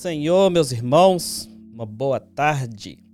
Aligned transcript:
Senhor, 0.00 0.50
meus 0.50 0.72
irmãos, 0.72 1.46
uma 1.74 1.84
boa 1.84 2.18
tarde. 2.18 3.04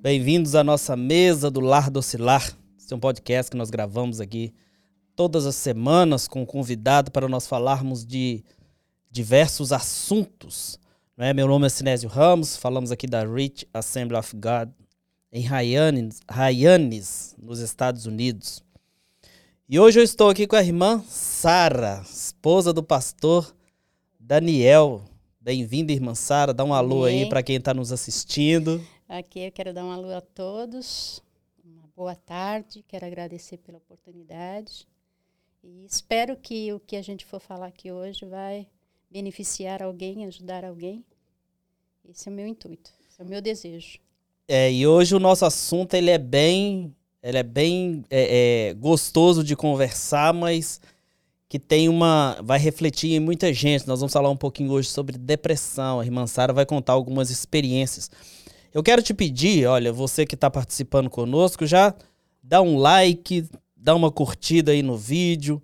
Bem-vindos 0.00 0.54
à 0.54 0.62
nossa 0.62 0.96
mesa 0.96 1.50
do 1.50 1.58
Lar 1.58 1.90
do 1.90 1.98
Oscilar. 1.98 2.56
Esse 2.78 2.92
é 2.92 2.96
um 2.96 3.00
podcast 3.00 3.50
que 3.50 3.56
nós 3.56 3.68
gravamos 3.68 4.20
aqui 4.20 4.54
todas 5.16 5.44
as 5.44 5.56
semanas 5.56 6.28
com 6.28 6.42
um 6.42 6.46
convidado 6.46 7.10
para 7.10 7.28
nós 7.28 7.48
falarmos 7.48 8.06
de 8.06 8.44
diversos 9.10 9.72
assuntos. 9.72 10.78
Né? 11.16 11.32
Meu 11.32 11.48
nome 11.48 11.66
é 11.66 11.68
Sinésio 11.68 12.08
Ramos, 12.08 12.56
falamos 12.56 12.92
aqui 12.92 13.08
da 13.08 13.24
Rich 13.24 13.66
Assembly 13.74 14.16
of 14.16 14.36
God 14.36 14.70
em 15.32 15.44
Hyannis 15.44 17.34
nos 17.36 17.58
Estados 17.58 18.06
Unidos. 18.06 18.62
E 19.68 19.80
hoje 19.80 19.98
eu 19.98 20.04
estou 20.04 20.30
aqui 20.30 20.46
com 20.46 20.54
a 20.54 20.62
irmã 20.62 21.02
Sara, 21.08 22.04
esposa 22.08 22.72
do 22.72 22.84
pastor 22.84 23.52
Daniel. 24.20 25.02
Bem-vinda, 25.48 25.90
irmã 25.92 26.14
Sara. 26.14 26.52
Dá 26.52 26.62
um 26.62 26.74
alô 26.74 27.04
aí 27.04 27.26
para 27.26 27.42
quem 27.42 27.56
está 27.56 27.72
nos 27.72 27.90
assistindo. 27.90 28.86
Aqui 29.08 29.40
eu 29.40 29.50
quero 29.50 29.72
dar 29.72 29.82
um 29.82 29.90
alô 29.90 30.14
a 30.14 30.20
todos. 30.20 31.22
Uma 31.64 31.84
boa 31.96 32.14
tarde. 32.14 32.84
Quero 32.86 33.06
agradecer 33.06 33.56
pela 33.56 33.78
oportunidade. 33.78 34.86
E 35.64 35.86
espero 35.86 36.36
que 36.36 36.70
o 36.74 36.78
que 36.78 36.96
a 36.96 37.00
gente 37.00 37.24
for 37.24 37.40
falar 37.40 37.68
aqui 37.68 37.90
hoje 37.90 38.26
vai 38.26 38.66
beneficiar 39.10 39.82
alguém, 39.82 40.26
ajudar 40.26 40.66
alguém. 40.66 41.02
Esse 42.06 42.28
é 42.28 42.30
o 42.30 42.34
meu 42.34 42.46
intuito, 42.46 42.92
esse 43.08 43.18
é 43.18 43.24
o 43.24 43.26
meu 43.26 43.40
desejo. 43.40 43.98
É, 44.46 44.70
e 44.70 44.86
hoje 44.86 45.14
o 45.14 45.18
nosso 45.18 45.46
assunto 45.46 45.94
ele 45.94 46.10
é 46.10 46.18
bem, 46.18 46.94
ele 47.22 47.38
é 47.38 47.42
bem 47.42 48.04
é, 48.10 48.68
é, 48.68 48.74
gostoso 48.74 49.42
de 49.42 49.56
conversar, 49.56 50.34
mas 50.34 50.78
que 51.48 51.58
tem 51.58 51.88
uma. 51.88 52.36
vai 52.42 52.58
refletir 52.58 53.12
em 53.12 53.20
muita 53.20 53.52
gente. 53.52 53.88
Nós 53.88 54.00
vamos 54.00 54.12
falar 54.12 54.28
um 54.28 54.36
pouquinho 54.36 54.70
hoje 54.70 54.88
sobre 54.88 55.16
depressão. 55.16 56.00
A 56.00 56.04
irmã 56.04 56.26
Sara 56.26 56.52
vai 56.52 56.66
contar 56.66 56.92
algumas 56.92 57.30
experiências. 57.30 58.10
Eu 58.72 58.82
quero 58.82 59.02
te 59.02 59.14
pedir, 59.14 59.66
olha, 59.66 59.90
você 59.90 60.26
que 60.26 60.34
está 60.34 60.50
participando 60.50 61.08
conosco, 61.08 61.66
já 61.66 61.94
dá 62.42 62.60
um 62.60 62.76
like, 62.76 63.48
dá 63.74 63.94
uma 63.94 64.10
curtida 64.10 64.72
aí 64.72 64.82
no 64.82 64.94
vídeo, 64.94 65.62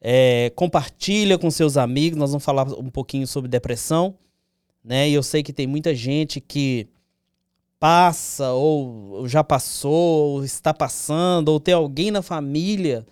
é, 0.00 0.52
compartilha 0.54 1.36
com 1.36 1.50
seus 1.50 1.76
amigos. 1.76 2.18
Nós 2.18 2.30
vamos 2.30 2.44
falar 2.44 2.62
um 2.78 2.88
pouquinho 2.88 3.26
sobre 3.26 3.48
depressão, 3.48 4.14
né? 4.82 5.08
E 5.08 5.14
eu 5.14 5.24
sei 5.24 5.42
que 5.42 5.52
tem 5.52 5.66
muita 5.66 5.92
gente 5.92 6.40
que 6.40 6.88
passa, 7.80 8.52
ou 8.52 9.26
já 9.26 9.42
passou, 9.42 10.36
ou 10.36 10.44
está 10.44 10.72
passando, 10.72 11.48
ou 11.48 11.58
tem 11.58 11.74
alguém 11.74 12.12
na 12.12 12.22
família 12.22 13.04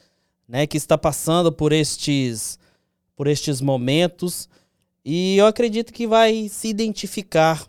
né, 0.49 0.67
que 0.67 0.77
está 0.77 0.97
passando 0.97 1.51
por 1.51 1.73
estes, 1.73 2.59
por 3.17 3.27
estes 3.27 3.61
momentos. 3.61 4.49
E 5.05 5.37
eu 5.37 5.47
acredito 5.47 5.93
que 5.93 6.07
vai 6.07 6.49
se 6.49 6.69
identificar 6.69 7.67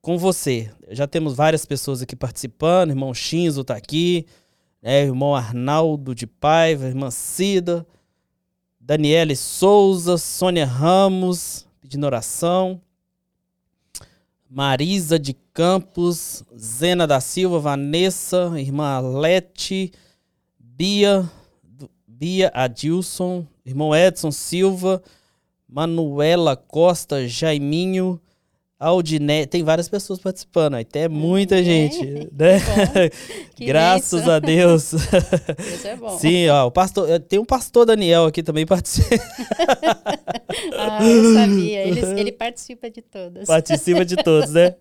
com 0.00 0.16
você. 0.16 0.70
Já 0.90 1.06
temos 1.06 1.34
várias 1.34 1.66
pessoas 1.66 2.02
aqui 2.02 2.16
participando. 2.16 2.90
Irmão 2.90 3.12
Shinzo 3.12 3.60
está 3.60 3.76
aqui, 3.76 4.26
né, 4.82 5.02
irmão 5.02 5.34
Arnaldo 5.34 6.14
de 6.14 6.26
Paiva, 6.26 6.86
irmã 6.86 7.10
Cida, 7.10 7.86
Daniele 8.80 9.36
Souza, 9.36 10.16
Sônia 10.16 10.64
Ramos, 10.64 11.66
pedindo 11.80 12.06
oração. 12.06 12.80
Marisa 14.50 15.18
de 15.18 15.34
Campos, 15.52 16.42
Zena 16.58 17.06
da 17.06 17.20
Silva, 17.20 17.58
Vanessa, 17.58 18.50
irmã 18.56 18.98
Lete, 18.98 19.92
Bia, 20.58 21.30
Bia 22.18 22.50
Adilson, 22.52 23.46
irmão 23.64 23.94
Edson 23.94 24.32
Silva, 24.32 25.00
Manuela 25.68 26.56
Costa, 26.56 27.28
Jaiminho, 27.28 28.20
Aldine, 28.76 29.46
tem 29.46 29.62
várias 29.62 29.88
pessoas 29.88 30.18
participando, 30.18 30.74
até 30.74 31.08
muita 31.08 31.62
gente, 31.62 32.28
né? 32.32 32.60
Graças 33.56 34.22
bênção. 34.22 34.34
a 34.34 34.38
Deus. 34.40 34.92
Isso 35.74 35.86
é 35.86 35.94
bom. 35.94 36.18
Sim, 36.18 36.48
ó, 36.48 36.66
o 36.66 36.72
pastor, 36.72 37.08
eh, 37.08 37.20
tem 37.20 37.38
um 37.38 37.44
pastor 37.44 37.86
Daniel 37.86 38.24
aqui 38.24 38.42
também 38.42 38.66
participa. 38.66 39.14
ah, 40.76 40.98
eu 41.04 41.34
sabia, 41.34 41.86
ele, 41.86 42.00
ele 42.20 42.32
participa 42.32 42.90
de 42.90 43.00
todas. 43.00 43.46
Participa 43.46 44.04
de 44.04 44.16
todos, 44.16 44.50
né? 44.50 44.74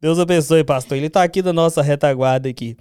Deus 0.00 0.18
abençoe, 0.18 0.64
pastor. 0.64 0.96
Ele 0.96 1.06
está 1.06 1.22
aqui 1.22 1.42
da 1.42 1.52
nossa 1.52 1.80
retaguarda 1.80 2.48
aqui 2.48 2.76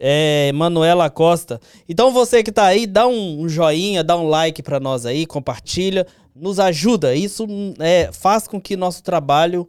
é, 0.00 0.50
Manuela 0.54 1.10
Costa. 1.10 1.60
Então 1.86 2.10
você 2.10 2.42
que 2.42 2.50
tá 2.50 2.64
aí, 2.64 2.86
dá 2.86 3.06
um, 3.06 3.46
joinha, 3.46 4.02
dá 4.02 4.16
um 4.16 4.26
like 4.26 4.62
para 4.62 4.80
nós 4.80 5.04
aí, 5.04 5.26
compartilha, 5.26 6.06
nos 6.34 6.58
ajuda. 6.58 7.14
Isso 7.14 7.46
é, 7.78 8.10
faz 8.10 8.48
com 8.48 8.58
que 8.58 8.76
nosso 8.76 9.02
trabalho 9.02 9.68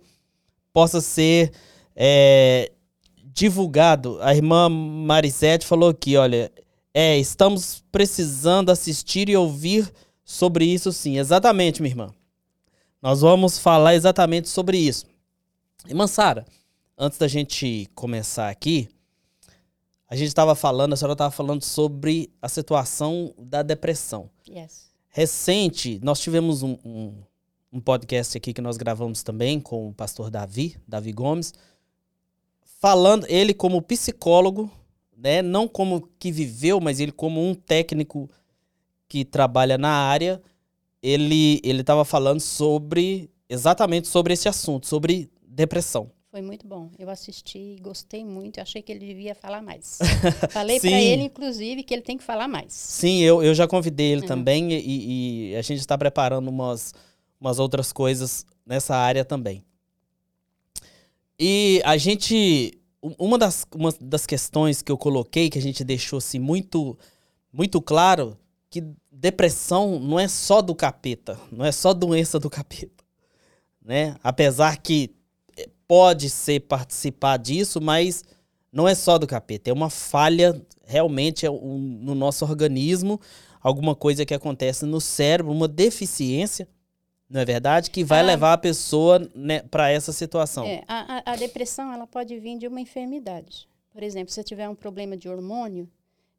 possa 0.71 1.01
ser 1.01 1.51
é, 1.93 2.71
divulgado. 3.25 4.17
A 4.21 4.33
irmã 4.33 4.69
Marisete 4.69 5.65
falou 5.65 5.89
aqui, 5.89 6.15
olha, 6.15 6.49
é, 6.93 7.17
estamos 7.17 7.83
precisando 7.91 8.69
assistir 8.69 9.27
e 9.27 9.35
ouvir 9.35 9.91
sobre 10.23 10.63
isso 10.63 10.93
sim. 10.93 11.19
Exatamente, 11.19 11.81
minha 11.81 11.91
irmã. 11.91 12.09
Nós 13.01 13.19
vamos 13.19 13.59
falar 13.59 13.95
exatamente 13.95 14.47
sobre 14.47 14.77
isso. 14.77 15.05
Irmã 15.87 16.07
Sara, 16.07 16.45
antes 16.97 17.17
da 17.17 17.27
gente 17.27 17.89
começar 17.95 18.47
aqui, 18.47 18.87
a 20.11 20.15
gente 20.17 20.27
estava 20.27 20.53
falando, 20.55 20.91
a 20.91 20.97
senhora 20.97 21.13
estava 21.13 21.31
falando 21.31 21.63
sobre 21.63 22.29
a 22.41 22.49
situação 22.49 23.33
da 23.37 23.63
depressão. 23.63 24.29
Yes. 24.45 24.91
Recente, 25.07 26.01
nós 26.03 26.19
tivemos 26.19 26.61
um, 26.63 26.77
um, 26.83 27.13
um, 27.71 27.79
podcast 27.79 28.37
aqui 28.37 28.53
que 28.53 28.59
nós 28.59 28.75
gravamos 28.75 29.23
também 29.23 29.57
com 29.57 29.87
o 29.87 29.93
pastor 29.93 30.29
Davi, 30.29 30.75
Davi 30.85 31.13
Gomes, 31.13 31.53
falando, 32.81 33.25
ele 33.29 33.53
como 33.53 33.81
psicólogo, 33.81 34.69
né, 35.15 35.41
não 35.41 35.65
como 35.65 36.05
que 36.19 36.29
viveu, 36.29 36.81
mas 36.81 36.99
ele 36.99 37.13
como 37.13 37.41
um 37.41 37.55
técnico 37.55 38.29
que 39.07 39.23
trabalha 39.23 39.77
na 39.77 39.91
área, 39.91 40.41
ele 41.01 41.61
ele 41.63 41.79
estava 41.79 42.03
falando 42.03 42.41
sobre 42.41 43.31
exatamente 43.47 44.09
sobre 44.09 44.33
esse 44.33 44.49
assunto, 44.49 44.87
sobre 44.87 45.31
depressão. 45.41 46.11
Foi 46.31 46.41
muito 46.41 46.65
bom. 46.65 46.89
Eu 46.97 47.09
assisti, 47.09 47.75
gostei 47.81 48.23
muito. 48.23 48.61
Achei 48.61 48.81
que 48.81 48.89
ele 48.89 49.05
devia 49.05 49.35
falar 49.35 49.61
mais. 49.61 49.99
Falei 50.49 50.79
para 50.79 50.89
ele, 50.89 51.23
inclusive, 51.23 51.83
que 51.83 51.93
ele 51.93 52.01
tem 52.01 52.17
que 52.17 52.23
falar 52.23 52.47
mais. 52.47 52.71
Sim, 52.71 53.19
eu, 53.19 53.43
eu 53.43 53.53
já 53.53 53.67
convidei 53.67 54.13
ele 54.13 54.21
uhum. 54.21 54.27
também 54.27 54.71
e, 54.71 55.51
e, 55.51 55.55
a 55.57 55.61
gente 55.61 55.79
está 55.79 55.97
preparando 55.97 56.47
umas, 56.47 56.93
umas 57.37 57.59
outras 57.59 57.91
coisas 57.91 58.45
nessa 58.65 58.95
área 58.95 59.25
também. 59.25 59.61
E 61.37 61.81
a 61.83 61.97
gente. 61.97 62.79
Uma 63.19 63.37
das, 63.37 63.65
uma 63.75 63.93
das 63.99 64.25
questões 64.25 64.81
que 64.81 64.91
eu 64.91 64.97
coloquei, 64.97 65.49
que 65.49 65.57
a 65.57 65.61
gente 65.61 65.83
deixou 65.83 66.19
assim, 66.19 66.39
muito, 66.39 66.97
muito 67.51 67.81
claro, 67.81 68.37
que 68.69 68.85
depressão 69.11 69.99
não 69.99 70.17
é 70.17 70.29
só 70.29 70.61
do 70.61 70.75
capeta, 70.75 71.37
não 71.51 71.65
é 71.65 71.73
só 71.73 71.93
doença 71.93 72.39
do 72.39 72.49
capeta. 72.49 73.03
Né? 73.83 74.15
Apesar 74.23 74.77
que 74.77 75.13
pode 75.91 76.29
ser 76.29 76.61
participar 76.61 77.35
disso, 77.35 77.81
mas 77.81 78.23
não 78.71 78.87
é 78.87 78.95
só 78.95 79.17
do 79.17 79.27
capeta, 79.27 79.69
é 79.69 79.73
uma 79.73 79.89
falha 79.89 80.65
realmente 80.85 81.45
é 81.45 81.49
no 81.49 82.15
nosso 82.15 82.45
organismo, 82.45 83.19
alguma 83.59 83.93
coisa 83.93 84.25
que 84.25 84.33
acontece 84.33 84.85
no 84.85 85.01
cérebro, 85.01 85.51
uma 85.51 85.67
deficiência, 85.67 86.65
não 87.29 87.41
é 87.41 87.45
verdade? 87.45 87.91
Que 87.91 88.05
vai 88.05 88.21
ah, 88.21 88.23
levar 88.23 88.53
a 88.53 88.57
pessoa 88.57 89.19
né, 89.35 89.63
para 89.63 89.91
essa 89.91 90.13
situação. 90.13 90.65
É, 90.65 90.81
a, 90.87 91.33
a, 91.33 91.35
depressão 91.35 91.91
ela 91.91 92.07
pode 92.07 92.39
vir 92.39 92.57
de 92.57 92.69
uma 92.69 92.79
enfermidade. 92.79 93.67
Por 93.91 94.01
exemplo, 94.01 94.29
se 94.29 94.35
você 94.35 94.45
tiver 94.45 94.69
um 94.69 94.75
problema 94.75 95.17
de 95.17 95.27
hormônio, 95.27 95.89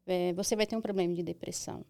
é, 0.07 0.33
você 0.33 0.55
vai 0.55 0.65
ter 0.65 0.75
um 0.75 0.81
problema 0.81 1.13
de 1.13 1.21
depressão. 1.21 1.85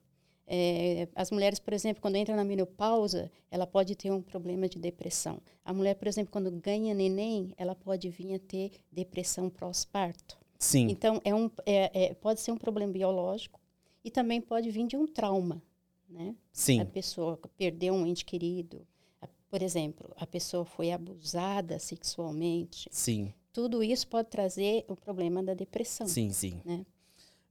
É, 0.45 1.07
as 1.15 1.31
mulheres, 1.31 1.59
por 1.59 1.73
exemplo, 1.73 2.01
quando 2.01 2.17
entram 2.17 2.35
na 2.35 2.43
menopausa, 2.43 3.31
ela 3.49 3.65
pode 3.65 3.95
ter 3.95 4.11
um 4.11 4.21
problema 4.21 4.67
de 4.67 4.77
depressão. 4.77 5.39
A 5.63 5.73
mulher, 5.73 5.95
por 5.95 6.07
exemplo, 6.07 6.31
quando 6.31 6.51
ganha 6.51 6.93
neném, 6.93 7.53
ela 7.57 7.75
pode 7.75 8.09
vir 8.09 8.35
a 8.35 8.39
ter 8.39 8.71
depressão 8.91 9.49
pós-parto. 9.49 10.37
Sim. 10.59 10.87
Então, 10.89 11.21
é 11.23 11.33
um, 11.33 11.49
é, 11.65 12.05
é, 12.05 12.13
pode 12.13 12.39
ser 12.39 12.51
um 12.51 12.57
problema 12.57 12.91
biológico 12.91 13.59
e 14.03 14.11
também 14.11 14.41
pode 14.41 14.69
vir 14.69 14.87
de 14.87 14.97
um 14.97 15.05
trauma, 15.05 15.61
né? 16.09 16.35
Sim. 16.51 16.79
A 16.81 16.85
pessoa 16.85 17.39
perdeu 17.57 17.93
um 17.93 18.05
ente 18.05 18.25
querido. 18.25 18.85
A, 19.21 19.27
por 19.49 19.61
exemplo, 19.61 20.11
a 20.17 20.25
pessoa 20.25 20.65
foi 20.65 20.91
abusada 20.91 21.79
sexualmente. 21.79 22.89
Sim. 22.91 23.33
Tudo 23.51 23.83
isso 23.83 24.07
pode 24.07 24.29
trazer 24.29 24.83
o 24.87 24.95
problema 24.95 25.43
da 25.43 25.53
depressão. 25.53 26.07
Sim, 26.07 26.31
sim. 26.31 26.61
Né? 26.65 26.85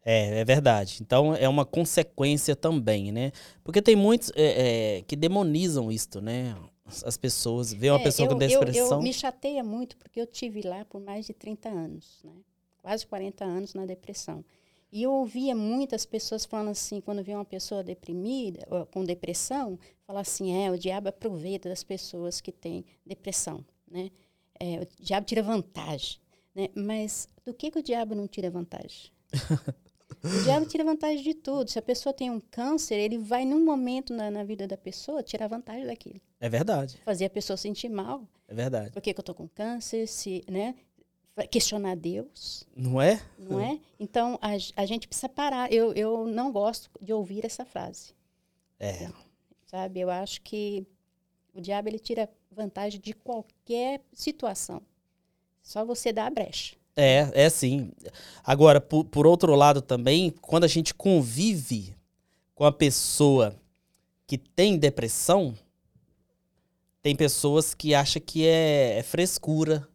É, 0.05 0.41
é 0.41 0.45
verdade. 0.45 0.99
Então 1.01 1.35
é 1.35 1.49
uma 1.49 1.65
consequência 1.65 2.57
também, 2.57 3.13
né? 3.13 3.33
Porque 3.63 3.81
tem 3.81 3.95
muitos 3.95 4.33
é, 4.35 4.99
é, 4.99 5.03
que 5.03 5.15
demonizam 5.15 5.91
isto, 5.91 6.21
né? 6.21 6.57
As 6.85 7.17
pessoas, 7.17 7.73
vê 7.73 7.91
uma 7.91 8.01
é, 8.01 8.03
pessoa 8.03 8.27
eu, 8.27 8.33
com 8.33 8.39
depressão. 8.39 8.87
Eu, 8.87 8.93
eu, 8.93 9.03
me 9.03 9.13
chateia 9.13 9.63
muito 9.63 9.97
porque 9.97 10.21
eu 10.21 10.27
tive 10.27 10.63
lá 10.63 10.85
por 10.85 11.01
mais 11.01 11.27
de 11.27 11.33
30 11.33 11.69
anos, 11.69 12.21
né? 12.25 12.33
Quase 12.83 13.07
40 13.07 13.45
anos 13.45 13.75
na 13.75 13.87
depressão. 13.87 14.45
E 14.91 15.05
eu 15.05 15.13
ouvia 15.13 15.55
muitas 15.55 16.05
pessoas 16.05 16.45
falando 16.45 16.69
assim, 16.69 17.01
quando 17.01 17.23
via 17.23 17.39
uma 17.39 17.47
pessoa 17.47 17.83
deprimida, 17.83 18.67
ou 18.69 18.85
com 18.85 19.03
depressão, 19.03 19.79
falar 20.07 20.21
assim, 20.21 20.53
é, 20.53 20.71
o 20.71 20.77
diabo 20.77 21.09
aproveita 21.09 21.69
das 21.69 21.83
pessoas 21.83 22.43
que 22.43 22.53
têm 22.53 22.85
depressão, 23.07 23.65
né? 23.91 24.11
É, 24.61 24.81
o 24.81 25.03
diabo 25.03 25.27
tira 25.27 25.43
vantagem, 25.43 26.19
né? 26.55 26.69
Mas 26.75 27.27
do 27.45 27.55
que, 27.55 27.71
que 27.71 27.79
o 27.79 27.83
diabo 27.83 28.15
não 28.15 28.27
tira 28.29 28.51
vantagem? 28.51 29.11
o 30.25 30.43
diabo 30.45 30.67
tira 30.67 30.85
vantagem 30.85 31.23
de 31.23 31.35
tudo. 31.35 31.71
Se 31.71 31.79
a 31.79 31.83
pessoa 31.83 32.13
tem 32.13 32.31
um 32.31 32.41
câncer, 32.41 32.95
ele 32.95 33.19
vai 33.19 33.45
num 33.45 33.65
momento 33.65 34.15
na, 34.15 34.31
na 34.31 34.45
vida 34.45 34.67
da 34.67 34.77
pessoa 34.77 35.23
tirar 35.23 35.49
vantagem 35.49 35.87
daquilo. 35.87 36.21
É 36.41 36.49
verdade. 36.49 37.01
Fazer 37.05 37.25
a 37.25 37.31
pessoa 37.31 37.57
sentir 37.57 37.89
mal. 37.89 38.27
É 38.47 38.55
verdade. 38.55 38.91
Por 38.91 39.03
que, 39.03 39.13
que 39.13 39.21
eu 39.21 39.25
tô 39.25 39.35
com 39.35 39.49
câncer? 39.49 40.07
Se, 40.07 40.45
né? 40.49 40.75
questionar 41.51 41.97
Deus. 41.97 42.67
Não 42.77 43.01
é? 43.01 43.21
Não 43.39 43.61
é? 43.61 43.81
Então, 43.99 44.39
a, 44.43 44.51
a 44.77 44.87
gente 44.87 45.09
precisa 45.09 45.29
parar. 45.29 45.73
Eu, 45.73 45.93
eu 45.95 46.27
não 46.27 46.53
gosto 46.53 46.91
de 47.01 47.13
ouvir 47.13 47.45
essa 47.45 47.65
frase. 47.65 48.15
É. 48.79 49.11
Sabe? 49.67 50.01
Eu 50.01 50.11
acho 50.11 50.43
que 50.43 50.87
o 51.55 51.61
diabo 51.61 51.89
ele 51.89 51.99
tira 51.99 52.29
vantagem 52.51 53.01
de 53.01 53.15
qualquer 53.15 54.03
situação. 54.13 54.83
Só 55.63 55.85
você 55.85 56.13
dá 56.13 56.27
a 56.27 56.31
brecha. 56.31 56.77
É, 56.97 57.31
é 57.33 57.51
sim. 57.51 57.91
Agora, 58.45 58.81
por, 58.81 59.05
por 59.05 59.27
outro 59.27 59.55
lado 59.55 59.81
também, 59.81 60.31
quando 60.41 60.65
a 60.65 60.69
gente 60.69 60.95
convive 60.95 61.95
com 62.55 62.65
a 62.65 62.73
pessoa 62.73 63.57
que 64.27 64.37
tem 64.37 64.79
depressão, 64.79 65.55
tem 67.03 67.17
pessoas 67.17 67.75
que 67.75 67.95
acham 67.95 68.23
que 68.25 68.47
é, 68.47 68.99
é 68.99 69.03
frescura, 69.03 69.87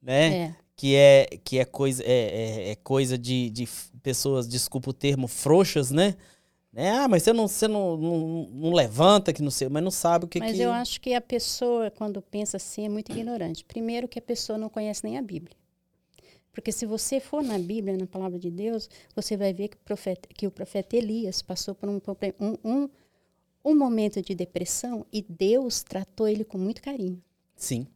né? 0.00 0.36
É. 0.36 0.56
Que 0.74 0.96
é, 0.96 1.26
que 1.44 1.58
é 1.58 1.64
coisa, 1.66 2.02
é, 2.02 2.08
é, 2.08 2.70
é, 2.70 2.74
coisa 2.76 3.18
de, 3.18 3.50
de 3.50 3.68
pessoas, 4.02 4.48
desculpa 4.48 4.88
o 4.88 4.94
termo, 4.94 5.28
frouxas, 5.28 5.90
né? 5.90 6.16
né? 6.72 6.90
Ah, 6.92 7.06
mas 7.06 7.22
você 7.22 7.34
não, 7.34 7.46
você 7.46 7.68
não, 7.68 7.96
não, 7.98 8.48
não 8.50 8.72
levanta, 8.72 9.30
que 9.30 9.42
não 9.42 9.50
sei, 9.50 9.68
mas 9.68 9.82
não 9.82 9.90
sabe 9.90 10.24
o 10.24 10.28
que 10.28 10.38
Mas 10.38 10.56
que... 10.56 10.62
eu 10.62 10.72
acho 10.72 10.98
que 10.98 11.12
a 11.12 11.20
pessoa, 11.20 11.90
quando 11.90 12.22
pensa 12.22 12.56
assim, 12.56 12.86
é 12.86 12.88
muito 12.88 13.12
ignorante. 13.12 13.62
Primeiro 13.62 14.08
que 14.08 14.18
a 14.18 14.22
pessoa 14.22 14.56
não 14.56 14.70
conhece 14.70 15.04
nem 15.04 15.18
a 15.18 15.22
Bíblia. 15.22 15.54
Porque 16.52 16.72
se 16.72 16.84
você 16.84 17.20
for 17.20 17.42
na 17.42 17.58
Bíblia, 17.58 17.96
na 17.96 18.06
palavra 18.06 18.38
de 18.38 18.50
Deus, 18.50 18.88
você 19.14 19.36
vai 19.36 19.52
ver 19.52 19.68
que 19.68 19.76
o 19.76 19.80
profeta, 19.80 20.28
que 20.34 20.46
o 20.46 20.50
profeta 20.50 20.96
Elias 20.96 21.42
passou 21.42 21.74
por 21.74 21.88
um, 21.88 22.00
um, 22.40 22.56
um, 22.64 22.88
um 23.64 23.74
momento 23.76 24.20
de 24.20 24.34
depressão 24.34 25.06
e 25.12 25.22
Deus 25.22 25.82
tratou 25.82 26.26
ele 26.26 26.44
com 26.44 26.58
muito 26.58 26.82
carinho. 26.82 27.22
Sim. 27.56 27.86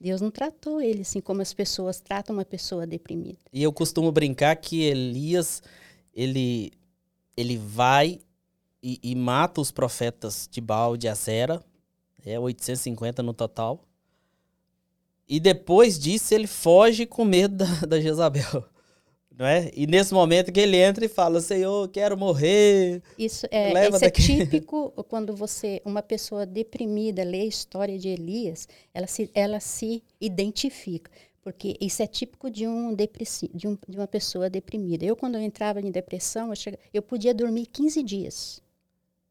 Deus 0.00 0.20
não 0.20 0.30
tratou 0.30 0.80
ele 0.80 1.02
assim 1.02 1.20
como 1.20 1.42
as 1.42 1.52
pessoas 1.52 2.00
tratam 2.00 2.34
uma 2.34 2.44
pessoa 2.44 2.86
deprimida. 2.86 3.38
E 3.52 3.62
eu 3.62 3.72
costumo 3.72 4.10
brincar 4.10 4.56
que 4.56 4.82
Elias, 4.82 5.62
ele, 6.14 6.72
ele 7.36 7.58
vai 7.58 8.18
e, 8.82 8.98
e 9.02 9.14
mata 9.14 9.60
os 9.60 9.70
profetas 9.70 10.48
de 10.50 10.60
Baal 10.60 10.96
de 10.96 11.06
Azera, 11.06 11.62
é 12.24 12.38
850 12.38 13.22
no 13.22 13.34
total. 13.34 13.84
E 15.30 15.40
depois 15.40 15.98
disso 15.98 16.34
ele 16.34 16.46
foge 16.46 17.06
com 17.06 17.24
medo 17.24 17.56
da, 17.56 17.86
da 17.86 18.00
Jezabel 18.00 18.68
não 19.40 19.46
é? 19.46 19.70
E 19.74 19.86
nesse 19.86 20.12
momento 20.12 20.52
que 20.52 20.60
ele 20.60 20.76
entra 20.76 21.02
e 21.02 21.08
fala, 21.08 21.40
Senhor, 21.40 21.88
quero 21.88 22.14
morrer. 22.14 23.02
Isso 23.18 23.46
é, 23.50 23.72
leva 23.72 23.96
isso 23.96 24.04
é 24.04 24.10
típico 24.10 24.90
quando 25.08 25.34
você, 25.34 25.80
uma 25.82 26.02
pessoa 26.02 26.44
deprimida, 26.44 27.24
lê 27.24 27.40
a 27.40 27.46
história 27.46 27.98
de 27.98 28.06
Elias, 28.06 28.68
ela 28.92 29.06
se, 29.06 29.30
ela 29.34 29.58
se 29.58 30.02
identifica. 30.20 31.10
Porque 31.42 31.74
isso 31.80 32.02
é 32.02 32.06
típico 32.06 32.50
de 32.50 32.68
um 32.68 32.92
depressi 32.92 33.50
de, 33.54 33.66
um, 33.66 33.78
de 33.88 33.96
uma 33.96 34.06
pessoa 34.06 34.50
deprimida. 34.50 35.06
Eu, 35.06 35.16
quando 35.16 35.36
eu 35.36 35.40
entrava 35.40 35.80
em 35.80 35.90
depressão, 35.90 36.50
eu, 36.50 36.56
chegava, 36.56 36.82
eu 36.92 37.00
podia 37.00 37.32
dormir 37.32 37.64
15 37.64 38.02
dias. 38.02 38.62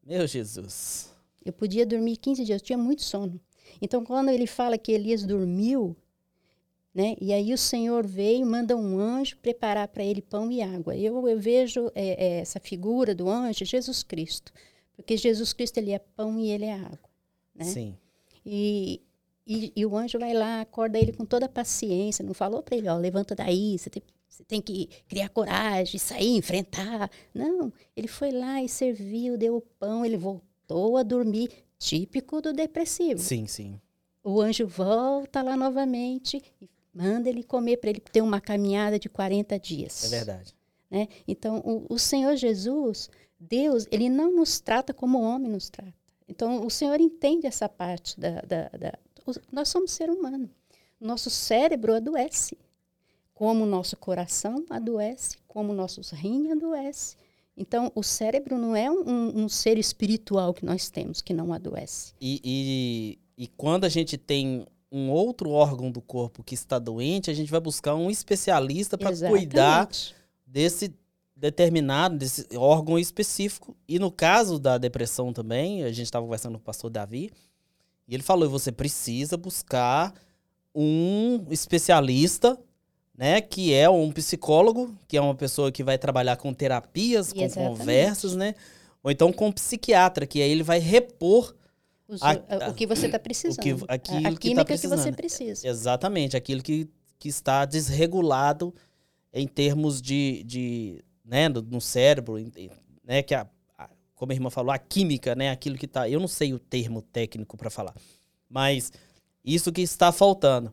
Meu 0.04 0.26
Jesus. 0.26 1.14
Eu 1.44 1.52
podia 1.52 1.86
dormir 1.86 2.16
15 2.16 2.44
dias, 2.44 2.60
eu 2.60 2.66
tinha 2.66 2.76
muito 2.76 3.02
sono. 3.02 3.40
Então, 3.80 4.04
quando 4.04 4.30
ele 4.30 4.46
fala 4.46 4.78
que 4.78 4.92
Elias 4.92 5.24
dormiu, 5.24 5.96
né? 6.94 7.16
E 7.20 7.32
aí 7.32 7.52
o 7.54 7.58
Senhor 7.58 8.06
veio, 8.06 8.44
manda 8.44 8.76
um 8.76 8.98
anjo 8.98 9.36
preparar 9.38 9.86
para 9.88 10.02
ele 10.02 10.20
pão 10.20 10.50
e 10.50 10.60
água. 10.60 10.96
Eu, 10.96 11.26
eu 11.28 11.38
vejo 11.38 11.90
é, 11.94 12.24
é, 12.24 12.40
essa 12.40 12.58
figura 12.58 13.14
do 13.14 13.28
anjo, 13.28 13.64
Jesus 13.64 14.02
Cristo, 14.02 14.52
porque 14.96 15.16
Jesus 15.16 15.52
Cristo 15.52 15.78
ele 15.78 15.92
é 15.92 15.98
pão 15.98 16.38
e 16.38 16.50
ele 16.50 16.64
é 16.64 16.74
água. 16.74 17.10
Né? 17.54 17.64
Sim. 17.64 17.96
E, 18.44 19.00
e, 19.46 19.72
e, 19.76 19.86
o 19.86 19.96
anjo 19.96 20.18
vai 20.18 20.34
lá, 20.34 20.62
acorda 20.62 20.98
ele 20.98 21.12
com 21.12 21.24
toda 21.24 21.46
a 21.46 21.48
paciência, 21.48 22.24
não 22.24 22.34
falou 22.34 22.62
para 22.62 22.76
ele, 22.76 22.88
ó, 22.88 22.96
levanta 22.96 23.34
daí, 23.34 23.78
você 23.78 23.88
tem, 23.88 24.02
você 24.28 24.42
tem 24.42 24.60
que 24.60 24.88
criar 25.08 25.28
coragem, 25.28 25.98
sair, 25.98 26.36
enfrentar. 26.36 27.10
Não, 27.32 27.72
ele 27.96 28.08
foi 28.08 28.32
lá 28.32 28.62
e 28.62 28.68
serviu, 28.68 29.38
deu 29.38 29.56
o 29.56 29.60
pão, 29.60 30.04
ele 30.04 30.16
voltou 30.16 30.96
a 30.96 31.02
dormir, 31.02 31.50
típico 31.80 32.40
do 32.40 32.52
depressivo. 32.52 33.18
Sim, 33.18 33.48
sim. 33.48 33.80
O 34.22 34.40
anjo 34.40 34.68
volta 34.68 35.42
lá 35.42 35.56
novamente 35.56 36.40
e 36.60 36.68
Manda 36.92 37.28
ele 37.28 37.44
comer 37.44 37.76
para 37.76 37.90
ele 37.90 38.00
ter 38.00 38.20
uma 38.20 38.40
caminhada 38.40 38.98
de 38.98 39.08
40 39.08 39.58
dias. 39.58 40.04
É 40.04 40.08
verdade. 40.08 40.54
Né? 40.90 41.08
Então, 41.26 41.58
o, 41.58 41.94
o 41.94 41.98
Senhor 41.98 42.34
Jesus, 42.34 43.08
Deus, 43.38 43.86
ele 43.92 44.08
não 44.08 44.34
nos 44.34 44.58
trata 44.58 44.92
como 44.92 45.18
o 45.18 45.22
homem 45.22 45.50
nos 45.50 45.70
trata. 45.70 45.94
Então, 46.28 46.66
o 46.66 46.70
Senhor 46.70 47.00
entende 47.00 47.46
essa 47.46 47.68
parte 47.68 48.18
da. 48.18 48.40
da, 48.40 48.68
da 48.70 48.98
o, 49.24 49.32
nós 49.52 49.68
somos 49.68 49.92
ser 49.92 50.10
humano. 50.10 50.50
Nosso 51.00 51.30
cérebro 51.30 51.94
adoece. 51.94 52.58
Como 53.32 53.64
o 53.64 53.66
nosso 53.66 53.96
coração 53.96 54.66
adoece, 54.68 55.38
como 55.48 55.72
nossos 55.72 56.10
rins 56.10 56.50
adoece. 56.50 57.16
Então, 57.60 57.92
o 57.94 58.02
cérebro 58.02 58.56
não 58.56 58.74
é 58.74 58.90
um, 58.90 59.42
um, 59.42 59.48
ser 59.50 59.76
espiritual 59.76 60.54
que 60.54 60.64
nós 60.64 60.88
temos, 60.88 61.20
que 61.20 61.34
não 61.34 61.52
adoece. 61.52 62.14
E, 62.18 62.40
e, 62.42 63.44
e 63.44 63.46
quando 63.48 63.84
a 63.84 63.88
gente 63.90 64.16
tem 64.16 64.66
um 64.90 65.10
outro 65.10 65.50
órgão 65.50 65.90
do 65.90 66.00
corpo 66.00 66.42
que 66.42 66.54
está 66.54 66.78
doente, 66.78 67.30
a 67.30 67.34
gente 67.34 67.50
vai 67.50 67.60
buscar 67.60 67.94
um 67.94 68.10
especialista 68.10 68.96
para 68.96 69.14
cuidar 69.28 69.86
desse 70.46 70.94
determinado, 71.36 72.16
desse 72.16 72.46
órgão 72.56 72.98
específico. 72.98 73.76
E 73.86 73.98
no 73.98 74.10
caso 74.10 74.58
da 74.58 74.78
depressão 74.78 75.30
também, 75.30 75.84
a 75.84 75.92
gente 75.92 76.06
estava 76.06 76.24
conversando 76.24 76.54
com 76.54 76.62
o 76.62 76.64
pastor 76.64 76.90
Davi, 76.90 77.30
e 78.08 78.14
ele 78.14 78.22
falou: 78.22 78.48
você 78.48 78.72
precisa 78.72 79.36
buscar 79.36 80.14
um 80.74 81.44
especialista, 81.50 82.58
né, 83.20 83.38
que 83.42 83.74
é 83.74 83.86
um 83.86 84.10
psicólogo, 84.10 84.96
que 85.06 85.14
é 85.14 85.20
uma 85.20 85.34
pessoa 85.34 85.70
que 85.70 85.84
vai 85.84 85.98
trabalhar 85.98 86.38
com 86.38 86.54
terapias, 86.54 87.34
com 87.34 87.42
Exatamente. 87.42 87.78
conversas, 87.78 88.34
né? 88.34 88.54
Ou 89.02 89.10
então 89.10 89.30
com 89.30 89.48
um 89.48 89.52
psiquiatra, 89.52 90.26
que 90.26 90.40
aí 90.40 90.50
ele 90.50 90.62
vai 90.62 90.78
repor 90.78 91.54
a, 92.18 92.70
o 92.70 92.74
que 92.74 92.86
você 92.86 93.04
está 93.04 93.18
precisando. 93.18 93.62
Que, 93.62 93.76
aquilo 93.88 94.26
a, 94.26 94.30
a 94.30 94.34
química 94.34 94.64
que, 94.64 94.72
tá 94.72 94.78
que, 94.78 94.88
você 94.88 95.12
precisa. 95.12 95.68
Exatamente, 95.68 96.34
aquilo 96.34 96.62
que, 96.62 96.88
que 97.18 97.28
está 97.28 97.66
desregulado 97.66 98.74
em 99.34 99.46
termos 99.46 100.00
de, 100.00 100.42
de 100.44 101.04
né, 101.22 101.50
no, 101.50 101.60
no 101.60 101.80
cérebro, 101.80 102.36
né, 103.04 103.22
que 103.22 103.34
a, 103.34 103.46
a, 103.76 103.90
como 104.14 104.32
a 104.32 104.34
irmã 104.34 104.48
falou, 104.48 104.72
a 104.72 104.78
química, 104.78 105.34
né, 105.34 105.50
aquilo 105.50 105.76
que 105.76 105.84
está, 105.84 106.08
eu 106.08 106.20
não 106.20 106.28
sei 106.28 106.54
o 106.54 106.58
termo 106.58 107.02
técnico 107.02 107.54
para 107.58 107.68
falar, 107.68 107.94
mas 108.48 108.90
isso 109.44 109.70
que 109.70 109.82
está 109.82 110.10
faltando. 110.10 110.72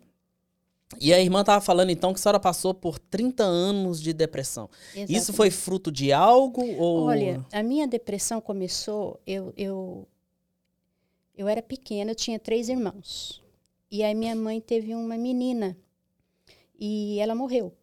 E 1.00 1.14
a 1.14 1.20
irmã 1.20 1.42
estava 1.42 1.60
falando 1.60 1.90
então 1.90 2.14
que 2.14 2.20
a 2.20 2.24
senhora 2.24 2.40
passou 2.40 2.74
por 2.74 2.98
30 2.98 3.44
anos 3.44 4.02
de 4.02 4.14
depressão. 4.14 4.70
Exatamente. 4.90 5.14
Isso 5.14 5.34
foi 5.34 5.52
fruto 5.52 5.92
de 5.92 6.14
algo 6.14 6.66
ou 6.78 7.06
Olha, 7.06 7.46
a 7.52 7.62
minha 7.62 7.88
depressão 7.88 8.40
começou, 8.40 9.20
eu, 9.28 9.54
eu 9.58 10.08
eu 11.36 11.48
era 11.48 11.62
pequena, 11.62 12.12
eu 12.12 12.16
tinha 12.16 12.40
três 12.40 12.68
irmãos. 12.68 13.44
E 13.92 14.04
aí 14.04 14.16
minha 14.16 14.36
mãe 14.36 14.60
teve 14.60 14.96
uma 14.96 15.18
menina 15.18 15.78
e 16.80 17.20
ela 17.20 17.36
morreu. 17.36 17.74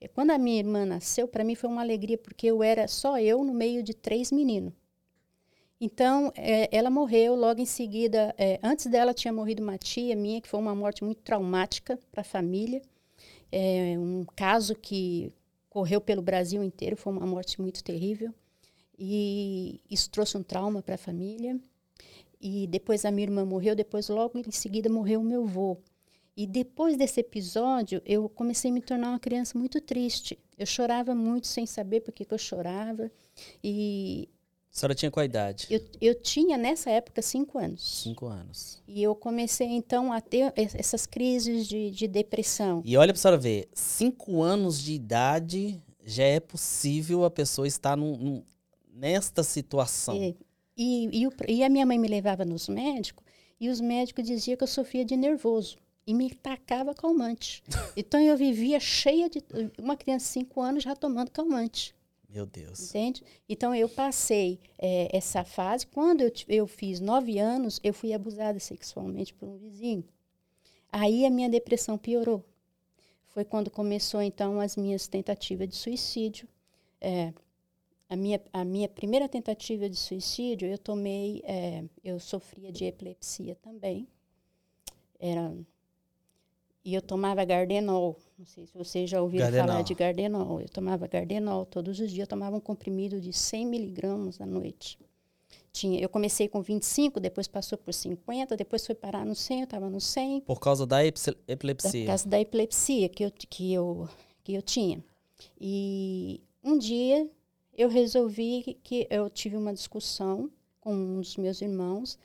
E 0.00 0.08
quando 0.08 0.30
a 0.30 0.38
minha 0.38 0.58
irmã 0.58 0.86
nasceu, 0.86 1.28
para 1.28 1.44
mim 1.44 1.54
foi 1.54 1.68
uma 1.68 1.82
alegria, 1.82 2.16
porque 2.16 2.46
eu 2.46 2.62
era 2.62 2.88
só 2.88 3.18
eu 3.18 3.44
no 3.44 3.52
meio 3.52 3.82
de 3.82 3.92
três 3.92 4.30
meninos. 4.30 4.72
Então, 5.80 6.30
é, 6.36 6.68
ela 6.76 6.90
morreu 6.90 7.34
logo 7.34 7.60
em 7.60 7.66
seguida. 7.66 8.34
É, 8.36 8.60
antes 8.62 8.86
dela 8.86 9.14
tinha 9.14 9.32
morrido 9.32 9.62
uma 9.62 9.78
tia 9.78 10.14
minha, 10.14 10.40
que 10.40 10.48
foi 10.48 10.60
uma 10.60 10.74
morte 10.74 11.02
muito 11.02 11.22
traumática 11.22 11.98
para 12.12 12.20
a 12.20 12.24
família. 12.24 12.82
É, 13.50 13.96
um 13.98 14.24
caso 14.36 14.74
que 14.74 15.32
correu 15.70 16.00
pelo 16.00 16.20
Brasil 16.20 16.62
inteiro, 16.62 16.96
foi 16.96 17.12
uma 17.12 17.26
morte 17.26 17.60
muito 17.60 17.82
terrível. 17.82 18.34
E 18.98 19.80
isso 19.90 20.10
trouxe 20.10 20.36
um 20.36 20.42
trauma 20.42 20.82
para 20.82 20.96
a 20.96 20.98
família. 20.98 21.58
E 22.40 22.66
depois 22.66 23.04
a 23.06 23.10
minha 23.10 23.26
irmã 23.26 23.44
morreu, 23.46 23.74
depois 23.74 24.08
logo 24.08 24.38
em 24.38 24.50
seguida 24.50 24.90
morreu 24.90 25.20
o 25.20 25.24
meu 25.24 25.44
avô. 25.44 25.78
E 26.36 26.46
depois 26.46 26.96
desse 26.96 27.20
episódio, 27.20 28.02
eu 28.04 28.28
comecei 28.28 28.70
a 28.70 28.74
me 28.74 28.80
tornar 28.82 29.10
uma 29.10 29.18
criança 29.18 29.58
muito 29.58 29.80
triste. 29.80 30.38
Eu 30.58 30.66
chorava 30.66 31.14
muito 31.14 31.46
sem 31.46 31.66
saber 31.66 32.00
por 32.00 32.12
que, 32.12 32.24
que 32.24 32.34
eu 32.34 32.38
chorava. 32.38 33.10
E 33.62 34.28
a 34.72 34.78
senhora 34.78 34.94
tinha 34.94 35.10
qual 35.10 35.24
idade? 35.24 35.66
Eu, 35.68 35.80
eu 36.00 36.14
tinha, 36.14 36.56
nessa 36.56 36.90
época, 36.90 37.20
cinco 37.22 37.58
anos. 37.58 38.02
Cinco 38.02 38.26
anos. 38.26 38.80
E 38.86 39.02
eu 39.02 39.14
comecei, 39.14 39.66
então, 39.66 40.12
a 40.12 40.20
ter 40.20 40.52
essas 40.56 41.06
crises 41.06 41.66
de, 41.66 41.90
de 41.90 42.06
depressão. 42.06 42.80
E 42.84 42.96
olha 42.96 43.12
para 43.12 43.18
a 43.18 43.22
senhora 43.22 43.38
ver, 43.38 43.68
cinco 43.74 44.42
anos 44.42 44.80
de 44.80 44.92
idade, 44.92 45.82
já 46.04 46.24
é 46.24 46.38
possível 46.40 47.24
a 47.24 47.30
pessoa 47.30 47.66
estar 47.66 47.96
num, 47.96 48.16
num, 48.16 48.42
nesta 48.94 49.42
situação. 49.42 50.14
É. 50.16 50.34
E, 50.76 51.20
e, 51.22 51.26
o- 51.26 51.32
e 51.48 51.62
a 51.64 51.68
minha 51.68 51.84
mãe 51.84 51.98
me 51.98 52.08
levava 52.08 52.44
nos 52.44 52.68
médicos 52.68 53.24
e 53.60 53.68
os 53.68 53.80
médicos 53.80 54.24
diziam 54.24 54.56
que 54.56 54.62
eu 54.64 54.68
sofria 54.68 55.04
de 55.04 55.14
nervoso 55.16 55.76
e 56.06 56.14
me 56.14 56.30
tacava 56.34 56.94
calmante. 56.94 57.62
Então 57.96 58.18
eu 58.20 58.36
vivia 58.36 58.78
cheia 58.80 59.28
de. 59.28 59.42
Uma 59.78 59.96
criança 59.96 60.26
de 60.26 60.30
5 60.32 60.60
anos 60.62 60.82
já 60.84 60.94
tomando 60.96 61.30
calmante. 61.30 61.94
Meu 62.32 62.46
Deus. 62.46 62.90
Entende? 62.90 63.24
Então 63.48 63.74
eu 63.74 63.88
passei 63.88 64.60
eh, 64.78 65.08
essa 65.12 65.42
fase. 65.42 65.86
Quando 65.86 66.20
eu, 66.20 66.32
eu 66.48 66.66
fiz 66.66 67.00
nove 67.00 67.38
anos, 67.38 67.80
eu 67.82 67.92
fui 67.92 68.12
abusada 68.12 68.58
sexualmente 68.60 69.34
por 69.34 69.48
um 69.48 69.56
vizinho. 69.56 70.04
Aí 70.92 71.26
a 71.26 71.30
minha 71.30 71.48
depressão 71.48 71.98
piorou. 71.98 72.44
Foi 73.26 73.44
quando 73.44 73.70
começou 73.70 74.22
então 74.22 74.60
as 74.60 74.76
minhas 74.76 75.08
tentativas 75.08 75.68
de 75.68 75.74
suicídio. 75.74 76.48
Eh, 77.00 77.32
a, 78.08 78.14
minha, 78.16 78.40
a 78.52 78.64
minha 78.64 78.88
primeira 78.88 79.28
tentativa 79.28 79.88
de 79.88 79.96
suicídio, 79.96 80.68
eu 80.68 80.78
tomei, 80.78 81.42
eh, 81.44 81.84
eu 82.04 82.20
sofria 82.20 82.70
de 82.70 82.84
epilepsia 82.84 83.56
também. 83.56 84.06
Era 85.18 85.52
e 86.84 86.94
eu 86.94 87.02
tomava 87.02 87.44
Gardenol. 87.44 88.16
Não 88.38 88.46
sei 88.46 88.66
se 88.66 88.72
vocês 88.76 89.08
já 89.10 89.20
ouviram 89.20 89.46
falar 89.66 89.82
de 89.82 89.94
Gardenol. 89.94 90.60
Eu 90.60 90.68
tomava 90.68 91.06
Gardenol 91.06 91.66
todos 91.66 92.00
os 92.00 92.10
dias. 92.10 92.20
Eu 92.20 92.26
tomava 92.26 92.56
um 92.56 92.60
comprimido 92.60 93.20
de 93.20 93.32
100 93.32 93.66
miligramas 93.66 94.40
à 94.40 94.46
noite. 94.46 94.98
Tinha, 95.72 96.00
eu 96.00 96.08
comecei 96.08 96.48
com 96.48 96.60
25, 96.60 97.20
depois 97.20 97.46
passou 97.46 97.78
por 97.78 97.94
50, 97.94 98.56
depois 98.56 98.84
foi 98.84 98.94
parar 98.94 99.24
no 99.24 99.36
100, 99.36 99.58
eu 99.60 99.64
estava 99.64 99.88
no 99.88 100.00
100, 100.00 100.40
Por 100.40 100.58
causa 100.58 100.84
da 100.84 101.04
epsi- 101.04 101.32
por 101.32 101.44
epilepsia. 101.52 102.06
causa 102.06 102.28
da 102.28 102.40
epilepsia 102.40 103.08
que 103.08 103.24
eu, 103.24 103.30
que 103.30 103.72
eu, 103.72 104.08
que 104.42 104.54
eu 104.54 104.62
tinha. 104.62 105.02
E 105.60 106.40
um 106.64 106.76
dia 106.76 107.28
eu 107.76 107.88
resolvi 107.88 108.78
que 108.82 109.06
eu 109.10 109.30
tive 109.30 109.56
uma 109.56 109.72
discussão 109.72 110.50
com 110.80 110.92
um 110.92 111.16
dos 111.20 111.36
meus 111.36 111.60
irmãos 111.62 112.18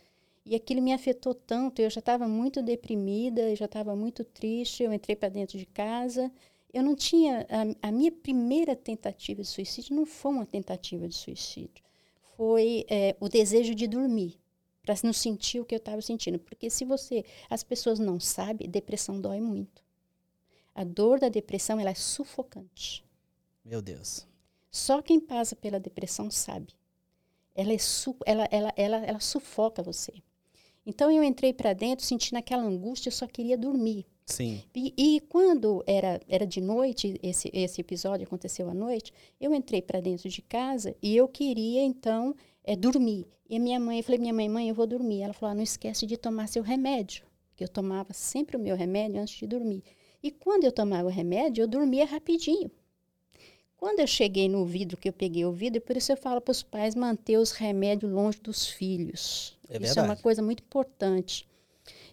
e 0.46 0.56
aquilo 0.56 0.82
me 0.82 0.94
afetou 0.94 1.34
tanto. 1.34 1.82
Eu 1.82 1.90
já 1.90 2.00
estava 2.00 2.28
muito 2.28 2.62
deprimida, 2.62 3.56
já 3.56 3.66
estava 3.66 3.96
muito 3.96 4.24
triste. 4.24 4.84
Eu 4.84 4.94
entrei 4.94 5.16
para 5.16 5.30
dentro 5.30 5.58
de 5.58 5.66
casa. 5.66 6.32
Eu 6.72 6.84
não 6.84 6.96
tinha. 6.96 7.48
A, 7.82 7.88
a 7.88 7.92
minha 7.92 8.12
primeira 8.12 8.76
tentativa 8.76 9.42
de 9.42 9.48
suicídio 9.48 9.96
não 9.96 10.06
foi 10.06 10.32
uma 10.32 10.46
tentativa 10.46 11.08
de 11.08 11.16
suicídio. 11.16 11.84
Foi 12.38 12.86
eh, 12.90 13.16
o 13.20 13.28
desejo 13.28 13.74
de 13.74 13.88
dormir, 13.88 14.38
para 14.84 14.94
não 15.04 15.14
sentir 15.14 15.62
o 15.62 15.66
que 15.66 15.74
eu 15.74 15.78
estava 15.78 16.02
sentindo. 16.02 16.38
Porque 16.38 16.70
se 16.70 16.86
você. 16.86 17.26
As 17.50 17.64
pessoas 17.64 17.98
não 17.98 18.20
sabem, 18.20 18.70
depressão 18.70 19.20
dói 19.20 19.40
muito. 19.42 19.84
A 20.76 20.84
dor 20.84 21.20
da 21.20 21.30
depressão 21.30 21.80
ela 21.80 21.90
é 21.90 21.96
sufocante. 21.96 23.04
Meu 23.64 23.82
Deus. 23.82 24.28
Só 24.70 25.02
quem 25.02 25.20
passa 25.20 25.56
pela 25.56 25.80
depressão 25.80 26.30
sabe. 26.30 26.74
Ela, 27.56 27.72
é 27.72 27.78
su 27.78 28.16
ela, 28.26 28.48
ela, 28.52 28.74
ela, 28.76 28.98
ela 28.98 29.20
sufoca 29.22 29.82
você. 29.82 30.14
Então 30.86 31.12
eu 31.12 31.24
entrei 31.24 31.54
para 31.54 31.74
dentro 31.74 32.06
sentindo 32.06 32.38
aquela 32.38 32.64
angústia, 32.64 33.10
eu 33.10 33.14
só 33.14 33.26
queria 33.28 33.58
dormir. 33.58 34.06
Sim. 34.26 34.64
E, 34.74 34.94
e 34.98 35.20
quando 35.22 35.84
era, 35.86 36.20
era 36.28 36.48
de 36.48 36.60
noite, 36.60 37.20
esse, 37.22 37.50
esse 37.54 37.82
episódio 37.82 38.26
aconteceu 38.26 38.70
à 38.70 38.74
noite, 38.74 39.14
eu 39.40 39.54
entrei 39.54 39.82
para 39.82 40.02
dentro 40.02 40.30
de 40.30 40.42
casa 40.42 40.96
e 41.02 41.16
eu 41.16 41.28
queria, 41.28 41.84
então, 41.84 42.36
é, 42.64 42.76
dormir. 42.76 43.28
E 43.48 43.58
a 43.58 43.60
minha 43.60 43.80
mãe, 43.80 44.00
eu 44.00 44.04
falei, 44.04 44.20
minha 44.20 44.34
mãe, 44.34 44.50
mãe, 44.50 44.70
eu 44.70 44.76
vou 44.76 44.88
dormir. 44.88 45.22
Ela 45.22 45.34
falou, 45.34 45.52
ah, 45.52 45.56
não 45.56 45.64
esquece 45.64 46.08
de 46.08 46.18
tomar 46.18 46.48
seu 46.48 46.64
remédio, 46.64 47.26
que 47.56 47.64
eu 47.64 47.68
tomava 47.68 48.14
sempre 48.14 48.58
o 48.58 48.60
meu 48.60 48.76
remédio 48.76 49.22
antes 49.22 49.38
de 49.38 49.46
dormir. 49.46 49.84
E 50.24 50.32
quando 50.32 50.64
eu 50.64 50.72
tomava 50.72 51.08
o 51.08 51.12
remédio, 51.12 51.62
eu 51.62 51.68
dormia 51.68 52.06
rapidinho. 52.06 52.72
Quando 53.86 54.00
eu 54.00 54.08
cheguei 54.08 54.50
no 54.50 54.66
vidro, 54.66 54.98
que 54.98 55.08
eu 55.10 55.14
peguei 55.14 55.46
o 55.46 55.52
vidro, 55.52 55.80
por 55.80 55.96
isso 55.96 56.12
eu 56.12 56.18
falo 56.18 56.42
para 56.42 56.52
os 56.52 56.64
pais 56.64 56.96
manter 56.96 57.38
os 57.38 57.52
remédios 57.52 58.12
longe 58.12 58.40
dos 58.42 58.66
filhos. 58.66 59.56
É 59.70 59.78
isso 59.78 60.00
é 60.00 60.02
uma 60.02 60.16
coisa 60.16 60.42
muito 60.42 60.64
importante. 60.64 61.48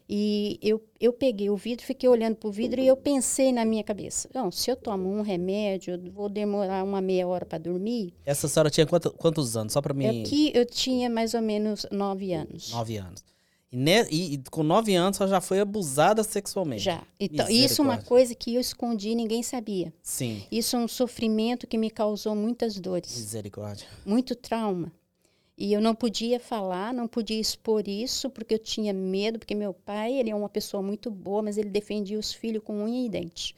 E 0.07 0.59
eu, 0.61 0.85
eu 1.01 1.15
peguei 1.15 1.49
o 1.49 1.57
vidro, 1.57 1.83
fiquei 1.87 2.07
olhando 2.11 2.37
para 2.37 2.47
o 2.47 2.53
vidro 2.53 2.79
e 2.79 2.87
eu 2.87 2.95
pensei 2.95 3.53
na 3.53 3.65
minha 3.65 3.83
cabeça: 3.83 4.29
não, 4.35 4.51
se 4.51 4.71
eu 4.71 4.77
tomo 4.77 5.09
um 5.09 5.23
remédio, 5.23 5.95
eu 5.95 6.13
vou 6.13 6.29
demorar 6.29 6.85
uma 6.85 7.01
meia 7.01 7.27
hora 7.27 7.47
para 7.47 7.57
dormir. 7.57 8.13
Essa 8.27 8.49
senhora 8.49 8.69
tinha 8.69 8.87
quanto- 8.87 9.11
quantos 9.13 9.57
anos? 9.57 9.73
Só 9.73 9.81
pra 9.81 9.95
mim. 9.95 10.21
Aqui 10.21 10.53
eu 10.55 10.67
tinha 10.67 11.09
mais 11.09 11.33
ou 11.33 11.41
menos 11.41 11.87
nove 11.91 12.35
anos. 12.35 12.71
Nove 12.71 12.99
anos. 12.99 13.25
E, 13.73 13.77
ne- 13.77 14.07
e- 14.11 14.35
e 14.35 14.39
com 14.51 14.63
nove 14.63 14.95
anos 14.95 15.19
ela 15.19 15.31
já 15.31 15.41
foi 15.41 15.59
abusada 15.59 16.23
sexualmente. 16.23 16.83
Já. 16.83 17.03
Então, 17.19 17.49
isso 17.49 17.81
é 17.81 17.85
uma 17.85 17.97
coisa 18.03 18.35
que 18.35 18.55
eu 18.55 18.61
escondi 18.61 19.09
e 19.11 19.15
ninguém 19.15 19.43
sabia. 19.43 19.93
Sim. 20.03 20.45
Isso 20.53 20.77
é 20.77 20.79
um 20.79 20.87
sofrimento 20.87 21.67
que 21.67 21.79
me 21.79 21.91
causou 21.91 22.35
muitas 22.37 22.79
dores. 22.79 23.17
Misericórdia. 23.17 23.87
muito 24.05 24.35
trauma. 24.37 24.93
E 25.57 25.73
eu 25.73 25.81
não 25.81 25.95
podia 25.95 26.41
falar, 26.41 26.93
não 26.93 27.07
podia 27.07 27.39
expor 27.41 27.87
isso, 27.89 28.29
porque 28.31 28.55
eu 28.55 28.59
tinha 28.59 28.93
medo, 28.93 29.39
porque 29.39 29.55
meu 29.55 29.73
pai, 29.73 30.13
ele 30.15 30.31
é 30.31 30.35
uma 30.35 30.49
pessoa 30.49 30.83
muito 30.83 31.11
boa, 31.11 31.43
mas 31.43 31.57
ele 31.57 31.69
defendia 31.71 32.19
os 32.19 32.33
filhos 32.33 32.63
com 32.65 32.83
unha 32.85 33.07
e 33.07 33.09
dente. 33.09 33.55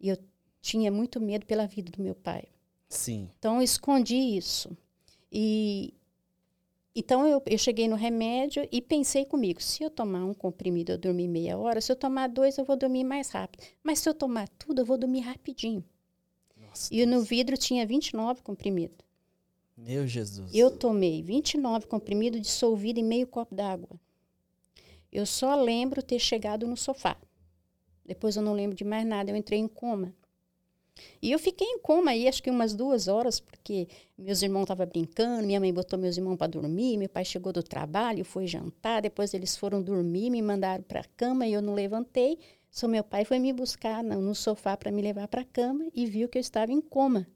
E 0.00 0.08
eu 0.08 0.18
tinha 0.60 0.90
muito 0.92 1.20
medo 1.20 1.46
pela 1.46 1.66
vida 1.66 1.90
do 1.90 2.02
meu 2.02 2.14
pai. 2.14 2.44
Sim. 2.88 3.28
Então 3.38 3.56
eu 3.56 3.62
escondi 3.62 4.16
isso. 4.16 4.76
E 5.32 5.94
então 6.96 7.26
eu, 7.26 7.42
eu 7.44 7.58
cheguei 7.58 7.86
no 7.86 7.94
remédio 7.94 8.66
e 8.72 8.80
pensei 8.80 9.26
comigo, 9.26 9.62
se 9.62 9.82
eu 9.82 9.90
tomar 9.90 10.24
um 10.24 10.32
comprimido 10.32 10.92
eu 10.92 10.98
dormir 10.98 11.28
meia 11.28 11.58
hora, 11.58 11.78
se 11.78 11.92
eu 11.92 11.96
tomar 11.96 12.26
dois 12.26 12.56
eu 12.56 12.64
vou 12.64 12.74
dormir 12.74 13.04
mais 13.04 13.28
rápido. 13.28 13.62
Mas 13.82 13.98
se 13.98 14.08
eu 14.08 14.14
tomar 14.14 14.48
tudo 14.48 14.80
eu 14.80 14.86
vou 14.86 14.96
dormir 14.96 15.20
rapidinho. 15.20 15.84
Nossa. 16.56 16.94
E 16.94 17.04
no 17.04 17.20
vidro 17.20 17.54
tinha 17.58 17.86
29 17.86 18.40
comprimidos. 18.40 18.96
Meu 19.76 20.06
Jesus. 20.06 20.54
Eu 20.54 20.70
tomei 20.70 21.22
29 21.22 21.86
comprimidos 21.86 22.40
dissolvido 22.40 22.98
em 22.98 23.04
meio 23.04 23.26
copo 23.26 23.54
d'água. 23.54 24.00
Eu 25.12 25.26
só 25.26 25.54
lembro 25.54 26.02
ter 26.02 26.18
chegado 26.18 26.66
no 26.66 26.78
sofá. 26.78 27.16
Depois 28.06 28.36
eu 28.36 28.42
não 28.42 28.54
lembro 28.54 28.74
de 28.74 28.84
mais 28.84 29.06
nada, 29.06 29.30
eu 29.30 29.36
entrei 29.36 29.58
em 29.58 29.68
coma. 29.68 30.14
E 31.20 31.30
eu 31.32 31.38
fiquei 31.38 31.66
em 31.66 31.78
coma 31.78 32.12
aí 32.12 32.26
acho 32.26 32.42
que 32.42 32.50
umas 32.50 32.74
duas 32.74 33.08
horas, 33.08 33.38
porque 33.40 33.88
meus 34.16 34.42
irmãos 34.42 34.62
estavam 34.62 34.86
brincando, 34.86 35.46
minha 35.46 35.60
mãe 35.60 35.72
botou 35.72 35.98
meus 35.98 36.16
irmãos 36.16 36.36
para 36.36 36.46
dormir, 36.46 36.96
meu 36.96 37.08
pai 37.08 37.24
chegou 37.24 37.52
do 37.52 37.62
trabalho, 37.62 38.24
foi 38.24 38.46
jantar, 38.46 39.02
depois 39.02 39.34
eles 39.34 39.56
foram 39.56 39.82
dormir, 39.82 40.30
me 40.30 40.40
mandaram 40.40 40.82
para 40.82 41.00
a 41.00 41.04
cama 41.16 41.46
e 41.46 41.52
eu 41.52 41.62
não 41.62 41.74
levantei. 41.74 42.38
Só 42.70 42.86
meu 42.86 43.04
pai 43.04 43.24
foi 43.24 43.38
me 43.38 43.52
buscar 43.52 44.02
no, 44.02 44.20
no 44.20 44.34
sofá 44.34 44.76
para 44.76 44.90
me 44.90 45.00
levar 45.02 45.28
para 45.28 45.42
a 45.42 45.44
cama 45.44 45.86
e 45.94 46.06
viu 46.06 46.28
que 46.28 46.38
eu 46.38 46.40
estava 46.40 46.72
em 46.72 46.80
coma. 46.80 47.26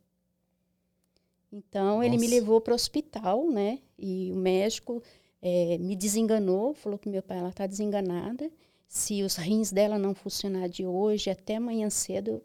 Então 1.52 2.02
ele 2.02 2.16
me 2.16 2.26
Nossa. 2.26 2.34
levou 2.34 2.60
para 2.60 2.72
o 2.72 2.74
hospital, 2.74 3.50
né? 3.50 3.80
E 3.98 4.30
o 4.32 4.36
médico 4.36 5.02
eh, 5.42 5.78
me 5.78 5.96
desenganou, 5.96 6.74
falou 6.74 6.98
que 6.98 7.08
meu 7.08 7.22
pai 7.22 7.38
ela 7.38 7.48
está 7.48 7.66
desenganada. 7.66 8.50
Se 8.86 9.22
os 9.22 9.36
rins 9.36 9.72
dela 9.72 9.98
não 9.98 10.14
funcionar 10.14 10.68
de 10.68 10.86
hoje 10.86 11.30
até 11.30 11.56
amanhã 11.56 11.88
cedo, 11.90 12.42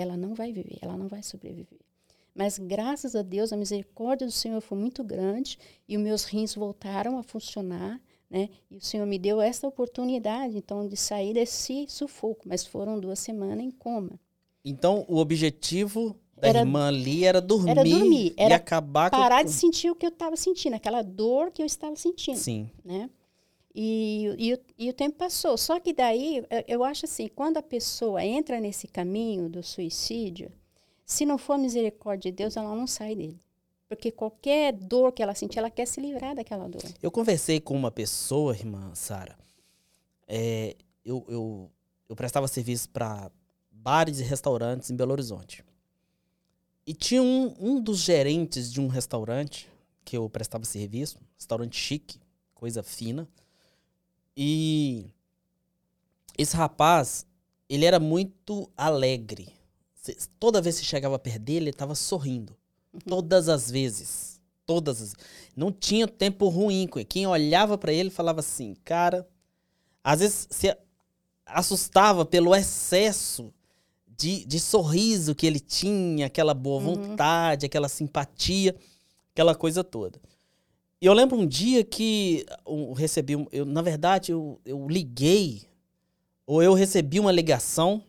ela 0.00 0.16
não 0.16 0.34
vai 0.34 0.52
viver, 0.52 0.78
ela 0.80 0.96
não 0.96 1.08
vai 1.08 1.22
sobreviver. 1.22 1.78
Mas 2.34 2.58
graças 2.58 3.14
a 3.16 3.22
Deus 3.22 3.52
a 3.52 3.56
misericórdia 3.56 4.26
do 4.26 4.32
Senhor 4.32 4.60
foi 4.60 4.78
muito 4.78 5.02
grande 5.02 5.58
e 5.88 5.96
os 5.96 6.02
meus 6.02 6.24
rins 6.24 6.54
voltaram 6.54 7.18
a 7.18 7.22
funcionar, 7.22 8.00
né? 8.30 8.48
E 8.70 8.76
o 8.76 8.80
Senhor 8.80 9.04
me 9.06 9.18
deu 9.18 9.40
essa 9.40 9.66
oportunidade, 9.66 10.56
então, 10.56 10.86
de 10.86 10.96
sair 10.96 11.34
desse 11.34 11.86
sufoco. 11.88 12.48
Mas 12.48 12.64
foram 12.64 13.00
duas 13.00 13.18
semanas 13.18 13.64
em 13.64 13.70
coma. 13.70 14.12
Então, 14.64 15.04
o 15.08 15.16
objetivo 15.16 16.16
da 16.36 16.48
Era- 16.48 16.60
irmã 16.60 16.86
ali 16.88 17.24
era 17.24 17.40
dormir, 17.40 17.70
era 17.70 17.84
dormir, 17.84 18.28
e 18.28 18.34
era 18.36 18.56
acabar 18.56 19.10
Parar 19.10 19.40
com... 19.40 19.46
de 19.46 19.52
sentir 19.52 19.90
o 19.90 19.94
que 19.94 20.06
eu 20.06 20.10
estava 20.10 20.36
sentindo, 20.36 20.74
aquela 20.74 21.02
dor 21.02 21.50
que 21.50 21.60
eu 21.60 21.66
estava 21.66 21.96
sentindo. 21.96 22.38
Sim. 22.38 22.70
né? 22.84 23.10
E, 23.74 24.34
e, 24.38 24.54
o, 24.54 24.58
e 24.78 24.90
o 24.90 24.92
tempo 24.92 25.16
passou. 25.16 25.56
Só 25.56 25.78
que 25.78 25.92
daí, 25.92 26.44
eu 26.66 26.82
acho 26.82 27.06
assim, 27.06 27.28
quando 27.28 27.56
a 27.56 27.62
pessoa 27.62 28.24
entra 28.24 28.60
nesse 28.60 28.88
caminho 28.88 29.48
do 29.48 29.62
suicídio, 29.62 30.50
se 31.06 31.24
não 31.24 31.38
for 31.38 31.58
misericórdia 31.58 32.30
de 32.30 32.36
Deus, 32.36 32.56
ela 32.56 32.74
não 32.74 32.86
sai 32.86 33.14
dele. 33.14 33.38
Porque 33.88 34.12
qualquer 34.12 34.72
dor 34.72 35.12
que 35.12 35.22
ela 35.22 35.34
sentir, 35.34 35.58
ela 35.58 35.70
quer 35.70 35.86
se 35.86 36.00
livrar 36.00 36.34
daquela 36.34 36.68
dor. 36.68 36.82
Eu 37.02 37.10
conversei 37.10 37.60
com 37.60 37.74
uma 37.74 37.90
pessoa, 37.90 38.54
irmã 38.54 38.94
Sara. 38.94 39.36
É, 40.28 40.76
eu, 41.04 41.24
eu, 41.28 41.70
eu 42.08 42.14
prestava 42.14 42.46
serviço 42.46 42.88
para 42.90 43.30
bares 43.70 44.20
e 44.20 44.22
restaurantes 44.22 44.90
em 44.90 44.96
Belo 44.96 45.12
Horizonte. 45.12 45.64
E 46.86 46.94
tinha 46.94 47.22
um, 47.22 47.54
um 47.58 47.80
dos 47.80 47.98
gerentes 47.98 48.72
de 48.72 48.80
um 48.80 48.86
restaurante 48.86 49.68
que 50.04 50.16
eu 50.16 50.28
prestava 50.28 50.64
serviço, 50.64 51.18
restaurante 51.36 51.76
chique, 51.76 52.20
coisa 52.54 52.82
fina. 52.82 53.28
E 54.42 55.04
esse 56.38 56.56
rapaz, 56.56 57.26
ele 57.68 57.84
era 57.84 58.00
muito 58.00 58.70
alegre. 58.74 59.52
Toda 60.38 60.62
vez 60.62 60.78
que 60.80 60.86
chegava 60.86 61.18
perto 61.18 61.40
dele, 61.42 61.64
ele 61.64 61.70
estava 61.70 61.94
sorrindo. 61.94 62.56
Todas 63.06 63.50
as 63.50 63.70
vezes. 63.70 64.40
Todas 64.64 65.02
as 65.02 65.14
Não 65.54 65.70
tinha 65.70 66.08
tempo 66.08 66.48
ruim 66.48 66.86
com 66.86 66.98
ele. 66.98 67.04
Quem 67.04 67.26
olhava 67.26 67.76
para 67.76 67.92
ele 67.92 68.08
falava 68.08 68.40
assim, 68.40 68.74
cara. 68.82 69.28
Às 70.02 70.20
vezes 70.20 70.48
se 70.50 70.74
assustava 71.44 72.24
pelo 72.24 72.54
excesso 72.54 73.52
de, 74.16 74.46
de 74.46 74.58
sorriso 74.58 75.34
que 75.34 75.46
ele 75.46 75.60
tinha, 75.60 76.26
aquela 76.26 76.54
boa 76.54 76.82
Uhum. 76.82 76.94
vontade, 76.94 77.66
aquela 77.66 77.90
simpatia, 77.90 78.74
aquela 79.32 79.54
coisa 79.54 79.84
toda. 79.84 80.18
E 81.00 81.06
eu 81.06 81.14
lembro 81.14 81.38
um 81.38 81.46
dia 81.46 81.82
que 81.82 82.44
eu 82.66 82.92
recebi, 82.92 83.34
eu, 83.50 83.64
na 83.64 83.80
verdade, 83.80 84.32
eu, 84.32 84.60
eu 84.66 84.86
liguei, 84.86 85.62
ou 86.46 86.62
eu 86.62 86.74
recebi 86.74 87.18
uma 87.18 87.32
ligação, 87.32 88.02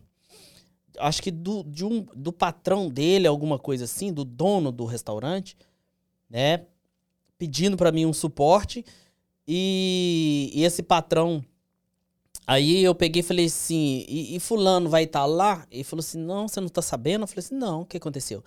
acho 0.98 1.22
que 1.22 1.30
do, 1.30 1.62
de 1.64 1.84
um, 1.84 2.02
do 2.14 2.32
patrão 2.32 2.90
dele, 2.90 3.26
alguma 3.26 3.58
coisa 3.58 3.84
assim, 3.84 4.12
do 4.12 4.24
dono 4.24 4.70
do 4.70 4.84
restaurante, 4.84 5.56
né? 6.28 6.66
Pedindo 7.38 7.76
para 7.76 7.90
mim 7.90 8.04
um 8.04 8.12
suporte. 8.12 8.84
E, 9.46 10.50
e 10.54 10.62
esse 10.64 10.82
patrão. 10.82 11.44
Aí 12.46 12.82
eu 12.82 12.94
peguei 12.94 13.20
e 13.20 13.24
falei 13.24 13.46
assim: 13.46 14.04
e, 14.08 14.36
e 14.36 14.40
Fulano 14.40 14.88
vai 14.88 15.04
estar 15.04 15.24
lá? 15.24 15.66
Ele 15.70 15.84
falou 15.84 16.00
assim: 16.00 16.18
não, 16.18 16.46
você 16.46 16.60
não 16.60 16.68
tá 16.68 16.82
sabendo? 16.82 17.22
Eu 17.22 17.26
falei 17.26 17.44
assim: 17.44 17.54
não, 17.54 17.80
o 17.82 17.86
que 17.86 17.96
aconteceu? 17.96 18.44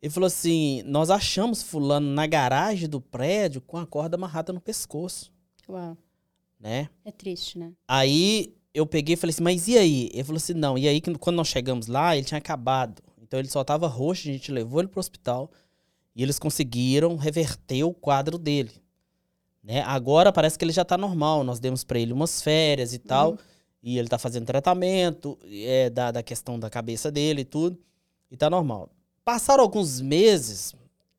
Ele 0.00 0.12
falou 0.12 0.26
assim: 0.26 0.82
nós 0.84 1.10
achamos 1.10 1.62
Fulano 1.62 2.08
na 2.08 2.26
garagem 2.26 2.88
do 2.88 3.00
prédio 3.00 3.60
com 3.60 3.76
a 3.76 3.86
corda 3.86 4.16
amarrada 4.16 4.52
no 4.52 4.60
pescoço, 4.60 5.32
Uau. 5.68 5.96
né? 6.60 6.88
É 7.04 7.10
triste, 7.10 7.58
né? 7.58 7.72
Aí 7.88 8.54
eu 8.76 8.86
peguei 8.86 9.14
e 9.14 9.16
falei 9.16 9.32
assim, 9.32 9.42
mas 9.42 9.68
e 9.68 9.78
aí? 9.78 10.10
Ele 10.12 10.22
falou 10.22 10.36
assim, 10.36 10.52
não. 10.52 10.76
E 10.76 10.86
aí, 10.86 11.00
quando 11.18 11.36
nós 11.36 11.48
chegamos 11.48 11.86
lá, 11.86 12.14
ele 12.14 12.26
tinha 12.26 12.36
acabado. 12.36 13.02
Então 13.22 13.40
ele 13.40 13.48
só 13.48 13.64
tava 13.64 13.86
roxo, 13.86 14.28
a 14.28 14.32
gente 14.32 14.52
levou 14.52 14.80
ele 14.80 14.88
pro 14.88 15.00
hospital. 15.00 15.50
E 16.14 16.22
eles 16.22 16.38
conseguiram 16.38 17.16
reverter 17.16 17.84
o 17.84 17.94
quadro 17.94 18.38
dele. 18.38 18.72
Né? 19.62 19.82
Agora 19.82 20.30
parece 20.30 20.58
que 20.58 20.64
ele 20.64 20.72
já 20.72 20.84
tá 20.84 20.98
normal. 20.98 21.42
Nós 21.42 21.58
demos 21.58 21.84
pra 21.84 21.98
ele 21.98 22.12
umas 22.12 22.42
férias 22.42 22.92
e 22.92 22.98
tal. 22.98 23.32
Uhum. 23.32 23.38
E 23.82 23.98
ele 23.98 24.08
tá 24.08 24.18
fazendo 24.18 24.44
tratamento 24.44 25.38
é, 25.44 25.88
da, 25.88 26.12
da 26.12 26.22
questão 26.22 26.58
da 26.58 26.68
cabeça 26.68 27.10
dele 27.10 27.40
e 27.42 27.44
tudo. 27.44 27.78
E 28.30 28.36
tá 28.36 28.50
normal. 28.50 28.90
Passaram 29.26 29.64
alguns 29.64 30.00
meses, 30.00 30.72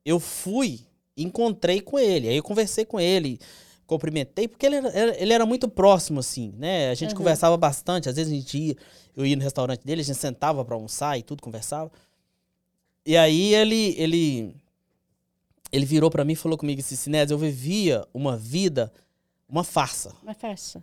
eu 0.05 0.17
fui, 0.17 0.79
encontrei 1.17 1.81
com 1.81 1.99
ele. 1.99 2.29
Aí 2.29 2.37
eu 2.37 2.41
conversei 2.43 2.85
com 2.85 2.97
ele, 3.01 3.37
cumprimentei, 3.85 4.47
porque 4.47 4.65
ele 4.65 4.77
era, 4.77 5.21
ele 5.21 5.33
era 5.33 5.45
muito 5.45 5.67
próximo, 5.67 6.21
assim, 6.21 6.53
né? 6.57 6.89
A 6.89 6.95
gente 6.95 7.11
Uhum. 7.11 7.17
conversava 7.17 7.57
bastante. 7.57 8.07
Às 8.07 8.15
vezes 8.15 8.31
a 8.31 8.35
gente 8.37 8.57
ia, 8.57 8.77
eu 9.13 9.25
ia 9.25 9.35
no 9.35 9.43
restaurante 9.43 9.83
dele, 9.83 9.99
a 9.99 10.03
gente 10.05 10.17
sentava 10.17 10.63
pra 10.63 10.73
almoçar 10.75 11.19
e 11.19 11.21
tudo, 11.21 11.43
conversava. 11.43 11.91
E 13.05 13.17
aí 13.17 13.53
ele, 13.53 13.93
ele, 13.97 14.55
ele 15.69 15.85
virou 15.85 16.09
pra 16.09 16.23
mim 16.23 16.31
e 16.31 16.37
falou 16.37 16.57
comigo 16.57 16.79
assim, 16.79 16.95
Sinés, 16.95 17.29
eu 17.29 17.37
vivia 17.37 18.07
uma 18.13 18.37
vida, 18.37 18.89
uma 19.49 19.65
farsa. 19.65 20.15
Uma 20.23 20.33
farsa. 20.33 20.81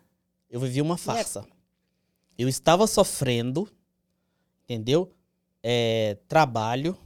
Eu 0.51 0.61
vivia 0.61 0.83
uma 0.83 0.99
farsa. 0.99 1.43
Eu 2.37 2.51
estava 2.51 2.87
sofrendo, 2.87 3.67
entendeu? 4.65 5.11
É, 5.63 6.19
trabalho, 6.29 6.99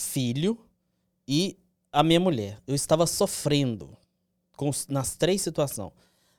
filho 0.00 0.58
e 1.28 1.56
a 1.92 2.02
minha 2.02 2.20
mulher. 2.20 2.58
Eu 2.66 2.74
estava 2.74 3.06
sofrendo 3.06 3.96
com 4.56 4.70
nas 4.88 5.16
três 5.16 5.42
situações. 5.42 5.92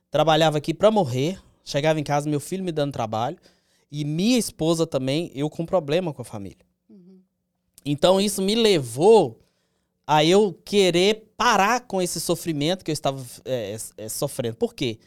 Trabalhava 0.09 0.57
aqui 0.57 0.73
para 0.73 0.91
morrer, 0.91 1.41
chegava 1.63 1.99
em 1.99 2.03
casa, 2.03 2.29
meu 2.29 2.39
filho 2.39 2.63
me 2.63 2.71
dando 2.71 2.91
trabalho 2.91 3.37
e 3.91 4.03
minha 4.03 4.37
esposa 4.37 4.87
também, 4.87 5.31
eu 5.33 5.49
com 5.49 5.65
problema 5.65 6.13
com 6.13 6.21
a 6.21 6.25
família. 6.25 6.65
Uhum. 6.89 7.19
Então 7.85 8.19
isso 8.19 8.41
me 8.41 8.55
levou 8.55 9.39
a 10.05 10.25
eu 10.25 10.53
querer 10.65 11.31
parar 11.37 11.81
com 11.81 12.01
esse 12.01 12.19
sofrimento 12.19 12.83
que 12.83 12.91
eu 12.91 12.93
estava 12.93 13.23
é, 13.45 13.77
é, 13.97 14.09
sofrendo. 14.09 14.57
Por 14.57 14.73
quê? 14.73 14.99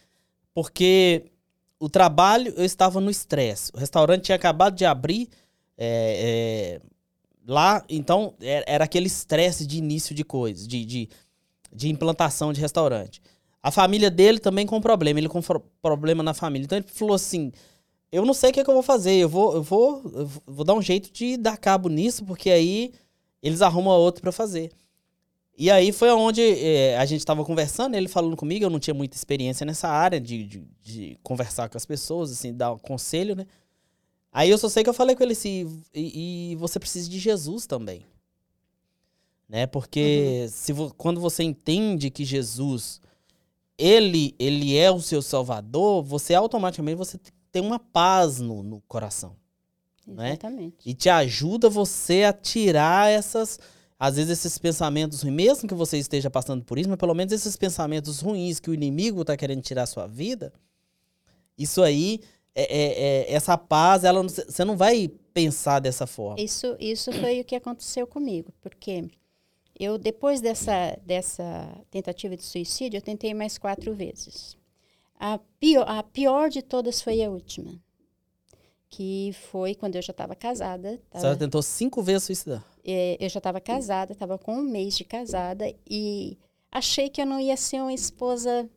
Porque 0.54 1.30
o 1.78 1.88
trabalho 1.88 2.54
eu 2.56 2.64
estava 2.64 3.00
no 3.00 3.10
estresse. 3.10 3.70
O 3.74 3.78
restaurante 3.78 4.24
tinha 4.24 4.36
acabado 4.36 4.74
de 4.74 4.84
abrir 4.84 5.28
é, 5.76 6.80
é, 6.80 6.93
lá, 7.46 7.84
então 7.88 8.34
é- 8.40 8.64
era 8.66 8.84
aquele 8.84 9.06
estresse 9.06 9.66
de 9.66 9.78
início 9.78 10.14
de 10.14 10.24
coisas, 10.24 10.66
de, 10.66 10.84
de, 10.84 11.08
de 11.72 11.88
implantação 11.88 12.52
de 12.52 12.60
restaurante. 12.60 13.20
A 13.62 13.70
família 13.70 14.10
dele 14.10 14.38
também 14.38 14.66
com 14.66 14.80
problema, 14.80 15.18
ele 15.20 15.28
com 15.28 15.40
problema 15.80 16.22
na 16.22 16.34
família. 16.34 16.64
Então 16.64 16.78
ele 16.78 16.86
falou 16.86 17.14
assim: 17.14 17.50
eu 18.12 18.24
não 18.24 18.34
sei 18.34 18.50
o 18.50 18.52
que, 18.52 18.60
é 18.60 18.64
que 18.64 18.70
eu 18.70 18.74
vou 18.74 18.82
fazer, 18.82 19.14
eu 19.14 19.28
vou, 19.28 19.54
eu 19.54 19.62
vou, 19.62 20.02
eu 20.14 20.30
vou 20.46 20.64
dar 20.64 20.74
um 20.74 20.82
jeito 20.82 21.10
de 21.12 21.36
dar 21.36 21.56
cabo 21.56 21.88
nisso, 21.88 22.24
porque 22.24 22.50
aí 22.50 22.92
eles 23.42 23.62
arrumam 23.62 23.98
outro 23.98 24.22
para 24.22 24.32
fazer. 24.32 24.70
E 25.56 25.70
aí 25.70 25.92
foi 25.92 26.10
onde 26.10 26.40
eh, 26.42 26.96
a 26.98 27.04
gente 27.04 27.20
estava 27.20 27.44
conversando, 27.44 27.94
ele 27.94 28.08
falando 28.08 28.36
comigo, 28.36 28.64
eu 28.64 28.70
não 28.70 28.80
tinha 28.80 28.94
muita 28.94 29.16
experiência 29.16 29.64
nessa 29.64 29.88
área 29.88 30.20
de, 30.20 30.44
de, 30.44 30.62
de 30.82 31.18
conversar 31.22 31.68
com 31.68 31.76
as 31.76 31.86
pessoas, 31.86 32.32
assim, 32.32 32.52
dar 32.52 32.72
um 32.72 32.78
conselho, 32.78 33.36
né? 33.36 33.46
Aí 34.34 34.50
eu 34.50 34.58
só 34.58 34.68
sei 34.68 34.82
que 34.82 34.90
eu 34.90 34.94
falei 34.94 35.14
com 35.16 35.22
ele 35.22 35.32
assim, 35.32 35.80
e, 35.94 36.52
e 36.52 36.56
você 36.56 36.80
precisa 36.80 37.08
de 37.08 37.18
Jesus 37.20 37.66
também. 37.66 38.04
Né? 39.48 39.66
Porque 39.66 40.46
se 40.50 40.72
vo- 40.72 40.92
quando 40.94 41.20
você 41.20 41.42
entende 41.44 42.10
que 42.10 42.24
Jesus, 42.24 43.00
ele, 43.78 44.34
ele 44.38 44.76
é 44.76 44.90
o 44.90 45.00
seu 45.00 45.22
salvador, 45.22 46.02
você 46.02 46.34
automaticamente 46.34 46.96
você 46.96 47.18
tem 47.52 47.62
uma 47.62 47.78
paz 47.78 48.40
no, 48.40 48.62
no 48.64 48.80
coração 48.88 49.36
Né? 50.06 50.30
Exatamente. 50.30 50.76
e 50.84 50.94
te 50.94 51.08
ajuda 51.08 51.70
você 51.70 52.24
a 52.24 52.32
tirar 52.32 53.08
essas, 53.10 53.60
às 53.98 54.16
vezes 54.16 54.32
esses 54.38 54.58
pensamentos 54.58 55.22
ruins, 55.22 55.34
mesmo 55.34 55.68
que 55.68 55.74
você 55.74 55.96
esteja 55.98 56.28
passando 56.28 56.64
por 56.64 56.76
isso, 56.78 56.88
mas 56.88 56.98
pelo 56.98 57.14
menos 57.14 57.32
esses 57.32 57.56
pensamentos 57.56 58.18
ruins 58.20 58.58
que 58.58 58.70
o 58.70 58.74
inimigo 58.74 59.20
está 59.20 59.36
querendo 59.36 59.62
tirar 59.62 59.84
a 59.84 59.86
sua 59.86 60.08
vida, 60.08 60.52
isso 61.56 61.82
aí, 61.82 62.20
é, 62.54 62.62
é- 62.62 63.02
é- 63.30 63.32
essa 63.32 63.56
paz, 63.58 64.04
ela, 64.04 64.22
não- 64.22 64.28
você 64.28 64.64
não 64.64 64.76
vai 64.76 65.08
pensar 65.32 65.80
dessa 65.80 66.06
forma. 66.06 66.40
Isso, 66.40 66.76
isso 66.78 67.12
foi 67.12 67.40
o 67.40 67.44
que 67.44 67.56
aconteceu 67.56 68.06
comigo, 68.06 68.52
porque 68.60 69.04
eu, 69.78 69.98
depois 69.98 70.40
dessa, 70.40 70.96
dessa 71.04 71.68
tentativa 71.90 72.36
de 72.36 72.44
suicídio, 72.44 72.98
eu 72.98 73.02
tentei 73.02 73.34
mais 73.34 73.58
quatro 73.58 73.92
vezes. 73.94 74.56
A 75.18 75.38
pior, 75.58 75.84
a 75.88 76.02
pior 76.02 76.48
de 76.48 76.62
todas 76.62 77.00
foi 77.02 77.22
a 77.22 77.30
última, 77.30 77.80
que 78.88 79.32
foi 79.50 79.74
quando 79.74 79.96
eu 79.96 80.02
já 80.02 80.12
estava 80.12 80.34
casada. 80.36 80.90
Você 81.12 81.20
tava- 81.22 81.36
tentou 81.36 81.62
cinco 81.62 82.02
vezes 82.02 82.24
suicidar. 82.24 82.64
é, 82.86 83.16
eu 83.18 83.28
já 83.30 83.38
estava 83.38 83.60
casada, 83.60 84.12
estava 84.12 84.38
com 84.38 84.56
um 84.56 84.62
mês 84.62 84.96
de 84.96 85.04
casada 85.04 85.64
e 85.88 86.36
achei 86.70 87.08
que 87.08 87.20
eu 87.20 87.26
não 87.26 87.40
ia 87.40 87.56
ser 87.56 87.80
uma 87.80 87.92
esposa 87.94 88.68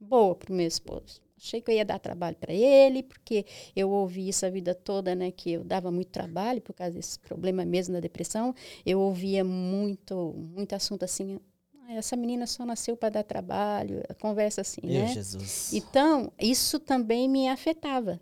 boa 0.00 0.34
para 0.34 0.52
o 0.52 0.56
meu 0.56 0.66
esposo. 0.66 1.22
Achei 1.38 1.60
que 1.60 1.70
eu 1.70 1.74
ia 1.74 1.84
dar 1.84 1.98
trabalho 1.98 2.36
para 2.36 2.52
ele, 2.52 3.02
porque 3.02 3.44
eu 3.74 3.90
ouvi 3.90 4.28
isso 4.28 4.46
a 4.46 4.50
vida 4.50 4.74
toda, 4.74 5.14
né, 5.14 5.30
que 5.30 5.52
eu 5.52 5.64
dava 5.64 5.90
muito 5.90 6.08
trabalho 6.08 6.62
por 6.62 6.72
causa 6.72 6.94
desse 6.94 7.18
problema 7.18 7.64
mesmo 7.64 7.92
da 7.92 8.00
depressão. 8.00 8.54
Eu 8.86 9.00
ouvia 9.00 9.44
muito, 9.44 10.34
muito 10.34 10.74
assunto 10.74 11.04
assim, 11.04 11.38
"Ah, 11.82 11.92
essa 11.94 12.16
menina 12.16 12.46
só 12.46 12.64
nasceu 12.64 12.96
para 12.96 13.10
dar 13.10 13.22
trabalho, 13.22 14.02
conversa 14.18 14.62
assim, 14.62 14.80
Meu 14.82 15.02
né? 15.02 15.08
Jesus. 15.08 15.74
Então, 15.74 16.32
isso 16.40 16.80
também 16.80 17.28
me 17.28 17.48
afetava. 17.48 18.18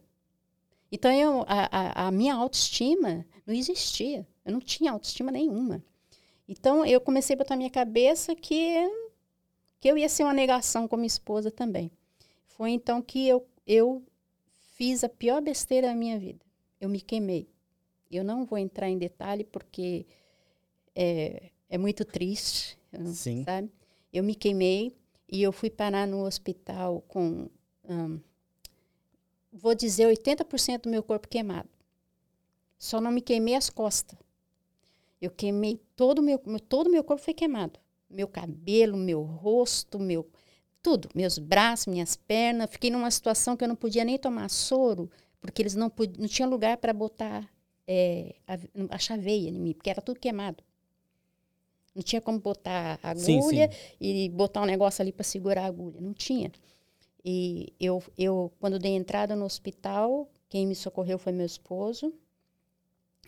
Então, 0.90 1.12
eu, 1.12 1.44
a, 1.46 2.04
a, 2.04 2.08
a 2.08 2.10
minha 2.10 2.34
autoestima 2.34 3.24
não 3.46 3.54
existia. 3.54 4.26
Eu 4.44 4.52
não 4.52 4.60
tinha 4.60 4.90
autoestima 4.90 5.30
nenhuma. 5.30 5.82
Então, 6.48 6.84
eu 6.84 7.00
comecei 7.00 7.34
a 7.34 7.36
botar 7.38 7.54
na 7.54 7.58
minha 7.58 7.70
cabeça 7.70 8.34
que, 8.34 8.74
que 9.80 9.88
eu 9.88 9.96
ia 9.96 10.08
ser 10.08 10.24
uma 10.24 10.34
negação 10.34 10.86
como 10.86 11.04
esposa 11.04 11.50
também. 11.50 11.90
Foi 12.56 12.70
então 12.70 13.02
que 13.02 13.26
eu, 13.26 13.46
eu 13.66 14.02
fiz 14.74 15.02
a 15.02 15.08
pior 15.08 15.42
besteira 15.42 15.88
da 15.88 15.94
minha 15.94 16.18
vida. 16.18 16.44
Eu 16.80 16.88
me 16.88 17.00
queimei. 17.00 17.48
Eu 18.10 18.22
não 18.22 18.44
vou 18.44 18.58
entrar 18.58 18.88
em 18.88 18.96
detalhe 18.96 19.42
porque 19.42 20.06
é, 20.94 21.50
é 21.68 21.76
muito 21.76 22.04
triste, 22.04 22.78
Sim. 23.12 23.44
sabe? 23.44 23.70
Eu 24.12 24.22
me 24.22 24.36
queimei 24.36 24.96
e 25.28 25.42
eu 25.42 25.50
fui 25.50 25.68
parar 25.68 26.06
no 26.06 26.24
hospital 26.24 27.02
com, 27.08 27.48
hum, 27.88 28.20
vou 29.52 29.74
dizer, 29.74 30.06
80% 30.06 30.82
do 30.82 30.90
meu 30.90 31.02
corpo 31.02 31.26
queimado. 31.26 31.68
Só 32.78 33.00
não 33.00 33.10
me 33.10 33.20
queimei 33.20 33.56
as 33.56 33.68
costas. 33.68 34.16
Eu 35.20 35.30
queimei 35.30 35.80
todo 35.96 36.20
o 36.20 36.22
meu, 36.22 36.38
todo 36.68 36.90
meu 36.90 37.02
corpo 37.02 37.22
foi 37.22 37.34
queimado. 37.34 37.80
Meu 38.08 38.28
cabelo, 38.28 38.96
meu 38.96 39.22
rosto, 39.22 39.98
meu 39.98 40.22
tudo, 40.84 41.08
meus 41.14 41.38
braços, 41.38 41.86
minhas 41.86 42.14
pernas. 42.14 42.68
Fiquei 42.70 42.90
numa 42.90 43.10
situação 43.10 43.56
que 43.56 43.64
eu 43.64 43.68
não 43.68 43.74
podia 43.74 44.04
nem 44.04 44.18
tomar 44.18 44.50
soro, 44.50 45.10
porque 45.40 45.62
eles 45.62 45.74
não 45.74 45.90
não 46.18 46.28
tinha 46.28 46.46
lugar 46.46 46.76
para 46.76 46.92
botar 46.92 47.50
é, 47.88 48.34
a, 48.46 48.58
a 48.94 48.98
chaveia 48.98 49.48
em 49.48 49.58
mim, 49.58 49.72
porque 49.72 49.88
era 49.88 50.02
tudo 50.02 50.20
queimado. 50.20 50.62
Não 51.94 52.02
tinha 52.02 52.20
como 52.20 52.38
botar 52.38 53.00
Sim, 53.16 53.38
agulha 53.38 53.70
sim. 53.72 53.78
e 53.98 54.28
botar 54.28 54.60
um 54.60 54.66
negócio 54.66 55.00
ali 55.00 55.10
para 55.10 55.24
segurar 55.24 55.62
a 55.62 55.66
agulha. 55.66 55.98
Não 56.00 56.12
tinha. 56.12 56.52
E 57.24 57.72
eu, 57.80 58.02
eu, 58.18 58.52
quando 58.60 58.78
dei 58.78 58.92
entrada 58.92 59.34
no 59.34 59.46
hospital, 59.46 60.28
quem 60.50 60.66
me 60.66 60.74
socorreu 60.74 61.18
foi 61.18 61.32
meu 61.32 61.46
esposo. 61.46 62.12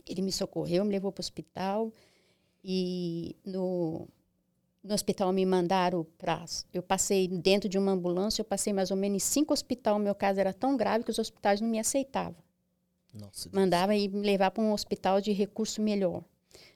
Ele 0.06 0.20
me 0.20 0.32
socorreu, 0.32 0.84
me 0.84 0.90
levou 0.90 1.10
para 1.10 1.20
o 1.20 1.24
hospital. 1.24 1.90
E 2.62 3.36
no, 3.46 4.08
no 4.86 4.94
hospital 4.94 5.32
me 5.32 5.44
mandaram 5.44 6.06
para. 6.16 6.44
Eu 6.72 6.82
passei 6.82 7.28
dentro 7.28 7.68
de 7.68 7.78
uma 7.78 7.92
ambulância, 7.92 8.40
eu 8.40 8.44
passei 8.44 8.72
mais 8.72 8.90
ou 8.90 8.96
menos 8.96 9.16
em 9.16 9.26
cinco 9.26 9.52
hospitais. 9.52 9.96
O 9.96 9.98
meu 9.98 10.14
caso 10.14 10.40
era 10.40 10.52
tão 10.52 10.76
grave 10.76 11.04
que 11.04 11.10
os 11.10 11.18
hospitais 11.18 11.60
não 11.60 11.68
me 11.68 11.78
aceitavam. 11.78 12.36
Nossa, 13.12 13.48
Deus. 13.48 13.52
Mandava 13.52 13.94
ir 13.96 14.08
me 14.08 14.22
levar 14.22 14.50
para 14.50 14.62
um 14.62 14.72
hospital 14.72 15.20
de 15.20 15.32
recurso 15.32 15.82
melhor. 15.82 16.22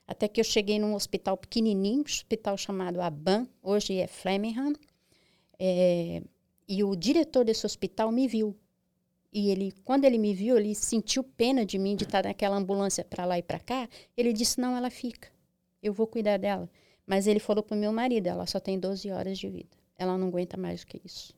Até 0.06 0.26
que 0.26 0.40
eu 0.40 0.44
cheguei 0.44 0.78
num 0.78 0.94
hospital 0.94 1.36
pequenininho, 1.36 2.02
hospital 2.02 2.56
chamado 2.56 3.00
Aban, 3.00 3.46
hoje 3.62 3.96
é 3.96 4.06
Framingham. 4.06 4.72
É, 5.58 6.22
e 6.66 6.82
o 6.82 6.96
diretor 6.96 7.44
desse 7.44 7.64
hospital 7.64 8.10
me 8.10 8.26
viu. 8.26 8.56
E 9.32 9.50
ele, 9.50 9.72
quando 9.84 10.04
ele 10.04 10.18
me 10.18 10.34
viu, 10.34 10.56
ele 10.56 10.74
sentiu 10.74 11.22
pena 11.22 11.64
de 11.64 11.78
mim 11.78 11.94
de 11.94 12.04
estar 12.04 12.24
naquela 12.24 12.56
ambulância 12.56 13.04
para 13.04 13.24
lá 13.24 13.38
e 13.38 13.42
para 13.42 13.60
cá. 13.60 13.88
Ele 14.16 14.32
disse: 14.32 14.60
"Não, 14.60 14.76
ela 14.76 14.90
fica. 14.90 15.28
Eu 15.80 15.92
vou 15.92 16.06
cuidar 16.06 16.38
dela". 16.38 16.68
Mas 17.10 17.26
ele 17.26 17.40
falou 17.40 17.60
para 17.60 17.76
o 17.76 17.80
meu 17.80 17.92
marido: 17.92 18.28
"Ela 18.28 18.46
só 18.46 18.60
tem 18.60 18.78
12 18.78 19.10
horas 19.10 19.36
de 19.36 19.48
vida. 19.48 19.76
Ela 19.98 20.16
não 20.16 20.28
aguenta 20.28 20.56
mais 20.56 20.82
do 20.82 20.86
que 20.86 21.00
isso". 21.04 21.34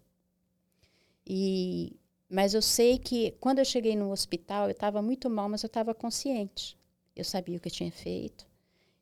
E 1.26 1.96
mas 2.28 2.52
eu 2.52 2.60
sei 2.60 2.98
que 2.98 3.30
quando 3.40 3.58
eu 3.58 3.64
cheguei 3.64 3.96
no 3.96 4.10
hospital, 4.10 4.66
eu 4.66 4.72
estava 4.72 5.00
muito 5.00 5.30
mal, 5.30 5.48
mas 5.48 5.62
eu 5.62 5.68
estava 5.68 5.94
consciente. 5.94 6.76
Eu 7.16 7.24
sabia 7.24 7.56
o 7.56 7.60
que 7.60 7.68
eu 7.68 7.72
tinha 7.72 7.90
feito 7.90 8.46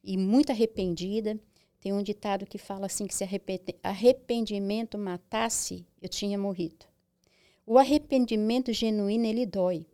e 0.04 0.16
muito 0.16 0.52
arrependida. 0.52 1.40
Tem 1.80 1.92
um 1.92 2.04
ditado 2.04 2.46
que 2.46 2.58
fala 2.58 2.86
assim 2.86 3.04
que 3.08 3.16
se 3.16 3.24
arrependimento 3.82 4.96
matasse, 4.96 5.84
eu 6.00 6.08
tinha 6.08 6.38
morrido. 6.38 6.86
O 7.66 7.78
arrependimento 7.78 8.72
genuíno, 8.72 9.26
ele 9.26 9.44
dói. 9.44 9.86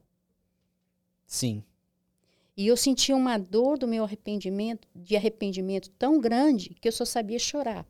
Sim. 1.26 1.64
E 2.56 2.66
eu 2.66 2.76
senti 2.76 3.12
uma 3.12 3.36
dor 3.36 3.76
do 3.78 3.86
meu 3.86 4.04
arrependimento, 4.04 4.88
de 4.94 5.14
arrependimento 5.14 5.90
tão 5.90 6.18
grande 6.18 6.70
que 6.80 6.88
eu 6.88 6.92
só 6.92 7.04
sabia 7.04 7.38
chorar. 7.38 7.86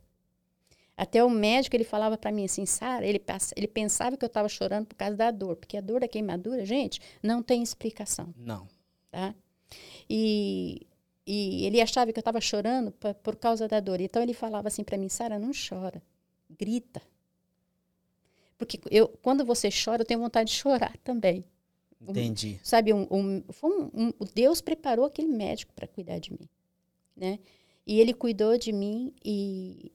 Até 0.97 1.23
o 1.23 1.29
médico 1.29 1.77
ele 1.77 1.85
falava 1.85 2.17
para 2.17 2.33
mim 2.33 2.47
assim, 2.47 2.65
Sara, 2.65 3.07
ele, 3.07 3.23
ele 3.55 3.69
pensava 3.69 4.17
que 4.17 4.25
eu 4.25 4.29
estava 4.29 4.49
chorando 4.49 4.87
por 4.87 4.97
causa 4.97 5.15
da 5.15 5.31
dor, 5.31 5.57
porque 5.57 5.77
a 5.77 5.81
dor 5.81 6.01
da 6.01 6.09
queimadura, 6.09 6.65
gente, 6.65 7.01
não 7.23 7.43
tem 7.43 7.63
explicação. 7.63 8.35
Não. 8.37 8.67
Tá? 9.11 9.35
E, 10.09 10.87
e 11.27 11.67
ele 11.67 11.81
achava 11.81 12.13
que 12.13 12.19
eu 12.19 12.23
estava 12.23 12.41
chorando 12.41 12.91
por, 12.93 13.15
por 13.15 13.37
causa 13.37 13.69
da 13.69 13.79
dor. 13.79 14.01
Então 14.01 14.23
ele 14.23 14.33
falava 14.33 14.69
assim 14.69 14.83
para 14.83 14.97
mim, 14.97 15.09
Sara, 15.09 15.39
não 15.39 15.51
chora, 15.53 16.03
grita. 16.59 17.03
Porque 18.57 18.81
eu, 18.91 19.09
quando 19.23 19.45
você 19.45 19.69
chora, 19.69 20.03
eu 20.03 20.07
tenho 20.07 20.21
vontade 20.21 20.51
de 20.51 20.57
chorar 20.57 20.97
também. 21.05 21.45
Entendi. 22.01 22.59
Um, 22.61 22.65
sabe, 22.65 22.93
um, 22.93 23.07
um, 23.11 23.43
um, 23.95 24.13
Deus 24.35 24.61
preparou 24.61 25.05
aquele 25.05 25.29
médico 25.29 25.73
para 25.75 25.87
cuidar 25.87 26.19
de 26.19 26.33
mim, 26.33 26.49
né? 27.17 27.39
E 27.87 28.01
ele 28.01 28.13
cuidou 28.13 28.59
de 28.59 28.73
mim 28.73 29.13
e, 29.25 29.93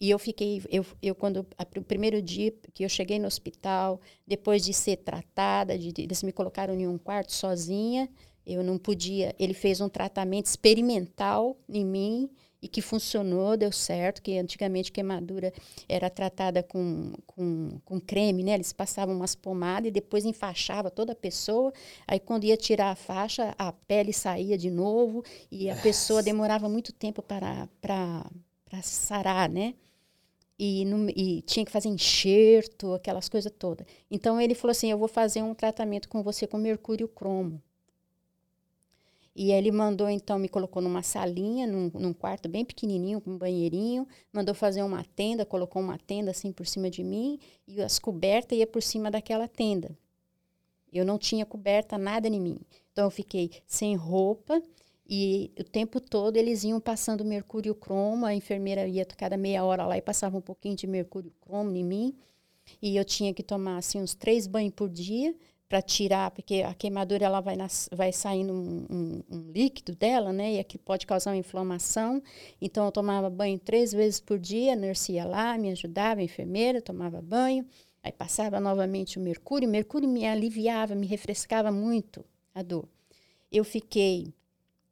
e 0.00 0.10
eu 0.10 0.18
fiquei, 0.18 0.62
eu, 0.70 0.84
eu 1.02 1.14
quando 1.14 1.46
o 1.76 1.82
primeiro 1.82 2.22
dia 2.22 2.52
que 2.72 2.84
eu 2.84 2.88
cheguei 2.88 3.18
no 3.18 3.26
hospital, 3.26 4.00
depois 4.26 4.64
de 4.64 4.72
ser 4.72 4.96
tratada, 4.96 5.78
de, 5.78 5.92
eles 6.02 6.22
me 6.22 6.32
colocaram 6.32 6.74
em 6.74 6.88
um 6.88 6.96
quarto 6.96 7.32
sozinha, 7.32 8.08
eu 8.46 8.64
não 8.64 8.78
podia. 8.78 9.34
Ele 9.38 9.54
fez 9.54 9.80
um 9.80 9.88
tratamento 9.88 10.46
experimental 10.46 11.56
em 11.68 11.84
mim 11.84 12.30
e 12.62 12.68
que 12.68 12.82
funcionou, 12.82 13.56
deu 13.56 13.72
certo, 13.72 14.20
que 14.20 14.38
antigamente 14.38 14.92
queimadura 14.92 15.52
era 15.88 16.10
tratada 16.10 16.62
com, 16.62 17.12
com, 17.26 17.80
com 17.84 18.00
creme, 18.00 18.42
né? 18.42 18.54
Eles 18.54 18.72
passavam 18.72 19.14
umas 19.14 19.34
pomadas 19.34 19.88
e 19.88 19.90
depois 19.90 20.24
enfaixava 20.24 20.90
toda 20.90 21.12
a 21.12 21.16
pessoa. 21.16 21.72
Aí 22.06 22.20
quando 22.20 22.44
ia 22.44 22.56
tirar 22.56 22.90
a 22.90 22.96
faixa, 22.96 23.54
a 23.58 23.72
pele 23.72 24.12
saía 24.12 24.58
de 24.58 24.70
novo 24.70 25.24
e 25.50 25.70
a 25.70 25.76
pessoa 25.76 26.22
demorava 26.22 26.68
muito 26.68 26.92
tempo 26.92 27.22
para, 27.22 27.68
para, 27.80 28.30
para 28.68 28.82
sarar, 28.82 29.48
né? 29.48 29.74
e, 30.60 30.84
no, 30.84 31.08
e, 31.16 31.40
tinha 31.46 31.64
que 31.64 31.72
fazer 31.72 31.88
enxerto, 31.88 32.92
aquelas 32.92 33.30
coisas 33.30 33.50
todas. 33.58 33.86
Então 34.10 34.38
ele 34.38 34.54
falou 34.54 34.72
assim: 34.72 34.90
Eu 34.90 34.98
vou 34.98 35.08
fazer 35.08 35.42
um 35.42 35.54
tratamento 35.54 36.06
com 36.06 36.22
você 36.22 36.46
com 36.46 36.58
mercúrio 36.58 37.08
cromo. 37.08 37.62
E 39.42 39.52
ele 39.52 39.72
mandou, 39.72 40.06
então, 40.10 40.38
me 40.38 40.50
colocou 40.50 40.82
numa 40.82 41.02
salinha, 41.02 41.66
num, 41.66 41.90
num, 41.94 42.12
quarto 42.12 42.46
bem 42.46 42.62
pequenininho, 42.62 43.22
com 43.22 43.30
um 43.30 43.38
banheirinho, 43.38 44.06
mandou 44.30 44.54
fazer 44.54 44.82
uma 44.82 45.02
tenda, 45.02 45.46
colocou 45.46 45.80
uma 45.80 45.96
tenda 45.96 46.30
assim 46.30 46.52
por 46.52 46.66
cima 46.66 46.90
de 46.90 47.02
mim, 47.02 47.38
e 47.66 47.80
as 47.80 47.98
cobertas 47.98 48.58
ia 48.58 48.66
por 48.66 48.82
cima 48.82 49.10
daquela 49.10 49.48
tenda. 49.48 49.96
Eu 50.92 51.06
não 51.06 51.16
tinha 51.16 51.46
coberta 51.46 51.96
nada 51.96 52.28
em 52.28 52.38
mim. 52.38 52.60
Então 52.92 53.06
eu 53.06 53.10
fiquei 53.10 53.50
sem 53.66 53.96
roupa, 53.96 54.62
e 55.08 55.50
o 55.58 55.64
tempo 55.64 56.02
todo 56.02 56.36
eles 56.36 56.62
iam 56.62 56.78
passando 56.78 57.24
mercúrio 57.24 57.74
cromo, 57.74 58.26
a 58.26 58.34
enfermeira 58.34 58.86
ia 58.86 59.06
cada 59.06 59.38
meia 59.38 59.64
hora 59.64 59.86
lá 59.86 59.96
e 59.96 60.02
passava 60.02 60.36
um 60.36 60.42
pouquinho 60.42 60.76
de 60.76 60.86
mercúrio 60.86 61.32
cromo 61.40 61.74
em 61.74 61.82
mim. 61.82 62.14
E 62.82 62.94
eu 62.94 63.06
tinha 63.06 63.32
que 63.32 63.42
tomar 63.42 63.78
assim, 63.78 64.02
uns 64.02 64.14
três 64.14 64.46
banhos 64.46 64.74
por 64.74 64.90
dia 64.90 65.34
para 65.70 65.80
tirar, 65.80 66.32
porque 66.32 66.64
a 66.66 66.74
queimadura 66.74 67.24
ela 67.24 67.40
vai, 67.40 67.54
nas, 67.54 67.88
vai 67.92 68.12
saindo 68.12 68.52
um, 68.52 68.86
um, 68.90 69.22
um, 69.30 69.52
líquido 69.52 69.94
dela, 69.94 70.32
né? 70.32 70.54
E 70.54 70.58
aqui 70.58 70.76
pode 70.76 71.06
causar 71.06 71.30
uma 71.30 71.36
inflamação. 71.36 72.20
Então 72.60 72.86
eu 72.86 72.90
tomava 72.90 73.30
banho 73.30 73.56
três 73.56 73.92
vezes 73.92 74.18
por 74.18 74.36
dia, 74.36 74.72
a 74.72 74.76
nurse 74.76 75.12
ia 75.12 75.24
lá, 75.24 75.56
me 75.56 75.70
ajudava, 75.70 76.20
a 76.20 76.24
enfermeira, 76.24 76.82
tomava 76.82 77.22
banho. 77.22 77.64
Aí 78.02 78.10
passava 78.10 78.58
novamente 78.58 79.16
o 79.16 79.22
mercúrio. 79.22 79.68
O 79.68 79.70
mercúrio 79.70 80.08
me 80.08 80.26
aliviava, 80.26 80.96
me 80.96 81.06
refrescava 81.06 81.70
muito 81.70 82.24
a 82.52 82.64
dor. 82.64 82.88
Eu 83.52 83.62
fiquei 83.62 84.34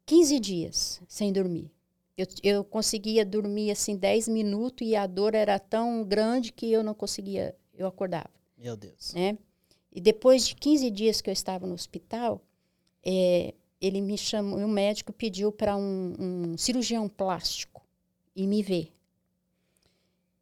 15 0.06 0.38
dias 0.38 1.02
sem 1.08 1.32
dormir. 1.32 1.72
Eu, 2.16 2.26
eu 2.40 2.62
conseguia 2.62 3.24
dormir 3.24 3.72
assim 3.72 3.96
10 3.96 4.28
minutos 4.28 4.86
e 4.86 4.94
a 4.94 5.08
dor 5.08 5.34
era 5.34 5.58
tão 5.58 6.04
grande 6.04 6.52
que 6.52 6.70
eu 6.70 6.84
não 6.84 6.94
conseguia, 6.94 7.56
eu 7.74 7.88
acordava. 7.88 8.30
Meu 8.56 8.76
Deus. 8.76 9.12
Né? 9.12 9.36
E 9.92 10.00
depois 10.00 10.46
de 10.46 10.54
15 10.54 10.90
dias 10.90 11.20
que 11.20 11.30
eu 11.30 11.32
estava 11.32 11.66
no 11.66 11.74
hospital, 11.74 12.42
é, 13.04 13.54
ele 13.80 14.00
me 14.00 14.18
chamou, 14.18 14.58
o 14.58 14.68
médico 14.68 15.12
pediu 15.12 15.50
para 15.52 15.76
um, 15.76 16.14
um, 16.18 16.58
cirurgião 16.58 17.08
plástico 17.08 17.82
e 18.34 18.46
me 18.46 18.62
ver. 18.62 18.92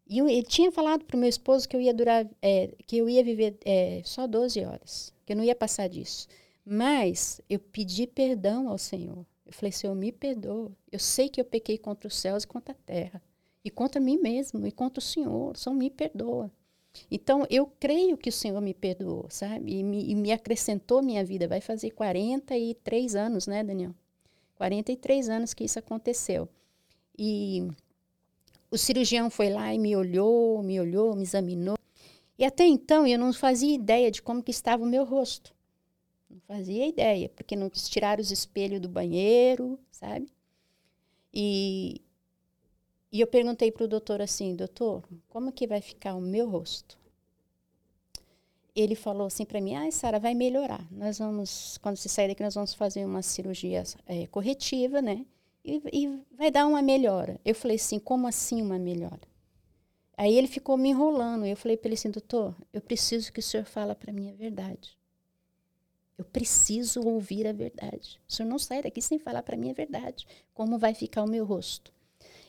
E 0.08 0.18
eu, 0.18 0.28
ele 0.28 0.42
tinha 0.42 0.70
falado 0.70 1.04
para 1.04 1.16
o 1.16 1.20
meu 1.20 1.28
esposo 1.28 1.68
que 1.68 1.76
eu 1.76 1.80
ia 1.80 1.92
durar, 1.92 2.26
é, 2.40 2.72
que 2.86 2.96
eu 2.96 3.08
ia 3.08 3.22
viver 3.22 3.56
é, 3.64 4.02
só 4.04 4.26
12 4.26 4.64
horas, 4.64 5.12
que 5.24 5.32
eu 5.32 5.36
não 5.36 5.44
ia 5.44 5.54
passar 5.54 5.88
disso. 5.88 6.28
Mas 6.64 7.40
eu 7.48 7.58
pedi 7.58 8.06
perdão 8.06 8.68
ao 8.68 8.78
Senhor. 8.78 9.24
Eu 9.44 9.52
falei, 9.52 9.70
Senhor, 9.70 9.94
me 9.94 10.10
perdoa. 10.10 10.72
Eu 10.90 10.98
sei 10.98 11.28
que 11.28 11.40
eu 11.40 11.44
pequei 11.44 11.78
contra 11.78 12.08
os 12.08 12.16
céus 12.16 12.42
e 12.42 12.48
contra 12.48 12.72
a 12.72 12.78
terra. 12.84 13.22
E 13.64 13.70
contra 13.70 14.00
mim 14.00 14.18
mesmo, 14.18 14.66
e 14.66 14.72
contra 14.72 14.98
o 14.98 15.02
Senhor. 15.02 15.56
Senhor, 15.56 15.76
me 15.76 15.90
perdoa. 15.90 16.50
Então, 17.10 17.46
eu 17.50 17.66
creio 17.78 18.16
que 18.16 18.28
o 18.28 18.32
Senhor 18.32 18.60
me 18.60 18.74
perdoou, 18.74 19.26
sabe? 19.28 19.78
E 19.78 19.82
me, 19.82 20.10
e 20.10 20.14
me 20.14 20.32
acrescentou 20.32 21.02
minha 21.02 21.24
vida. 21.24 21.48
Vai 21.48 21.60
fazer 21.60 21.90
43 21.90 23.14
anos, 23.14 23.46
né, 23.46 23.62
Daniel? 23.62 23.94
43 24.56 25.28
anos 25.28 25.54
que 25.54 25.64
isso 25.64 25.78
aconteceu. 25.78 26.48
E 27.18 27.68
o 28.70 28.76
cirurgião 28.76 29.30
foi 29.30 29.50
lá 29.50 29.72
e 29.72 29.78
me 29.78 29.94
olhou, 29.96 30.62
me 30.62 30.80
olhou, 30.80 31.14
me 31.14 31.22
examinou. 31.22 31.78
E 32.38 32.44
até 32.44 32.64
então 32.66 33.06
eu 33.06 33.18
não 33.18 33.32
fazia 33.32 33.74
ideia 33.74 34.10
de 34.10 34.20
como 34.20 34.42
que 34.42 34.50
estava 34.50 34.82
o 34.82 34.86
meu 34.86 35.04
rosto. 35.04 35.54
Não 36.28 36.40
fazia 36.40 36.86
ideia, 36.86 37.28
porque 37.28 37.56
não 37.56 37.70
quis 37.70 37.88
tirar 37.88 38.18
os 38.20 38.30
espelhos 38.30 38.80
do 38.80 38.88
banheiro, 38.88 39.78
sabe? 39.90 40.28
E, 41.32 42.00
e 43.12 43.20
eu 43.20 43.26
perguntei 43.26 43.70
para 43.70 43.84
o 43.84 43.88
doutor 43.88 44.20
assim, 44.20 44.54
doutor, 44.54 45.02
como 45.28 45.52
que 45.52 45.66
vai 45.66 45.80
ficar 45.80 46.14
o 46.14 46.20
meu 46.20 46.48
rosto? 46.48 46.98
Ele 48.74 48.94
falou 48.94 49.26
assim 49.26 49.44
para 49.44 49.60
mim, 49.60 49.74
ah, 49.74 49.90
Sara, 49.90 50.18
vai 50.18 50.34
melhorar. 50.34 50.86
Nós 50.90 51.18
vamos, 51.18 51.78
quando 51.78 51.96
você 51.96 52.08
sair 52.08 52.28
daqui, 52.28 52.42
nós 52.42 52.54
vamos 52.54 52.74
fazer 52.74 53.04
uma 53.06 53.22
cirurgia 53.22 53.82
é, 54.06 54.26
corretiva, 54.26 55.00
né? 55.00 55.24
E, 55.64 55.80
e 55.92 56.20
vai 56.36 56.50
dar 56.50 56.66
uma 56.66 56.82
melhora. 56.82 57.40
Eu 57.44 57.54
falei 57.54 57.76
assim, 57.76 57.98
como 57.98 58.26
assim 58.26 58.60
uma 58.60 58.78
melhora? 58.78 59.22
Aí 60.16 60.34
ele 60.34 60.46
ficou 60.46 60.76
me 60.76 60.90
enrolando. 60.90 61.46
Eu 61.46 61.56
falei 61.56 61.76
para 61.76 61.88
ele 61.88 61.94
assim, 61.94 62.10
doutor, 62.10 62.54
eu 62.72 62.80
preciso 62.80 63.32
que 63.32 63.40
o 63.40 63.42
senhor 63.42 63.64
fala 63.64 63.94
para 63.94 64.12
mim 64.12 64.30
a 64.30 64.34
verdade. 64.34 64.96
Eu 66.18 66.24
preciso 66.24 67.02
ouvir 67.02 67.46
a 67.46 67.52
verdade. 67.52 68.20
O 68.28 68.32
senhor 68.32 68.48
não 68.48 68.58
sai 68.58 68.82
daqui 68.82 69.02
sem 69.02 69.18
falar 69.18 69.42
para 69.42 69.56
mim 69.56 69.70
a 69.70 69.74
verdade. 69.74 70.26
Como 70.54 70.78
vai 70.78 70.94
ficar 70.94 71.22
o 71.22 71.28
meu 71.28 71.44
rosto? 71.44 71.95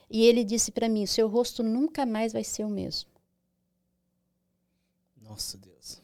E 0.10 0.24
ele 0.26 0.44
disse 0.44 0.72
para 0.72 0.90
mim: 0.90 1.06
seu 1.06 1.28
rosto 1.28 1.64
nunca 1.64 2.06
mais 2.06 2.34
vai 2.34 2.44
ser 2.44 2.64
o 2.64 2.70
mesmo. 2.70 3.10
Nossa 5.22 5.58
Deus. 5.58 6.02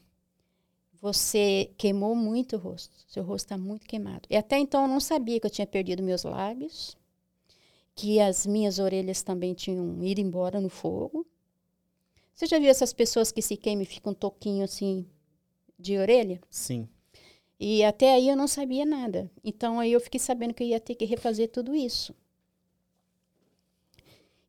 Você 1.00 1.72
queimou 1.78 2.16
muito 2.16 2.56
o 2.56 2.60
rosto. 2.60 2.96
Seu 3.08 3.24
rosto 3.24 3.46
está 3.46 3.58
muito 3.58 3.86
queimado. 3.86 4.28
E 4.30 4.36
até 4.36 4.58
então 4.58 4.84
eu 4.84 4.88
não 4.88 5.00
sabia 5.00 5.40
que 5.40 5.46
eu 5.46 5.52
tinha 5.52 5.68
perdido 5.68 6.02
meus 6.02 6.24
lábios, 6.24 6.98
que 7.96 8.20
as 8.20 8.46
minhas 8.46 8.80
orelhas 8.80 9.22
também 9.22 9.54
tinham 9.54 10.04
ido 10.04 10.22
embora 10.22 10.62
no 10.62 10.70
fogo. 10.70 11.28
Você 12.34 12.46
já 12.46 12.58
viu 12.58 12.70
essas 12.70 12.94
pessoas 12.94 13.32
que 13.32 13.42
se 13.42 13.56
queimam 13.56 13.84
e 13.84 13.86
ficam 13.86 14.12
um 14.12 14.16
toquinho 14.16 14.64
assim 14.64 15.06
de 15.78 15.98
orelha? 15.98 16.42
Sim. 16.50 16.88
E 17.60 17.84
até 17.84 18.14
aí 18.14 18.28
eu 18.28 18.36
não 18.36 18.48
sabia 18.48 18.86
nada. 18.86 19.30
Então 19.44 19.80
aí 19.80 19.92
eu 19.92 20.00
fiquei 20.00 20.20
sabendo 20.20 20.54
que 20.54 20.64
eu 20.64 20.68
ia 20.68 20.80
ter 20.80 20.96
que 20.96 21.06
refazer 21.06 21.50
tudo 21.50 21.76
isso. 21.76 22.14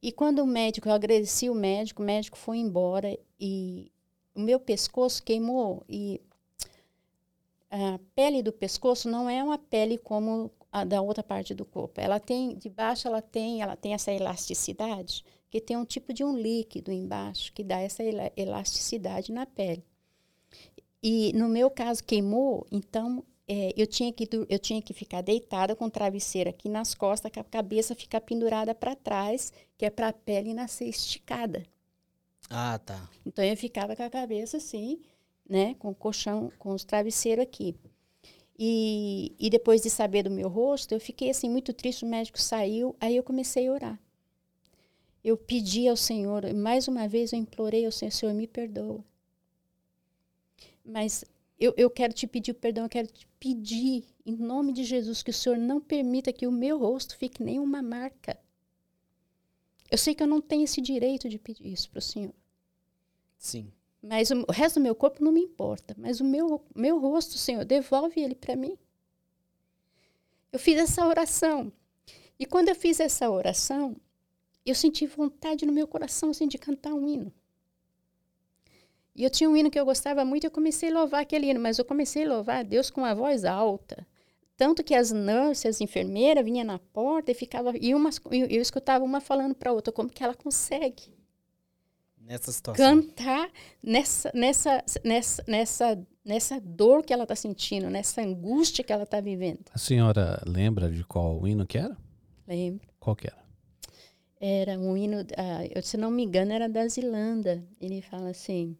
E 0.04 0.12
quando 0.12 0.40
o 0.40 0.46
médico, 0.46 0.86
eu 0.86 0.92
agradeci 0.92 1.48
o 1.48 1.54
médico, 1.54 2.02
o 2.02 2.04
médico 2.04 2.36
foi 2.36 2.58
embora 2.58 3.18
e 3.40 3.90
o 4.34 4.40
meu 4.40 4.60
pescoço 4.60 5.22
queimou 5.22 5.82
e 5.88 6.20
a 7.70 7.98
pele 8.14 8.42
do 8.42 8.52
pescoço 8.52 9.08
não 9.08 9.30
é 9.30 9.42
uma 9.42 9.56
pele 9.56 9.96
como 9.96 10.50
a 10.70 10.84
da 10.84 11.00
outra 11.00 11.22
parte 11.22 11.54
do 11.54 11.64
corpo. 11.64 12.02
Ela 12.02 12.20
tem, 12.20 12.54
de 12.54 12.68
baixo 12.68 13.08
ela 13.08 13.22
tem, 13.22 13.62
ela 13.62 13.76
tem 13.76 13.94
essa 13.94 14.12
elasticidade, 14.12 15.24
que 15.48 15.58
tem 15.58 15.74
um 15.74 15.86
tipo 15.86 16.12
de 16.12 16.22
um 16.22 16.36
líquido 16.36 16.92
embaixo 16.92 17.50
que 17.54 17.64
dá 17.64 17.80
essa 17.80 18.02
elasticidade 18.36 19.32
na 19.32 19.46
pele. 19.46 19.82
E 21.02 21.32
no 21.32 21.48
meu 21.48 21.70
caso 21.70 22.04
queimou, 22.04 22.66
então 22.70 23.24
é, 23.46 23.74
eu, 23.76 23.86
tinha 23.86 24.12
que, 24.12 24.28
eu 24.48 24.58
tinha 24.58 24.80
que 24.80 24.94
ficar 24.94 25.20
deitada 25.20 25.76
com 25.76 25.84
o 25.84 25.90
travesseiro 25.90 26.48
aqui 26.48 26.68
nas 26.68 26.94
costas, 26.94 27.30
com 27.30 27.40
a 27.40 27.44
cabeça 27.44 27.94
ficar 27.94 28.20
pendurada 28.20 28.74
para 28.74 28.96
trás, 28.96 29.52
que 29.76 29.84
é 29.84 29.90
para 29.90 30.08
a 30.08 30.12
pele 30.12 30.54
nascer 30.54 30.88
esticada. 30.88 31.64
Ah, 32.48 32.78
tá. 32.78 33.08
Então 33.24 33.44
eu 33.44 33.56
ficava 33.56 33.94
com 33.94 34.02
a 34.02 34.10
cabeça 34.10 34.56
assim, 34.56 35.00
né, 35.48 35.74
com 35.74 35.90
o 35.90 35.94
colchão, 35.94 36.50
com 36.58 36.72
os 36.72 36.84
travesseiros 36.84 37.42
aqui. 37.42 37.74
E, 38.58 39.34
e 39.38 39.50
depois 39.50 39.82
de 39.82 39.90
saber 39.90 40.22
do 40.22 40.30
meu 40.30 40.48
rosto, 40.48 40.92
eu 40.92 41.00
fiquei 41.00 41.28
assim 41.30 41.50
muito 41.50 41.72
triste. 41.72 42.04
O 42.04 42.08
médico 42.08 42.40
saiu, 42.40 42.96
aí 43.00 43.16
eu 43.16 43.22
comecei 43.22 43.66
a 43.68 43.72
orar. 43.72 44.00
Eu 45.22 45.36
pedi 45.36 45.88
ao 45.88 45.96
Senhor, 45.96 46.52
mais 46.54 46.86
uma 46.86 47.08
vez 47.08 47.32
eu 47.32 47.38
implorei 47.38 47.84
ao 47.84 47.92
Senhor, 47.92 48.12
Senhor, 48.12 48.34
me 48.34 48.46
perdoa. 48.46 49.02
Mas 50.84 51.24
eu, 51.58 51.72
eu 51.76 51.88
quero 51.88 52.12
te 52.12 52.26
pedir 52.26 52.54
perdão, 52.54 52.84
eu 52.84 52.90
quero 52.90 53.08
te 53.08 53.26
pedir, 53.38 54.04
em 54.26 54.36
nome 54.36 54.72
de 54.72 54.84
Jesus, 54.84 55.22
que 55.22 55.30
o 55.30 55.34
Senhor 55.34 55.56
não 55.56 55.80
permita 55.80 56.32
que 56.32 56.46
o 56.46 56.52
meu 56.52 56.78
rosto 56.78 57.16
fique 57.16 57.42
nenhuma 57.42 57.82
marca. 57.82 58.38
Eu 59.90 59.98
sei 59.98 60.14
que 60.14 60.22
eu 60.22 60.26
não 60.26 60.40
tenho 60.40 60.64
esse 60.64 60.80
direito 60.80 61.28
de 61.28 61.38
pedir 61.38 61.66
isso 61.66 61.90
para 61.90 61.98
o 61.98 62.02
Senhor. 62.02 62.34
Sim. 63.38 63.72
Mas 64.02 64.30
o, 64.30 64.44
o 64.48 64.52
resto 64.52 64.80
do 64.80 64.82
meu 64.82 64.94
corpo 64.94 65.22
não 65.22 65.32
me 65.32 65.40
importa. 65.40 65.94
Mas 65.96 66.20
o 66.20 66.24
meu, 66.24 66.64
meu 66.74 66.98
rosto, 66.98 67.38
Senhor, 67.38 67.64
devolve 67.64 68.20
ele 68.20 68.34
para 68.34 68.56
mim. 68.56 68.76
Eu 70.50 70.58
fiz 70.58 70.78
essa 70.78 71.06
oração. 71.06 71.72
E 72.38 72.44
quando 72.46 72.68
eu 72.68 72.74
fiz 72.74 73.00
essa 73.00 73.30
oração, 73.30 73.96
eu 74.64 74.74
senti 74.74 75.06
vontade 75.06 75.64
no 75.64 75.72
meu 75.72 75.86
coração 75.86 76.30
assim, 76.30 76.48
de 76.48 76.58
cantar 76.58 76.94
um 76.94 77.08
hino. 77.08 77.32
E 79.14 79.22
eu 79.24 79.30
tinha 79.30 79.48
um 79.48 79.56
hino 79.56 79.70
que 79.70 79.78
eu 79.78 79.84
gostava 79.84 80.24
muito, 80.24 80.44
e 80.44 80.46
eu 80.46 80.50
comecei 80.50 80.90
a 80.90 80.94
louvar 80.94 81.22
aquele 81.22 81.46
hino, 81.46 81.60
mas 81.60 81.78
eu 81.78 81.84
comecei 81.84 82.24
a 82.24 82.28
louvar 82.28 82.60
a 82.60 82.62
Deus 82.62 82.90
com 82.90 83.00
uma 83.00 83.14
voz 83.14 83.44
alta. 83.44 84.06
Tanto 84.56 84.84
que 84.84 84.94
as 84.94 85.10
nurses, 85.10 85.66
as 85.66 85.80
enfermeiras 85.80 86.44
vinham 86.44 86.64
na 86.64 86.78
porta 86.78 87.30
e 87.30 87.34
ficava 87.34 87.72
e 87.80 87.94
uma, 87.94 88.10
eu 88.30 88.60
escutava 88.60 89.04
uma 89.04 89.20
falando 89.20 89.54
para 89.54 89.70
a 89.70 89.72
outra 89.72 89.92
como 89.92 90.08
que 90.08 90.22
ela 90.22 90.34
consegue 90.34 91.12
nessa 92.24 92.50
situação 92.50 93.02
cantar 93.02 93.50
nessa 93.82 94.30
nessa 94.34 94.84
nessa 95.04 95.44
nessa 95.46 96.06
nessa 96.24 96.60
dor 96.60 97.02
que 97.04 97.12
ela 97.12 97.24
está 97.24 97.36
sentindo, 97.36 97.90
nessa 97.90 98.22
angústia 98.22 98.82
que 98.82 98.92
ela 98.92 99.02
está 99.02 99.20
vivendo. 99.20 99.64
A 99.72 99.78
senhora 99.78 100.42
lembra 100.46 100.90
de 100.90 101.04
qual 101.04 101.46
hino 101.46 101.66
que 101.66 101.76
era? 101.76 101.96
Lembro. 102.48 102.88
Qual 102.98 103.14
que 103.14 103.26
era? 103.26 103.44
Era 104.40 104.78
um 104.78 104.96
hino, 104.96 105.20
uh, 105.20 105.82
se 105.82 105.96
não 105.96 106.10
me 106.10 106.22
engano, 106.22 106.52
era 106.52 106.68
da 106.68 106.86
Zilanda. 106.88 107.62
Ele 107.80 108.00
fala 108.02 108.30
assim. 108.30 108.76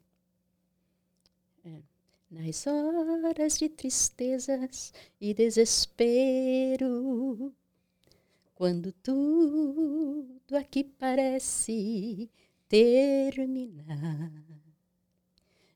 Nas 2.35 2.67
horas 2.67 3.59
de 3.59 3.69
tristezas 3.69 4.93
e 5.21 5.33
desespero, 5.33 6.83
quando 8.57 8.91
tudo 8.91 10.57
aqui 10.57 10.83
parece 10.83 12.29
terminar, 12.69 14.33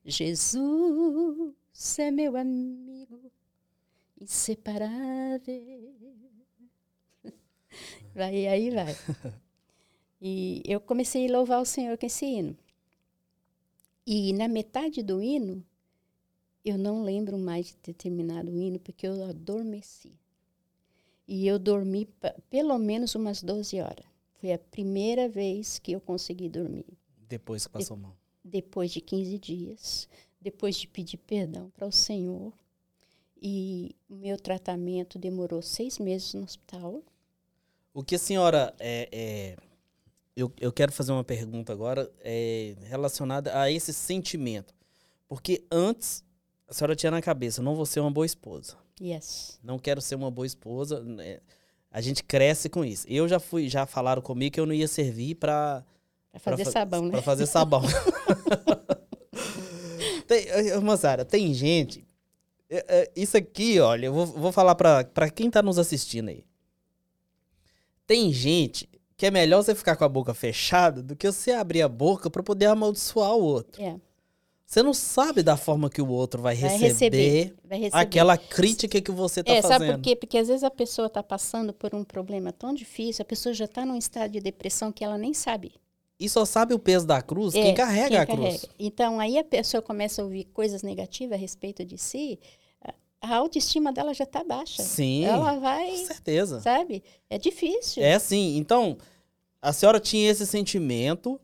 Jesus 0.05 1.55
é 2.01 2.11
meu 2.11 2.37
amigo 2.37 3.31
inseparável. 4.21 5.95
Vai, 8.13 8.49
aí 8.49 8.71
vai. 8.71 8.97
E 10.21 10.61
eu 10.67 10.81
comecei 10.81 11.29
a 11.29 11.33
louvar 11.33 11.63
o 11.63 11.65
Senhor 11.65 11.97
com 11.97 12.07
esse 12.07 12.27
hino. 12.27 12.59
E 14.05 14.33
na 14.33 14.49
metade 14.49 15.05
do 15.05 15.23
hino, 15.23 15.65
eu 16.69 16.79
não 16.79 17.03
lembro 17.03 17.39
mais 17.39 17.67
de 17.67 17.77
ter 17.77 17.95
terminado 17.95 18.51
o 18.51 18.61
hino, 18.61 18.79
porque 18.79 19.07
eu 19.07 19.25
adormeci. 19.25 20.13
E 21.27 21.47
eu 21.47 21.59
dormi 21.59 22.09
pelo 22.49 22.79
menos 22.79 23.15
umas 23.15 23.43
12 23.43 23.81
horas. 23.81 24.07
Foi 24.41 24.53
a 24.53 24.59
primeira 24.59 25.29
vez 25.29 25.79
que 25.79 25.93
eu 25.93 26.01
consegui 26.01 26.49
dormir. 26.49 26.87
Depois 27.29 27.67
que 27.67 27.73
passou 27.73 27.97
de, 27.97 28.03
mal. 28.03 28.17
Depois 28.43 28.91
de 28.91 29.01
15 29.01 29.39
dias. 29.39 30.09
Depois 30.41 30.77
de 30.77 30.89
pedir 30.89 31.19
perdão 31.19 31.71
para 31.71 31.87
o 31.87 31.93
Senhor. 31.93 32.53
E 33.41 33.95
o 34.09 34.15
meu 34.15 34.39
tratamento 34.39 35.19
demorou 35.19 35.61
seis 35.61 35.99
meses 35.99 36.35
no 36.35 36.45
hospital. 36.45 37.03
O 37.93 38.03
que 38.03 38.15
a 38.15 38.19
senhora. 38.19 38.75
É, 38.79 39.09
é, 39.13 39.57
eu, 40.35 40.53
eu 40.61 40.73
quero 40.73 40.93
fazer 40.93 41.13
uma 41.13 41.25
pergunta 41.25 41.73
agora 41.73 42.11
é, 42.21 42.75
relacionada 42.85 43.61
a 43.61 43.71
esse 43.71 43.93
sentimento. 43.93 44.75
Porque 45.29 45.65
antes 45.71 46.25
a 46.69 46.75
senhora 46.75 46.95
tinha 46.95 47.11
na 47.11 47.23
cabeça, 47.23 47.63
não 47.63 47.75
vou 47.75 47.87
ser 47.87 48.01
uma 48.01 48.11
boa 48.11 48.27
esposa. 48.27 48.77
Yes. 49.01 49.59
Não 49.63 49.79
quero 49.79 50.01
ser 50.01 50.17
uma 50.17 50.31
boa 50.31 50.47
esposa. 50.47 51.01
Né? 51.03 51.41
A 51.91 52.01
gente 52.01 52.23
cresce 52.23 52.69
com 52.69 52.85
isso. 52.85 53.07
Eu 53.09 53.27
já 53.27 53.41
fui, 53.41 53.69
já 53.69 53.87
falaram 53.87 54.21
comigo 54.21 54.53
que 54.53 54.61
eu 54.61 54.67
não 54.67 54.75
ia 54.75 54.87
servir 54.87 55.37
para 55.37 55.83
fazer 56.39 56.65
pra, 56.65 56.73
sabão, 56.73 57.05
né? 57.07 57.11
Para 57.13 57.23
fazer 57.23 57.47
sabão. 57.47 57.83
tem, 60.29 60.81
moçada, 60.81 61.25
tem 61.25 61.55
gente. 61.55 62.07
É, 62.69 62.85
é, 62.89 63.13
isso 63.17 63.37
aqui, 63.37 63.81
olha, 63.81 64.07
eu 64.07 64.13
vou, 64.13 64.27
vou 64.27 64.53
falar 64.53 64.75
para 64.75 65.31
quem 65.31 65.51
tá 65.51 65.63
nos 65.63 65.79
assistindo 65.79 66.29
aí. 66.29 66.45
Tem 68.07 68.31
gente 68.33 68.89
que 69.17 69.27
é 69.27 69.31
melhor 69.31 69.63
você 69.63 69.75
ficar 69.75 69.97
com 69.97 70.05
a 70.05 70.09
boca 70.09 70.35
fechada 70.35 71.03
do 71.03 71.17
que 71.17 71.31
você 71.31 71.53
abrir 71.53 71.83
a 71.83 71.89
boca 71.89 72.31
para 72.31 72.43
poder 72.43 72.67
amaldiçoar 72.67 73.35
o 73.35 73.43
outro. 73.43 73.83
É. 73.83 73.99
Você 74.69 74.83
não 74.83 74.93
sabe 74.93 75.43
da 75.43 75.57
forma 75.57 75.89
que 75.89 76.03
o 76.03 76.09
outro 76.09 76.43
vai, 76.43 76.55
vai 76.55 76.77
receber, 76.77 76.89
receber, 76.89 77.55
vai 77.65 77.79
receber, 77.79 78.03
aquela 78.03 78.37
crítica 78.37 79.01
que 79.01 79.11
você 79.11 79.41
está 79.41 79.55
é, 79.55 79.63
fazendo. 79.63 79.79
Sabe 79.79 79.93
por 79.95 80.03
quê? 80.03 80.15
Porque 80.15 80.37
às 80.37 80.49
vezes 80.49 80.63
a 80.63 80.71
pessoa 80.71 81.07
está 81.07 81.23
passando 81.23 81.73
por 81.73 81.95
um 81.95 82.05
problema 82.05 82.53
tão 82.53 82.75
difícil, 82.75 83.23
a 83.23 83.25
pessoa 83.25 83.55
já 83.55 83.65
está 83.65 83.87
num 83.87 83.97
estado 83.97 84.33
de 84.33 84.41
depressão 84.41 84.93
que 84.93 85.03
ela 85.03 85.17
nem 85.17 85.33
sabe. 85.33 85.73
E 86.21 86.29
só 86.29 86.45
sabe 86.45 86.75
o 86.75 86.79
peso 86.79 87.07
da 87.07 87.23
cruz 87.23 87.55
é, 87.55 87.63
quem 87.63 87.75
carrega 87.75 88.09
quem 88.09 88.17
a 88.19 88.27
carrega. 88.27 88.59
cruz. 88.59 88.67
Então 88.79 89.19
aí 89.19 89.39
a 89.39 89.45
pessoa 89.45 89.81
começa 89.81 90.21
a 90.21 90.25
ouvir 90.27 90.45
coisas 90.53 90.83
negativas 90.83 91.39
a 91.39 91.41
respeito 91.41 91.83
de 91.83 91.97
si, 91.97 92.39
a 93.23 93.37
autoestima 93.37 93.91
dela 93.91 94.13
já 94.13 94.25
está 94.25 94.45
baixa. 94.45 94.83
Sim. 94.83 95.25
Ela 95.25 95.59
vai. 95.59 95.93
Com 95.93 96.07
certeza. 96.09 96.61
Sabe? 96.61 97.03
É 97.31 97.39
difícil. 97.39 98.03
É 98.03 98.19
sim. 98.19 98.59
Então, 98.59 98.99
a 99.63 99.73
senhora 99.73 99.99
tinha 99.99 100.31
esse 100.31 100.47
sentimento 100.47 101.41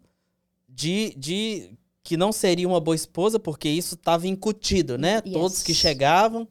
de, 0.68 1.14
de 1.16 1.70
que 2.04 2.18
não 2.18 2.30
seria 2.30 2.68
uma 2.68 2.78
boa 2.78 2.94
esposa, 2.94 3.40
porque 3.40 3.66
isso 3.66 3.94
estava 3.94 4.28
incutido, 4.28 4.98
né? 4.98 5.22
Yes. 5.24 5.32
Todos 5.32 5.62
que 5.62 5.72
chegavam, 5.72 6.46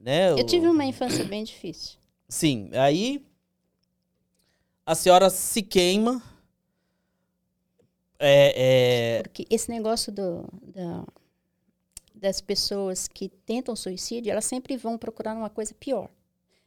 né? 0.00 0.32
Eu 0.32 0.46
tive 0.46 0.66
uma 0.66 0.86
infância 0.86 1.22
bem 1.22 1.44
difícil. 1.44 1.98
Sim, 2.26 2.70
aí 2.72 3.22
a 4.86 4.94
senhora 4.94 5.28
se 5.28 5.62
queima. 5.62 6.22
É, 8.18 9.18
é... 9.18 9.22
Porque 9.22 9.46
esse 9.50 9.70
negócio 9.70 10.10
do, 10.10 10.44
do, 10.62 11.06
das 12.14 12.40
pessoas 12.40 13.06
que 13.06 13.28
tentam 13.28 13.76
suicídio, 13.76 14.32
elas 14.32 14.46
sempre 14.46 14.78
vão 14.78 14.96
procurar 14.96 15.34
uma 15.34 15.50
coisa 15.50 15.74
pior. 15.74 16.08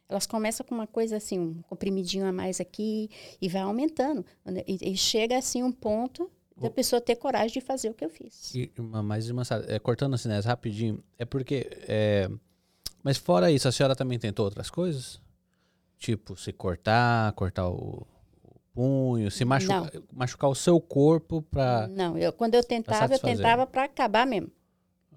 Elas 0.08 0.26
começam 0.26 0.64
com 0.64 0.74
uma 0.74 0.86
coisa 0.86 1.16
assim, 1.16 1.38
um 1.38 1.62
comprimidinho 1.62 2.26
a 2.26 2.32
mais 2.32 2.60
aqui, 2.60 3.10
e 3.40 3.48
vai 3.48 3.62
aumentando. 3.62 4.24
E, 4.66 4.92
e 4.92 4.96
chega 4.96 5.36
assim 5.36 5.64
um 5.64 5.72
ponto 5.72 6.30
da 6.60 6.70
pessoa 6.70 7.00
ter 7.00 7.16
coragem 7.16 7.52
de 7.52 7.60
fazer 7.60 7.88
o 7.88 7.94
que 7.94 8.04
eu 8.04 8.10
fiz. 8.10 8.54
E 8.54 8.70
uma, 8.78 9.02
mais 9.02 9.30
uma, 9.30 9.42
é, 9.66 9.78
cortando 9.78 10.14
assim, 10.14 10.28
né, 10.28 10.38
rapidinho, 10.40 11.02
é 11.18 11.24
porque, 11.24 11.68
é, 11.88 12.30
mas 13.02 13.16
fora 13.16 13.50
isso, 13.50 13.66
a 13.66 13.72
senhora 13.72 13.96
também 13.96 14.18
tentou 14.18 14.44
outras 14.44 14.68
coisas? 14.68 15.20
Tipo, 15.98 16.36
se 16.36 16.52
cortar, 16.52 17.32
cortar 17.32 17.68
o, 17.68 18.06
o 18.42 18.56
punho, 18.74 19.30
se 19.30 19.44
machucar, 19.44 19.90
machucar 20.12 20.50
o 20.50 20.54
seu 20.54 20.80
corpo 20.80 21.42
para 21.42 21.88
Não, 21.88 22.16
eu, 22.16 22.32
quando 22.32 22.54
eu 22.54 22.62
tentava, 22.62 23.14
eu 23.14 23.18
tentava 23.18 23.66
para 23.66 23.84
acabar 23.84 24.26
mesmo. 24.26 24.50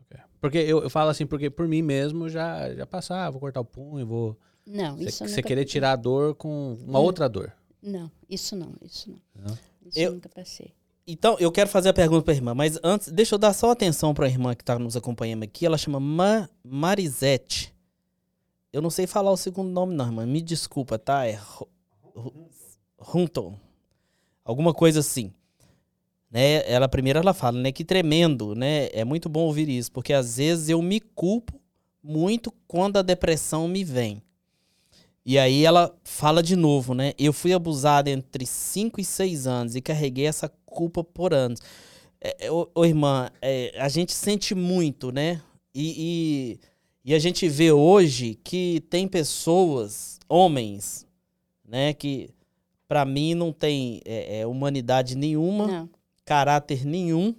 Okay. 0.05 0.21
Porque 0.39 0.57
eu, 0.57 0.83
eu 0.83 0.89
falo 0.89 1.09
assim, 1.09 1.25
porque 1.25 1.49
por 1.49 1.67
mim 1.67 1.81
mesmo 1.81 2.29
já, 2.29 2.73
já 2.73 2.85
passava, 2.85 3.31
vou 3.31 3.41
cortar 3.41 3.59
o 3.59 3.65
punho, 3.65 4.05
vou... 4.05 4.37
Não, 4.65 4.97
isso 4.97 5.27
Você 5.27 5.43
querer 5.43 5.65
tirar 5.65 5.91
a 5.91 5.95
dor 5.97 6.35
com 6.35 6.77
uma 6.85 6.99
hum. 6.99 7.03
outra 7.03 7.27
dor. 7.27 7.51
Não, 7.81 8.09
isso 8.29 8.55
não, 8.55 8.73
isso 8.81 9.09
não. 9.09 9.19
não? 9.45 9.57
Isso 9.85 9.99
eu 9.99 10.13
nunca 10.13 10.29
passei. 10.29 10.73
Então, 11.05 11.35
eu 11.37 11.51
quero 11.51 11.69
fazer 11.69 11.89
a 11.89 11.93
pergunta 11.93 12.23
para 12.23 12.33
a 12.33 12.35
irmã, 12.35 12.53
mas 12.53 12.79
antes, 12.81 13.11
deixa 13.11 13.35
eu 13.35 13.39
dar 13.39 13.53
só 13.53 13.71
atenção 13.71 14.13
para 14.13 14.25
a 14.25 14.29
irmã 14.29 14.55
que 14.55 14.63
está 14.63 14.79
nos 14.79 14.95
acompanhando 14.95 15.43
aqui. 15.43 15.65
Ela 15.65 15.77
chama 15.77 15.99
Ma 15.99 16.49
Marisete. 16.63 17.73
Eu 18.71 18.81
não 18.81 18.89
sei 18.89 19.05
falar 19.05 19.31
o 19.31 19.37
segundo 19.37 19.69
nome, 19.69 19.93
não, 19.93 20.05
irmã. 20.05 20.25
Me 20.25 20.41
desculpa, 20.41 20.97
tá? 20.97 21.27
É 21.27 21.37
Hunton. 23.13 23.59
Alguma 24.45 24.73
coisa 24.73 25.01
assim. 25.01 25.33
Né? 26.31 26.67
Ela 26.71 26.87
primeiro 26.87 27.19
ela 27.19 27.33
fala, 27.33 27.59
né? 27.59 27.71
Que 27.71 27.83
tremendo, 27.83 28.55
né? 28.55 28.87
É 28.93 29.03
muito 29.03 29.27
bom 29.27 29.41
ouvir 29.41 29.67
isso, 29.69 29.91
porque 29.91 30.13
às 30.13 30.37
vezes 30.37 30.69
eu 30.69 30.81
me 30.81 30.99
culpo 30.99 31.59
muito 32.01 32.51
quando 32.65 32.97
a 32.97 33.01
depressão 33.01 33.67
me 33.67 33.83
vem. 33.83 34.21
E 35.25 35.37
aí 35.37 35.63
ela 35.63 35.95
fala 36.03 36.41
de 36.41 36.55
novo, 36.55 36.93
né? 36.93 37.13
Eu 37.17 37.31
fui 37.31 37.53
abusada 37.53 38.09
entre 38.09 38.45
5 38.45 38.99
e 38.99 39.05
6 39.05 39.47
anos 39.47 39.75
e 39.75 39.81
carreguei 39.81 40.25
essa 40.25 40.51
culpa 40.73 41.03
por 41.03 41.33
anos. 41.33 41.59
É, 42.19 42.47
é, 42.47 42.51
ô, 42.51 42.69
ô, 42.73 42.85
irmã, 42.85 43.29
é, 43.41 43.73
a 43.77 43.89
gente 43.89 44.13
sente 44.13 44.55
muito, 44.55 45.11
né? 45.11 45.41
E, 45.75 46.59
e, 47.05 47.11
e, 47.11 47.13
a 47.13 47.19
gente 47.19 47.47
vê 47.49 47.71
hoje 47.71 48.39
que 48.43 48.81
tem 48.89 49.07
pessoas, 49.07 50.19
homens, 50.29 51.05
né? 51.67 51.93
Que 51.93 52.29
para 52.87 53.03
mim 53.03 53.35
não 53.35 53.51
tem 53.51 54.01
é, 54.05 54.39
é, 54.39 54.47
humanidade 54.47 55.15
nenhuma, 55.15 55.67
não. 55.67 55.89
caráter 56.23 56.85
nenhum, 56.85 57.35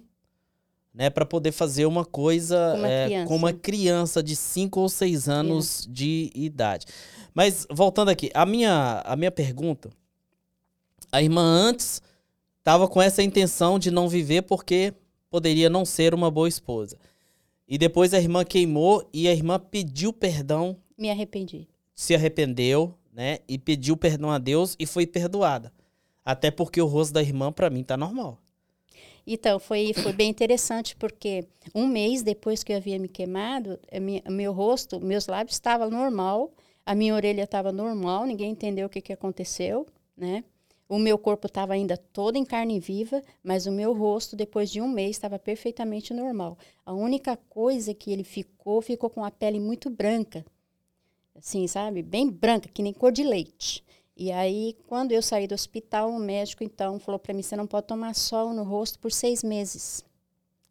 né? 0.93 1.09
Para 1.09 1.25
poder 1.25 1.51
fazer 1.51 1.87
uma 1.87 2.05
coisa 2.05 2.73
com 2.73 2.79
uma, 2.79 2.89
é, 2.89 3.25
com 3.25 3.35
uma 3.35 3.53
criança 3.53 4.21
de 4.21 4.35
5 4.35 4.79
ou 4.79 4.87
6 4.87 5.27
anos 5.27 5.87
de 5.89 6.31
idade. 6.35 6.85
Mas 7.33 7.65
voltando 7.71 8.09
aqui, 8.09 8.29
a 8.33 8.45
minha, 8.45 9.01
a 9.03 9.15
minha 9.15 9.31
pergunta, 9.31 9.89
a 11.11 11.21
irmã 11.21 11.41
antes 11.41 12.01
estava 12.65 12.87
com 12.87 12.99
essa 12.99 13.21
intenção 13.21 13.77
de 13.77 13.91
não 13.91 14.09
viver 14.09 14.41
porque 14.41 14.91
poderia 15.29 15.69
não 15.69 15.85
ser 15.85 16.15
uma 16.15 16.31
boa 16.31 16.49
esposa. 16.49 16.97
E 17.67 17.77
depois 17.77 18.11
a 18.11 18.17
irmã 18.17 18.43
queimou 18.43 19.07
e 19.13 19.27
a 19.27 19.31
irmã 19.31 19.59
pediu 19.59 20.11
perdão. 20.11 20.75
Me 20.97 21.11
arrependi. 21.11 21.67
Se 21.93 22.15
arrependeu, 22.15 22.95
né? 23.13 23.37
E 23.47 23.59
pediu 23.59 23.95
perdão 23.95 24.31
a 24.31 24.39
Deus 24.39 24.75
e 24.79 24.87
foi 24.87 25.05
perdoada. 25.05 25.71
Até 26.25 26.49
porque 26.49 26.81
o 26.81 26.87
rosto 26.87 27.13
da 27.13 27.21
irmã, 27.21 27.51
para 27.51 27.69
mim, 27.69 27.83
tá 27.83 27.95
normal. 27.95 28.41
Então, 29.27 29.59
foi, 29.59 29.93
foi 29.93 30.13
bem 30.13 30.31
interessante, 30.31 30.95
porque 30.95 31.47
um 31.73 31.85
mês 31.85 32.23
depois 32.23 32.63
que 32.63 32.73
eu 32.73 32.77
havia 32.77 32.97
me 32.97 33.07
queimado, 33.07 33.79
minha, 34.01 34.23
meu 34.27 34.51
rosto, 34.51 34.99
meus 34.99 35.27
lábios 35.27 35.55
estavam 35.55 35.91
normal, 35.91 36.51
a 36.83 36.95
minha 36.95 37.13
orelha 37.13 37.43
estava 37.43 37.71
normal, 37.71 38.25
ninguém 38.25 38.51
entendeu 38.51 38.87
o 38.87 38.89
que, 38.89 39.01
que 39.01 39.13
aconteceu, 39.13 39.85
né? 40.17 40.43
O 40.87 40.99
meu 40.99 41.17
corpo 41.17 41.47
estava 41.47 41.73
ainda 41.73 41.97
todo 41.97 42.35
em 42.35 42.45
carne 42.45 42.79
viva, 42.79 43.21
mas 43.43 43.65
o 43.65 43.71
meu 43.71 43.93
rosto, 43.93 44.35
depois 44.35 44.69
de 44.69 44.79
um 44.79 44.87
mês, 44.87 45.11
estava 45.11 45.39
perfeitamente 45.39 46.13
normal. 46.13 46.57
A 46.85 46.93
única 46.93 47.35
coisa 47.49 47.93
que 47.93 48.11
ele 48.11 48.23
ficou, 48.23 48.81
ficou 48.81 49.09
com 49.09 49.25
a 49.25 49.31
pele 49.31 49.59
muito 49.59 49.89
branca. 49.89 50.45
Assim, 51.35 51.67
sabe? 51.67 52.03
Bem 52.03 52.29
branca, 52.29 52.69
que 52.69 52.83
nem 52.83 52.93
cor 52.93 53.11
de 53.11 53.23
leite. 53.23 53.83
E 54.15 54.31
aí, 54.31 54.77
quando 54.87 55.11
eu 55.11 55.21
saí 55.21 55.47
do 55.47 55.55
hospital, 55.55 56.09
o 56.09 56.19
médico, 56.19 56.63
então, 56.63 56.99
falou 56.99 57.19
para 57.19 57.33
mim, 57.33 57.41
você 57.41 57.55
não 57.55 57.67
pode 57.67 57.87
tomar 57.87 58.13
sol 58.13 58.53
no 58.53 58.63
rosto 58.63 58.99
por 58.99 59.11
seis 59.11 59.43
meses 59.43 60.05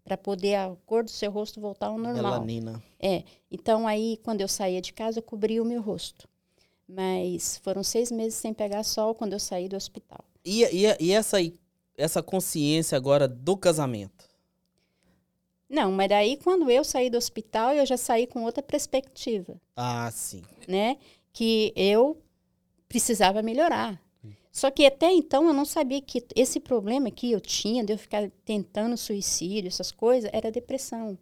para 0.04 0.16
poder 0.16 0.54
a 0.54 0.76
cor 0.86 1.02
do 1.02 1.10
seu 1.10 1.30
rosto 1.30 1.60
voltar 1.60 1.86
ao 1.86 1.98
normal. 1.98 2.32
Melanina. 2.32 2.82
É. 3.00 3.24
Então 3.50 3.86
aí, 3.86 4.18
quando 4.22 4.42
eu 4.42 4.48
saía 4.48 4.80
de 4.80 4.92
casa, 4.92 5.18
eu 5.18 5.22
cobria 5.22 5.62
o 5.62 5.66
meu 5.66 5.82
rosto. 5.82 6.28
Mas 6.94 7.58
foram 7.58 7.82
seis 7.82 8.12
meses 8.12 8.34
sem 8.34 8.54
pegar 8.54 8.84
sol 8.84 9.14
quando 9.14 9.32
eu 9.32 9.40
saí 9.40 9.68
do 9.68 9.76
hospital. 9.76 10.24
E, 10.44 10.62
e, 10.64 10.96
e 11.00 11.12
essa, 11.12 11.38
essa 11.96 12.22
consciência 12.22 12.96
agora 12.96 13.26
do 13.26 13.56
casamento? 13.56 14.28
Não, 15.68 15.90
mas 15.90 16.08
daí 16.08 16.36
quando 16.36 16.70
eu 16.70 16.84
saí 16.84 17.10
do 17.10 17.18
hospital, 17.18 17.72
eu 17.74 17.84
já 17.84 17.96
saí 17.96 18.26
com 18.26 18.44
outra 18.44 18.62
perspectiva. 18.62 19.60
Ah, 19.74 20.08
sim. 20.12 20.42
Né? 20.68 20.98
Que 21.32 21.72
eu 21.74 22.22
precisava 22.88 23.42
melhorar. 23.42 24.00
Só 24.52 24.70
que 24.70 24.86
até 24.86 25.10
então 25.10 25.48
eu 25.48 25.52
não 25.52 25.64
sabia 25.64 26.00
que 26.00 26.24
esse 26.36 26.60
problema 26.60 27.10
que 27.10 27.32
eu 27.32 27.40
tinha 27.40 27.82
de 27.82 27.92
eu 27.92 27.98
ficar 27.98 28.30
tentando 28.44 28.96
suicídio, 28.96 29.66
essas 29.66 29.90
coisas, 29.90 30.30
era 30.32 30.52
depressão. 30.52 31.18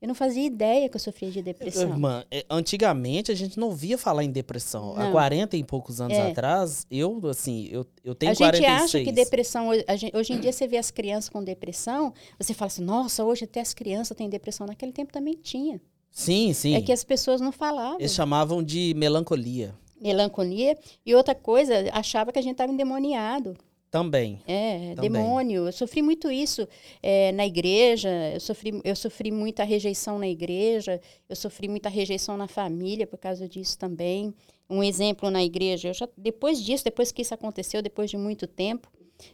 Eu 0.00 0.08
não 0.08 0.14
fazia 0.14 0.46
ideia 0.46 0.88
que 0.88 0.96
eu 0.96 1.00
sofria 1.00 1.30
de 1.30 1.42
depressão. 1.42 1.90
Irmã, 1.90 2.24
é, 2.30 2.44
antigamente 2.48 3.30
a 3.30 3.34
gente 3.34 3.58
não 3.58 3.68
ouvia 3.68 3.98
falar 3.98 4.24
em 4.24 4.30
depressão. 4.30 4.94
Não. 4.94 5.08
Há 5.08 5.12
40 5.12 5.58
e 5.58 5.62
poucos 5.62 6.00
anos 6.00 6.16
é. 6.16 6.30
atrás, 6.30 6.86
eu, 6.90 7.20
assim, 7.28 7.68
eu, 7.70 7.86
eu 8.02 8.14
tenho 8.14 8.32
a 8.32 8.36
46. 8.36 8.42
A 8.42 8.78
gente 8.78 8.82
acha 8.84 9.04
que 9.04 9.12
depressão, 9.12 9.70
gente, 9.98 10.16
hoje 10.16 10.32
em 10.32 10.40
dia 10.40 10.52
você 10.52 10.66
vê 10.66 10.78
as 10.78 10.90
crianças 10.90 11.28
com 11.28 11.44
depressão, 11.44 12.14
você 12.38 12.54
fala 12.54 12.68
assim, 12.68 12.82
nossa, 12.82 13.22
hoje 13.24 13.44
até 13.44 13.60
as 13.60 13.74
crianças 13.74 14.16
têm 14.16 14.30
depressão. 14.30 14.66
Naquele 14.66 14.92
tempo 14.92 15.12
também 15.12 15.34
tinha. 15.34 15.78
Sim, 16.10 16.54
sim. 16.54 16.74
É 16.74 16.80
que 16.80 16.92
as 16.92 17.04
pessoas 17.04 17.40
não 17.40 17.52
falavam. 17.52 17.98
Eles 18.00 18.14
chamavam 18.14 18.62
de 18.62 18.94
melancolia 18.96 19.74
melancolia. 20.00 20.78
E 21.04 21.14
outra 21.14 21.34
coisa, 21.34 21.74
achava 21.92 22.32
que 22.32 22.38
a 22.38 22.42
gente 22.42 22.52
estava 22.52 22.72
endemoniado. 22.72 23.54
Também. 23.90 24.40
É, 24.46 24.94
Também. 24.94 25.10
demônio. 25.10 25.66
Eu 25.66 25.72
sofri 25.72 26.00
muito 26.00 26.30
isso 26.30 26.68
é, 27.02 27.32
na 27.32 27.44
igreja, 27.44 28.08
eu 28.32 28.40
sofri, 28.40 28.80
eu 28.84 28.94
sofri 28.94 29.32
muita 29.32 29.64
rejeição 29.64 30.18
na 30.18 30.28
igreja, 30.28 31.00
eu 31.28 31.34
sofri 31.34 31.66
muita 31.66 31.88
rejeição 31.88 32.36
na 32.36 32.46
família 32.46 33.06
por 33.06 33.18
causa 33.18 33.48
disso 33.48 33.76
também. 33.76 34.32
Um 34.68 34.82
exemplo 34.82 35.28
na 35.30 35.42
igreja, 35.42 35.88
eu 35.88 35.94
já, 35.94 36.08
depois 36.16 36.62
disso, 36.62 36.84
depois 36.84 37.10
que 37.10 37.22
isso 37.22 37.34
aconteceu, 37.34 37.82
depois 37.82 38.08
de 38.08 38.16
muito 38.16 38.46
tempo, 38.46 38.88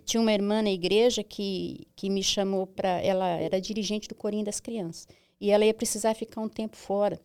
tinha 0.04 0.20
uma 0.20 0.32
irmã 0.32 0.62
na 0.62 0.70
igreja 0.70 1.22
que, 1.22 1.86
que 1.94 2.08
me 2.08 2.22
chamou 2.22 2.66
para. 2.66 3.00
Ela 3.02 3.28
era 3.28 3.60
dirigente 3.60 4.08
do 4.08 4.14
Corinho 4.14 4.44
das 4.44 4.58
Crianças. 4.58 5.06
E 5.38 5.50
ela 5.50 5.66
ia 5.66 5.74
precisar 5.74 6.14
ficar 6.14 6.40
um 6.40 6.48
tempo 6.48 6.76
fora. 6.76 7.20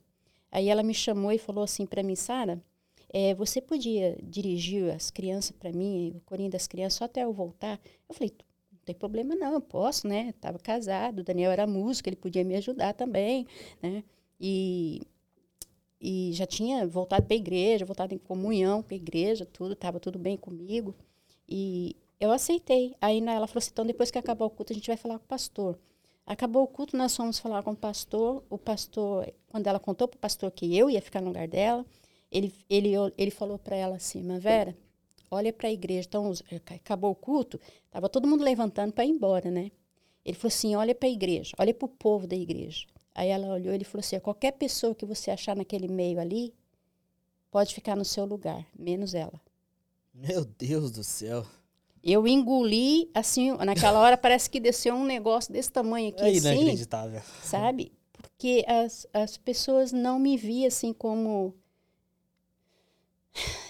Aí 0.52 0.68
ela 0.68 0.84
me 0.84 0.94
chamou 0.94 1.32
e 1.32 1.38
falou 1.38 1.64
assim 1.64 1.86
para 1.86 2.04
mim, 2.04 2.16
Sara, 2.16 2.62
é, 3.14 3.36
você 3.36 3.62
podia 3.62 4.18
dirigir 4.24 4.94
as 4.94 5.10
crianças 5.10 5.52
para 5.52 5.72
mim, 5.72 6.14
o 6.16 6.22
corinho 6.22 6.50
das 6.50 6.66
crianças, 6.66 6.94
só 6.98 7.06
até 7.06 7.24
eu 7.24 7.34
voltar? 7.34 7.80
Eu 8.08 8.16
falei, 8.16 8.34
não 8.72 8.80
tem 8.86 8.96
problema 8.96 9.36
não, 9.36 9.54
eu 9.54 9.62
posso, 9.62 10.08
né? 10.08 10.30
Estava 10.30 10.58
casado, 10.58 11.20
o 11.20 11.24
Daniel 11.24 11.52
era 11.52 11.68
músico, 11.68 12.08
ele 12.08 12.16
podia 12.16 12.44
me 12.44 12.56
ajudar 12.56 12.94
também, 12.94 13.46
né? 13.82 14.04
E, 14.40 15.02
e 16.00 16.32
já 16.34 16.48
tinha 16.48 16.88
voltado 16.88 17.26
para 17.26 17.36
a 17.36 17.38
igreja, 17.38 17.86
voltado 17.86 18.14
em 18.14 18.18
comunhão 18.18 18.82
com 18.82 18.94
a 18.94 18.98
igreja, 18.98 19.46
tudo, 19.46 19.74
estava 19.74 20.00
tudo 20.00 20.18
bem 20.18 20.38
comigo. 20.38 20.96
E 21.48 21.98
eu 22.20 22.32
aceitei. 22.32 22.96
Aí 23.02 23.20
ela 23.20 23.46
falou 23.46 23.60
assim, 23.60 23.72
então 23.74 23.86
depois 23.86 24.10
que 24.10 24.18
acabar 24.18 24.46
o 24.46 24.50
culto, 24.50 24.72
a 24.72 24.76
gente 24.76 24.88
vai 24.88 24.98
falar 24.98 25.20
com 25.20 25.26
o 25.26 25.28
pastor. 25.28 25.78
Acabou 26.26 26.64
o 26.64 26.68
culto, 26.68 26.96
nós 26.96 27.16
fomos 27.16 27.40
falar 27.40 27.62
com 27.62 27.72
o 27.72 27.76
pastor. 27.76 28.44
O 28.50 28.58
pastor, 28.58 29.32
quando 29.50 29.68
ela 29.68 29.80
contou 29.80 30.08
para 30.08 30.18
o 30.18 30.20
pastor 30.20 30.50
que 30.52 30.78
eu 30.78 30.90
ia 30.90 31.02
ficar 31.02 31.20
no 31.20 31.28
lugar 31.28 31.48
dela, 31.48 31.86
ele, 32.32 32.54
ele, 32.70 32.92
ele 33.18 33.32
falou 33.32 33.60
para 33.60 33.76
ela 33.76 33.98
assim, 33.98 34.26
Vera, 34.40 34.76
olha 35.30 35.52
para 35.52 35.68
a 35.68 35.72
igreja. 35.72 36.08
Então, 36.08 36.32
acabou 36.76 37.12
o 37.12 37.16
culto, 37.16 37.60
estava 37.86 38.08
todo 38.08 38.28
mundo 38.28 38.44
levantando 38.44 38.94
para 38.94 39.06
ir 39.06 39.10
embora, 39.10 39.52
né? 39.52 39.72
Ele 40.24 40.38
falou 40.38 40.50
assim, 40.50 40.76
olha 40.76 40.96
para 40.96 41.10
a 41.10 41.12
igreja, 41.12 41.54
olha 41.58 41.74
para 41.74 41.86
o 41.86 41.90
povo 41.90 42.28
da 42.28 42.36
igreja. 42.36 42.86
Aí 43.14 43.28
ela 43.28 43.54
olhou 43.54 43.74
e 43.74 43.76
ele 43.76 43.84
falou 43.84 44.00
assim, 44.00 44.20
qualquer 44.20 44.52
pessoa 44.54 44.96
que 44.96 45.06
você 45.06 45.32
achar 45.32 45.56
naquele 45.56 45.88
meio 45.88 46.20
ali, 46.20 46.54
pode 47.50 47.74
ficar 47.74 47.96
no 47.96 48.06
seu 48.06 48.26
lugar, 48.26 48.66
menos 48.78 49.14
ela. 49.14 49.42
Meu 50.14 50.46
Deus 50.46 50.92
do 50.92 51.04
céu. 51.04 51.46
Eu 52.04 52.28
engoli, 52.28 53.10
assim, 53.14 53.52
naquela 53.58 54.00
hora 54.00 54.18
parece 54.18 54.50
que 54.50 54.60
desceu 54.60 54.96
um 54.96 55.06
negócio 55.06 55.52
desse 55.52 55.72
tamanho 55.72 56.10
aqui, 56.10 56.24
é 56.24 56.30
assim. 56.30 56.38
inacreditável. 56.40 57.22
Sabe? 57.44 57.92
Porque 58.14 58.64
as, 58.68 59.06
as 59.14 59.38
pessoas 59.38 59.92
não 59.92 60.18
me 60.18 60.38
viam 60.38 60.68
assim 60.68 60.94
como 60.94 61.54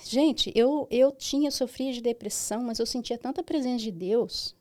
Gente, 0.03 0.51
eu, 0.55 0.87
eu 0.91 1.11
tinha 1.11 1.49
sofrido 1.51 1.93
de 1.93 2.01
depressão, 2.01 2.61
mas 2.63 2.79
eu 2.79 2.85
sentia 2.85 3.17
tanta 3.17 3.41
presença 3.43 3.83
de 3.83 3.91
Deus. 3.91 4.55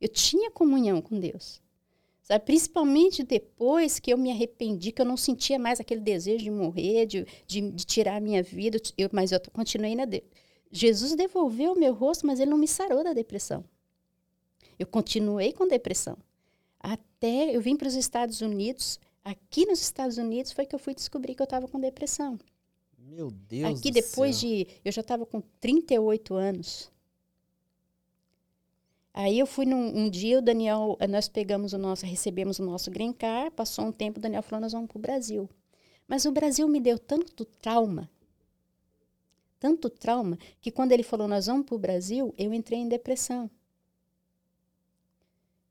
Eu 0.00 0.08
tinha 0.08 0.50
comunhão 0.50 1.00
com 1.00 1.18
Deus. 1.18 1.60
Sabe? 2.22 2.44
Principalmente 2.44 3.22
depois 3.22 3.98
que 3.98 4.12
eu 4.12 4.18
me 4.18 4.30
arrependi, 4.30 4.92
que 4.92 5.00
eu 5.00 5.06
não 5.06 5.16
sentia 5.16 5.58
mais 5.58 5.80
aquele 5.80 6.00
desejo 6.00 6.44
de 6.44 6.50
morrer, 6.50 7.06
de, 7.06 7.26
de, 7.46 7.70
de 7.70 7.86
tirar 7.86 8.16
a 8.16 8.20
minha 8.20 8.42
vida, 8.42 8.78
eu, 8.98 9.08
mas 9.12 9.32
eu 9.32 9.40
continuei 9.52 9.94
na. 9.94 10.04
De... 10.04 10.22
Jesus 10.70 11.14
devolveu 11.14 11.72
o 11.72 11.78
meu 11.78 11.94
rosto, 11.94 12.26
mas 12.26 12.38
ele 12.38 12.50
não 12.50 12.58
me 12.58 12.68
sarou 12.68 13.02
da 13.02 13.14
depressão. 13.14 13.64
Eu 14.78 14.86
continuei 14.86 15.52
com 15.52 15.66
depressão. 15.66 16.18
Até 16.78 17.56
eu 17.56 17.60
vim 17.60 17.76
para 17.76 17.88
os 17.88 17.94
Estados 17.94 18.40
Unidos. 18.40 19.00
Aqui 19.24 19.64
nos 19.66 19.80
Estados 19.80 20.18
Unidos 20.18 20.52
foi 20.52 20.66
que 20.66 20.74
eu 20.74 20.78
fui 20.78 20.94
descobrir 20.94 21.34
que 21.34 21.42
eu 21.42 21.44
estava 21.44 21.66
com 21.66 21.80
depressão. 21.80 22.38
Meu 23.08 23.30
Deus 23.30 23.78
Aqui 23.78 23.90
depois 23.90 24.36
céu. 24.36 24.50
de... 24.50 24.66
Eu 24.84 24.92
já 24.92 25.00
estava 25.00 25.24
com 25.24 25.40
38 25.60 26.34
anos. 26.34 26.90
Aí 29.14 29.38
eu 29.38 29.46
fui 29.46 29.64
num 29.64 29.96
um 29.96 30.10
dia, 30.10 30.38
o 30.38 30.42
Daniel, 30.42 30.96
nós 31.08 31.28
pegamos 31.28 31.72
o 31.72 31.78
nosso, 31.78 32.06
recebemos 32.06 32.58
o 32.58 32.64
nosso 32.64 32.90
green 32.90 33.12
card, 33.12 33.50
passou 33.50 33.86
um 33.86 33.92
tempo, 33.92 34.18
o 34.18 34.22
Daniel 34.22 34.42
falou, 34.42 34.60
nós 34.60 34.72
vamos 34.72 34.88
para 34.88 34.98
o 34.98 35.00
Brasil. 35.00 35.48
Mas 36.06 36.24
o 36.24 36.30
Brasil 36.30 36.68
me 36.68 36.78
deu 36.78 36.98
tanto 36.98 37.44
trauma, 37.44 38.08
tanto 39.58 39.90
trauma, 39.90 40.38
que 40.60 40.70
quando 40.70 40.92
ele 40.92 41.02
falou, 41.02 41.26
nós 41.26 41.46
vamos 41.46 41.66
para 41.66 41.74
o 41.74 41.78
Brasil, 41.78 42.32
eu 42.38 42.54
entrei 42.54 42.78
em 42.78 42.88
depressão 42.88 43.50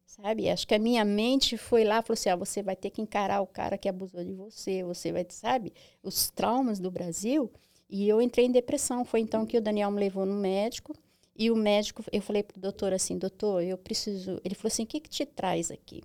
sabe? 0.08 0.50
Acho 0.50 0.66
que 0.66 0.74
a 0.74 0.80
minha 0.80 1.06
mente 1.06 1.58
foi 1.58 1.84
lá, 1.84 2.02
falou 2.02 2.14
assim, 2.14 2.30
ah, 2.30 2.36
você 2.36 2.64
vai 2.64 2.76
ter 2.76 2.90
que 2.90 3.02
encarar 3.02 3.42
o 3.42 3.48
cara 3.48 3.78
que 3.78 3.90
abusou 3.90 4.24
de 4.24 4.34
você, 4.34 4.84
você 4.84 5.12
vai, 5.12 5.26
sabe? 5.30 5.74
Os 6.02 6.32
traumas 6.32 6.80
do 6.80 6.90
Brasil. 6.90 7.52
E 7.90 8.08
eu 8.08 8.22
entrei 8.22 8.46
em 8.46 8.52
depressão. 8.52 9.06
Foi 9.06 9.20
então 9.20 9.46
que 9.46 9.58
o 9.58 9.62
Daniel 9.62 9.92
me 9.92 10.00
levou 10.00 10.26
no 10.26 10.36
médico. 10.36 10.96
E 11.36 11.52
o 11.52 11.56
médico, 11.56 12.04
eu 12.12 12.22
falei 12.22 12.42
pro 12.42 12.60
doutor 12.60 12.94
assim, 12.94 13.18
doutor, 13.18 13.62
eu 13.62 13.78
preciso... 13.78 14.42
Ele 14.44 14.56
falou 14.56 14.70
assim, 14.70 14.84
o 14.84 14.88
que 14.88 15.00
que 15.00 15.10
te 15.10 15.26
traz 15.26 15.70
aqui? 15.70 16.02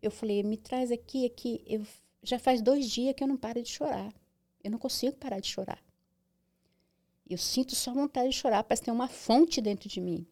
Eu 0.00 0.10
falei, 0.10 0.42
me 0.42 0.56
traz 0.56 0.92
aqui, 0.92 1.26
aqui. 1.26 1.64
Eu 1.66 1.84
já 2.22 2.38
faz 2.38 2.62
dois 2.62 2.88
dias 2.88 3.14
que 3.14 3.24
eu 3.24 3.28
não 3.28 3.36
paro 3.36 3.60
de 3.60 3.68
chorar. 3.68 4.12
Eu 4.62 4.70
não 4.70 4.78
consigo 4.78 5.16
parar 5.16 5.40
de 5.40 5.48
chorar. 5.48 5.82
Eu 7.28 7.38
sinto 7.38 7.74
só 7.74 7.92
vontade 7.92 8.28
de 8.28 8.36
chorar, 8.36 8.62
parece 8.62 8.82
que 8.82 8.84
tem 8.84 8.94
uma 8.94 9.08
fonte 9.08 9.60
dentro 9.60 9.88
de 9.88 10.00
mim. 10.00 10.24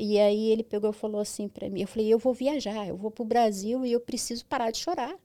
E 0.00 0.16
aí 0.20 0.50
ele 0.50 0.62
pegou 0.62 0.90
e 0.90 0.92
falou 0.92 1.20
assim 1.20 1.48
para 1.48 1.68
mim, 1.68 1.80
eu 1.80 1.88
falei, 1.88 2.06
eu 2.06 2.20
vou 2.20 2.32
viajar, 2.32 2.86
eu 2.86 2.96
vou 2.96 3.10
pro 3.10 3.24
Brasil 3.24 3.84
e 3.84 3.90
eu 3.90 4.00
preciso 4.00 4.46
parar 4.46 4.70
de 4.70 4.78
chorar. 4.78 5.18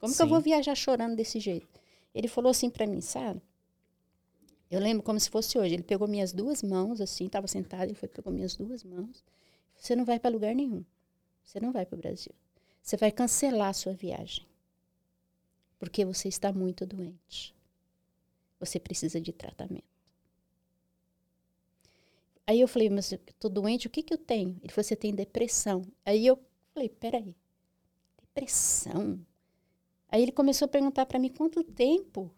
Como 0.00 0.12
Sim. 0.12 0.16
que 0.16 0.22
eu 0.24 0.28
vou 0.28 0.40
viajar 0.40 0.74
chorando 0.74 1.14
desse 1.14 1.38
jeito? 1.38 1.68
Ele 2.12 2.26
falou 2.26 2.50
assim 2.50 2.68
para 2.68 2.88
mim, 2.88 3.00
sabe? 3.00 3.40
Eu 4.68 4.80
lembro 4.80 5.04
como 5.04 5.20
se 5.20 5.30
fosse 5.30 5.56
hoje. 5.56 5.74
Ele 5.74 5.84
pegou 5.84 6.08
minhas 6.08 6.32
duas 6.32 6.60
mãos, 6.60 7.00
assim, 7.00 7.26
estava 7.26 7.46
sentado, 7.46 7.84
ele 7.84 7.94
foi, 7.94 8.08
pegou 8.08 8.32
minhas 8.32 8.56
duas 8.56 8.82
mãos. 8.82 9.24
Você 9.76 9.94
não 9.94 10.04
vai 10.04 10.18
para 10.18 10.30
lugar 10.30 10.52
nenhum. 10.52 10.84
Você 11.44 11.60
não 11.60 11.70
vai 11.70 11.86
para 11.86 11.94
o 11.94 11.98
Brasil. 11.98 12.34
Você 12.82 12.96
vai 12.96 13.12
cancelar 13.12 13.68
a 13.68 13.72
sua 13.72 13.92
viagem. 13.92 14.44
Porque 15.78 16.04
você 16.04 16.26
está 16.26 16.52
muito 16.52 16.84
doente. 16.84 17.54
Você 18.58 18.80
precisa 18.80 19.20
de 19.20 19.32
tratamento. 19.32 19.95
Aí 22.46 22.60
eu 22.60 22.68
falei, 22.68 22.88
mas 22.88 23.10
eu 23.10 23.18
tô 23.40 23.48
doente, 23.48 23.86
o 23.86 23.90
que 23.90 24.02
que 24.02 24.14
eu 24.14 24.18
tenho? 24.18 24.56
Ele 24.62 24.72
falou, 24.72 24.84
você 24.84 24.94
tem 24.94 25.12
depressão. 25.12 25.82
Aí 26.04 26.24
eu 26.24 26.38
falei, 26.72 26.88
peraí, 26.88 27.34
depressão? 28.20 29.18
Aí 30.08 30.22
ele 30.22 30.32
começou 30.32 30.66
a 30.66 30.68
perguntar 30.68 31.06
para 31.06 31.18
mim 31.18 31.28
quanto 31.28 31.64
tempo 31.64 32.30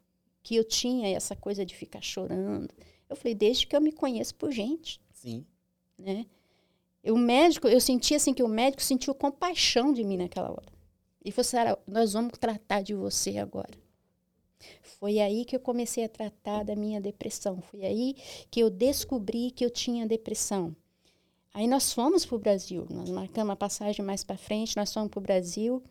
que 0.43 0.57
eu 0.57 0.65
tinha 0.65 1.15
essa 1.15 1.37
coisa 1.37 1.67
de 1.67 1.77
ficar 1.77 2.01
chorando. 2.01 2.73
Eu 3.09 3.17
falei, 3.17 3.35
desde 3.35 3.67
que 3.67 3.77
eu 3.77 3.81
me 3.81 3.93
conheço 3.93 4.35
por 4.35 4.51
gente. 4.51 5.01
Sim. 5.13 5.45
Né? 5.99 6.27
O 7.05 7.17
médico, 7.19 7.69
eu 7.69 7.81
senti 7.81 8.15
assim 8.15 8.33
que 8.33 8.43
o 8.43 8.49
médico 8.49 8.83
sentiu 8.83 9.15
compaixão 9.15 9.93
de 9.93 10.03
mim 10.05 10.17
naquela 10.17 10.51
hora. 10.51 10.73
Ele 11.23 11.33
falou, 11.33 11.45
Sara, 11.45 11.79
nós 11.87 12.15
vamos 12.15 12.39
tratar 12.39 12.83
de 12.83 12.95
você 12.95 13.37
agora. 13.37 13.77
Foi 14.83 15.19
aí 15.21 15.45
que 15.45 15.55
eu 15.55 15.61
comecei 15.61 16.05
a 16.05 16.09
tratar 16.09 16.65
da 16.65 16.75
minha 16.75 17.01
depressão. 17.01 17.61
Foi 17.61 17.85
aí 17.85 18.17
que 18.51 18.61
eu 18.61 18.71
descobri 18.71 19.51
que 19.51 19.65
eu 19.65 19.71
tinha 19.71 20.07
depressão. 20.07 20.75
Aí 21.55 21.67
nós 21.67 21.93
fomos 21.93 22.25
para 22.25 22.37
o 22.37 22.39
Brasil, 22.39 22.87
nós 22.91 23.11
marcamos 23.11 23.53
a 23.53 23.57
passagem 23.57 24.05
mais 24.05 24.23
para 24.23 24.37
frente, 24.37 24.77
nós 24.77 24.93
fomos 24.93 25.11
para 25.11 25.19
o 25.19 25.23
Brasil 25.23 25.83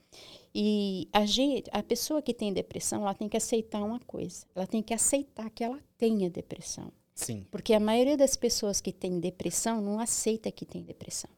e 0.53 1.09
a, 1.11 1.26
gente, 1.26 1.70
a 1.74 1.84
pessoa 1.84 2.22
que 2.22 2.34
tem 2.34 2.53
depressão, 2.53 3.01
ela 3.01 3.13
tem 3.13 3.28
que 3.28 3.36
aceitar 3.38 3.84
uma 3.84 3.99
coisa, 3.99 4.45
ela 4.55 4.65
tem 4.65 4.82
que 4.82 4.93
aceitar 4.93 5.49
que 5.49 5.63
ela 5.63 5.80
tenha 5.97 6.30
depressão. 6.30 6.91
Sim. 7.13 7.45
Porque 7.51 7.74
a 7.74 7.80
maioria 7.80 8.15
das 8.15 8.36
pessoas 8.36 8.80
que 8.80 8.93
tem 8.93 9.20
depressão 9.20 9.82
não 9.82 9.99
aceita 9.99 10.51
que 10.51 10.65
tem 10.65 10.84
depressão. 10.84 11.30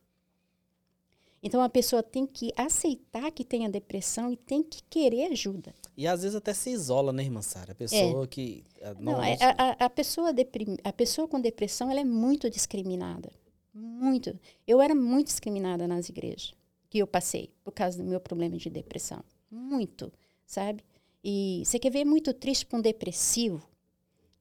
Então 1.41 1.61
a 1.61 1.69
pessoa 1.69 2.03
tem 2.03 2.25
que 2.25 2.51
aceitar 2.55 3.31
que 3.31 3.45
tem 3.45 3.65
a 3.65 3.69
depressão 3.69 4.31
e 4.31 4.37
tem 4.37 4.61
que 4.61 4.83
querer 4.89 5.31
ajuda. 5.31 5.73
E 5.95 6.07
às 6.07 6.21
vezes 6.21 6.35
até 6.35 6.53
se 6.53 6.69
isola, 6.69 7.11
né, 7.11 7.23
irmã 7.23 7.41
Sara? 7.41 7.71
A 7.71 7.75
pessoa 7.75 8.23
é. 8.23 8.27
que. 8.27 8.63
Não, 8.99 9.13
não 9.13 9.23
é, 9.23 9.37
a, 9.41 9.49
a, 9.51 9.85
a, 9.85 9.89
pessoa 9.89 10.33
deprim, 10.33 10.77
a 10.83 10.93
pessoa 10.93 11.27
com 11.27 11.39
depressão 11.39 11.89
ela 11.89 11.99
é 11.99 12.05
muito 12.05 12.49
discriminada. 12.49 13.31
Muito. 13.73 14.37
Eu 14.67 14.81
era 14.81 14.95
muito 14.95 15.27
discriminada 15.27 15.87
nas 15.87 16.09
igrejas 16.09 16.53
que 16.89 16.97
eu 16.97 17.07
passei 17.07 17.51
por 17.63 17.71
causa 17.71 17.97
do 17.97 18.03
meu 18.03 18.19
problema 18.19 18.57
de 18.57 18.69
depressão. 18.69 19.23
Muito, 19.49 20.11
sabe? 20.45 20.83
E 21.23 21.61
você 21.65 21.77
quer 21.77 21.91
ver 21.91 22.05
muito 22.05 22.33
triste 22.33 22.65
para 22.65 22.79
um 22.79 22.81
depressivo? 22.81 23.61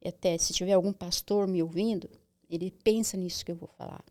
Até 0.04 0.38
se 0.38 0.52
tiver 0.52 0.72
algum 0.72 0.92
pastor 0.92 1.46
me 1.46 1.62
ouvindo, 1.62 2.08
ele 2.48 2.70
pensa 2.70 3.16
nisso 3.16 3.44
que 3.44 3.52
eu 3.52 3.56
vou 3.56 3.68
falar. 3.68 4.02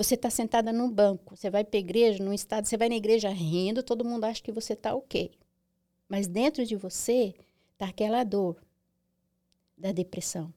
Você 0.00 0.14
está 0.14 0.30
sentada 0.30 0.72
num 0.72 0.90
banco, 0.90 1.36
você 1.36 1.50
vai 1.50 1.62
para 1.62 1.76
a 1.76 1.78
igreja, 1.78 2.24
num 2.24 2.32
estado, 2.32 2.66
você 2.66 2.74
vai 2.74 2.88
na 2.88 2.96
igreja 2.96 3.28
rindo, 3.28 3.82
todo 3.82 4.02
mundo 4.02 4.24
acha 4.24 4.42
que 4.42 4.50
você 4.50 4.72
está 4.72 4.94
ok. 4.94 5.30
Mas 6.08 6.26
dentro 6.26 6.64
de 6.64 6.74
você 6.74 7.34
está 7.74 7.88
aquela 7.88 8.24
dor 8.24 8.56
da 9.76 9.92
depressão. 9.92 10.54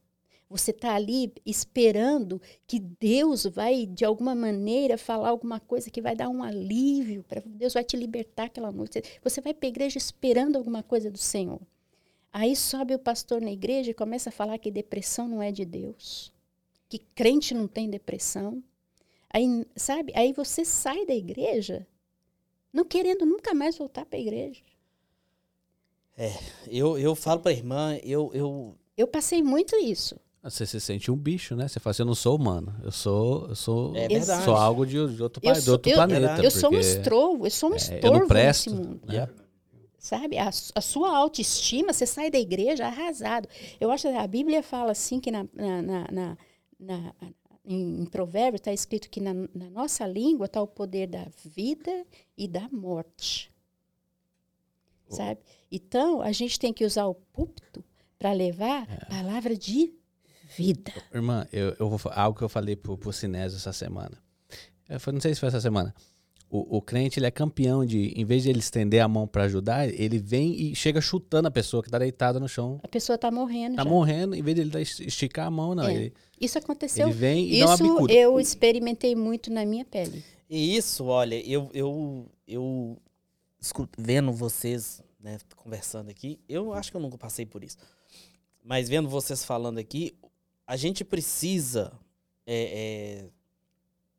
Você 0.49 0.71
está 0.71 0.95
ali 0.95 1.33
esperando 1.45 2.41
que 2.65 2.79
Deus 2.79 3.45
vai, 3.45 3.85
de 3.85 4.05
alguma 4.05 4.33
maneira, 4.33 4.97
falar 4.97 5.27
alguma 5.27 5.59
coisa 5.59 5.91
que 5.91 6.01
vai 6.01 6.15
dar 6.15 6.29
um 6.29 6.41
alívio, 6.41 7.21
para 7.25 7.43
Deus 7.45 7.73
vai 7.73 7.83
te 7.83 7.97
libertar 7.97 8.45
aquela 8.45 8.71
noite. 8.71 9.03
Você 9.21 9.41
vai 9.41 9.53
para 9.53 9.67
a 9.67 9.71
igreja 9.71 9.97
esperando 9.97 10.55
alguma 10.55 10.81
coisa 10.81 11.11
do 11.11 11.17
Senhor. 11.17 11.59
Aí 12.31 12.55
sobe 12.55 12.95
o 12.95 12.99
pastor 12.99 13.41
na 13.41 13.51
igreja 13.51 13.91
e 13.91 13.93
começa 13.93 14.29
a 14.29 14.31
falar 14.31 14.57
que 14.57 14.71
depressão 14.71 15.27
não 15.27 15.43
é 15.43 15.51
de 15.51 15.65
Deus, 15.65 16.31
que 16.87 16.97
crente 16.97 17.53
não 17.53 17.67
tem 17.67 17.89
depressão. 17.89 18.63
Aí, 19.33 19.65
sabe? 19.75 20.13
Aí 20.15 20.31
você 20.31 20.63
sai 20.63 21.05
da 21.05 21.13
igreja 21.13 21.87
não 22.71 22.85
querendo 22.85 23.25
nunca 23.25 23.53
mais 23.53 23.77
voltar 23.77 24.05
para 24.05 24.17
a 24.17 24.21
igreja. 24.21 24.61
É, 26.17 26.31
eu, 26.67 26.97
eu 26.97 27.15
falo 27.15 27.39
para 27.39 27.51
a 27.51 27.53
irmã, 27.53 27.97
eu, 28.03 28.31
eu. 28.33 28.77
Eu 28.95 29.07
passei 29.07 29.41
muito 29.41 29.75
isso. 29.75 30.15
Você 30.43 30.65
se 30.65 30.79
sente 30.79 31.09
um 31.09 31.15
bicho, 31.15 31.55
né? 31.55 31.67
Você 31.67 31.79
fala 31.79 31.91
assim, 31.91 32.01
eu 32.01 32.07
não 32.07 32.15
sou 32.15 32.35
humano. 32.35 32.75
Eu 32.83 32.91
sou, 32.91 33.47
eu 33.47 33.55
sou, 33.55 33.95
é 33.95 34.07
verdade. 34.09 34.43
sou 34.43 34.55
algo 34.55 34.85
de, 34.85 34.91
de 34.91 35.23
outro, 35.23 35.41
eu 35.41 35.53
de 35.53 35.71
outro 35.71 35.89
eu, 35.89 35.95
planeta. 35.95 36.43
Eu 36.43 36.51
sou 36.51 36.71
um 36.71 36.79
estrovo, 36.79 37.47
eu 37.47 37.51
sou 37.51 37.69
um 37.69 37.73
é, 37.73 37.77
estorvo 37.77 38.07
eu 38.07 38.19
não 38.19 38.27
presto, 38.27 38.69
nesse 38.69 38.83
mundo. 38.83 39.01
Né? 39.07 39.29
Sabe? 39.97 40.37
A, 40.37 40.49
a, 40.49 40.81
sua 40.81 41.15
autoestima, 41.15 41.93
você 41.93 42.05
sai 42.05 42.29
da 42.29 42.37
igreja 42.37 42.85
arrasado. 42.85 43.47
Eu 43.79 43.89
acho 43.89 44.09
que 44.09 44.17
a 44.17 44.27
Bíblia 44.27 44.61
fala 44.61 44.91
assim 44.91 45.17
que 45.21 45.31
na, 45.31 45.47
na, 45.53 45.81
na, 45.81 46.07
na, 46.11 46.37
na 46.77 47.15
em, 47.65 48.01
em 48.01 48.05
Provérbios 48.05 48.59
está 48.59 48.73
escrito 48.73 49.09
que 49.09 49.19
na, 49.19 49.33
na 49.33 49.69
nossa 49.69 50.05
língua 50.05 50.45
está 50.45 50.61
o 50.61 50.67
poder 50.67 51.07
da 51.07 51.25
vida 51.45 52.05
e 52.37 52.47
da 52.47 52.67
morte. 52.69 53.51
Oh. 55.07 55.15
Sabe? 55.15 55.39
Então, 55.71 56.21
a 56.21 56.31
gente 56.31 56.59
tem 56.59 56.73
que 56.73 56.85
usar 56.85 57.05
o 57.05 57.15
púlpito 57.15 57.83
para 58.17 58.31
levar 58.33 58.87
é. 58.89 59.05
palavra 59.05 59.55
de 59.55 59.93
vida. 60.55 60.93
Irmã, 61.13 61.47
eu, 61.51 61.75
eu 61.79 61.89
vou 61.89 61.99
algo 62.13 62.37
que 62.37 62.43
eu 62.43 62.49
falei 62.49 62.75
pro, 62.75 62.97
pro 62.97 63.11
Sinésio 63.11 63.57
essa 63.57 63.73
semana. 63.73 64.17
Eu 64.89 65.13
não 65.13 65.21
sei 65.21 65.33
se 65.33 65.39
foi 65.39 65.49
essa 65.49 65.61
semana. 65.61 65.93
O, 66.55 66.77
o 66.77 66.81
crente 66.83 67.17
ele 67.17 67.25
é 67.25 67.31
campeão 67.31 67.83
de, 67.83 68.13
em 68.15 68.23
vez 68.23 68.43
de 68.43 68.49
ele 68.51 68.59
estender 68.59 69.01
a 69.01 69.07
mão 69.07 69.27
para 69.27 69.45
ajudar, 69.45 69.89
ele 69.89 70.19
vem 70.19 70.53
e 70.53 70.75
chega 70.75 71.01
chutando 71.01 71.47
a 71.47 71.51
pessoa 71.51 71.81
que 71.81 71.89
tá 71.89 71.97
deitada 71.97 72.39
no 72.39 72.47
chão. 72.47 72.79
A 72.83 72.87
pessoa 72.87 73.17
tá 73.17 73.31
morrendo. 73.31 73.75
Tá 73.75 73.83
já. 73.83 73.89
morrendo, 73.89 74.35
em 74.35 74.43
vez 74.43 74.55
de 74.55 74.61
ele 74.61 74.79
esticar 74.79 75.47
a 75.47 75.49
mão, 75.49 75.73
não. 75.73 75.87
É. 75.87 75.95
Ele, 75.95 76.13
isso 76.39 76.55
aconteceu. 76.59 77.07
Ele 77.07 77.17
vem 77.17 77.45
e 77.45 77.57
isso 77.57 77.65
dá 77.65 77.83
uma 77.83 77.93
bicuda. 77.95 78.13
eu 78.13 78.39
experimentei 78.39 79.15
muito 79.15 79.51
na 79.51 79.65
minha 79.65 79.83
pele. 79.83 80.23
E 80.47 80.77
isso, 80.77 81.05
olha, 81.05 81.41
eu, 81.43 81.71
eu, 81.73 82.29
eu 82.47 83.01
vendo 83.97 84.31
vocês 84.31 85.01
né, 85.19 85.39
conversando 85.55 86.11
aqui, 86.11 86.39
eu 86.47 86.71
acho 86.71 86.91
que 86.91 86.97
eu 86.97 87.01
nunca 87.01 87.17
passei 87.17 87.47
por 87.47 87.63
isso. 87.63 87.77
Mas 88.63 88.87
vendo 88.87 89.09
vocês 89.09 89.43
falando 89.43 89.79
aqui, 89.79 90.15
a 90.67 90.77
gente 90.77 91.03
precisa. 91.03 91.91
É, 92.45 93.25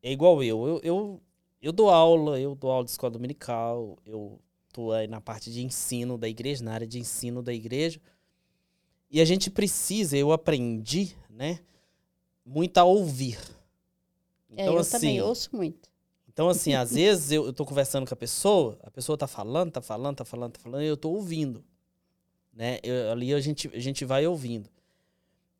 é, 0.02 0.08
é 0.08 0.12
igual 0.12 0.42
eu. 0.42 0.66
eu. 0.66 0.80
Eu, 0.82 1.20
eu. 1.66 1.72
dou 1.72 1.90
aula, 1.90 2.40
eu 2.40 2.54
dou 2.54 2.70
aula 2.70 2.84
de 2.84 2.90
escola 2.90 3.10
dominical, 3.10 3.98
eu 4.04 4.40
estou 4.68 4.92
aí 4.92 5.06
na 5.06 5.20
parte 5.20 5.50
de 5.52 5.64
ensino 5.64 6.18
da 6.18 6.28
igreja, 6.28 6.64
na 6.64 6.72
área 6.72 6.86
de 6.86 6.98
ensino 6.98 7.42
da 7.42 7.52
igreja. 7.52 8.00
E 9.10 9.20
a 9.20 9.24
gente 9.24 9.50
precisa, 9.50 10.16
eu 10.16 10.32
aprendi, 10.32 11.16
né? 11.30 11.60
Muito 12.44 12.78
a 12.78 12.84
ouvir. 12.84 13.38
Então, 14.50 14.64
é, 14.64 14.68
eu 14.68 14.78
assim, 14.78 14.90
também 14.90 15.22
ouço 15.22 15.50
muito. 15.54 15.88
Então, 16.28 16.48
assim, 16.48 16.74
às 16.74 16.92
vezes 16.94 17.30
eu, 17.30 17.52
tô 17.52 17.64
conversando 17.64 18.06
com 18.06 18.14
a 18.14 18.16
pessoa, 18.16 18.78
a 18.82 18.90
pessoa 18.90 19.16
tá 19.16 19.26
falando, 19.26 19.70
tá 19.70 19.80
falando, 19.80 20.16
tá 20.16 20.24
falando, 20.24 20.52
tá 20.52 20.60
falando, 20.60 20.82
e 20.82 20.86
eu 20.86 20.96
tô 20.96 21.10
ouvindo. 21.10 21.64
Né? 22.52 22.78
Eu, 22.82 23.12
ali 23.12 23.32
a 23.32 23.40
gente, 23.40 23.70
a 23.72 23.78
gente 23.78 24.04
vai 24.04 24.26
ouvindo. 24.26 24.68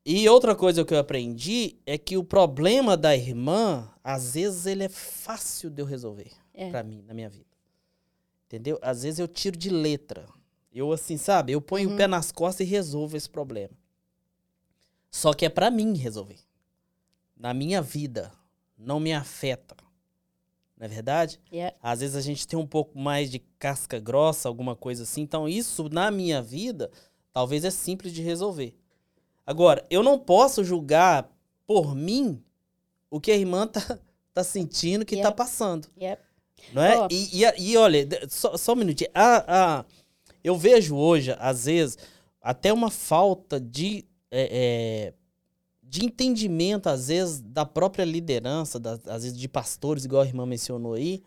E 0.06 0.28
outra 0.28 0.54
coisa 0.54 0.84
que 0.84 0.92
eu 0.92 0.98
aprendi 0.98 1.78
é 1.86 1.96
que 1.96 2.16
o 2.16 2.24
problema 2.24 2.94
da 2.94 3.16
irmã, 3.16 3.90
às 4.02 4.34
vezes, 4.34 4.66
ele 4.66 4.84
é 4.84 4.88
fácil 4.88 5.70
de 5.70 5.80
eu 5.80 5.86
resolver 5.86 6.30
é. 6.52 6.70
para 6.70 6.82
mim, 6.82 7.02
na 7.06 7.14
minha 7.14 7.30
vida. 7.30 7.46
Entendeu? 8.46 8.78
Às 8.82 9.02
vezes 9.02 9.18
eu 9.18 9.26
tiro 9.26 9.56
de 9.56 9.70
letra. 9.70 10.28
Eu, 10.70 10.92
assim, 10.92 11.16
sabe? 11.16 11.52
Eu 11.52 11.60
ponho 11.60 11.88
uhum. 11.88 11.94
o 11.94 11.98
pé 11.98 12.06
nas 12.06 12.30
costas 12.30 12.66
e 12.66 12.70
resolvo 12.70 13.16
esse 13.16 13.30
problema. 13.30 13.74
Só 15.10 15.32
que 15.32 15.46
é 15.46 15.48
para 15.48 15.70
mim 15.70 15.96
resolver. 15.96 16.38
Na 17.36 17.54
minha 17.54 17.80
vida. 17.80 18.30
Não 18.76 19.00
me 19.00 19.12
afeta. 19.12 19.76
Não 20.76 20.84
é 20.84 20.88
verdade? 20.88 21.40
Yeah. 21.50 21.74
Às 21.80 22.00
vezes 22.00 22.16
a 22.16 22.20
gente 22.20 22.46
tem 22.46 22.58
um 22.58 22.66
pouco 22.66 22.98
mais 22.98 23.30
de 23.30 23.38
casca 23.58 23.98
grossa, 23.98 24.48
alguma 24.48 24.76
coisa 24.76 25.04
assim. 25.04 25.22
Então, 25.22 25.48
isso 25.48 25.88
na 25.88 26.10
minha 26.10 26.42
vida, 26.42 26.90
talvez 27.32 27.64
é 27.64 27.70
simples 27.70 28.12
de 28.12 28.20
resolver. 28.20 28.76
Agora, 29.46 29.84
eu 29.90 30.02
não 30.02 30.18
posso 30.18 30.64
julgar 30.64 31.30
por 31.66 31.94
mim 31.94 32.42
o 33.10 33.20
que 33.20 33.30
a 33.30 33.36
irmã 33.36 33.66
tá, 33.66 33.98
tá 34.32 34.44
sentindo, 34.44 35.04
que 35.04 35.16
tá 35.16 35.22
yep. 35.22 35.30
tá 35.30 35.32
passando. 35.32 35.88
Yep. 36.00 36.22
Não 36.72 36.82
é? 36.82 36.98
Oh. 36.98 37.08
E, 37.10 37.42
e, 37.42 37.72
e, 37.72 37.76
olha, 37.76 38.08
só, 38.28 38.56
só 38.56 38.72
um 38.72 38.76
minutinho. 38.76 39.10
Ah, 39.14 39.44
ah, 39.46 39.84
eu 40.42 40.56
vejo 40.56 40.96
hoje, 40.96 41.34
às 41.38 41.66
vezes, 41.66 41.98
até 42.40 42.72
uma 42.72 42.90
falta 42.90 43.60
de, 43.60 44.04
é, 44.30 44.48
é, 44.50 45.14
de 45.82 46.04
entendimento, 46.04 46.88
às 46.88 47.08
vezes, 47.08 47.40
da 47.40 47.64
própria 47.64 48.04
liderança, 48.04 48.78
da, 48.78 48.92
às 49.06 49.22
vezes 49.24 49.38
de 49.38 49.48
pastores, 49.48 50.04
igual 50.04 50.22
a 50.22 50.26
irmã 50.26 50.46
mencionou 50.46 50.94
aí. 50.94 51.22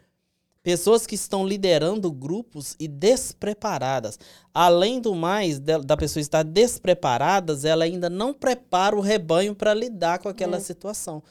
Pessoas 0.67 1.07
que 1.07 1.15
estão 1.15 1.47
liderando 1.47 2.11
grupos 2.11 2.75
e 2.77 2.89
despreparadas. 2.89 4.19
Além 4.53 4.99
do 4.99 5.15
mais, 5.15 5.61
da, 5.61 5.95
pessoa 5.95 6.19
estar 6.19 6.43
despreparada, 6.43 7.57
ela 7.63 7.85
ainda 7.85 8.09
não 8.09 8.33
prepara 8.33 8.93
o 8.93 8.99
rebanho 8.99 9.55
para 9.55 9.73
lidar 9.73 10.19
com 10.19 10.27
aquela 10.27 10.57
É. 10.57 10.59
situação. 10.59 11.23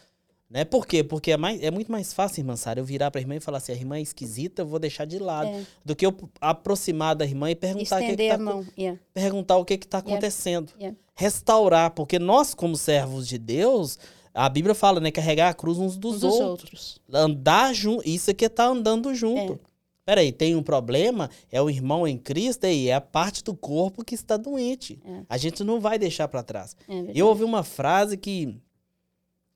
Né? 0.48 0.64
Por 0.64 0.86
quê? 0.86 1.04
Porque 1.04 1.32
é, 1.32 1.36
mais, 1.36 1.62
é 1.62 1.70
muito 1.70 1.92
mais 1.92 2.14
fácil, 2.14 2.40
irmã 2.40 2.56
Sara, 2.56 2.80
eu 2.80 2.84
virar 2.86 3.10
para 3.10 3.18
a 3.18 3.22
irmã 3.22 3.34
e 3.34 3.40
falar 3.40 3.58
assim: 3.58 3.72
a 3.72 3.74
irmã 3.74 3.98
é 3.98 4.00
esquisita, 4.00 4.62
eu 4.62 4.66
vou 4.66 4.78
deixar 4.78 5.04
de 5.04 5.18
lado. 5.18 5.48
É. 5.50 5.66
Do 5.84 5.94
que 5.94 6.06
eu 6.06 6.16
aproximar 6.40 7.14
da 7.14 7.26
irmã 7.26 7.50
e 7.50 7.54
perguntar 7.54 7.96
o 7.96 7.98
que, 7.98 8.06
que 8.06 8.12
Estender 8.12 8.38
tá 8.38 8.42
mão. 8.42 8.66
Yeah. 8.78 8.98
perguntar 9.12 9.56
o 9.58 9.66
que 9.66 9.74
está 9.74 9.98
Yeah. 9.98 10.12
acontecendo. 10.12 10.72
Yeah. 10.80 10.96
Restaurar, 11.14 11.90
porque 11.90 12.18
nós, 12.18 12.54
como 12.54 12.74
servos 12.74 13.28
de 13.28 13.36
Deus, 13.36 13.98
a 14.36 14.48
Bíblia 14.48 14.74
fala, 14.74 15.00
né? 15.00 15.10
Carregar 15.10 15.48
a 15.48 15.54
cruz 15.54 15.78
uns 15.78 15.96
dos, 15.96 16.16
Um 16.16 16.28
dos 16.28 16.40
outros. 16.40 16.44
outros. 16.44 17.00
Andar 17.12 17.74
junto. 17.74 18.06
Isso 18.08 18.30
aqui 18.30 18.44
é 18.44 18.48
tá 18.48 18.66
andando 18.66 19.14
junto. 19.14 19.54
É. 19.54 19.58
Peraí, 20.04 20.30
tem 20.30 20.54
um 20.54 20.62
problema, 20.62 21.28
é 21.50 21.60
o 21.60 21.68
irmão 21.68 22.06
em 22.06 22.16
Cristo 22.16 22.64
e 22.66 22.88
é 22.88 22.94
a 22.94 23.00
parte 23.00 23.42
do 23.42 23.56
corpo 23.56 24.04
que 24.04 24.14
está 24.14 24.36
doente. 24.36 25.00
É. 25.04 25.22
A 25.28 25.36
gente 25.36 25.64
não 25.64 25.80
vai 25.80 25.98
deixar 25.98 26.28
para 26.28 26.42
trás. 26.42 26.76
É. 26.88 27.12
Eu 27.14 27.26
ouvi 27.26 27.42
uma 27.42 27.64
frase 27.64 28.16
que 28.16 28.56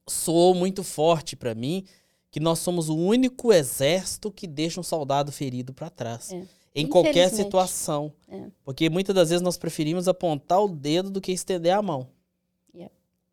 soou 0.08 0.54
muito 0.54 0.82
forte 0.82 1.36
para 1.36 1.54
mim, 1.54 1.84
que 2.30 2.40
nós 2.40 2.58
somos 2.58 2.88
o 2.88 2.96
único 2.96 3.52
exército 3.52 4.32
que 4.32 4.46
deixa 4.46 4.80
um 4.80 4.82
soldado 4.82 5.30
ferido 5.30 5.72
para 5.72 5.88
trás. 5.88 6.32
É. 6.32 6.42
Em 6.74 6.86
qualquer 6.86 7.30
situação. 7.30 8.12
É. 8.28 8.46
Porque 8.64 8.88
muitas 8.88 9.14
das 9.14 9.28
vezes 9.28 9.42
nós 9.42 9.56
preferimos 9.56 10.08
apontar 10.08 10.60
o 10.62 10.68
dedo 10.68 11.10
do 11.10 11.20
que 11.20 11.32
estender 11.32 11.72
a 11.72 11.82
mão. 11.82 12.08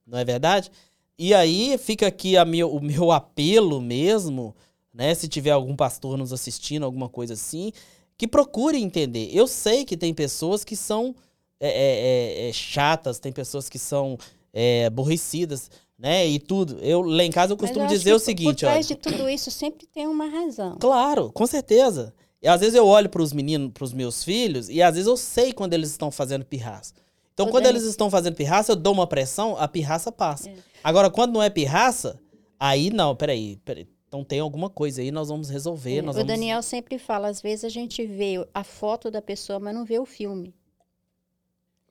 Não 0.07 0.17
é 0.17 0.23
verdade? 0.23 0.71
E 1.17 1.33
aí 1.33 1.77
fica 1.77 2.07
aqui 2.07 2.33
meu, 2.45 2.71
o 2.71 2.81
meu 2.81 3.11
apelo 3.13 3.81
mesmo, 3.81 4.55
né? 4.93 5.13
Se 5.15 5.27
tiver 5.27 5.51
algum 5.51 5.75
pastor 5.75 6.17
nos 6.17 6.31
assistindo, 6.31 6.83
alguma 6.83 7.09
coisa 7.09 7.33
assim, 7.33 7.71
que 8.17 8.27
procure 8.27 8.77
entender. 8.77 9.29
Eu 9.31 9.47
sei 9.47 9.85
que 9.85 9.97
tem 9.97 10.13
pessoas 10.13 10.63
que 10.63 10.75
são 10.75 11.15
é, 11.59 11.69
é, 11.69 12.45
é, 12.45 12.49
é, 12.49 12.53
chatas, 12.53 13.19
tem 13.19 13.31
pessoas 13.31 13.67
que 13.67 13.79
são 13.79 14.17
é, 14.53 14.85
aborrecidas, 14.85 15.71
né? 15.97 16.27
E 16.27 16.39
tudo. 16.39 16.77
Eu, 16.81 17.01
lá 17.01 17.23
em 17.23 17.31
casa 17.31 17.53
eu 17.53 17.57
costumo 17.57 17.85
acho 17.85 17.95
dizer 17.95 18.13
o 18.13 18.19
seguinte, 18.19 18.61
Por 18.61 18.65
olha. 18.65 18.73
trás 18.73 18.87
de 18.87 18.95
tudo 18.95 19.27
isso 19.27 19.49
sempre 19.49 19.87
tem 19.87 20.07
uma 20.07 20.27
razão. 20.27 20.77
Claro, 20.79 21.31
com 21.31 21.47
certeza. 21.47 22.13
E 22.41 22.47
às 22.47 22.59
vezes 22.59 22.75
eu 22.75 22.85
olho 22.85 23.09
para 23.09 23.21
os 23.21 23.33
meninos, 23.33 23.71
para 23.73 23.83
os 23.83 23.93
meus 23.93 24.23
filhos, 24.23 24.69
e 24.69 24.81
às 24.81 24.93
vezes 24.93 25.07
eu 25.07 25.17
sei 25.17 25.51
quando 25.51 25.73
eles 25.73 25.89
estão 25.89 26.11
fazendo 26.11 26.45
pirraça. 26.45 26.93
Então, 27.37 27.51
quando 27.51 27.67
eles 27.67 27.83
estão 27.83 28.09
fazendo 28.09 28.33
pirraça, 28.33 28.71
eu 28.71 28.75
dou 28.75 28.91
uma 28.93 29.05
pressão, 29.05 29.55
a 29.59 29.67
pirraça 29.67 30.11
passa. 30.11 30.49
É. 30.49 30.55
Agora, 30.83 31.07
quando 31.07 31.33
não 31.33 31.43
é 31.43 31.51
pirraça, 31.51 32.19
aí 32.59 32.89
não, 32.89 33.15
peraí, 33.15 33.57
peraí. 33.63 33.87
Então 34.07 34.23
tem 34.23 34.39
alguma 34.39 34.71
coisa 34.71 35.01
aí, 35.01 35.11
nós 35.11 35.27
vamos 35.29 35.47
resolver. 35.47 35.97
É, 35.97 36.01
nós 36.01 36.15
o 36.15 36.19
vamos... 36.19 36.33
Daniel 36.33 36.63
sempre 36.63 36.97
fala, 36.97 37.27
às 37.27 37.39
vezes 37.39 37.63
a 37.63 37.69
gente 37.69 38.03
vê 38.07 38.43
a 38.51 38.63
foto 38.63 39.11
da 39.11 39.21
pessoa, 39.21 39.59
mas 39.59 39.75
não 39.75 39.85
vê 39.85 39.99
o 39.99 40.05
filme. 40.05 40.51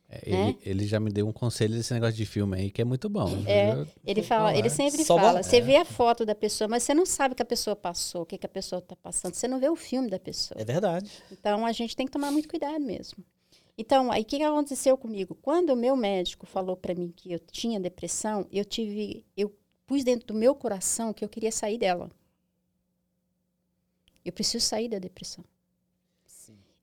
É, 0.09 0.31
Né? 0.31 0.49
ele, 0.49 0.59
ele 0.65 0.87
já 0.87 0.99
me 0.99 1.11
deu 1.13 1.29
um 1.29 1.33
conselho 1.33 1.75
desse 1.77 1.93
negócio 1.95 2.17
de 2.17 2.27
filme 2.27 2.57
aí, 2.57 2.71
que 2.71 2.83
é 2.83 2.85
muito 2.85 3.09
bom. 3.09 3.29
É, 3.47 3.73
Eu- 3.73 3.87
Ele 4.05 4.23
fala, 4.25 4.47
falar. 4.47 4.59
ele 4.59 4.69
sempre 4.71 5.05
Só 5.05 5.17
fala, 5.17 5.43
você 5.45 5.59
é. 5.59 5.61
vê 5.61 5.77
a 5.77 5.85
foto 5.85 6.25
da 6.27 6.35
pessoa, 6.35 6.67
mas 6.67 6.83
você 6.83 6.93
não 6.95 7.07
sabe 7.07 7.35
o 7.35 7.37
que 7.37 7.43
a 7.43 7.47
pessoa 7.47 7.77
passou, 7.77 8.23
o 8.23 8.27
que, 8.27 8.37
que 8.39 8.47
a 8.47 8.49
pessoa 8.49 8.79
está 8.81 8.97
passando. 8.97 9.35
Você 9.35 9.47
não 9.47 9.61
vê 9.61 9.69
o 9.69 9.77
filme 9.77 10.09
da 10.11 10.19
pessoa. 10.19 10.61
É 10.61 10.65
verdade. 10.65 11.11
Então 11.31 11.65
a 11.67 11.71
gente 11.73 11.95
tem 11.95 12.07
que 12.07 12.13
tomar 12.13 12.33
muito 12.33 12.49
cuidado 12.49 12.81
mesmo. 12.81 13.23
Então, 13.79 14.11
aí 14.11 14.23
o 14.23 14.25
que 14.25 14.43
aconteceu 14.43 14.97
comigo? 14.97 15.35
Quando 15.43 15.71
o 15.71 15.77
meu 15.77 15.97
médico 15.97 16.47
falou 16.47 16.77
para 16.77 16.95
mim 16.95 17.13
que 17.15 17.33
eu 17.33 17.39
tinha 17.39 17.79
depressão, 17.79 18.47
eu 18.51 18.65
tive, 18.65 19.25
eu 19.37 19.55
pus 19.87 20.03
dentro 20.03 20.27
do 20.29 20.35
meu 20.35 20.55
coração 20.55 21.13
que 21.13 21.25
eu 21.25 21.29
queria 21.29 21.53
sair 21.53 21.77
dela. 21.77 22.11
Eu 24.25 24.33
preciso 24.33 24.65
sair 24.65 24.89
da 24.89 24.99
depressão. 24.99 25.45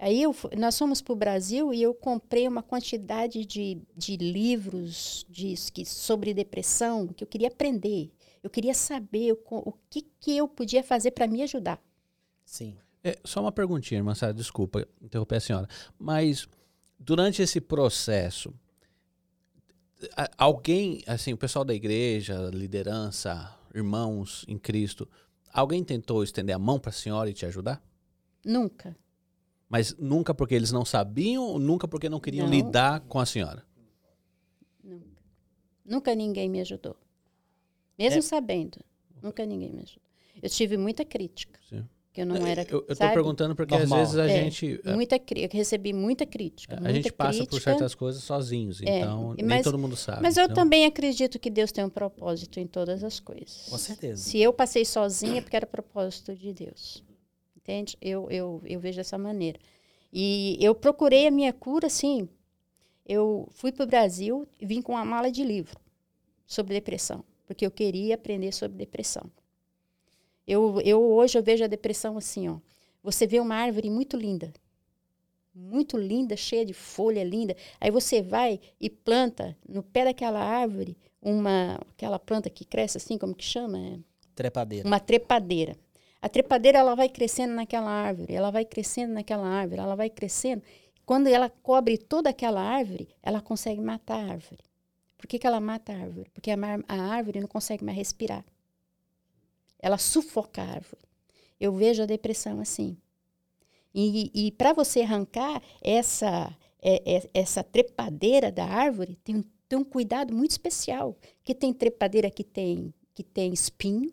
Aí 0.04 0.22
eu 0.22 0.36
nós 0.58 0.78
fomos 0.78 1.02
para 1.02 1.14
o 1.14 1.16
Brasil 1.16 1.74
e 1.74 1.82
eu 1.82 1.94
comprei 1.94 2.46
uma 2.46 2.62
quantidade 2.62 3.46
de, 3.46 3.82
de 3.96 4.18
livros 4.18 5.26
de, 5.30 5.56
que, 5.72 5.86
sobre 5.86 6.34
depressão 6.34 7.08
que 7.08 7.24
eu 7.24 7.28
queria 7.28 7.48
aprender. 7.48 8.12
Eu 8.44 8.50
queria 8.50 8.74
saber 8.74 9.32
o, 9.32 9.40
o 9.50 9.74
que, 9.90 10.06
que 10.20 10.36
eu 10.36 10.46
podia 10.46 10.84
fazer 10.84 11.12
para 11.12 11.26
me 11.26 11.42
ajudar. 11.44 11.82
Sim. 12.44 12.76
É, 13.02 13.18
só 13.24 13.40
uma 13.40 13.52
perguntinha, 13.52 14.00
irmã 14.00 14.14
Sara, 14.14 14.34
desculpa 14.34 14.86
interromper 15.02 15.38
a 15.38 15.40
senhora. 15.40 15.70
Mas 15.98 16.50
durante 17.04 17.42
esse 17.42 17.60
processo, 17.60 18.54
alguém, 20.38 21.04
assim, 21.08 21.34
o 21.34 21.38
pessoal 21.38 21.66
da 21.66 21.74
igreja, 21.74 22.50
liderança, 22.54 23.54
irmãos 23.74 24.46
em 24.48 24.58
Cristo, 24.58 25.08
alguém 25.52 25.84
tentou 25.84 26.24
estender 26.24 26.56
a 26.56 26.60
mão 26.60 26.80
para 26.80 26.90
a 26.90 26.94
senhora 26.94 27.30
e 27.30 27.34
te 27.34 27.46
ajudar? 27.46 27.84
Nunca. 28.46 28.96
Mas 29.70 29.96
nunca 29.98 30.34
porque 30.34 30.54
eles 30.54 30.72
não 30.72 30.86
sabiam, 30.86 31.44
ou 31.44 31.60
nunca 31.60 31.88
porque 31.88 32.10
não 32.10 32.20
queriam 32.20 32.46
Não. 32.48 32.54
lidar 32.54 33.00
com 33.02 33.20
a 33.20 33.26
senhora? 33.26 33.66
Nunca. 34.84 35.22
Nunca 35.86 36.16
ninguém 36.16 36.50
me 36.50 36.62
ajudou. 36.62 36.96
Mesmo 37.98 38.20
É. 38.20 38.22
sabendo. 38.22 38.80
Nunca 39.22 39.46
ninguém 39.46 39.72
me 39.74 39.82
ajudou. 39.84 40.04
Eu 40.42 40.50
tive 40.50 40.78
muita 40.78 41.04
crítica. 41.06 41.60
Sim. 41.70 41.88
Que 42.14 42.22
eu 42.22 42.26
não 42.28 42.46
era. 42.46 42.62
eu, 42.70 42.78
eu 42.78 42.82
tô 42.86 42.96
sabe? 42.96 43.14
perguntando 43.16 43.56
porque 43.56 43.76
Normal. 43.76 44.02
às 44.02 44.14
vezes 44.14 44.20
a 44.20 44.32
É, 44.32 44.44
gente 44.44 44.80
Muita 44.86 45.18
crítica. 45.18 45.56
Eu 45.56 45.58
recebi 45.58 45.92
muita 45.94 46.26
crítica. 46.28 46.76
a 46.76 46.80
muita 46.80 46.94
gente 46.94 47.12
passa 47.12 47.40
por 47.40 47.48
crítica, 47.48 47.72
certas 47.72 47.96
coisas 47.96 48.24
sozinhos, 48.24 48.82
É, 48.84 49.00
então 49.00 49.34
e 49.34 49.38
nem 49.38 49.46
mas- 49.48 49.64
todo 49.64 49.80
mundo 49.80 49.96
sabe. 49.96 50.22
Mas 50.22 50.38
eu 50.38 50.44
então- 50.44 50.56
também 50.56 50.86
acredito 50.86 51.40
que 51.40 51.50
Deus 51.50 51.72
tem 51.72 51.84
um 51.84 51.90
propósito 51.90 52.60
em 52.60 52.68
todas 52.68 53.04
as 53.04 53.20
coisas. 53.20 53.66
Com 53.68 53.78
certeza. 53.80 54.22
Se 54.22 54.38
eu 54.38 54.54
passei 54.54 54.86
sozinha, 54.86 55.40
é 55.40 55.42
porque 55.42 55.56
era 55.56 55.66
propósito 55.66 56.36
de 56.36 56.54
Deus. 56.54 57.04
Entende? 57.58 57.98
Eu, 58.00 58.30
eu, 58.30 58.62
eu 58.66 58.80
vejo 58.80 58.98
dessa 58.98 59.18
maneira. 59.18 59.58
E 60.12 60.58
eu 60.62 60.76
procurei 60.76 61.26
a 61.26 61.32
minha 61.32 61.52
cura, 61.52 61.88
assim. 61.88 62.30
Eu 63.06 63.48
fui 63.54 63.72
para 63.72 63.84
o 63.86 63.88
Brasil 63.88 64.48
e 64.62 64.66
vim 64.68 64.82
com 64.84 64.92
uma 64.92 65.04
mala 65.04 65.32
de 65.32 65.44
livro 65.44 65.80
sobre 66.46 66.74
depressão, 66.76 67.24
porque 67.48 67.66
eu 67.66 67.72
queria 67.72 68.14
aprender 68.16 68.52
sobre 68.54 68.78
depressão. 68.78 69.24
Eu, 70.48 70.82
eu 70.82 71.02
hoje 71.02 71.38
eu 71.38 71.44
vejo 71.44 71.64
a 71.64 71.68
depressão 71.68 72.18
assim, 72.18 72.50
ó. 72.50 72.58
Você 73.02 73.28
vê 73.28 73.40
uma 73.40 73.56
árvore 73.56 73.90
muito 73.90 74.16
linda, 74.16 74.54
muito 75.54 75.98
linda, 75.98 76.36
cheia 76.38 76.66
de 76.66 76.74
folha 76.74 77.24
linda. 77.24 77.56
Aí 77.80 77.92
você 77.92 78.22
vai 78.22 78.60
e 78.80 78.90
planta 78.90 79.58
no 79.68 79.84
pé 79.84 80.06
daquela 80.06 80.40
árvore 80.40 80.98
uma 81.22 81.76
aquela 81.94 82.20
planta 82.20 82.50
que 82.50 82.66
cresce 82.66 82.98
assim, 82.98 83.18
como 83.18 83.36
que 83.36 83.44
chama? 83.44 83.78
É, 83.78 84.00
Trepadeira. 84.36 84.88
uma 84.88 85.00
trepadeira. 85.00 85.78
A 86.22 86.30
trepadeira 86.30 86.80
ela 86.80 86.96
vai 86.96 87.10
crescendo 87.10 87.54
naquela 87.54 87.90
árvore, 87.90 88.34
ela 88.34 88.50
vai 88.50 88.64
crescendo 88.64 89.14
naquela 89.14 89.46
árvore, 89.46 89.82
ela 89.82 89.96
vai 89.96 90.10
crescendo. 90.10 90.64
Quando 91.06 91.28
ela 91.28 91.50
cobre 91.50 91.98
toda 91.98 92.30
aquela 92.30 92.62
árvore, 92.62 93.10
ela 93.22 93.42
consegue 93.42 93.82
matar 93.82 94.20
a 94.20 94.32
árvore. 94.32 94.64
Por 95.18 95.28
que, 95.28 95.38
que 95.38 95.46
ela 95.46 95.60
mata 95.60 95.92
a 95.92 95.98
árvore? 95.98 96.30
Porque 96.34 96.50
a, 96.52 96.56
a 96.88 97.02
árvore 97.14 97.42
não 97.42 97.48
consegue 97.48 97.84
mais 97.84 97.98
respirar. 97.98 98.46
Ela 99.84 99.98
sufoca 99.98 100.62
a 100.64 100.66
árvore. 100.66 101.02
Eu 101.60 101.74
vejo 101.74 102.02
a 102.04 102.06
depressão 102.08 102.60
assim. 102.62 102.98
E, 103.94 104.32
e 104.34 104.52
para 104.52 104.74
você 104.74 105.02
arrancar 105.02 105.62
essa, 105.82 106.56
é- 106.82 107.16
é- 107.18 107.30
essa 107.34 107.64
trepadeira 107.64 108.52
da 108.52 108.66
árvore, 108.66 109.18
tem 109.24 109.36
um, 109.38 109.44
tem 109.70 109.78
um 109.80 109.84
cuidado 109.84 110.34
muito 110.34 110.52
especial. 110.52 111.16
Que 111.44 111.54
tem 111.54 111.74
trepadeira 111.74 112.30
que 112.32 112.44
tem, 112.44 112.94
que 113.14 113.24
tem 113.24 113.54
espinho. 113.54 114.12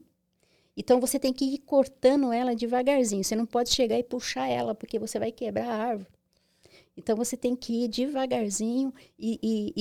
Então 0.77 1.01
você 1.01 1.18
tem 1.18 1.33
que 1.33 1.45
ir 1.45 1.59
cortando 1.59 2.33
ela 2.33 2.55
devagarzinho. 2.55 3.25
Você 3.25 3.37
não 3.37 3.47
pode 3.47 3.71
chegar 3.71 3.99
e 3.99 4.03
puxar 4.05 4.49
ela, 4.49 4.75
porque 4.75 4.99
você 4.99 5.18
vai 5.18 5.33
quebrar 5.33 5.68
a 5.68 5.75
árvore. 5.77 6.11
Então 6.97 7.16
você 7.16 7.37
tem 7.37 7.57
que 7.57 7.85
ir 7.85 7.89
devagarzinho 7.89 8.93
e, 9.18 9.39
e- 9.43 9.73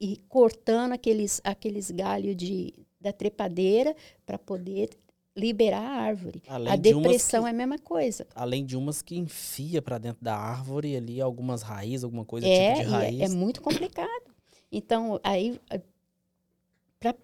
e- 0.00 0.12
e 0.12 0.16
cortando 0.28 0.92
aqueles, 0.92 1.40
aqueles 1.44 1.90
galhos 1.90 2.36
de, 2.36 2.74
da 3.00 3.12
trepadeira 3.12 3.94
para 4.26 4.38
poder 4.38 4.90
liberar 5.34 5.80
a 5.82 6.02
árvore. 6.02 6.42
Além 6.46 6.72
a 6.72 6.76
de 6.76 6.82
depressão 6.94 7.42
que- 7.42 7.46
é 7.48 7.50
a 7.50 7.54
mesma 7.54 7.78
coisa. 7.78 8.26
Além 8.34 8.64
de 8.66 8.76
umas 8.76 9.00
que 9.02 9.16
enfia 9.16 9.80
pra 9.80 9.98
dentro 9.98 10.22
da 10.22 10.36
árvore 10.36 10.94
ali 10.96 11.20
algumas 11.20 11.62
raízes, 11.62 12.04
alguma 12.04 12.24
coisa 12.24 12.46
É, 12.46 12.74
tipo 12.74 12.82
de 12.82 12.88
e 12.88 12.90
raiz. 12.92 13.20
é, 13.20 13.24
é 13.24 13.28
muito 13.28 13.62
complicado. 13.62 14.24
Então, 14.70 15.18
aí, 15.22 15.58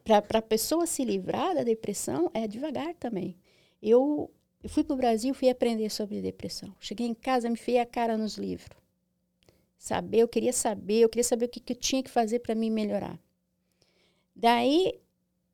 para 0.05 0.39
a 0.39 0.43
pessoa 0.43 0.87
se 0.87 1.05
livrar 1.05 1.55
da 1.55 1.63
depressão, 1.63 2.31
é 2.35 2.47
devagar 2.49 2.95
também. 2.95 3.37
Eu, 3.81 4.31
eu 4.63 4.69
fui 4.69 4.83
para 4.83 4.95
o 4.95 4.97
Brasil, 4.97 5.33
fui 5.35 5.49
aprender 5.49 5.89
sobre 5.91 6.21
depressão. 6.21 6.75
Cheguei 6.81 7.07
em 7.07 7.15
casa, 7.15 7.49
me 7.49 7.55
enfiei 7.55 7.79
a 7.79 7.87
cara 7.87 8.17
nos 8.19 8.37
livros. 8.37 8.77
Saber, 9.79 10.19
eu 10.19 10.29
queria 10.29 10.53
saber, 10.53 11.01
eu 11.01 11.09
queria 11.09 11.23
saber 11.25 11.45
o 11.45 11.49
que, 11.49 11.61
que 11.61 11.73
eu 11.73 11.77
tinha 11.77 12.03
que 12.03 12.11
fazer 12.11 12.41
para 12.41 12.55
me 12.55 12.69
melhorar. 12.69 13.19
Daí, 14.35 14.99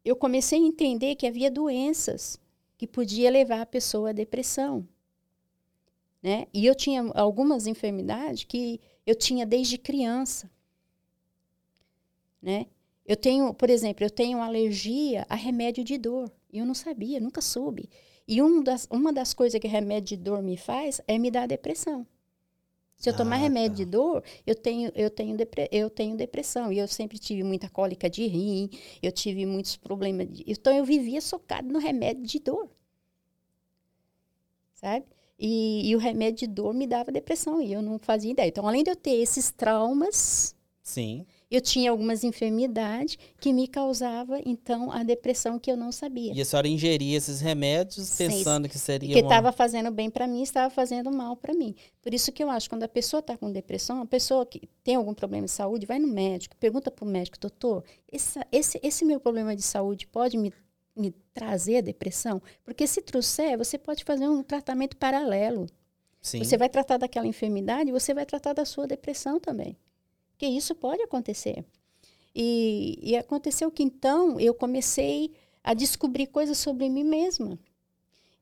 eu 0.04 0.16
comecei 0.16 0.58
a 0.58 0.62
entender 0.66 1.14
que 1.16 1.26
havia 1.26 1.50
doenças 1.50 2.38
que 2.84 2.92
podia 2.92 3.30
levar 3.30 3.62
a 3.62 3.66
pessoa 3.66 4.10
à 4.10 4.12
depressão. 4.12 4.86
Né? 6.22 6.46
E 6.52 6.66
eu 6.66 6.74
tinha 6.74 7.02
algumas 7.14 7.66
enfermidades 7.66 8.44
que 8.44 8.80
eu 9.06 9.14
tinha 9.14 9.46
desde 9.46 9.78
criança. 9.78 10.50
Né? 12.40 12.66
Eu 13.06 13.16
tenho, 13.16 13.52
por 13.54 13.70
exemplo, 13.70 14.04
eu 14.04 14.10
tenho 14.10 14.40
alergia 14.40 15.26
a 15.28 15.34
remédio 15.34 15.82
de 15.82 15.96
dor. 15.96 16.30
E 16.52 16.58
eu 16.58 16.66
não 16.66 16.74
sabia, 16.74 17.20
nunca 17.20 17.40
soube. 17.40 17.88
E 18.28 18.40
um 18.42 18.62
das, 18.62 18.86
uma 18.90 19.12
das 19.12 19.34
coisas 19.34 19.60
que 19.60 19.66
remédio 19.66 20.16
de 20.16 20.22
dor 20.22 20.42
me 20.42 20.56
faz 20.56 21.00
é 21.06 21.18
me 21.18 21.30
dar 21.30 21.46
depressão. 21.46 22.06
Se 22.96 23.08
eu 23.10 23.14
tomar 23.14 23.36
Ah, 23.36 23.38
remédio 23.38 23.76
tá. 23.76 23.76
de 23.76 23.84
dor, 23.84 24.24
eu 24.46 24.54
tenho, 24.54 24.90
eu, 24.94 25.10
tenho 25.10 25.36
depre, 25.36 25.68
eu 25.72 25.90
tenho 25.90 26.16
depressão. 26.16 26.72
E 26.72 26.78
eu 26.78 26.88
sempre 26.88 27.18
tive 27.18 27.42
muita 27.44 27.68
cólica 27.68 28.08
de 28.10 28.26
rim, 28.26 28.70
eu 29.02 29.12
tive 29.12 29.44
muitos 29.46 29.76
problemas. 29.76 30.28
De, 30.28 30.44
então, 30.46 30.74
eu 30.74 30.84
vivia 30.84 31.20
socado 31.20 31.68
no 31.72 31.78
remédio 31.78 32.24
de 32.26 32.38
dor. 32.40 32.68
Sabe? 34.74 35.06
E, 35.38 35.88
e 35.90 35.96
o 35.96 35.98
remédio 35.98 36.46
de 36.46 36.54
dor 36.54 36.72
me 36.74 36.86
dava 36.86 37.10
depressão 37.10 37.60
e 37.60 37.72
eu 37.72 37.82
não 37.82 37.98
fazia 37.98 38.30
ideia. 38.30 38.48
Então, 38.48 38.66
além 38.68 38.84
de 38.84 38.90
eu 38.90 38.96
ter 38.96 39.14
esses 39.16 39.50
traumas, 39.50 40.54
Sim. 40.82 41.26
Eu 41.50 41.60
tinha 41.60 41.90
algumas 41.90 42.24
enfermidades 42.24 43.18
que 43.40 43.52
me 43.52 43.68
causava 43.68 44.40
então 44.44 44.90
a 44.90 45.02
depressão 45.02 45.58
que 45.58 45.70
eu 45.70 45.76
não 45.76 45.92
sabia. 45.92 46.32
E 46.34 46.40
a 46.40 46.44
senhora 46.44 46.68
ingeria 46.68 47.16
esses 47.16 47.40
remédios 47.40 48.06
Sim, 48.08 48.28
pensando 48.28 48.68
que 48.68 48.78
seria 48.78 49.14
que 49.14 49.20
uma... 49.20 49.28
estava 49.28 49.52
fazendo 49.52 49.90
bem 49.90 50.10
para 50.10 50.26
mim, 50.26 50.42
estava 50.42 50.68
fazendo 50.70 51.10
mal 51.12 51.36
para 51.36 51.54
mim. 51.54 51.74
Por 52.02 52.12
isso 52.12 52.32
que 52.32 52.42
eu 52.42 52.50
acho 52.50 52.66
que 52.68 52.74
quando 52.74 52.82
a 52.82 52.88
pessoa 52.88 53.20
está 53.20 53.36
com 53.36 53.50
depressão, 53.52 54.00
a 54.02 54.06
pessoa 54.06 54.44
que 54.44 54.68
tem 54.82 54.96
algum 54.96 55.14
problema 55.14 55.46
de 55.46 55.52
saúde, 55.52 55.86
vai 55.86 55.98
no 55.98 56.08
médico, 56.08 56.56
pergunta 56.56 56.90
para 56.90 57.04
o 57.04 57.08
médico, 57.08 57.38
doutor, 57.38 57.84
essa- 58.10 58.46
esse, 58.50 58.80
esse 58.82 59.04
meu 59.04 59.20
problema 59.20 59.54
de 59.54 59.62
saúde 59.62 60.06
pode 60.06 60.36
me, 60.36 60.52
me 60.96 61.12
trazer 61.32 61.78
a 61.78 61.80
depressão? 61.80 62.42
Porque 62.64 62.86
se 62.86 63.00
trouxer, 63.02 63.56
você 63.56 63.78
pode 63.78 64.04
fazer 64.04 64.28
um 64.28 64.42
tratamento 64.42 64.96
paralelo. 64.96 65.66
Sim. 66.20 66.42
Você 66.42 66.56
vai 66.56 66.70
tratar 66.70 66.96
daquela 66.96 67.26
enfermidade, 67.26 67.92
você 67.92 68.14
vai 68.14 68.24
tratar 68.24 68.54
da 68.54 68.64
sua 68.64 68.86
depressão 68.86 69.38
também. 69.38 69.76
Porque 70.34 70.46
isso 70.46 70.74
pode 70.74 71.00
acontecer. 71.02 71.64
E, 72.34 72.98
e 73.00 73.16
aconteceu 73.16 73.70
que 73.70 73.82
então 73.82 74.38
eu 74.40 74.52
comecei 74.52 75.32
a 75.62 75.72
descobrir 75.72 76.26
coisas 76.26 76.58
sobre 76.58 76.88
mim 76.88 77.04
mesma. 77.04 77.58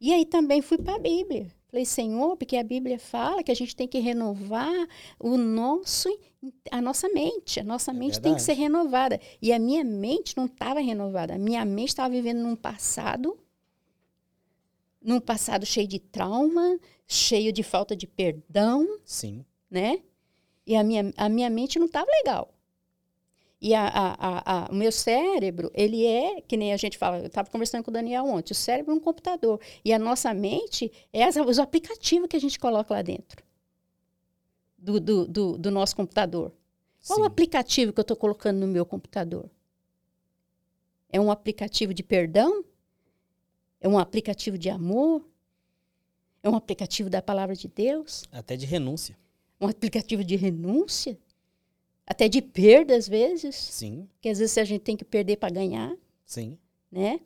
E 0.01 0.13
aí 0.13 0.25
também 0.25 0.63
fui 0.63 0.79
para 0.79 0.97
a 0.97 0.99
Bíblia. 0.99 1.53
Falei, 1.69 1.85
Senhor, 1.85 2.37
porque 2.37 2.57
a 2.57 2.65
Bíblia 2.65 2.99
fala 2.99 3.43
que 3.43 3.53
a 3.53 3.55
gente 3.55 3.77
tem 3.77 3.87
que 3.87 3.99
renovar 3.99 4.89
o 5.19 5.37
nosso, 5.37 6.09
a 6.71 6.83
nossa 6.83 7.09
mente. 7.11 7.61
A 7.61 7.65
nossa 7.65 7.93
É 7.93 7.95
mente 7.95 8.15
tem 8.15 8.35
que 8.35 8.41
verdade. 8.41 8.43
ser 8.43 8.53
renovada. 8.55 9.21
E 9.41 9.53
a 9.53 9.59
minha 9.59 9.85
mente 9.85 10.37
não 10.37 10.47
estava 10.47 10.81
renovada. 10.81 11.35
A 11.35 11.39
minha 11.39 11.65
mente 11.65 11.89
estava 11.91 12.11
vivendo 12.13 12.41
num 12.43 12.57
passado, 12.57 13.39
num 15.01 15.21
passado 15.21 15.65
cheio 15.65 15.87
de 15.87 15.99
trauma, 15.99 16.79
cheio 17.07 17.53
de 17.53 17.63
falta 17.63 17.95
de 17.95 18.07
perdão, 18.07 18.99
Sim. 19.05 19.45
né? 19.71 20.03
E 20.67 20.77
a 20.77 20.85
minha, 20.85 21.13
a 21.17 21.29
minha 21.29 21.51
mente 21.51 21.79
não 21.79 21.87
estava 21.87 22.09
legal. 22.11 22.53
E 23.61 23.75
a, 23.75 23.87
a, 23.87 24.65
a, 24.67 24.71
o 24.71 24.75
meu 24.75 24.91
cérebro, 24.91 25.71
ele 25.73 26.05
é, 26.05 26.41
que 26.41 26.57
nem 26.57 26.73
a 26.73 26.77
gente 26.77 26.99
fala, 26.99 27.19
eu 27.21 27.27
estava 27.27 27.49
conversando 27.49 27.85
com 27.85 27.91
o 27.91 27.95
Daniel 27.95 28.25
ontem, 28.27 28.53
o 28.53 28.57
cérebro 28.57 28.93
é 28.93 28.97
um 28.97 29.01
computador. 29.01 29.61
E 29.85 29.93
a 29.93 29.99
nossa 30.01 30.35
mente 30.35 30.91
é 31.13 31.23
as- 31.23 31.37
os 31.37 31.59
aplicativos 31.61 32.27
que 32.29 32.37
a 32.37 32.41
gente 32.41 32.59
coloca 32.59 32.93
lá 32.93 33.03
dentro 33.03 33.43
do, 34.77 34.99
do, 34.99 35.27
do, 35.29 35.59
do 35.59 35.71
nosso 35.71 35.95
computador. 35.95 36.53
Qual 37.07 37.21
o 37.21 37.23
Sim. 37.23 37.27
aplicativo 37.27 37.93
que 37.93 38.01
eu 38.01 38.03
estou 38.03 38.17
colocando 38.17 38.59
no 38.59 38.67
meu 38.67 38.85
computador? 38.85 39.49
É 41.09 41.21
um 41.21 41.31
aplicativo 41.31 41.95
de 41.95 42.03
perdão? 42.03 42.65
É 43.81 43.89
um 43.89 43.99
aplicativo 43.99 44.59
de 44.59 44.71
amor? 44.71 45.25
É 46.43 46.49
um 46.49 46.57
aplicativo 46.57 47.09
da 47.09 47.23
palavra 47.23 47.55
de 47.55 47.69
Deus? 47.69 48.25
Até 48.33 48.57
de 48.57 48.67
renúncia. 48.67 49.17
Um 49.63 49.69
aplicativo 49.69 50.25
de 50.25 50.35
renúncia, 50.35 51.17
até 52.05 52.29
de 52.29 52.43
perda 52.43 52.97
às 52.97 53.09
vezes, 53.09 53.55
Sim. 53.55 54.09
que 54.21 54.29
às 54.29 54.39
vezes 54.39 54.59
a 54.59 54.65
gente 54.65 54.83
tem 54.83 54.97
que 54.97 55.05
perder 55.05 55.37
para 55.37 55.55
ganhar, 55.55 55.97
Sim. 56.27 56.59
né? 56.91 57.21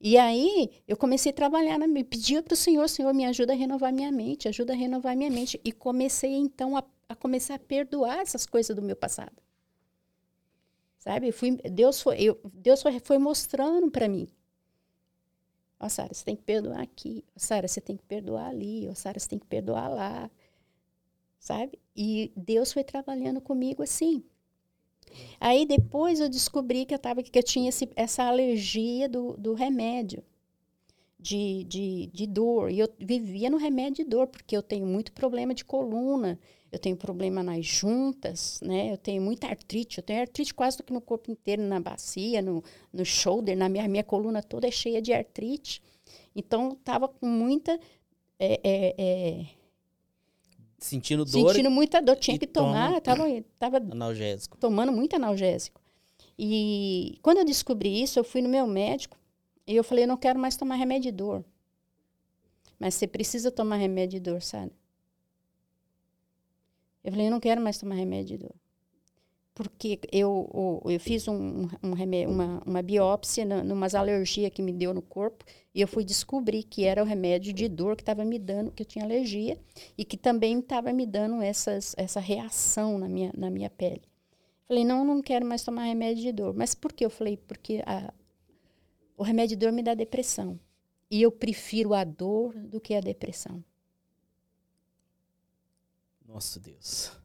E 0.00 0.16
aí 0.16 0.70
eu 0.86 0.96
comecei 0.96 1.32
a 1.32 1.34
trabalhar, 1.34 1.78
na, 1.78 1.86
me 1.86 2.04
pedia 2.04 2.42
para 2.42 2.52
o 2.52 2.56
Senhor, 2.56 2.88
Senhor, 2.88 3.12
me 3.12 3.24
ajuda 3.24 3.54
a 3.54 3.56
renovar 3.56 3.92
minha 3.92 4.12
mente, 4.12 4.46
ajuda 4.46 4.72
a 4.72 4.76
renovar 4.76 5.16
minha 5.16 5.30
mente. 5.30 5.58
E 5.64 5.72
comecei 5.72 6.34
então 6.34 6.76
a, 6.76 6.84
a 7.08 7.16
começar 7.16 7.54
a 7.54 7.58
perdoar 7.58 8.18
essas 8.18 8.44
coisas 8.44 8.76
do 8.76 8.82
meu 8.82 8.94
passado. 8.94 9.42
Sabe? 10.98 11.32
Fui, 11.32 11.56
Deus 11.72 12.02
foi, 12.02 12.20
eu, 12.20 12.38
Deus 12.52 12.82
foi, 12.82 13.00
foi 13.00 13.18
mostrando 13.18 13.90
para 13.90 14.06
mim. 14.06 14.28
Ó, 15.80 15.88
Sara, 15.88 16.12
você 16.12 16.24
tem 16.24 16.36
que 16.36 16.42
perdoar 16.42 16.82
aqui. 16.82 17.24
Ó, 17.34 17.38
Sara, 17.38 17.66
você 17.66 17.80
tem 17.80 17.96
que 17.96 18.04
perdoar 18.04 18.48
ali. 18.48 18.86
Ó, 18.90 18.94
Sara, 18.94 19.18
você 19.18 19.28
tem 19.28 19.38
que 19.38 19.46
perdoar 19.46 19.88
lá. 19.88 20.30
Sabe? 21.44 21.78
E 21.96 22.32
Deus 22.36 22.72
foi 22.72 22.84
trabalhando 22.84 23.40
comigo 23.40 23.82
assim. 23.84 24.24
Aí 25.40 25.66
depois 25.66 26.20
eu 26.20 26.28
descobri 26.28 26.84
que 26.84 26.94
eu, 26.94 26.98
tava, 26.98 27.22
que 27.22 27.38
eu 27.38 27.42
tinha 27.42 27.68
esse- 27.68 27.90
essa 27.96 28.24
alergia 28.24 29.08
do, 29.08 29.36
do 29.36 29.54
remédio 29.54 30.22
de, 31.18 31.64
de, 31.64 32.06
de 32.12 32.26
dor. 32.26 32.70
E 32.70 32.80
eu 32.80 32.88
vivia 32.98 33.50
no 33.50 33.56
remédio 33.58 34.04
de 34.04 34.10
dor, 34.10 34.26
porque 34.28 34.56
eu 34.56 34.62
tenho 34.62 34.86
muito 34.86 35.12
problema 35.12 35.54
de 35.54 35.64
coluna, 35.64 36.38
eu 36.72 36.78
tenho 36.78 36.96
problema 36.96 37.42
nas 37.42 37.64
juntas, 37.66 38.60
né? 38.62 38.92
Eu 38.92 38.98
tenho 38.98 39.22
muita 39.22 39.46
artrite, 39.48 39.98
eu 39.98 40.04
tenho 40.04 40.20
artrite 40.20 40.54
quase 40.54 40.78
do 40.78 40.82
que 40.84 40.92
no 40.92 41.00
corpo 41.00 41.30
inteiro, 41.30 41.62
na 41.62 41.80
bacia, 41.80 42.42
no, 42.42 42.62
no 42.92 43.04
shoulder, 43.04 43.56
na 43.56 43.68
minha, 43.68 43.88
minha 43.88 44.04
coluna 44.04 44.42
toda 44.42 44.68
é 44.68 44.70
cheia 44.70 45.00
de 45.02 45.12
artrite. 45.12 45.82
Então, 46.36 46.72
estava 46.72 47.08
com 47.08 47.26
muita. 47.26 47.78
é, 48.38 48.60
é, 48.64 48.94
é, 48.98 49.46
Sentindo 50.84 51.24
dor 51.24 51.48
sentindo 51.54 51.70
muita 51.70 52.02
dor, 52.02 52.14
tinha 52.14 52.38
que 52.38 52.46
tomar, 52.46 53.00
tava, 53.00 53.24
tava 53.58 53.78
analgésico. 53.78 54.58
tomando 54.58 54.92
muito 54.92 55.16
analgésico. 55.16 55.80
E 56.38 57.18
quando 57.22 57.38
eu 57.38 57.44
descobri 57.44 58.02
isso, 58.02 58.18
eu 58.18 58.24
fui 58.24 58.42
no 58.42 58.50
meu 58.50 58.66
médico 58.66 59.16
e 59.66 59.74
eu 59.74 59.82
falei, 59.82 60.04
eu 60.04 60.08
não 60.08 60.18
quero 60.18 60.38
mais 60.38 60.58
tomar 60.58 60.74
remédio 60.74 61.10
de 61.10 61.16
dor. 61.16 61.42
Mas 62.78 62.96
você 62.96 63.06
precisa 63.06 63.50
tomar 63.50 63.76
remédio 63.76 64.20
de 64.20 64.30
dor, 64.30 64.42
sabe? 64.42 64.72
Eu 67.02 67.12
falei, 67.12 67.28
eu 67.28 67.30
não 67.30 67.40
quero 67.40 67.62
mais 67.62 67.78
tomar 67.78 67.94
remédio 67.94 68.36
de 68.36 68.44
dor. 68.44 68.54
Porque 69.54 70.00
eu, 70.10 70.82
eu 70.84 70.98
fiz 70.98 71.28
um, 71.28 71.68
um 71.80 71.94
uma, 72.28 72.62
uma 72.66 72.82
biópsia, 72.82 73.44
numas 73.44 73.94
alergias 73.94 74.50
que 74.50 74.60
me 74.60 74.72
deu 74.72 74.92
no 74.92 75.00
corpo, 75.00 75.44
e 75.72 75.80
eu 75.80 75.86
fui 75.86 76.04
descobrir 76.04 76.64
que 76.64 76.84
era 76.84 77.00
o 77.00 77.06
remédio 77.06 77.52
de 77.52 77.68
dor 77.68 77.94
que 77.94 78.02
estava 78.02 78.24
me 78.24 78.36
dando, 78.36 78.72
que 78.72 78.82
eu 78.82 78.86
tinha 78.86 79.04
alergia, 79.04 79.56
e 79.96 80.04
que 80.04 80.16
também 80.16 80.58
estava 80.58 80.92
me 80.92 81.06
dando 81.06 81.40
essas, 81.40 81.94
essa 81.96 82.18
reação 82.18 82.98
na 82.98 83.08
minha, 83.08 83.32
na 83.36 83.48
minha 83.48 83.70
pele. 83.70 84.02
Falei, 84.66 84.84
não, 84.84 85.04
não 85.04 85.22
quero 85.22 85.46
mais 85.46 85.62
tomar 85.62 85.84
remédio 85.84 86.22
de 86.22 86.32
dor. 86.32 86.52
Mas 86.52 86.74
por 86.74 86.92
que? 86.92 87.04
Eu 87.04 87.10
falei, 87.10 87.36
porque 87.36 87.80
a, 87.86 88.12
o 89.16 89.22
remédio 89.22 89.56
de 89.56 89.64
dor 89.64 89.72
me 89.72 89.84
dá 89.84 89.94
depressão. 89.94 90.58
E 91.08 91.22
eu 91.22 91.30
prefiro 91.30 91.94
a 91.94 92.02
dor 92.02 92.54
do 92.54 92.80
que 92.80 92.94
a 92.94 93.00
depressão. 93.00 93.62
Nossa 96.26 96.58
Deus. 96.58 97.23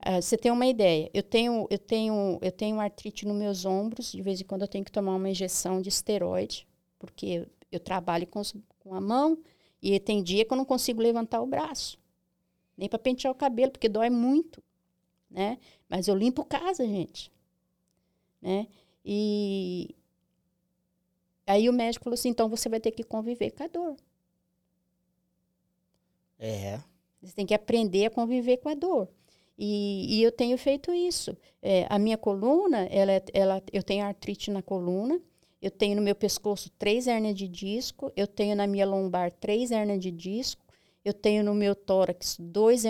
Ah, 0.00 0.20
você 0.20 0.36
tem 0.36 0.52
uma 0.52 0.66
ideia? 0.66 1.10
Eu 1.14 1.22
tenho, 1.22 1.66
eu 1.70 1.78
tenho, 1.78 2.38
eu 2.42 2.52
tenho 2.52 2.80
artrite 2.80 3.26
nos 3.26 3.36
meus 3.36 3.64
ombros. 3.64 4.12
De 4.12 4.22
vez 4.22 4.40
em 4.40 4.44
quando 4.44 4.62
eu 4.62 4.68
tenho 4.68 4.84
que 4.84 4.92
tomar 4.92 5.14
uma 5.14 5.30
injeção 5.30 5.80
de 5.80 5.88
esteroide, 5.88 6.66
porque 6.98 7.46
eu 7.72 7.80
trabalho 7.80 8.26
com, 8.26 8.42
com 8.80 8.94
a 8.94 9.00
mão 9.00 9.38
e 9.82 9.98
tem 10.00 10.22
dia 10.22 10.44
que 10.44 10.52
eu 10.52 10.56
não 10.56 10.64
consigo 10.64 11.02
levantar 11.02 11.42
o 11.42 11.46
braço, 11.46 11.98
nem 12.76 12.88
para 12.88 12.98
pentear 12.98 13.32
o 13.32 13.36
cabelo, 13.36 13.72
porque 13.72 13.88
dói 13.88 14.08
muito, 14.08 14.62
né? 15.30 15.58
Mas 15.88 16.08
eu 16.08 16.14
limpo 16.14 16.44
casa, 16.44 16.86
gente, 16.86 17.30
né? 18.40 18.66
E 19.04 19.94
aí 21.46 21.68
o 21.68 21.72
médico 21.72 22.04
falou 22.04 22.14
assim: 22.14 22.30
então 22.30 22.48
você 22.48 22.68
vai 22.68 22.80
ter 22.80 22.92
que 22.92 23.04
conviver 23.04 23.50
com 23.50 23.64
a 23.64 23.68
dor. 23.68 23.96
É. 26.38 26.80
Você 27.22 27.34
tem 27.34 27.46
que 27.46 27.54
aprender 27.54 28.06
a 28.06 28.10
conviver 28.10 28.58
com 28.58 28.68
a 28.68 28.74
dor. 28.74 29.08
E, 29.56 30.18
e 30.18 30.22
eu 30.22 30.32
tenho 30.32 30.58
feito 30.58 30.92
isso. 30.92 31.36
É, 31.62 31.86
a 31.88 31.98
minha 31.98 32.18
coluna, 32.18 32.86
ela, 32.86 33.12
é- 33.12 33.24
ela, 33.32 33.62
eu 33.72 33.82
tenho 33.82 34.04
artrite 34.04 34.50
na 34.50 34.62
coluna, 34.62 35.20
eu 35.62 35.70
tenho 35.70 35.96
no 35.96 36.02
meu 36.02 36.14
pescoço 36.14 36.70
três 36.78 37.06
hernias 37.06 37.36
de 37.36 37.48
disco, 37.48 38.12
eu 38.16 38.26
tenho 38.26 38.56
na 38.56 38.66
minha 38.66 38.84
lombar 38.86 39.32
três 39.32 39.70
hernias 39.70 40.00
de 40.00 40.10
disco, 40.10 40.62
eu 41.04 41.14
tenho 41.14 41.44
no 41.44 41.54
meu 41.54 41.74
tórax 41.74 42.36
dois, 42.40 42.82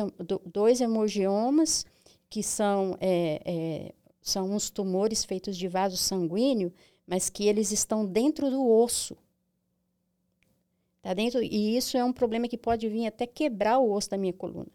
dois 0.46 0.80
hemangiomas, 0.80 1.84
que 2.30 2.42
são, 2.42 2.96
é, 3.00 3.40
é, 3.44 3.92
são 4.22 4.50
uns 4.50 4.70
tumores 4.70 5.24
feitos 5.24 5.56
de 5.56 5.68
vaso 5.68 5.96
sanguíneo, 5.96 6.72
mas 7.06 7.28
que 7.28 7.46
eles 7.46 7.70
estão 7.72 8.06
dentro 8.06 8.50
do 8.50 8.66
osso. 8.66 9.16
Tá 11.02 11.12
dentro, 11.14 11.42
e 11.42 11.76
isso 11.76 11.96
é 11.96 12.04
um 12.04 12.12
problema 12.12 12.48
que 12.48 12.56
pode 12.58 12.88
vir 12.88 13.06
até 13.06 13.26
quebrar 13.26 13.78
o 13.78 13.92
osso 13.92 14.10
da 14.10 14.16
minha 14.18 14.32
coluna. 14.32 14.66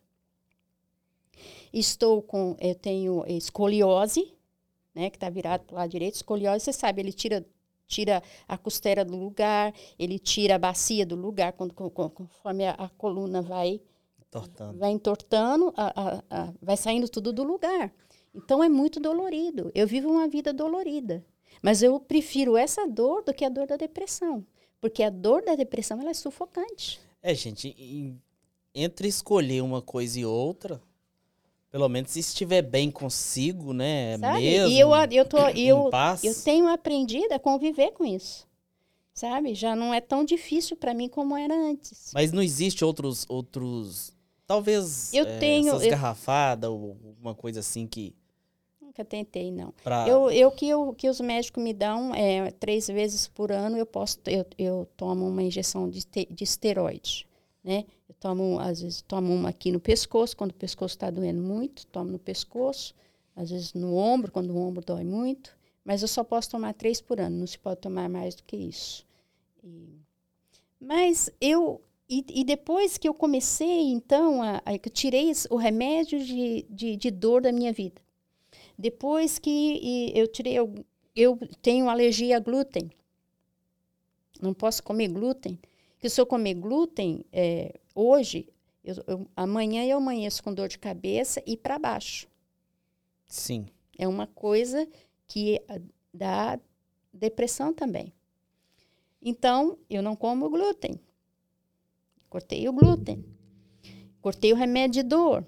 Estou 1.73 2.21
com, 2.21 2.55
eu 2.59 2.75
tenho 2.75 3.23
escoliose, 3.27 4.33
né, 4.93 5.09
que 5.09 5.17
está 5.17 5.29
virado 5.29 5.65
para 5.65 5.73
o 5.75 5.77
lado 5.77 5.89
direito. 5.89 6.15
Escoliose, 6.15 6.63
você 6.65 6.73
sabe, 6.73 7.01
ele 7.01 7.13
tira, 7.13 7.45
tira 7.87 8.21
a 8.47 8.57
costela 8.57 9.03
do 9.05 9.15
lugar, 9.15 9.73
ele 9.97 10.17
tira 10.19 10.55
a 10.55 10.59
bacia 10.59 11.05
do 11.05 11.15
lugar, 11.15 11.53
quando, 11.53 11.73
con- 11.73 11.89
con- 11.89 12.09
conforme 12.09 12.65
a, 12.67 12.71
a 12.71 12.89
coluna 12.89 13.41
vai, 13.41 13.81
Tortando. 14.31 14.77
vai 14.77 14.91
entortando, 14.91 15.73
a- 15.75 16.23
a- 16.29 16.53
vai 16.61 16.77
saindo 16.77 17.07
tudo 17.09 17.31
do 17.33 17.43
lugar. 17.43 17.93
Então 18.33 18.63
é 18.63 18.69
muito 18.69 18.99
dolorido. 18.99 19.71
Eu 19.73 19.87
vivo 19.87 20.07
uma 20.09 20.27
vida 20.27 20.53
dolorida. 20.53 21.25
Mas 21.63 21.81
eu 21.81 21.99
prefiro 21.99 22.55
essa 22.55 22.87
dor 22.87 23.23
do 23.23 23.33
que 23.33 23.43
a 23.43 23.49
dor 23.49 23.65
da 23.67 23.75
depressão. 23.75 24.45
Porque 24.79 25.01
a 25.03 25.09
dor 25.09 25.43
da 25.43 25.55
depressão 25.55 25.99
ela 25.99 26.11
é 26.11 26.13
sufocante. 26.13 27.01
É, 27.21 27.33
gente, 27.35 27.75
entre 28.73 29.07
escolher 29.07 29.61
uma 29.61 29.81
coisa 29.81 30.19
e 30.19 30.25
outra, 30.25 30.79
pelo 31.71 31.87
menos 31.89 32.11
se 32.11 32.19
estiver 32.19 32.61
bem 32.61 32.89
consigo, 32.91 33.73
né? 33.73 34.17
Sabe? 34.17 34.39
Mesmo, 34.41 34.71
E 34.71 34.79
eu, 34.79 34.89
eu, 35.11 35.25
tô, 35.25 35.37
eu, 35.49 35.89
eu 36.23 36.35
tenho 36.43 36.67
aprendido 36.67 37.31
a 37.33 37.39
conviver 37.39 37.91
com 37.91 38.05
isso. 38.05 38.47
Sabe? 39.13 39.53
Já 39.53 39.75
não 39.75 39.93
é 39.93 39.99
tão 39.99 40.23
difícil 40.23 40.77
para 40.77 40.93
mim 40.93 41.09
como 41.09 41.35
era 41.35 41.53
antes. 41.53 42.11
Mas 42.13 42.31
não 42.31 42.41
existe 42.41 42.85
outros, 42.85 43.25
outros, 43.27 44.13
talvez, 44.47 45.13
Eu 45.13 45.25
é, 45.25 45.39
tenho- 45.39 45.67
essas 45.69 45.83
eu- 45.83 45.89
garrafadas 45.91 46.69
ou 46.69 46.97
alguma 47.05 47.35
coisa 47.35 47.59
assim 47.59 47.85
que 47.85 48.15
Nunca 48.81 49.03
tentei, 49.05 49.51
não. 49.51 49.73
pra... 49.83 50.07
Eu, 50.07 50.31
eu 50.31 50.49
que, 50.51 50.67
eu 50.67 50.93
que 50.93 51.07
os 51.09 51.19
médicos 51.19 51.61
me 51.63 51.73
dão 51.73 52.15
é, 52.15 52.49
três 52.51 52.87
vezes 52.87 53.27
por 53.27 53.51
ano, 53.51 53.77
eu 53.77 53.85
posso 53.85 54.17
eu, 54.25 54.45
eu 54.57 54.87
tomo 54.97 55.27
uma 55.27 55.43
injeção 55.43 55.87
de, 55.89 56.03
de 56.29 56.43
esteroide, 56.43 57.27
né? 57.63 57.85
Eu 58.09 58.15
tomo, 58.19 58.59
às 58.59 58.81
vezes, 58.81 59.01
tomo 59.03 59.33
uma 59.33 59.49
aqui 59.49 59.71
no 59.71 59.79
pescoço, 59.79 60.35
quando 60.35 60.51
o 60.51 60.55
pescoço 60.55 60.95
está 60.95 61.09
doendo 61.11 61.41
muito, 61.43 61.85
tomo 61.87 62.11
no 62.11 62.19
pescoço, 62.19 62.95
às 63.35 63.51
vezes 63.51 63.73
no 63.73 63.95
ombro, 63.95 64.31
quando 64.31 64.49
o 64.51 64.57
ombro 64.57 64.83
dói 64.83 65.03
muito, 65.05 65.55
mas 65.85 66.01
eu 66.01 66.07
só 66.07 66.23
posso 66.23 66.49
tomar 66.49 66.73
três 66.73 66.99
por 66.99 67.19
ano, 67.21 67.37
não 67.37 67.47
se 67.47 67.59
pode 67.59 67.79
tomar 67.81 68.09
mais 68.09 68.35
do 68.35 68.43
que 68.43 68.57
isso. 68.57 69.05
E- 69.63 69.99
mas 70.79 71.29
eu 71.41 71.81
e, 72.09 72.25
e 72.29 72.43
depois 72.43 72.97
que 72.97 73.07
eu 73.07 73.13
comecei, 73.13 73.91
então, 73.91 74.41
a, 74.41 74.61
a, 74.65 74.73
eu 74.73 74.79
tirei 74.91 75.31
o 75.51 75.55
remédio 75.57 76.23
de, 76.23 76.65
de, 76.69 76.95
de 76.95 77.11
dor 77.11 77.41
da 77.43 77.51
minha 77.51 77.71
vida. 77.71 78.01
Depois 78.77 79.39
que 79.39 80.11
eu 80.15 80.27
tirei, 80.27 80.53
eu, 80.57 80.73
eu 81.15 81.37
tenho 81.61 81.89
alergia 81.89 82.37
a 82.37 82.39
glúten. 82.39 82.89
Não 84.41 84.53
posso 84.55 84.81
comer 84.81 85.09
glúten. 85.09 85.59
Porque 85.99 86.09
se 86.09 86.21
eu 86.21 86.25
comer 86.25 86.53
glúten, 86.53 87.25
é, 87.29 87.77
hoje, 87.93 88.47
eu- 88.81 89.03
eu- 89.05 89.27
amanhã 89.35 89.83
eu 89.83 89.97
amanheço 89.97 90.41
com 90.41 90.53
dor 90.53 90.69
de 90.69 90.79
cabeça 90.79 91.43
e 91.45 91.57
para 91.57 91.77
baixo. 91.77 92.25
Sim. 93.27 93.65
É 93.97 94.07
uma 94.07 94.25
coisa 94.25 94.87
que 95.27 95.61
ah, 95.67 95.77
dá 96.13 96.57
depressão 97.13 97.73
também. 97.73 98.13
Então, 99.21 99.77
eu 99.89 100.01
não 100.01 100.15
como 100.15 100.49
glúten. 100.49 100.97
Cortei 102.29 102.69
o 102.69 102.71
glúten. 102.71 103.25
Cortei 104.21 104.53
o 104.53 104.55
remédio 104.55 105.03
de 105.03 105.09
dor. 105.09 105.45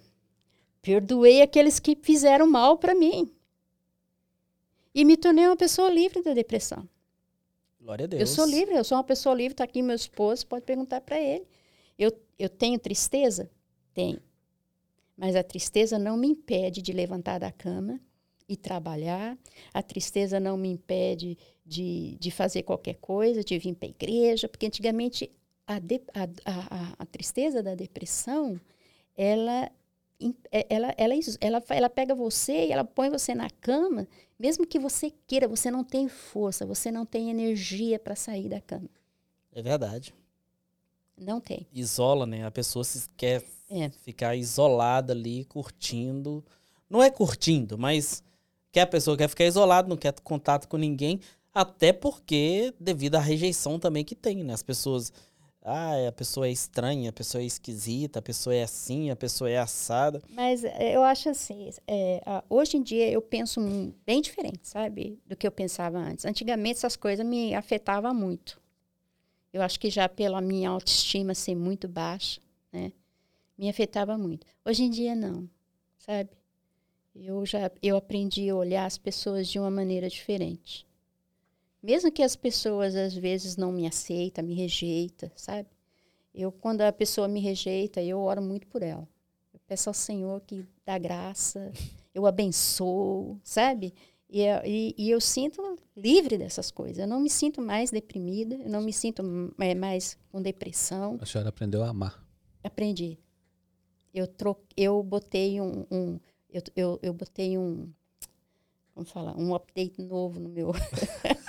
Perdoei 0.82 1.42
aqueles 1.42 1.80
que 1.80 1.96
fizeram 1.96 2.46
mal 2.46 2.78
para 2.78 2.94
mim. 2.94 3.34
E 4.94 5.06
me 5.06 5.16
tornei 5.16 5.46
uma 5.48 5.56
pessoa 5.56 5.90
livre 5.90 6.22
da 6.22 6.34
depressão. 6.34 6.90
Glória 7.82 8.06
a 8.06 8.08
Deus. 8.08 8.22
Eu 8.22 8.28
sou 8.28 8.46
livre, 8.46 8.76
eu 8.76 8.84
sou 8.84 8.98
uma 8.98 9.04
pessoa 9.04 9.34
livre. 9.36 9.54
Está 9.54 9.64
aqui 9.64 9.82
meu 9.82 9.96
esposo, 9.96 10.46
pode 10.46 10.64
perguntar 10.66 11.02
para 11.02 11.20
ele. 11.20 11.46
Eu, 11.98 12.12
eu 12.38 12.50
tenho 12.50 12.78
tristeza? 12.80 13.50
Tenho. 13.94 14.22
Mas 15.18 15.36
a 15.36 15.44
tristeza 15.44 15.98
não 16.00 16.16
me 16.18 16.28
impede 16.28 16.82
de 16.82 16.94
levantar 16.94 17.40
da 17.40 17.52
cama 17.52 18.00
e 18.48 18.56
trabalhar. 18.56 19.38
A 19.74 19.82
tristeza 19.82 20.40
não 20.40 20.58
me 20.58 20.70
impede 20.70 21.38
de, 21.66 22.18
de 22.20 22.32
fazer 22.32 22.64
qualquer 22.64 22.96
coisa, 22.96 23.44
de 23.44 23.58
vir 23.58 23.76
para 23.76 23.88
a 23.88 23.92
igreja. 23.92 24.48
Porque 24.48 24.66
antigamente 24.68 25.32
a, 25.66 25.80
de- 25.80 26.02
a, 26.14 26.24
a, 26.46 26.94
a- 27.00 27.06
tristeza 27.06 27.62
da 27.64 27.76
depressão, 27.76 28.60
ela, 29.16 29.72
é- 30.52 30.66
ela, 30.70 30.94
ela, 30.98 31.16
is- 31.16 31.38
ela, 31.42 31.62
fa- 31.62 31.76
ela 31.76 31.90
pega 31.90 32.14
você 32.16 32.68
e 32.68 32.72
ela 32.72 32.84
põe 32.84 33.10
você 33.10 33.34
na 33.36 33.50
cama 33.50 34.08
mesmo 34.42 34.66
que 34.66 34.80
você 34.80 35.14
queira, 35.28 35.48
você 35.48 35.70
não 35.70 35.84
tem 35.84 36.10
força, 36.10 36.66
você 36.66 36.92
não 36.92 37.06
tem 37.06 37.30
energia 37.30 38.00
para 38.00 38.16
sair 38.16 38.50
da 38.50 38.60
cama. 38.60 38.90
É 39.54 39.62
verdade. 39.62 40.14
Não 41.18 41.40
tem. 41.40 41.68
Isola, 41.72 42.26
né? 42.26 42.46
A 42.46 42.52
pessoa 42.52 42.84
se 42.84 43.08
quer 43.16 43.44
É. 43.70 43.90
ficar 43.90 44.36
isolada 44.36 45.14
ali, 45.14 45.46
curtindo. 45.46 46.44
Não 46.90 47.04
é 47.04 47.10
curtindo, 47.12 47.78
mas 47.78 48.24
que 48.72 48.80
a 48.80 48.88
pessoa 48.88 49.16
quer 49.16 49.28
ficar 49.28 49.46
isolada, 49.46 49.88
não 49.88 49.98
quer 49.98 50.14
contato 50.22 50.68
com 50.68 50.78
ninguém, 50.78 51.20
até 51.54 51.94
porque 51.94 52.74
devido 52.80 53.16
à 53.16 53.20
rejeição 53.20 53.78
também 53.78 54.04
que 54.04 54.16
tem, 54.16 54.44
né? 54.44 54.54
As 54.54 54.64
pessoas, 54.64 55.12
ah, 55.64 56.08
a 56.08 56.12
pessoa 56.12 56.48
é 56.48 56.52
estranha, 56.52 57.12
a 57.12 57.14
pessoa 57.14 57.42
é 57.42 57.46
esquisita, 57.46 58.20
a 58.20 58.22
pessoa 58.22 58.56
é 58.56 58.64
assim, 58.64 59.12
a 59.12 59.16
pessoa 59.16 59.50
é 59.50 59.60
assada. 59.60 60.22
Mas 60.30 60.64
é, 60.64 60.96
eu 60.96 61.04
acho 61.04 61.30
assim, 61.30 61.70
é, 61.88 62.22
hoje 62.50 62.78
em 62.78 62.82
dia 62.82 63.10
eu 63.12 63.22
penso 63.22 63.62
bem 64.06 64.22
diferente, 64.22 64.68
sabe, 64.68 65.20
do 65.26 65.36
que 65.36 65.46
eu 65.46 65.52
pensava 65.52 66.00
antes. 66.00 66.26
Antigamente 66.26 66.78
essas 66.78 66.96
coisas 66.96 67.26
me 67.26 67.54
afetavam 67.54 68.14
muito. 68.14 68.60
Eu 69.54 69.62
acho 69.62 69.80
que 69.80 69.90
já 69.90 70.10
pela 70.10 70.42
minha 70.42 70.70
autoestima 70.70 71.36
ser 71.36 71.56
muito 71.56 71.88
baixa, 71.88 72.42
né, 72.72 72.92
me 73.58 73.70
afetava 73.70 74.18
muito. 74.18 74.48
Hoje 74.66 74.84
em 74.84 74.90
dia 74.90 75.14
não, 75.14 75.48
sabe? 76.00 76.30
Eu 77.14 77.46
já 77.46 77.70
eu 77.84 77.98
aprendi 77.98 78.50
a 78.50 78.56
olhar 78.56 78.86
as 78.86 78.98
pessoas 78.98 79.48
de 79.48 79.60
uma 79.60 79.70
maneira 79.70 80.10
diferente. 80.10 80.88
Mesmo 81.82 82.12
que 82.12 82.22
as 82.24 82.36
pessoas 82.36 82.96
às 82.96 83.14
vezes 83.16 83.58
não 83.58 83.72
me 83.72 83.88
aceitam, 83.88 84.44
me 84.44 84.54
rejeitam, 84.54 85.32
sabe? 85.36 85.68
Eu 86.34 86.52
quando 86.52 86.82
a 86.82 86.92
pessoa 86.92 87.28
me 87.28 87.40
rejeita, 87.40 88.02
eu 88.02 88.20
oro 88.20 88.42
muito 88.42 88.68
por 88.68 88.84
ela. 88.84 89.08
Eu 89.54 89.60
peço 89.68 89.90
ao 89.90 89.94
Senhor 89.94 90.40
que 90.42 90.66
dá 90.86 90.98
graça, 90.98 91.72
eu 92.14 92.26
abençoo, 92.26 93.40
sabe? 93.44 93.94
E, 94.30 94.42
eu- 94.42 94.62
e, 94.64 94.96
e 94.98 95.10
eu 95.10 95.20
sinto 95.20 95.78
livre 95.98 96.38
dessas 96.38 96.72
coisas. 96.72 97.00
Eu 97.00 97.08
não 97.08 97.20
me 97.20 97.30
sinto 97.30 97.62
mais 97.62 97.92
deprimida, 97.92 98.56
eu 98.56 98.70
não 98.70 98.82
me 98.82 98.94
sinto 98.94 99.22
é, 99.60 99.76
mais 99.76 100.18
com 100.32 100.42
depressão. 100.42 101.18
A 101.20 101.26
senhora 101.26 101.50
aprendeu 101.50 101.84
a 101.84 101.90
amar. 101.90 102.26
Aprendi. 102.64 103.18
Eu, 104.14 104.28
tro, 104.28 104.56
eu 104.78 105.02
botei 105.04 105.60
um. 105.60 105.86
um- 105.92 106.20
eu, 106.50 106.62
eu, 106.76 107.00
eu 107.02 107.14
botei 107.14 107.58
um. 107.58 107.90
Como 108.94 109.06
falar? 109.06 109.38
Um 109.38 109.56
update 109.56 110.02
novo 110.02 110.40
no 110.40 110.50
meu. 110.50 110.74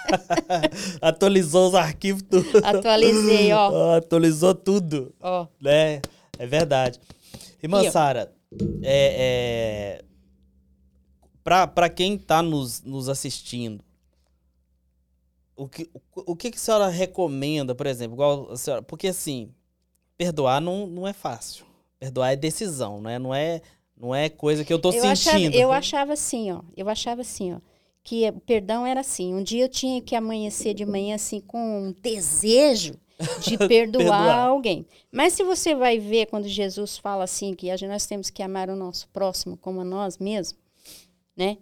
Atualizou 1.01 1.69
os 1.69 1.75
arquivos 1.75 2.23
tudo. 2.23 2.65
Atualizei, 2.65 3.51
ó. 3.55 3.97
Atualizou 3.97 4.55
tudo. 4.55 5.15
ó. 5.21 5.47
né? 5.61 6.01
É 6.39 6.47
verdade. 6.47 7.01
Irmã? 7.63 7.89
Sara, 7.91 8.33
é, 8.83 10.03
é, 10.03 10.05
pra 11.43 11.89
quem 11.89 12.19
tá 12.19 12.43
nos, 12.43 12.83
nos 12.83 13.09
assistindo, 13.09 13.85
o 15.57 15.69
que, 15.69 15.89
o, 15.95 16.33
o 16.33 16.37
que 16.37 16.51
que 16.51 16.57
a 16.57 16.61
senhora 16.61 16.89
recomenda, 16.89 17.75
por 17.75 17.87
exemplo, 17.87 18.15
igual 18.15 18.57
senhora, 18.57 18.83
porque 18.83 19.09
assim, 19.09 19.53
perdoar 20.17 20.61
não, 20.61 20.87
não 20.87 21.07
é 21.07 21.13
fácil. 21.13 21.65
Perdoar 21.99 22.33
é 22.33 22.37
decisão, 22.37 23.01
né? 23.01 23.19
Não 23.19 23.35
é, 23.35 23.63
não 24.03 24.13
é 24.13 24.29
coisa 24.29 24.65
que 24.65 24.73
eu 24.73 24.81
tô 24.81 24.91
eu 24.91 25.05
achava, 25.07 25.39
sentindo. 25.39 25.55
eu 25.55 25.71
achava 25.71 26.13
assim, 26.15 26.51
ó. 26.51 26.61
Eu 26.77 26.89
achava 26.89 27.21
assim, 27.21 27.53
ó. 27.53 27.61
Que 28.03 28.29
o 28.31 28.41
perdão 28.41 28.85
era 28.85 28.99
assim. 28.99 29.33
Um 29.33 29.45
dia 29.45 29.63
eu 29.63 29.69
tinha 29.69 30.03
que 30.03 30.17
amanhecer 30.17 30.75
de 30.75 30.85
manhã 30.85 31.15
assim 31.15 31.41
com 31.41 31.85
um 31.85 31.93
desejo 31.93 32.99
de 33.41 33.57
perdoar, 33.69 34.03
Perdoar. 34.03 34.39
alguém. 34.49 34.85
Mas 35.13 35.35
se 35.35 35.45
você 35.45 35.77
vai 35.77 36.01
ver 36.01 36.27
quando 36.27 36.49
Jesus 36.49 36.99
fala 36.99 37.23
assim 37.23 37.55
que 37.55 37.69
nós 37.87 38.05
temos 38.05 38.29
que 38.29 38.43
amar 38.43 38.69
o 38.69 38.75
nosso 38.75 39.09
próximo 39.11 39.57
como 39.57 39.81
a 39.81 39.85
nós 39.85 40.19
mesmos, 40.19 40.59
né? 41.37 41.59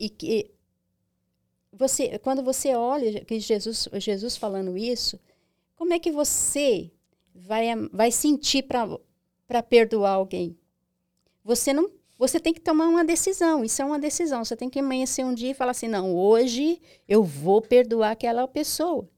E 0.00 0.08
que 0.08 0.50
você, 1.70 2.18
quando 2.20 2.42
você 2.42 2.74
olha 2.74 3.22
que 3.26 3.38
Jesus, 3.38 3.90
Jesus 3.92 4.38
falando 4.38 4.74
isso, 4.74 5.20
como 5.76 5.92
é 5.92 5.98
que 5.98 6.10
você 6.10 6.90
vai, 7.34 7.66
vai 7.92 8.10
sentir 8.10 8.62
para 8.62 9.62
perdoar 9.62 10.12
alguém? 10.12 10.56
Você 11.44 11.72
não, 11.72 11.90
você 12.18 12.40
tem 12.40 12.54
que 12.54 12.60
tomar 12.60 12.86
uma 12.88 13.04
decisão. 13.04 13.64
Isso 13.64 13.82
é 13.82 13.84
uma 13.84 13.98
decisão. 13.98 14.44
Você 14.44 14.56
tem 14.56 14.70
que 14.70 14.78
amanhecer 14.78 15.24
um 15.24 15.34
dia 15.34 15.50
e 15.50 15.54
falar 15.54 15.72
assim: 15.72 15.88
não, 15.88 16.14
hoje 16.14 16.80
eu 17.06 17.22
vou 17.22 17.60
perdoar 17.60 18.12
aquela 18.12 18.48
pessoa. 18.48 19.08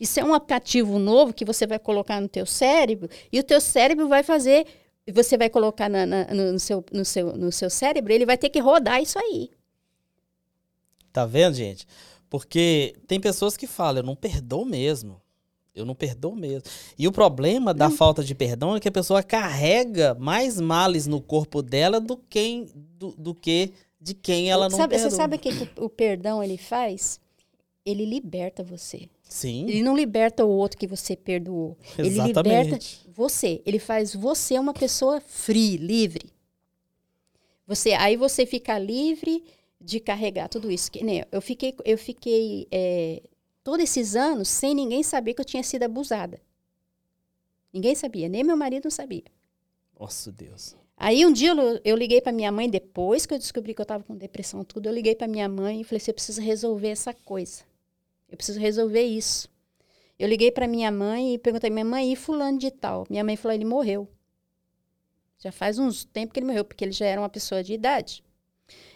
Isso 0.00 0.18
é 0.18 0.24
um 0.24 0.32
aplicativo 0.32 0.98
novo 0.98 1.32
que 1.34 1.44
você 1.44 1.66
vai 1.66 1.78
colocar 1.78 2.20
no 2.20 2.28
teu 2.28 2.46
cérebro 2.46 3.08
e 3.30 3.38
o 3.38 3.44
teu 3.44 3.60
cérebro 3.60 4.08
vai 4.08 4.22
fazer. 4.22 4.66
Você 5.12 5.36
vai 5.36 5.50
colocar 5.50 5.88
na- 5.88 6.06
na- 6.06 6.24
no, 6.26 6.58
seu, 6.58 6.84
no, 6.92 7.04
seu, 7.04 7.36
no 7.36 7.50
seu 7.50 7.68
cérebro, 7.68 8.12
ele 8.12 8.24
vai 8.24 8.38
ter 8.38 8.48
que 8.48 8.60
rodar 8.60 9.02
isso 9.02 9.18
aí. 9.18 9.50
Tá 11.12 11.26
vendo, 11.26 11.54
gente? 11.54 11.86
Porque 12.28 12.94
tem 13.08 13.20
pessoas 13.20 13.56
que 13.56 13.66
falam, 13.66 14.00
eu 14.02 14.06
não 14.06 14.14
perdoo 14.14 14.64
mesmo. 14.64 15.19
Eu 15.80 15.86
não 15.86 15.94
perdoo 15.94 16.34
mesmo. 16.34 16.62
E 16.98 17.08
o 17.08 17.12
problema 17.12 17.74
da 17.74 17.90
falta 17.90 18.22
de 18.22 18.34
perdão 18.34 18.76
é 18.76 18.80
que 18.80 18.88
a 18.88 18.92
pessoa 18.92 19.22
carrega 19.22 20.14
mais 20.14 20.60
males 20.60 21.06
no 21.06 21.20
corpo 21.20 21.62
dela 21.62 22.00
do, 22.00 22.16
quem, 22.16 22.68
do, 22.98 23.14
do 23.16 23.34
que 23.34 23.72
de 24.00 24.14
quem 24.14 24.50
ela 24.50 24.68
não 24.68 24.76
sabe, 24.76 24.94
perdoa. 24.94 25.10
você 25.10 25.16
sabe 25.16 25.36
o 25.36 25.38
que, 25.38 25.52
que 25.52 25.80
o 25.80 25.88
perdão 25.88 26.42
ele 26.42 26.56
faz? 26.56 27.20
Ele 27.84 28.04
liberta 28.04 28.62
você. 28.62 29.08
Sim, 29.30 29.68
Ele 29.68 29.82
não 29.82 29.96
liberta 29.96 30.44
o 30.44 30.48
outro 30.48 30.76
que 30.76 30.88
você 30.88 31.14
perdoou. 31.14 31.76
Ele 31.96 32.08
liberta 32.08 32.40
exatamente. 32.40 33.00
você. 33.14 33.62
Ele 33.64 33.78
faz 33.78 34.12
você 34.12 34.58
uma 34.58 34.74
pessoa 34.74 35.20
free, 35.20 35.76
livre. 35.76 36.32
Você, 37.64 37.92
aí 37.92 38.16
você 38.16 38.44
fica 38.44 38.76
livre 38.76 39.44
de 39.80 40.00
carregar 40.00 40.48
tudo 40.48 40.68
isso. 40.68 40.90
Que, 40.90 41.04
nem 41.04 41.24
eu 41.30 41.40
fiquei, 41.40 41.74
eu 41.84 41.96
fiquei 41.96 42.66
é, 42.72 43.22
todos 43.62 43.84
esses 43.84 44.16
anos 44.16 44.48
sem 44.48 44.74
ninguém 44.74 45.02
saber 45.02 45.34
que 45.34 45.40
eu 45.40 45.44
tinha 45.44 45.62
sido 45.62 45.82
abusada. 45.82 46.40
Ninguém 47.72 47.94
sabia, 47.94 48.28
nem 48.28 48.42
meu 48.42 48.56
marido 48.56 48.90
sabia. 48.90 49.24
Nossa, 49.98 50.32
Deus. 50.32 50.76
Aí 50.96 51.24
um 51.24 51.32
dia 51.32 51.50
eu, 51.50 51.80
eu 51.84 51.96
liguei 51.96 52.20
para 52.20 52.32
minha 52.32 52.52
mãe, 52.52 52.68
depois 52.68 53.24
que 53.24 53.32
eu 53.32 53.38
descobri 53.38 53.74
que 53.74 53.80
eu 53.80 53.84
estava 53.84 54.04
com 54.04 54.16
depressão 54.16 54.64
tudo, 54.64 54.86
eu 54.86 54.92
liguei 54.92 55.14
para 55.14 55.26
minha 55.26 55.48
mãe 55.48 55.80
e 55.80 55.84
falei 55.84 55.96
assim, 55.96 56.10
eu 56.10 56.14
preciso 56.14 56.42
resolver 56.42 56.88
essa 56.88 57.14
coisa. 57.14 57.62
Eu 58.28 58.36
preciso 58.36 58.60
resolver 58.60 59.02
isso. 59.02 59.48
Eu 60.18 60.28
liguei 60.28 60.50
para 60.50 60.66
minha 60.66 60.90
mãe 60.90 61.34
e 61.34 61.38
perguntei, 61.38 61.70
minha 61.70 61.84
mãe, 61.84 62.12
e 62.12 62.16
fulano 62.16 62.58
de 62.58 62.70
tal? 62.70 63.06
Minha 63.08 63.24
mãe 63.24 63.36
falou, 63.36 63.54
ele 63.54 63.64
morreu. 63.64 64.06
Já 65.38 65.50
faz 65.50 65.78
uns 65.78 66.04
tempo 66.04 66.34
que 66.34 66.38
ele 66.38 66.46
morreu, 66.46 66.64
porque 66.64 66.84
ele 66.84 66.92
já 66.92 67.06
era 67.06 67.18
uma 67.18 67.30
pessoa 67.30 67.64
de 67.64 67.72
idade. 67.72 68.22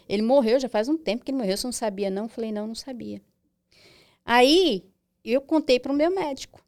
Ele 0.07 0.21
morreu, 0.21 0.59
já 0.59 0.69
faz 0.69 0.87
um 0.87 0.95
tempo 0.95 1.25
que 1.25 1.31
ele 1.31 1.39
morreu. 1.39 1.57
Você 1.57 1.65
não 1.65 1.71
sabia, 1.71 2.11
não? 2.11 2.23
Eu 2.23 2.29
falei, 2.29 2.51
não, 2.51 2.67
não 2.67 2.75
sabia. 2.75 3.19
Aí, 4.25 4.83
eu 5.23 5.39
contei 5.39 5.79
para 5.79 5.91
o 5.91 5.95
meu 5.95 6.09
médico. 6.09 6.65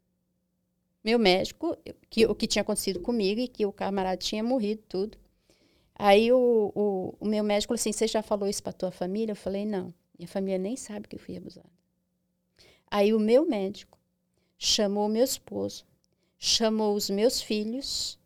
Meu 1.02 1.18
médico, 1.18 1.76
que, 2.08 2.24
o 2.26 2.34
que 2.34 2.46
tinha 2.46 2.62
acontecido 2.62 3.00
comigo 3.00 3.40
e 3.40 3.48
que 3.48 3.66
o 3.66 3.72
camarada 3.72 4.16
tinha 4.16 4.44
morrido, 4.44 4.82
tudo. 4.88 5.18
Aí, 5.94 6.30
o, 6.32 6.72
o, 6.74 7.14
o 7.18 7.26
meu 7.26 7.42
médico 7.42 7.70
falou 7.70 7.80
assim: 7.80 7.92
Você 7.92 8.06
já 8.06 8.22
falou 8.22 8.48
isso 8.48 8.62
para 8.62 8.72
tua 8.72 8.92
família? 8.92 9.32
Eu 9.32 9.36
falei: 9.36 9.66
Não. 9.66 9.92
Minha 10.16 10.28
família 10.28 10.58
nem 10.58 10.76
sabe 10.76 11.08
que 11.08 11.16
eu 11.16 11.20
fui 11.20 11.36
abusada. 11.36 11.68
Aí, 12.88 13.12
o 13.12 13.18
meu 13.18 13.44
médico 13.44 13.98
chamou 14.56 15.06
o 15.06 15.08
meu 15.08 15.24
esposo, 15.24 15.84
chamou 16.38 16.94
os 16.94 17.10
meus 17.10 17.40
filhos 17.40 18.18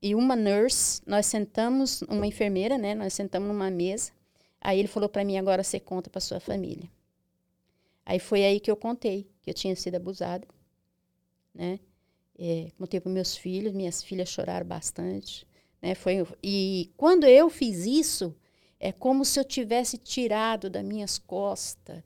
e 0.00 0.14
uma 0.14 0.34
nurse. 0.34 1.02
Nós 1.06 1.26
sentamos, 1.26 2.02
uma 2.02 2.26
enfermeira, 2.26 2.78
né? 2.78 2.94
Nós 2.94 3.12
sentamos 3.12 3.48
numa 3.48 3.70
mesa. 3.70 4.12
Aí 4.60 4.78
ele 4.78 4.88
falou 4.88 5.08
para 5.08 5.24
mim: 5.24 5.36
agora 5.36 5.62
você 5.62 5.78
conta 5.78 6.08
para 6.08 6.20
sua 6.20 6.40
família. 6.40 6.88
Aí 8.06 8.20
foi 8.20 8.44
aí 8.44 8.60
que 8.60 8.70
eu 8.70 8.76
contei 8.76 9.28
que 9.42 9.50
eu 9.50 9.54
tinha 9.54 9.74
sido 9.74 9.96
abusada, 9.96 10.46
né? 11.52 11.80
É, 12.38 12.70
contei 12.78 13.00
para 13.00 13.10
meus 13.10 13.36
filhos, 13.36 13.72
minhas 13.72 14.02
filhas 14.02 14.28
choraram 14.28 14.66
bastante, 14.66 15.46
né? 15.82 15.94
Foi 15.94 16.24
e 16.42 16.92
quando 16.96 17.24
eu 17.24 17.50
fiz 17.50 17.84
isso 17.84 18.34
é 18.78 18.92
como 18.92 19.24
se 19.24 19.40
eu 19.40 19.44
tivesse 19.44 19.98
tirado 19.98 20.70
das 20.70 20.84
minhas 20.84 21.18
costas 21.18 22.02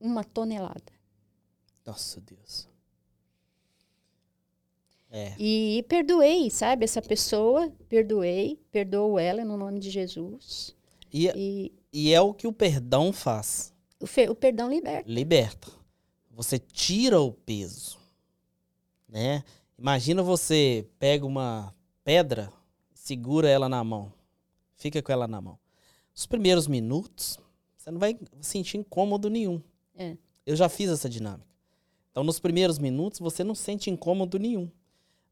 uma 0.00 0.24
tonelada. 0.24 0.92
Nossa 1.84 2.20
Deus. 2.20 2.68
É. 5.10 5.34
E 5.38 5.84
perdoei, 5.88 6.50
sabe? 6.50 6.84
Essa 6.84 7.02
pessoa, 7.02 7.70
perdoei, 7.88 8.58
perdoo 8.72 9.18
ela 9.18 9.44
no 9.44 9.56
nome 9.56 9.78
de 9.78 9.90
Jesus. 9.90 10.74
E, 11.12 11.28
E 11.36 11.72
e 11.92 12.12
é 12.12 12.20
o 12.20 12.34
que 12.34 12.46
o 12.46 12.52
perdão 12.52 13.12
faz. 13.12 13.73
O, 14.00 14.06
fe- 14.06 14.28
o 14.28 14.34
perdão 14.34 14.68
liberta. 14.68 15.10
Liberta. 15.10 15.68
Você 16.30 16.58
tira 16.58 17.20
o 17.20 17.32
peso, 17.32 17.96
né? 19.08 19.44
Imagina 19.78 20.22
você 20.22 20.86
pega 20.98 21.24
uma 21.26 21.74
pedra, 22.02 22.52
segura 22.92 23.48
ela 23.48 23.68
na 23.68 23.82
mão, 23.84 24.12
fica 24.76 25.02
com 25.02 25.12
ela 25.12 25.26
na 25.28 25.40
mão. 25.40 25.58
Os 26.14 26.26
primeiros 26.26 26.66
minutos, 26.66 27.38
você 27.76 27.90
não 27.90 27.98
vai 27.98 28.18
sentir 28.40 28.78
incômodo 28.78 29.28
nenhum. 29.30 29.60
É. 29.96 30.16
Eu 30.46 30.54
já 30.56 30.68
fiz 30.68 30.90
essa 30.90 31.08
dinâmica. 31.08 31.46
Então, 32.10 32.22
nos 32.22 32.38
primeiros 32.38 32.78
minutos, 32.78 33.18
você 33.20 33.42
não 33.42 33.54
sente 33.54 33.90
incômodo 33.90 34.38
nenhum. 34.38 34.70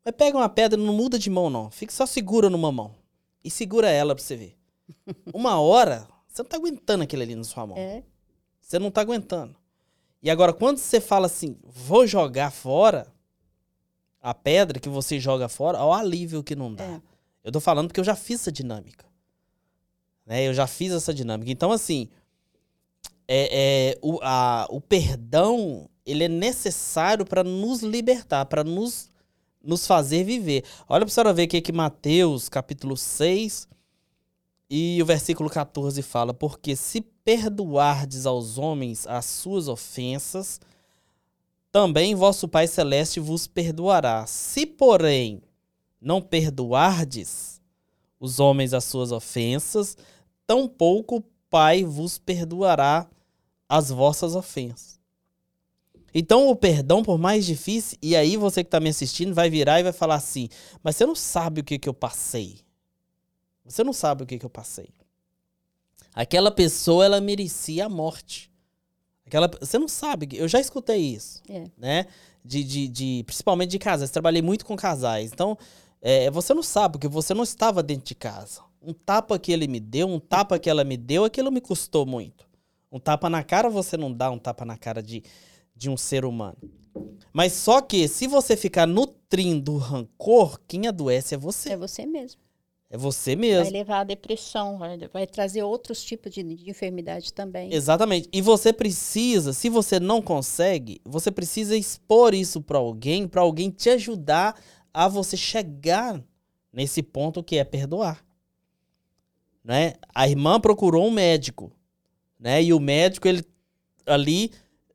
Mas 0.04 0.14
pega 0.16 0.36
uma 0.36 0.48
pedra, 0.48 0.76
não 0.80 0.92
muda 0.94 1.16
de 1.18 1.30
mão, 1.30 1.48
não. 1.48 1.70
Fica 1.70 1.92
só 1.92 2.04
segura 2.06 2.50
numa 2.50 2.72
mão. 2.72 2.94
E 3.44 3.50
segura 3.50 3.88
ela 3.88 4.14
pra 4.16 4.22
você 4.24 4.34
ver. 4.36 4.56
Uma 5.32 5.60
hora, 5.60 6.08
você 6.26 6.42
não 6.42 6.48
tá 6.48 6.56
aguentando 6.56 7.04
aquilo 7.04 7.22
ali 7.22 7.36
na 7.36 7.44
sua 7.44 7.64
mão. 7.66 7.76
É. 7.76 8.02
Você 8.72 8.78
não 8.78 8.90
tá 8.90 9.02
aguentando. 9.02 9.54
E 10.22 10.30
agora, 10.30 10.50
quando 10.50 10.78
você 10.78 10.98
fala 10.98 11.26
assim, 11.26 11.58
vou 11.62 12.06
jogar 12.06 12.50
fora 12.50 13.06
a 14.18 14.32
pedra 14.32 14.80
que 14.80 14.88
você 14.88 15.20
joga 15.20 15.46
fora, 15.46 15.76
olha 15.78 15.86
o 15.88 15.92
alívio 15.92 16.42
que 16.42 16.56
não 16.56 16.72
dá. 16.74 16.82
É. 16.82 17.02
Eu 17.44 17.52
tô 17.52 17.60
falando 17.60 17.88
porque 17.88 18.00
eu 18.00 18.04
já 18.04 18.16
fiz 18.16 18.40
essa 18.40 18.50
dinâmica. 18.50 19.04
Né? 20.24 20.48
Eu 20.48 20.54
já 20.54 20.66
fiz 20.66 20.90
essa 20.90 21.12
dinâmica. 21.12 21.50
Então, 21.52 21.70
assim, 21.70 22.08
é, 23.28 23.90
é, 23.92 23.98
o, 24.00 24.18
a- 24.22 24.66
o 24.70 24.80
perdão, 24.80 25.86
ele 26.06 26.24
é 26.24 26.28
necessário 26.28 27.26
para 27.26 27.44
nos 27.44 27.82
libertar, 27.82 28.46
para 28.46 28.64
nos, 28.64 29.12
nos 29.62 29.86
fazer 29.86 30.24
viver. 30.24 30.64
Olha 30.88 31.04
pra 31.04 31.12
senhora 31.12 31.34
ver 31.34 31.42
aqui 31.42 31.60
que 31.60 31.72
Mateus, 31.72 32.48
capítulo 32.48 32.96
6, 32.96 33.68
e 34.70 34.98
o 35.02 35.04
versículo 35.04 35.50
14 35.50 36.00
fala: 36.00 36.32
Porque 36.32 36.74
se 36.74 37.11
perdoardes 37.24 38.26
aos 38.26 38.58
homens 38.58 39.06
as 39.06 39.24
suas 39.24 39.68
ofensas, 39.68 40.60
também 41.70 42.14
vosso 42.14 42.46
Pai 42.46 42.66
Celeste 42.66 43.20
vos 43.20 43.46
perdoará. 43.46 44.26
Se, 44.26 44.66
porém, 44.66 45.40
não 46.00 46.20
perdoardes 46.20 47.60
os 48.20 48.38
homens 48.38 48.74
as 48.74 48.84
suas 48.84 49.10
ofensas, 49.10 49.96
tampouco 50.46 51.16
o 51.16 51.24
Pai 51.48 51.84
vos 51.84 52.18
perdoará 52.18 53.08
as 53.68 53.90
vossas 53.90 54.34
ofensas. 54.34 55.00
Então, 56.14 56.48
o 56.48 56.56
perdão, 56.56 57.02
por 57.02 57.18
mais 57.18 57.46
difícil, 57.46 57.98
e 58.02 58.14
aí 58.14 58.36
você 58.36 58.62
que 58.62 58.68
está 58.68 58.78
me 58.80 58.90
assistindo 58.90 59.34
vai 59.34 59.48
virar 59.48 59.80
e 59.80 59.82
vai 59.82 59.92
falar 59.92 60.16
assim: 60.16 60.48
Mas 60.82 60.96
você 60.96 61.06
não 61.06 61.14
sabe 61.14 61.62
o 61.62 61.64
que, 61.64 61.78
que 61.78 61.88
eu 61.88 61.94
passei. 61.94 62.58
Você 63.64 63.82
não 63.82 63.92
sabe 63.92 64.24
o 64.24 64.26
que, 64.26 64.38
que 64.38 64.44
eu 64.44 64.50
passei. 64.50 64.90
Aquela 66.14 66.50
pessoa, 66.50 67.04
ela 67.04 67.20
merecia 67.20 67.86
a 67.86 67.88
morte. 67.88 68.50
Aquela, 69.26 69.50
você 69.60 69.78
não 69.78 69.88
sabe, 69.88 70.28
eu 70.32 70.46
já 70.46 70.60
escutei 70.60 70.98
isso, 71.00 71.42
É. 71.48 71.64
né? 71.78 72.06
De, 72.44 72.62
de, 72.64 72.88
de- 72.88 73.22
principalmente 73.24 73.70
de 73.70 73.78
casais. 73.78 74.10
Trabalhei 74.10 74.42
muito 74.42 74.64
com 74.66 74.76
casais. 74.76 75.30
Então, 75.32 75.56
é, 76.00 76.30
você 76.30 76.52
não 76.52 76.62
sabe, 76.62 76.92
porque 76.94 77.08
você 77.08 77.32
não 77.32 77.44
estava 77.44 77.82
dentro 77.82 78.04
de 78.06 78.14
casa. 78.14 78.60
Um 78.82 78.92
tapa 78.92 79.38
que 79.38 79.52
ele 79.52 79.68
me 79.68 79.78
deu, 79.78 80.08
um 80.08 80.18
tapa 80.18 80.58
que 80.58 80.68
ela 80.68 80.82
me 80.84 80.96
deu, 80.96 81.24
aquilo 81.24 81.52
me 81.52 81.60
custou 81.60 82.04
muito. 82.04 82.46
Um 82.90 82.98
tapa 82.98 83.30
na 83.30 83.42
cara, 83.44 83.70
você 83.70 83.96
não 83.96 84.12
dá 84.12 84.30
um 84.30 84.38
tapa 84.38 84.64
na 84.64 84.76
cara 84.76 85.02
de, 85.02 85.22
de 85.74 85.88
um 85.88 85.96
ser 85.96 86.24
humano. 86.24 86.58
Mas 87.32 87.52
só 87.54 87.80
que, 87.80 88.06
se 88.08 88.26
você 88.26 88.54
ficar 88.56 88.86
nutrindo 88.86 89.72
o 89.74 89.78
rancor, 89.78 90.60
quem 90.68 90.86
adoece 90.88 91.34
é 91.34 91.38
você. 91.38 91.70
É 91.70 91.76
você 91.76 92.04
mesmo. 92.04 92.40
É 92.92 92.98
você 92.98 93.34
Vai 93.34 93.40
mesmo. 93.48 93.72
levar 93.72 94.00
à 94.00 94.04
depressão, 94.04 94.76
vai, 94.76 94.98
vai 95.10 95.26
trazer 95.26 95.62
outros 95.62 96.04
tipos 96.04 96.30
de, 96.30 96.42
de 96.42 96.68
enfermidade 96.68 97.32
também. 97.32 97.72
Exatamente. 97.72 98.28
E 98.30 98.42
você 98.42 98.70
precisa, 98.70 99.54
se 99.54 99.70
você 99.70 99.98
não 99.98 100.20
consegue, 100.20 101.00
você 101.02 101.30
precisa 101.30 101.74
expor 101.74 102.34
isso 102.34 102.60
pra 102.60 102.76
alguém, 102.76 103.26
pra 103.26 103.40
alguém 103.40 103.70
te 103.70 103.88
ajudar 103.88 104.60
a 104.92 105.08
você 105.08 105.38
chegar 105.38 106.22
nesse 106.70 107.02
ponto 107.02 107.42
que 107.42 107.56
é 107.56 107.64
perdoar. 107.64 108.22
Né? 109.64 109.94
A 110.14 110.28
irmã 110.28 110.60
procurou 110.60 111.06
um 111.06 111.10
médico, 111.10 111.72
né? 112.38 112.62
E 112.62 112.74
o 112.74 112.80
médico 112.80 113.26
ele 113.26 113.42
ali 114.04 114.52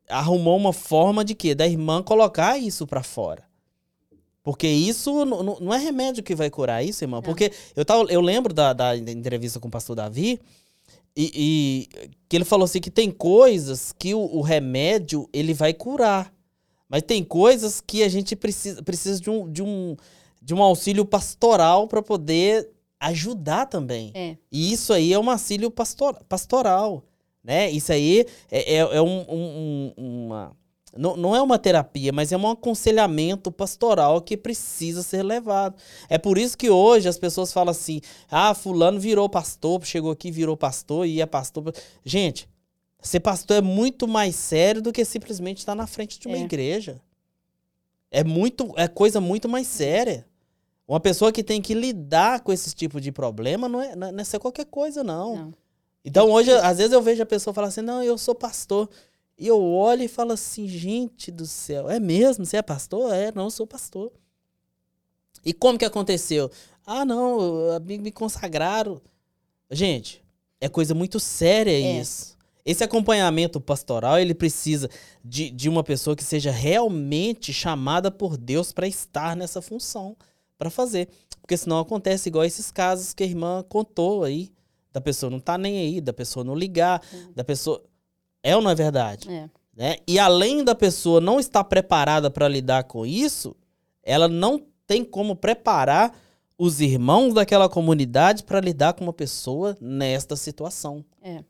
arrumou 0.08 0.56
uma 0.56 0.72
forma 0.72 1.26
de 1.26 1.34
quê? 1.34 1.56
Da 1.56 1.66
irmã 1.66 2.04
colocar 2.04 2.60
isso 2.60 2.86
pra 2.86 3.02
fora. 3.02 3.47
Porque 4.48 4.66
isso 4.66 5.26
não, 5.26 5.74
é 5.74 5.78
remédio 5.78 6.24
que 6.24 6.34
vai 6.34 6.50
curar 6.50 6.82
isso, 6.82 7.04
irmã. 7.04 7.22
Porque 7.22 7.52
eu, 7.76 7.84
tava, 7.84 8.10
eu 8.10 8.22
lembro 8.22 8.54
da, 8.54 8.72
da 8.72 8.96
entrevista 8.96 9.60
com 9.60 9.68
o 9.68 9.72
pastor 9.72 9.94
Davi, 9.98 10.40
e, 11.14 11.90
e 12.00 12.10
que 12.30 12.38
ele 12.38 12.46
falou 12.46 12.64
assim 12.64 12.80
que 12.80 12.90
tem 12.90 13.12
coisas 13.12 13.92
que 13.92 14.14
o, 14.14 14.20
o 14.20 14.40
remédio 14.42 15.28
ele 15.34 15.54
vai 15.54 15.74
curar. 15.74 16.34
Mas 16.88 17.02
tem 17.02 17.26
coisas 17.26 17.82
que 17.86 18.02
a 18.04 18.08
gente 18.08 18.38
precisa, 18.38 18.82
precisa 18.82 19.20
de, 19.20 19.30
um, 19.30 19.52
de, 19.52 19.62
um, 19.62 19.98
de 20.42 20.54
um 20.54 20.64
auxílio 20.64 21.04
pastoral 21.04 21.86
para 21.86 22.02
poder 22.02 22.70
ajudar 23.02 23.66
também. 23.66 24.12
É. 24.14 24.38
E 24.50 24.72
isso 24.72 24.94
aí 24.94 25.12
é 25.12 25.20
um 25.20 25.30
auxílio 25.30 25.70
pastor, 25.70 26.18
pastoral, 26.30 27.04
né? 27.44 27.70
Isso 27.70 27.92
aí 27.92 28.26
é, 28.50 28.76
é, 28.76 28.78
é 28.78 29.02
um, 29.02 29.26
um- 29.30 29.94
um- 29.98 30.26
uma... 30.28 30.56
Não, 30.96 31.16
não 31.18 31.36
é 31.36 31.42
uma 31.42 31.60
terapia, 31.60 32.12
mas 32.12 32.32
é 32.32 32.38
um 32.38 32.50
aconselhamento 32.50 33.52
pastoral 33.52 34.22
que 34.22 34.38
precisa 34.38 35.04
ser 35.04 35.22
levado. 35.22 35.76
É 36.10 36.18
por 36.18 36.38
isso 36.38 36.58
que 36.58 36.70
hoje 36.70 37.08
as 37.10 37.18
pessoas 37.20 37.52
falam 37.54 37.72
assim, 37.72 38.02
ah, 38.32 38.54
fulano 38.54 39.00
virou 39.00 39.30
pastor, 39.30 39.86
chegou 39.86 40.12
aqui, 40.12 40.32
virou 40.32 40.56
pastor 40.58 41.06
e 41.06 41.22
é 41.22 41.26
pastor. 41.26 41.74
Gente, 42.04 42.50
ser 43.02 43.20
pastor 43.20 43.58
é 43.58 43.62
muito 43.62 44.08
mais 44.08 44.36
sério 44.36 44.82
do 44.82 44.92
que 44.94 45.04
simplesmente 45.06 45.60
estar 45.60 45.76
na 45.76 45.86
frente 45.86 46.20
de 46.20 46.28
uma 46.28 46.38
É. 46.38 46.42
igreja. 46.42 47.02
É 48.10 48.24
muito, 48.24 48.74
é 48.78 48.88
coisa 48.88 49.20
muito 49.20 49.50
mais 49.50 49.68
séria. 49.68 50.26
Uma 50.88 51.00
pessoa 51.02 51.32
que 51.34 51.44
tem 51.44 51.62
que 51.62 51.74
lidar 51.74 52.40
com 52.40 52.52
esse 52.54 52.74
tipo 52.74 53.02
de 53.02 53.12
problema 53.12 53.68
não 53.68 53.82
é, 53.82 53.96
não 53.96 54.20
é 54.20 54.24
ser 54.24 54.40
qualquer 54.40 54.66
coisa, 54.66 55.04
não. 55.04 55.36
Não. 55.36 55.54
Então 56.06 56.32
hoje, 56.32 56.50
às 56.52 56.78
vezes 56.78 56.94
eu 56.94 57.02
vejo 57.02 57.22
a 57.22 57.26
pessoa 57.26 57.54
falar 57.54 57.68
assim, 57.68 57.82
não, 57.82 58.02
eu 58.02 58.18
sou 58.18 58.34
pastor. 58.34 58.90
E 59.38 59.46
eu 59.48 59.62
olho 59.62 60.02
e 60.02 60.08
falo 60.08 60.32
assim, 60.32 60.68
gente 60.68 61.32
do 61.32 61.46
céu, 61.46 61.90
é 61.90 62.00
mesmo? 62.00 62.46
Você 62.46 62.58
é 62.58 62.62
pastor? 62.62 63.14
É, 63.14 63.32
não, 63.32 63.46
eu 63.46 63.52
sou 63.52 63.68
pastor. 63.68 64.12
E 65.46 65.54
como 65.54 65.78
que 65.78 65.86
aconteceu? 65.86 66.50
Ah, 66.86 67.06
não, 67.06 67.80
me, 67.82 68.12
consagraram. 68.12 69.02
Gente, 69.70 70.24
é 70.60 70.68
coisa 70.68 70.96
muito 70.96 71.20
séria 71.20 71.72
É. 71.72 72.02
isso. 72.02 72.36
Esse 72.66 72.84
acompanhamento 72.84 73.62
pastoral, 73.62 74.20
ele 74.20 74.34
precisa 74.34 74.90
de, 75.24 75.50
de 75.50 75.70
uma 75.70 75.86
pessoa 75.86 76.18
que 76.18 76.24
seja 76.24 76.52
realmente 76.52 77.54
chamada 77.54 78.12
por 78.12 78.36
Deus 78.36 78.74
para 78.74 78.86
estar 78.86 79.38
nessa 79.38 79.62
função, 79.62 80.18
para 80.58 80.70
fazer. 80.70 81.08
Porque 81.40 81.56
senão 81.56 81.80
acontece 81.80 82.28
igual 82.28 82.44
esses 82.44 82.70
casos 82.70 83.14
que 83.14 83.24
a 83.24 83.26
irmã 83.26 83.64
contou 83.70 84.26
aí, 84.26 84.52
da 84.92 85.00
pessoa 85.00 85.30
não 85.30 85.40
tá 85.40 85.58
nem 85.58 85.78
aí, 85.80 86.02
da 86.02 86.12
pessoa 86.12 86.44
não 86.44 86.56
ligar, 86.56 87.02
da 87.34 87.44
pessoa. 87.44 87.82
É 88.48 88.56
ou 88.56 88.62
não 88.62 88.72
é 88.72 88.76
verdade? 88.76 89.30
É. 89.30 89.50
né? 89.76 89.96
E 90.08 90.18
além 90.20 90.64
da 90.64 90.74
pessoa 90.76 91.20
não 91.22 91.40
estar 91.40 91.64
preparada 91.64 92.30
para 92.30 92.48
lidar 92.48 92.84
com 92.86 93.06
isso, 93.06 93.56
ela 94.04 94.28
não 94.28 94.62
tem 94.86 95.04
como 95.04 95.36
preparar 95.36 96.18
os 96.58 96.80
irmãos 96.82 97.34
daquela 97.34 97.68
comunidade 97.70 98.44
para 98.44 98.60
lidar 98.60 98.94
com 98.94 99.04
uma 99.04 99.14
pessoa 99.14 99.78
nesta 99.82 100.36
situação. 100.36 101.04
É. 101.22 101.44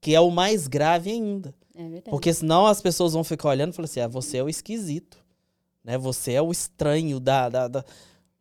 Que 0.00 0.14
é 0.14 0.20
o 0.20 0.30
mais 0.30 0.66
grave 0.66 1.10
ainda. 1.10 1.54
É 1.74 1.82
verdade. 1.82 2.10
Porque 2.10 2.32
senão 2.32 2.66
as 2.66 2.80
pessoas 2.80 3.12
vão 3.12 3.22
ficar 3.22 3.50
olhando 3.50 3.72
e 3.72 3.76
falar 3.76 3.84
assim: 3.84 4.00
ah, 4.00 4.08
você 4.08 4.38
é 4.38 4.42
o 4.42 4.48
esquisito. 4.48 5.18
Né? 5.84 5.96
Você 5.98 6.32
é 6.32 6.42
o 6.42 6.50
estranho 6.50 7.20
da, 7.20 7.48
da- 7.48 7.68
da- 7.68 7.84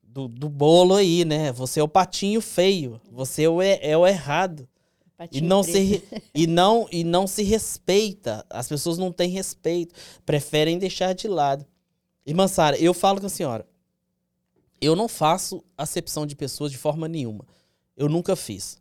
do, 0.02 0.28
do 0.28 0.50
bolo 0.50 0.96
aí, 0.96 1.24
né? 1.24 1.52
Você 1.52 1.80
é 1.80 1.84
o 1.84 1.88
patinho 1.88 2.42
feio. 2.42 3.00
Você 3.12 3.44
é 3.44 3.50
o, 3.50 3.62
e- 3.62 3.80
é 3.82 3.96
o 3.98 4.08
errado. 4.08 4.68
E 5.32 5.42
não, 5.42 5.64
se, 5.64 6.04
e, 6.34 6.48
não, 6.48 6.88
e 6.92 7.04
não 7.04 7.26
se 7.28 7.44
respeita. 7.44 8.46
As 8.50 8.68
pessoas 8.68 8.98
não 8.98 9.12
têm 9.12 9.30
respeito. 9.30 9.94
Preferem 10.26 10.78
deixar 10.78 11.14
de 11.14 11.28
lado. 11.28 11.66
Irmã 12.26 12.48
Sara, 12.48 12.78
eu 12.78 12.94
falo 12.94 13.20
com 13.20 13.26
a 13.26 13.30
senhora. 13.30 13.66
Eu 14.80 14.96
não 14.96 15.08
faço 15.08 15.64
acepção 15.78 16.26
de 16.26 16.36
pessoas 16.36 16.72
de 16.72 16.78
forma 16.78 17.08
nenhuma. 17.08 17.46
Eu 17.96 18.08
nunca 18.08 18.36
fiz. 18.36 18.80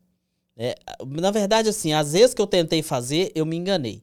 né? 0.55 0.75
na 1.07 1.31
verdade, 1.31 1.69
assim, 1.71 1.93
às 1.93 2.13
vezes 2.13 2.35
que 2.35 2.43
eu 2.43 2.47
tentei 2.47 2.83
fazer, 2.83 3.33
eu 3.35 3.47
me 3.47 3.57
enganei. 3.57 4.03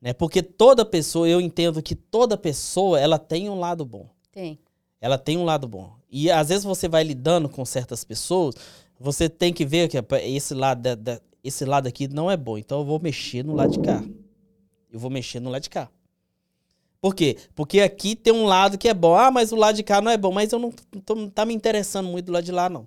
Né? 0.00 0.12
Porque 0.12 0.42
toda 0.42 0.84
pessoa, 0.84 1.28
eu 1.28 1.40
entendo 1.40 1.80
que 1.82 1.94
toda 1.94 2.36
pessoa, 2.36 2.98
ela 2.98 3.18
tem 3.18 3.48
um 3.50 3.58
lado 3.60 3.84
bom 3.84 4.08
Tem. 4.32 4.58
ela 5.00 5.18
tem 5.18 5.36
um 5.36 5.44
lado 5.44 5.68
bom. 5.68 5.92
E 6.10 6.30
às 6.30 6.48
vezes 6.48 6.64
você 6.64 6.88
vai 6.88 7.04
lidando 7.04 7.48
com 7.48 7.64
certas 7.64 8.02
pessoas, 8.02 8.54
você 8.98 9.28
tem 9.28 9.52
que 9.52 9.64
ver 9.64 9.88
que 9.88 9.98
"Epa, 9.98 10.18
esse 10.20 10.52
lado, 10.54 10.80
da- 10.82 10.94
da- 10.94 11.20
esse 11.42 11.64
lado 11.64 11.86
aqui 11.86 12.06
não 12.08 12.30
é 12.30 12.36
bom, 12.36 12.58
então 12.58 12.80
eu 12.80 12.84
vou 12.84 13.00
mexer 13.00 13.44
no 13.44 13.54
lado 13.54 13.70
de 13.72 13.78
cá. 13.80 14.02
Eu 14.92 14.98
vou 14.98 15.10
mexer 15.10 15.40
no 15.40 15.50
lado 15.50 15.62
de 15.62 15.70
cá. 15.70 15.90
Por 17.00 17.14
quê? 17.14 17.36
Porque 17.54 17.80
aqui 17.80 18.14
tem 18.14 18.32
um 18.32 18.44
lado 18.44 18.76
que 18.76 18.88
é 18.88 18.92
bom. 18.94 19.14
Ah, 19.14 19.30
mas 19.30 19.52
o 19.52 19.56
lado 19.56 19.76
de 19.76 19.82
cá 19.82 20.00
não 20.02 20.10
é 20.10 20.16
bom. 20.18 20.32
Mas 20.32 20.52
eu 20.52 20.58
não, 20.58 20.70
tô- 21.04 21.14
não 21.14 21.30
tá 21.30 21.46
me 21.46 21.54
interessando 21.54 22.08
muito 22.08 22.26
do 22.26 22.32
lado 22.32 22.44
de 22.44 22.52
lá, 22.52 22.68
não. 22.68 22.86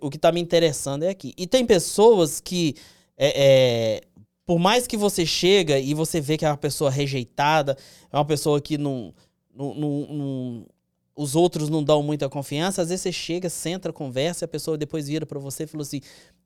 O 0.00 0.10
que 0.10 0.18
tá 0.18 0.32
me 0.32 0.40
interessando 0.40 1.04
é 1.04 1.08
aqui. 1.10 1.32
E 1.38 1.46
tem 1.46 1.64
pessoas 1.64 2.40
que, 2.40 2.74
é, 3.16 3.32
é, 3.36 4.00
por 4.44 4.58
mais 4.58 4.86
que 4.86 4.96
você 4.96 5.24
chega 5.24 5.78
e 5.78 5.94
você 5.94 6.20
vê 6.20 6.36
que 6.36 6.44
é 6.44 6.48
uma 6.50 6.56
pessoa 6.56 6.90
rejeitada, 6.90 7.76
é 8.12 8.16
uma 8.16 8.24
pessoa 8.24 8.60
que 8.60 8.76
não, 8.76 9.14
não, 9.54 9.74
não- 9.74 10.06
não- 10.08 10.66
os 11.14 11.36
outros 11.36 11.68
não 11.68 11.84
dão 11.84 12.02
muita 12.02 12.28
confiança, 12.28 12.82
às 12.82 12.88
vezes 12.88 13.02
você 13.02 13.12
chega, 13.12 13.48
senta, 13.48 13.92
conversa, 13.92 14.44
e 14.44 14.46
a 14.46 14.48
pessoa 14.48 14.76
depois 14.76 15.06
vira 15.06 15.24
pra 15.24 15.38
você 15.38 15.64
e 15.64 15.66
falou 15.66 15.82
assim: 15.82 16.00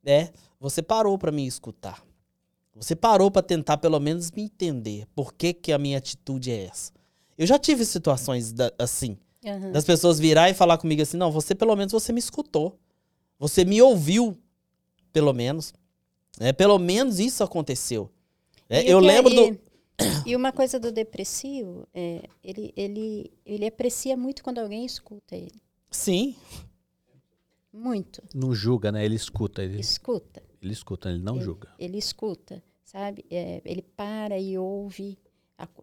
É, 0.05 0.31
você 0.65 0.81
parou 0.83 1.19
pra 1.19 1.31
me 1.31 1.47
escutar. 1.47 2.03
Você 2.75 2.97
parou 2.97 3.31
pra 3.31 3.43
tentar 3.43 3.77
pelo 3.77 4.01
menos 4.01 4.31
me 4.31 4.43
entender 4.45 5.07
por 5.15 5.35
que, 5.35 5.53
que 5.53 5.71
a 5.71 5.79
minha 5.79 5.99
atitude 5.99 6.51
é 6.51 6.65
essa. 6.65 6.91
Eu 7.37 7.47
já 7.47 7.59
tive 7.59 7.85
situações 7.85 8.51
da- 8.51 8.73
assim, 8.79 9.19
Aham. 9.47 9.73
das 9.73 9.85
pessoas 9.85 10.19
virar 10.19 10.49
e 10.49 10.55
falar 10.55 10.79
comigo 10.79 11.03
assim: 11.03 11.19
Não, 11.19 11.31
você 11.31 11.55
pelo 11.55 11.77
menos 11.77 11.93
você 11.93 12.15
me 12.15 12.19
escutou. 12.19 12.79
Você 13.39 13.63
me 13.63 13.83
ouviu, 13.83 14.37
pelo 15.13 15.35
menos. 15.35 15.75
É, 16.41 16.51
pelo 16.51 16.79
menos 16.79 17.19
isso 17.21 17.45
aconteceu. 17.45 18.11
É, 18.67 18.91
eu 18.91 19.01
que 19.01 19.07
lembro 19.07 19.35
do. 19.35 19.43
e, 19.43 19.61
E 20.27 20.35
uma 20.35 20.51
coisa 20.51 20.81
do 20.81 20.91
depressivo, 20.91 21.87
é, 21.93 22.27
ele, 22.43 22.73
ele, 22.75 23.31
ele 23.45 23.67
aprecia 23.67 24.17
muito 24.17 24.43
quando 24.43 24.59
alguém 24.61 24.85
escuta 24.87 25.37
ele. 25.37 25.61
Sim, 25.91 26.35
Muito. 27.73 28.23
Não 28.35 28.55
julga, 28.55 28.91
né? 28.91 29.05
Ele 29.05 29.15
escuta. 29.17 29.63
Ele, 29.63 29.79
Escuta. 29.81 30.43
Ele 30.65 30.73
escuta, 30.73 31.11
ele 31.11 31.23
não 31.23 31.41
julga. 31.41 31.69
Ele 31.79 31.99
escuta, 31.99 32.63
sabe? 32.83 33.25
É, 33.31 33.61
ele 33.65 33.83
para 33.83 34.39
e 34.39 34.57
ouve. 34.59 35.19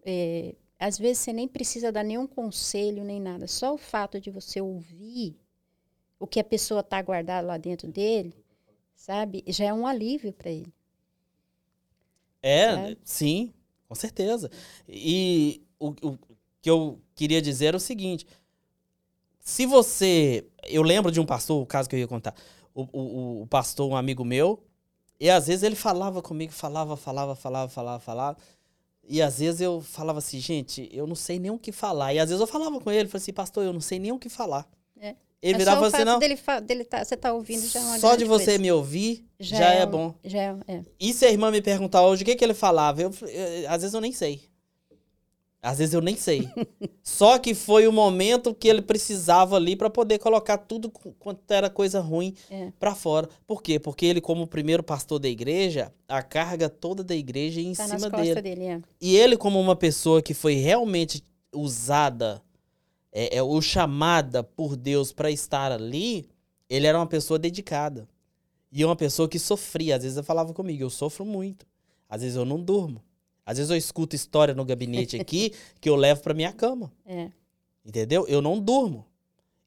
É, 0.04 0.54
às 0.78 0.98
vezes 0.98 1.18
você 1.18 1.32
nem 1.32 1.46
precisa 1.46 1.92
dar 1.92 2.02
nenhum 2.02 2.26
conselho 2.26 3.04
nem 3.04 3.20
nada. 3.20 3.46
Só 3.46 3.74
o 3.74 3.78
fato 3.78 4.20
de 4.20 4.30
você 4.30 4.60
ouvir 4.60 5.36
o 6.18 6.26
que 6.26 6.40
a 6.40 6.44
pessoa 6.44 6.80
está 6.80 7.00
guardada 7.00 7.46
lá 7.46 7.56
dentro 7.56 7.88
dele, 7.90 8.34
sabe? 8.94 9.44
Já 9.46 9.66
é 9.66 9.72
um 9.72 9.86
alívio 9.86 10.32
para 10.32 10.50
ele. 10.50 10.72
É, 12.42 12.74
Sabe? 12.74 12.98
sim, 13.04 13.54
com 13.88 13.94
certeza. 13.94 14.50
E 14.88 15.62
o, 15.78 15.90
o 16.02 16.18
que 16.60 16.68
eu 16.68 17.00
queria 17.14 17.40
dizer 17.40 17.66
era 17.66 17.76
o 17.76 17.80
seguinte: 17.80 18.26
se 19.38 19.66
você. 19.66 20.46
Eu 20.64 20.82
lembro 20.82 21.10
de 21.10 21.20
um 21.20 21.26
pastor, 21.26 21.62
o 21.62 21.66
caso 21.66 21.88
que 21.88 21.96
eu 21.96 22.00
ia 22.00 22.08
contar. 22.08 22.34
O, 22.74 22.82
o, 22.92 23.42
o 23.42 23.46
pastor, 23.46 23.88
um 23.88 23.96
amigo 23.96 24.24
meu, 24.24 24.64
e 25.24 25.30
às 25.30 25.46
vezes 25.46 25.62
ele 25.62 25.76
falava 25.76 26.20
comigo, 26.20 26.52
falava, 26.52 26.96
falava, 26.96 27.36
falava, 27.36 27.68
falava, 27.68 28.00
falava. 28.00 28.36
E 29.08 29.20
às 29.22 29.38
vezes 29.38 29.60
eu 29.60 29.80
falava 29.80 30.18
assim, 30.18 30.38
gente, 30.40 30.88
eu 30.92 31.06
não 31.06 31.14
sei 31.14 31.38
nem 31.38 31.50
o 31.50 31.58
que 31.58 31.70
falar. 31.72 32.12
E 32.14 32.18
às 32.18 32.28
vezes 32.28 32.40
eu 32.40 32.46
falava 32.46 32.80
com 32.80 32.90
ele, 32.90 33.08
falei 33.08 33.22
assim, 33.22 33.32
pastor, 33.32 33.64
eu 33.64 33.72
não 33.72 33.80
sei 33.80 33.98
nem 33.98 34.12
o 34.12 34.18
que 34.18 34.28
falar. 34.28 34.66
É. 35.00 35.14
Ele 35.40 35.54
Mas 35.54 35.58
virava 35.58 35.86
assim, 35.88 36.04
não. 36.04 36.18
dele, 36.20 36.38
dele 36.64 36.84
tá, 36.84 37.04
você 37.04 37.16
tá 37.16 37.32
ouvindo 37.32 37.66
já 37.66 37.80
é 37.80 37.82
uma 37.82 37.98
Só 37.98 38.14
de 38.14 38.24
você 38.24 38.44
coisa. 38.44 38.58
me 38.60 38.70
ouvir 38.70 39.24
já, 39.40 39.72
é 39.72 39.84
um- 39.84 39.90
bom. 39.90 40.14
Já 40.24 40.38
é, 40.40 40.56
é. 40.68 40.82
E 41.00 41.12
se 41.12 41.24
a 41.26 41.30
irmã 41.30 41.50
me 41.50 41.60
perguntar 41.60 42.02
hoje 42.06 42.22
o 42.22 42.24
que, 42.26 42.36
que 42.36 42.44
ele 42.44 42.54
falava? 42.54 43.02
Eu, 43.02 43.10
eu- 43.22 43.68
às 43.70 43.82
vezes 43.82 43.92
eu 43.94 44.00
nem 44.00 44.12
sei. 44.12 44.40
Às 45.64 45.78
vezes 45.78 45.94
eu 45.94 46.00
nem 46.00 46.16
sei. 46.16 46.48
Só 47.04 47.38
que 47.38 47.54
foi 47.54 47.86
o 47.86 47.92
momento 47.92 48.52
que 48.52 48.66
ele 48.66 48.82
precisava 48.82 49.54
ali 49.54 49.76
para 49.76 49.88
poder 49.88 50.18
colocar 50.18 50.58
tudo 50.58 50.90
qu- 50.90 51.12
quanto 51.20 51.48
era 51.52 51.70
coisa 51.70 52.00
ruim 52.00 52.34
É. 52.50 52.72
pra 52.80 52.96
fora. 52.96 53.28
Por 53.46 53.62
quê? 53.62 53.78
Porque 53.78 54.04
ele, 54.04 54.20
como 54.20 54.44
primeiro 54.46 54.82
pastor 54.82 55.20
da 55.20 55.28
igreja, 55.28 55.92
a 56.08 56.20
carga 56.20 56.68
toda 56.68 57.04
da 57.04 57.14
igreja 57.14 57.60
ia 57.60 57.68
em 57.68 57.74
Tá 57.74 57.86
cima 57.86 58.10
dele. 58.10 58.42
dele, 58.42 58.64
é. 58.64 58.80
E 59.00 59.16
ele, 59.16 59.36
como 59.36 59.60
uma 59.60 59.76
pessoa 59.76 60.20
que 60.20 60.34
foi 60.34 60.54
realmente 60.54 61.22
usada, 61.54 62.42
é, 63.12 63.36
é, 63.36 63.42
ou 63.42 63.62
chamada 63.62 64.42
por 64.42 64.74
Deus 64.74 65.12
para 65.12 65.30
estar 65.30 65.70
ali, 65.70 66.28
ele 66.68 66.88
era 66.88 66.98
uma 66.98 67.06
pessoa 67.06 67.38
dedicada. 67.38 68.08
E 68.72 68.84
uma 68.84 68.96
pessoa 68.96 69.28
que 69.28 69.38
sofria. 69.38 69.94
Às 69.96 70.02
vezes 70.02 70.16
eu 70.18 70.24
falava 70.24 70.52
comigo, 70.52 70.82
eu 70.82 70.90
sofro 70.90 71.24
muito. 71.24 71.64
Às 72.08 72.22
vezes 72.22 72.36
eu 72.36 72.44
não 72.44 72.58
durmo. 72.60 73.00
Às 73.44 73.58
vezes 73.58 73.70
eu 73.70 73.76
escuto 73.76 74.14
história 74.14 74.54
no 74.54 74.64
gabinete 74.64 75.20
aqui 75.20 75.52
que 75.80 75.88
eu 75.88 75.96
levo 75.96 76.22
para 76.22 76.34
minha 76.34 76.52
cama. 76.52 76.92
é. 77.06 77.30
Entendeu? 77.84 78.24
Eu 78.28 78.40
não 78.40 78.60
durmo. 78.60 79.04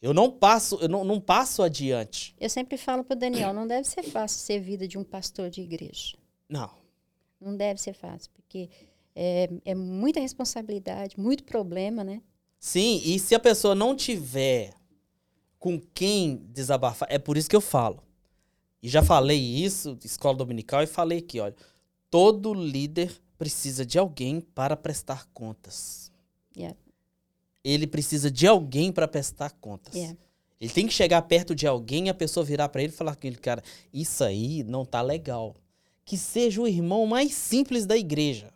Eu 0.02 0.14
não 0.14 0.32
passo, 0.32 0.78
eu 0.82 0.88
não, 0.88 1.04
não 1.04 1.20
passo 1.20 1.64
adiante. 1.64 2.36
Eu 2.40 2.50
sempre 2.50 2.78
falo 2.78 3.04
pro 3.04 3.16
Daniel, 3.16 3.54
não 3.54 3.66
deve 3.66 3.88
ser 3.88 4.04
fácil 4.04 4.40
ser 4.40 4.60
vida 4.60 4.88
de 4.88 4.98
um 4.98 5.04
pastor 5.04 5.50
de 5.50 5.62
igreja. 5.62 6.16
Não. 6.48 6.70
Não 7.42 7.58
deve 7.58 7.82
ser 7.82 7.94
fácil, 7.94 8.30
porque 8.32 8.70
é, 9.16 9.50
é 9.66 9.76
muita 9.76 10.20
responsabilidade, 10.20 11.20
muito 11.20 11.44
problema, 11.44 12.04
né? 12.04 12.22
Sim, 12.60 13.02
e 13.04 13.18
se 13.20 13.34
a 13.34 13.40
pessoa 13.40 13.74
não 13.74 13.96
tiver 13.96 14.74
com 15.58 15.80
quem 15.94 16.38
desabafar, 16.52 17.08
é 17.12 17.18
por 17.18 17.38
isso 17.38 17.50
que 17.50 17.56
eu 17.56 17.62
falo. 17.62 18.04
E 18.84 18.88
já 18.88 19.02
falei 19.02 19.40
isso, 19.40 19.98
escola 20.04 20.38
dominical, 20.38 20.84
e 20.84 20.88
falei 20.88 21.18
aqui, 21.18 21.40
olha, 21.40 21.56
todo 22.12 22.54
líder 22.54 23.12
precisa 23.38 23.86
de 23.86 23.98
alguém 23.98 24.42
para 24.42 24.76
prestar 24.76 25.28
contas. 25.34 26.12
Yeah. 26.56 26.78
Ele 27.64 27.88
precisa 27.88 28.30
de 28.32 28.48
alguém 28.48 28.92
para 28.92 29.08
prestar 29.08 29.52
contas. 29.60 29.94
Yeah. 29.94 30.18
Ele 30.60 30.72
tem 30.72 30.88
que 30.88 30.94
chegar 30.94 31.22
perto 31.24 31.54
de 31.54 31.68
alguém 31.68 32.08
e 32.08 32.10
a 32.10 32.14
pessoa 32.14 32.46
virar 32.46 32.70
para 32.70 32.82
ele 32.82 32.94
e 32.94 32.96
falar 32.96 33.12
com 33.12 33.20
aquele 33.20 33.36
cara, 33.36 33.64
isso 33.94 34.24
aí 34.24 34.64
não 34.64 34.86
tá 34.86 35.02
legal. 35.02 35.56
Que 36.06 36.18
seja 36.18 36.62
o 36.62 36.68
irmão 36.68 37.06
mais 37.06 37.34
simples 37.34 37.86
da 37.86 37.98
igreja. 37.98 38.54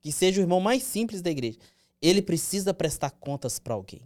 Que 0.00 0.12
seja 0.12 0.40
o 0.40 0.44
irmão 0.44 0.60
mais 0.60 0.82
simples 0.82 1.22
da 1.22 1.30
igreja. 1.30 1.58
Ele 2.00 2.20
precisa 2.20 2.74
prestar 2.74 3.10
contas 3.12 3.58
para 3.58 3.74
alguém. 3.74 4.02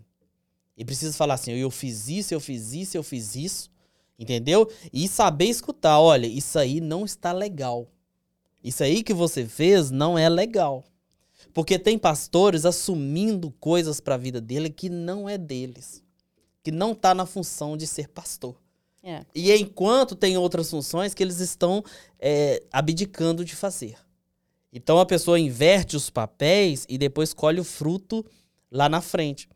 Ele 0.77 0.85
precisa 0.85 1.17
falar 1.17 1.35
assim, 1.35 1.53
eu 1.53 1.71
fiz 1.71 2.09
isso, 2.09 2.35
eu 2.35 2.41
fiz 2.41 2.73
isso, 2.75 2.97
eu 2.97 3.03
fiz 3.03 3.35
isso. 3.35 3.71
Entendeu? 4.19 4.71
E 4.93 5.09
saber 5.09 5.47
escutar, 5.47 5.99
olha, 5.99 6.27
isso 6.27 6.59
aí 6.59 6.81
não 6.81 7.05
está 7.05 7.33
legal. 7.33 7.89
Isso 8.67 8.83
aí 8.83 9.03
que 9.03 9.15
você 9.15 9.47
fez 9.47 9.91
não 9.91 10.19
é 10.19 10.29
legal. 10.29 10.85
Porque 11.55 11.79
tem 11.79 11.99
pastores 11.99 12.67
assumindo 12.67 13.51
coisas 13.61 14.01
para 14.01 14.17
a 14.17 14.19
vida 14.19 14.41
dele 14.41 14.69
que 14.69 14.89
não 14.91 15.29
é 15.29 15.39
deles 15.39 16.05
que 16.67 16.73
não 16.73 16.91
está 16.91 17.15
na 17.15 17.25
função 17.25 17.77
de 17.77 17.87
ser 17.87 18.09
pastor. 18.09 18.61
É. 19.01 19.25
E 19.33 19.53
enquanto 19.53 20.17
tem 20.17 20.37
outras 20.37 20.69
funções 20.69 21.15
que 21.15 21.23
eles 21.23 21.39
estão 21.39 21.81
é, 22.19 22.61
abdicando 22.73 23.45
de 23.45 23.55
fazer. 23.55 23.97
Então 24.73 24.99
a 24.99 25.07
pessoa 25.07 25.39
inverte 25.39 25.95
os 25.95 26.11
papéis 26.11 26.85
e 26.89 26.99
depois 26.99 27.33
colhe 27.33 27.61
o 27.61 27.65
fruto 27.65 28.27
lá 28.69 28.89
na 28.89 29.01
frente. 29.01 29.49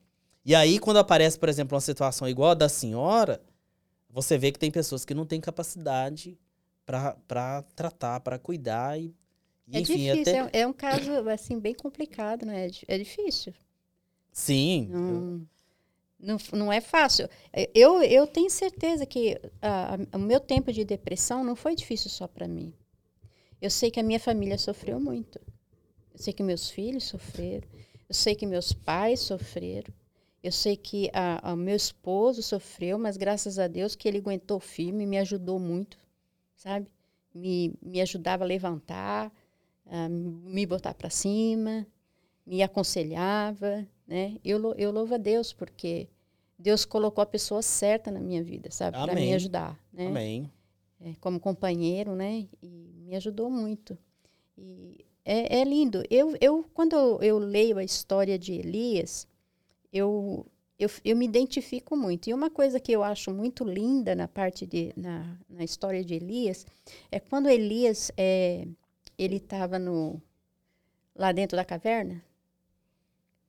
E 0.44 0.54
aí, 0.54 0.78
quando 0.78 0.98
aparece, 0.98 1.36
por 1.36 1.48
exemplo, 1.48 1.74
uma 1.74 1.80
situação 1.80 2.28
igual 2.28 2.50
a 2.50 2.54
da 2.54 2.68
senhora, 2.68 3.42
você 4.08 4.38
vê 4.38 4.52
que 4.52 4.58
tem 4.61 4.70
pessoas 4.70 5.04
que 5.04 5.12
não 5.12 5.26
têm 5.26 5.40
capacidade 5.40 6.38
para 6.87 7.62
tratar, 7.76 8.20
para 8.20 8.39
cuidar 8.39 8.99
e, 9.01 9.14
É 9.72 9.81
Enfim, 9.81 10.11
difícil, 10.11 10.22
até... 10.22 10.37
é, 10.39 10.45
um- 10.45 10.51
é 10.53 10.66
um 10.66 10.72
caso 10.72 11.28
assim 11.28 11.59
bem 11.59 11.74
complicado, 11.74 12.45
né? 12.47 12.66
É, 12.66 12.70
é 12.95 12.99
difícil. 12.99 13.55
Sim. 14.33 14.89
Não, 14.93 15.47
não, 16.20 16.39
não 16.53 16.72
é 16.72 16.81
fácil. 16.81 17.28
É, 17.53 17.70
Eu, 17.74 18.03
eu 18.03 18.26
tenho 18.26 18.51
certeza 18.51 19.07
que 19.07 19.39
a- 19.62 19.97
a- 20.12 20.16
o 20.16 20.20
meu 20.20 20.41
tempo 20.41 20.72
de 20.72 20.85
depressão 20.85 21.45
não 21.45 21.57
foi 21.57 21.74
difícil 21.76 22.11
só 22.11 22.26
para 22.28 22.49
mim. 22.49 22.72
Eu 23.61 23.70
sei 23.70 23.91
que 23.91 24.01
a 24.01 24.03
minha 24.03 24.20
família 24.20 24.59
sofreu 24.59 25.01
muito. 25.01 25.41
Eu 26.14 26.18
sei 26.20 26.33
que 26.33 26.43
meus 26.43 26.70
filhos 26.70 27.05
sofreram. 27.05 27.68
Eu 28.09 28.14
sei 28.14 28.35
que 28.35 28.47
meus 28.47 28.72
pais 28.72 29.20
sofreram. 29.20 29.93
Eu 30.43 30.53
sei 30.53 30.76
que 30.76 31.11
o 31.45 31.57
meu 31.57 31.76
esposo 31.76 32.43
sofreu, 32.43 32.99
mas 32.99 33.16
graças 33.16 33.59
a 33.59 33.68
Deus 33.68 33.95
que 33.97 34.09
ele 34.09 34.18
aguentou 34.18 34.61
firme, 34.61 35.07
me 35.07 35.18
ajudou 35.18 35.59
muito, 35.59 35.99
sabe? 36.61 36.86
Me, 37.34 37.72
me 37.80 38.00
ajudava 38.00 38.44
a 38.44 38.46
levantar, 38.46 39.32
a 39.86 40.08
me 40.08 40.66
botar 40.66 40.92
para 40.92 41.08
cima, 41.08 41.86
me 42.46 42.62
aconselhava, 42.62 43.86
né? 44.06 44.36
Eu, 44.44 44.74
eu 44.74 44.90
louvo 44.90 45.14
a 45.14 45.18
Deus 45.18 45.52
porque 45.52 46.08
Deus 46.58 46.84
colocou 46.84 47.22
a 47.22 47.26
pessoa 47.26 47.62
certa 47.62 48.11
na 48.11 48.20
minha 48.20 48.42
vida, 48.42 48.70
sabe? 48.70 48.98
Para 48.98 49.14
me 49.14 49.32
ajudar, 49.34 49.80
né? 49.92 50.08
Amém. 50.08 50.52
é, 51.00 51.14
como 51.20 51.40
companheiro, 51.40 52.14
né? 52.14 52.46
E 52.62 52.92
me 53.06 53.16
ajudou 53.16 53.48
muito. 53.50 53.96
E 54.58 55.04
é, 55.24 55.61
é 55.61 55.64
lindo. 55.64 56.02
Eu, 56.11 56.36
eu 56.40 56.64
quando 56.74 56.94
eu 57.22 57.38
leio 57.38 57.78
a 57.78 57.84
história 57.84 58.38
de 58.38 58.52
Elias, 58.52 59.26
eu, 59.90 60.44
eu, 60.81 60.89
eu 61.05 61.14
me 61.14 61.26
identifico 61.26 61.95
muito. 61.95 62.31
E 62.31 62.35
uma 62.35 62.49
coisa 62.49 62.81
que 62.81 62.91
eu 62.91 63.03
acho 63.05 63.31
muito 63.31 63.64
linda 63.64 64.14
na 64.14 64.26
parte 64.26 64.66
de 64.66 64.95
na, 64.97 65.39
na 65.49 65.62
história 65.62 66.03
de 66.03 66.14
Elias 66.14 66.66
é 67.12 67.20
quando 67.20 67.51
Elias 67.51 68.11
é, 68.16 68.66
ele 69.18 69.37
estava 69.37 69.78
no 69.78 70.20
lá 71.14 71.33
dentro 71.33 71.55
da 71.55 71.66
caverna, 71.66 72.24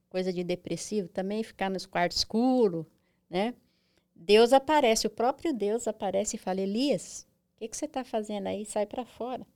coisa 0.10 0.34
de 0.34 0.44
depressivo 0.44 1.08
também, 1.08 1.42
ficar 1.42 1.70
nos 1.70 1.86
quartos 1.86 2.18
escuros, 2.18 2.86
né? 3.30 3.56
Deus 4.14 4.52
aparece, 4.52 5.08
o 5.08 5.10
próprio 5.10 5.54
Deus 5.54 5.88
aparece 5.88 6.36
e 6.36 6.40
fala: 6.40 6.60
Elias, 6.60 7.26
o 7.56 7.60
que, 7.60 7.70
que 7.70 7.78
você 7.78 7.86
está 7.86 8.04
fazendo 8.04 8.48
aí? 8.48 8.66
Sai 8.66 8.86
para 8.86 9.06
fora. 9.06 9.48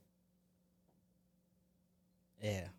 É. 2.40 2.70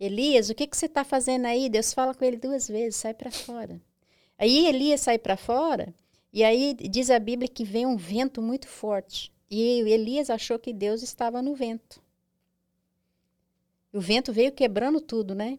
Elias, 0.00 0.48
o 0.48 0.54
que, 0.54 0.66
que 0.66 0.76
você 0.76 0.86
está 0.86 1.04
fazendo 1.04 1.44
aí? 1.44 1.68
Deus 1.68 1.92
fala 1.92 2.14
com 2.14 2.24
ele 2.24 2.38
duas 2.38 2.66
vezes: 2.66 2.96
sai 2.96 3.12
para 3.12 3.30
fora. 3.30 3.78
Aí 4.38 4.66
Elias 4.66 5.00
sai 5.00 5.18
para 5.18 5.36
fora, 5.36 5.94
e 6.32 6.42
aí 6.42 6.74
diz 6.74 7.10
a 7.10 7.18
Bíblia 7.18 7.48
que 7.48 7.64
vem 7.64 7.86
um 7.86 7.96
vento 7.96 8.42
muito 8.42 8.66
forte. 8.68 9.32
E 9.50 9.62
Elias 9.88 10.30
achou 10.30 10.58
que 10.58 10.72
Deus 10.72 11.02
estava 11.02 11.40
no 11.40 11.54
vento. 11.54 12.02
O 13.92 14.00
vento 14.00 14.32
veio 14.32 14.50
quebrando 14.50 15.00
tudo, 15.00 15.34
né? 15.34 15.58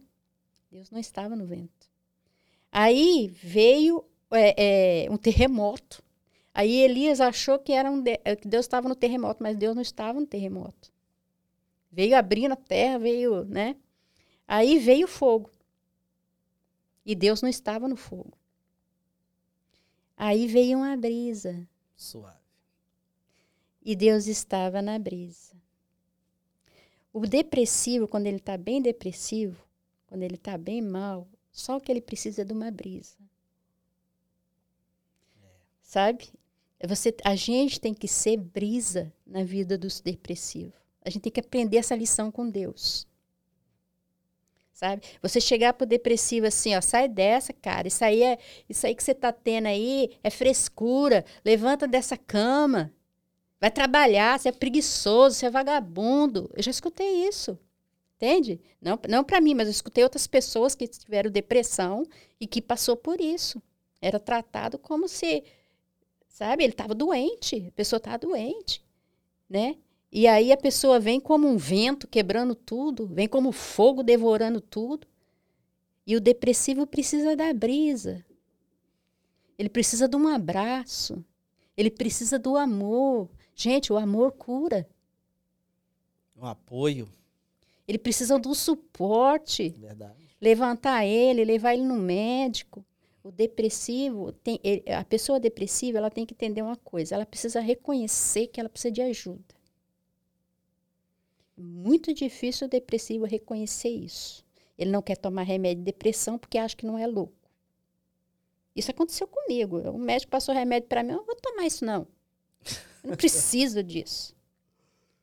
Deus 0.70 0.92
não 0.92 1.00
estava 1.00 1.36
no 1.36 1.46
vento. 1.46 1.90
Aí 2.70 3.30
veio 3.42 4.04
é, 4.30 5.06
é, 5.06 5.12
um 5.12 5.16
terremoto. 5.16 6.04
Aí 6.54 6.82
Elias 6.82 7.22
achou 7.22 7.58
que, 7.58 7.72
era 7.72 7.90
um 7.90 8.02
de- 8.02 8.20
eh, 8.26 8.36
que 8.36 8.48
Deus 8.48 8.66
estava 8.66 8.90
no 8.90 8.96
terremoto, 8.96 9.42
mas 9.42 9.56
Deus 9.56 9.74
não 9.76 9.82
estava 9.82 10.20
no 10.20 10.26
terremoto. 10.28 10.92
Veio 11.92 12.18
abrindo 12.18 12.52
a 12.52 12.58
terra, 12.58 13.00
veio, 13.00 13.46
né? 13.46 13.78
Aí 14.46 14.78
veio 14.80 15.08
fogo. 15.08 15.50
E 17.06 17.16
Deus 17.16 17.42
não 17.42 17.50
estava 17.50 17.88
no 17.88 17.96
fogo. 17.96 18.38
Aí 20.18 20.48
veio 20.48 20.78
uma 20.78 20.96
brisa. 20.96 21.68
Suave. 21.96 22.38
E 23.82 23.96
Deus 23.96 24.28
estava 24.28 24.82
na 24.82 24.98
brisa. 24.98 25.54
O 27.14 27.26
depressivo, 27.26 28.08
quando 28.08 28.28
ele 28.28 28.38
está 28.38 28.58
bem 28.58 28.82
depressivo, 28.82 29.64
quando 30.08 30.24
ele 30.24 30.36
está 30.36 30.58
bem 30.58 30.82
mal, 30.82 31.28
só 31.52 31.78
o 31.78 31.82
que 31.82 31.92
ele 31.92 32.02
precisa 32.02 32.42
é 32.42 32.46
de 32.46 32.52
uma 32.52 32.72
brisa. 32.72 33.16
Sabe? 35.82 36.30
Você, 36.86 37.16
a 37.24 37.36
gente 37.36 37.80
tem 37.80 37.94
que 37.94 38.08
ser 38.08 38.38
brisa 38.38 39.14
na 39.26 39.44
vida 39.44 39.78
dos 39.78 40.02
depressivos. 40.02 40.74
A 41.02 41.10
gente 41.10 41.22
tem 41.22 41.32
que 41.32 41.40
aprender 41.40 41.78
essa 41.78 41.96
lição 41.96 42.32
com 42.32 42.50
Deus. 42.50 43.08
Sabe? 44.76 45.04
Você 45.22 45.40
chegar 45.40 45.72
pro 45.72 45.88
depressivo 45.88 46.48
assim, 46.48 46.76
ó, 46.76 46.82
sai 46.82 47.08
dessa, 47.08 47.54
cara. 47.54 47.88
Isso 47.88 48.04
aí 48.04 48.22
é, 48.22 48.38
isso 48.68 48.86
aí 48.86 48.94
que 48.94 49.02
você 49.02 49.14
tá 49.14 49.32
tendo 49.32 49.68
aí 49.68 50.12
é 50.22 50.30
frescura. 50.30 51.24
Levanta 51.46 51.88
dessa 51.88 52.18
cama. 52.18 52.94
Vai 53.58 53.72
trabalhar, 53.72 54.38
você 54.38 54.50
é 54.50 54.52
preguiçoso, 54.52 55.38
você 55.38 55.46
é 55.46 55.50
vagabundo. 55.50 56.52
Eu 56.54 56.62
já 56.62 56.72
escutei 56.72 57.26
isso. 57.26 57.58
Entende? 58.18 58.60
Não, 58.82 59.00
não 59.08 59.24
para 59.24 59.40
mim, 59.40 59.54
mas 59.54 59.68
eu 59.68 59.72
escutei 59.72 60.04
outras 60.04 60.28
pessoas 60.28 60.76
que 60.76 60.86
tiveram 60.90 61.32
depressão 61.32 62.06
e 62.38 62.46
que 62.46 62.62
passou 62.62 62.98
por 62.98 63.22
isso. 63.22 63.64
Era 64.02 64.20
tratado 64.20 64.78
como 64.78 65.08
se, 65.08 65.42
sabe, 66.28 66.66
ele 66.66 66.74
estava 66.74 66.94
doente, 66.94 67.66
a 67.70 67.72
pessoa 67.72 67.98
estava 67.98 68.18
doente, 68.18 68.84
né? 69.50 69.78
E 70.18 70.28
aí 70.28 70.54
a 70.54 70.56
pessoa 70.56 70.98
vem 70.98 71.20
como 71.20 71.46
um 71.46 71.58
vento 71.58 72.08
quebrando 72.08 72.56
tudo, 72.56 73.06
vem 73.06 73.28
como 73.28 73.52
fogo 73.52 74.02
devorando 74.02 74.62
tudo. 74.62 75.06
E 76.08 76.16
o 76.16 76.22
depressivo 76.22 76.88
precisa 76.88 77.36
da 77.36 77.54
brisa. 77.54 78.26
Ele 79.60 79.68
precisa 79.68 80.08
de 80.08 80.16
um 80.16 80.30
abraço. 80.30 81.22
Ele 81.76 81.92
precisa 81.92 82.40
do 82.40 82.56
amor. 82.56 83.30
Gente, 83.54 83.92
o 83.92 83.98
amor 83.98 84.32
cura. 84.32 84.88
Um 86.38 86.46
apoio. 86.46 87.10
Ele 87.86 87.98
precisa 87.98 88.40
do 88.40 88.56
suporte. 88.56 89.68
Verdade. 89.78 90.30
Levantar 90.40 91.06
ele, 91.06 91.44
levar 91.44 91.74
ele 91.74 91.84
no 91.84 91.98
médico. 91.98 92.86
O 93.22 93.34
depressivo, 93.34 94.32
tem, 94.32 94.62
a 94.98 95.04
pessoa 95.04 95.42
depressiva, 95.42 95.98
ela 95.98 96.10
tem 96.10 96.26
que 96.26 96.34
entender 96.34 96.62
uma 96.62 96.78
coisa. 96.78 97.16
Ela 97.16 97.26
precisa 97.26 97.60
reconhecer 97.60 98.48
que 98.48 98.62
ela 98.62 98.70
precisa 98.70 98.94
de 98.94 99.02
ajuda. 99.02 99.55
Muito 101.58 102.14
difícil 102.14 102.68
o 102.68 102.70
depressivo 102.70 103.26
reconhecer 103.26 103.90
isso. 103.90 104.46
Ele 104.78 104.92
não 104.92 105.02
quer 105.02 105.16
tomar 105.16 105.44
remédio 105.44 105.84
de 105.84 105.92
depressão 105.92 106.38
porque 106.38 106.58
acha 106.58 106.76
que 106.76 106.86
não 106.86 106.98
é 106.98 107.08
louco. 107.08 107.34
Isso 108.76 108.92
aconteceu 108.92 109.26
comigo. 109.26 109.80
O 109.90 109.98
médico 109.98 110.32
passou 110.32 110.54
remédio 110.54 110.90
para 110.90 111.02
mim, 111.02 111.12
eu 111.12 111.18
não 111.18 111.26
vou 111.26 111.36
tomar 111.36 111.66
isso 111.66 111.86
não. 111.86 112.06
Eu 113.04 113.12
não 113.12 113.16
preciso 113.16 113.82
disso. 113.84 114.36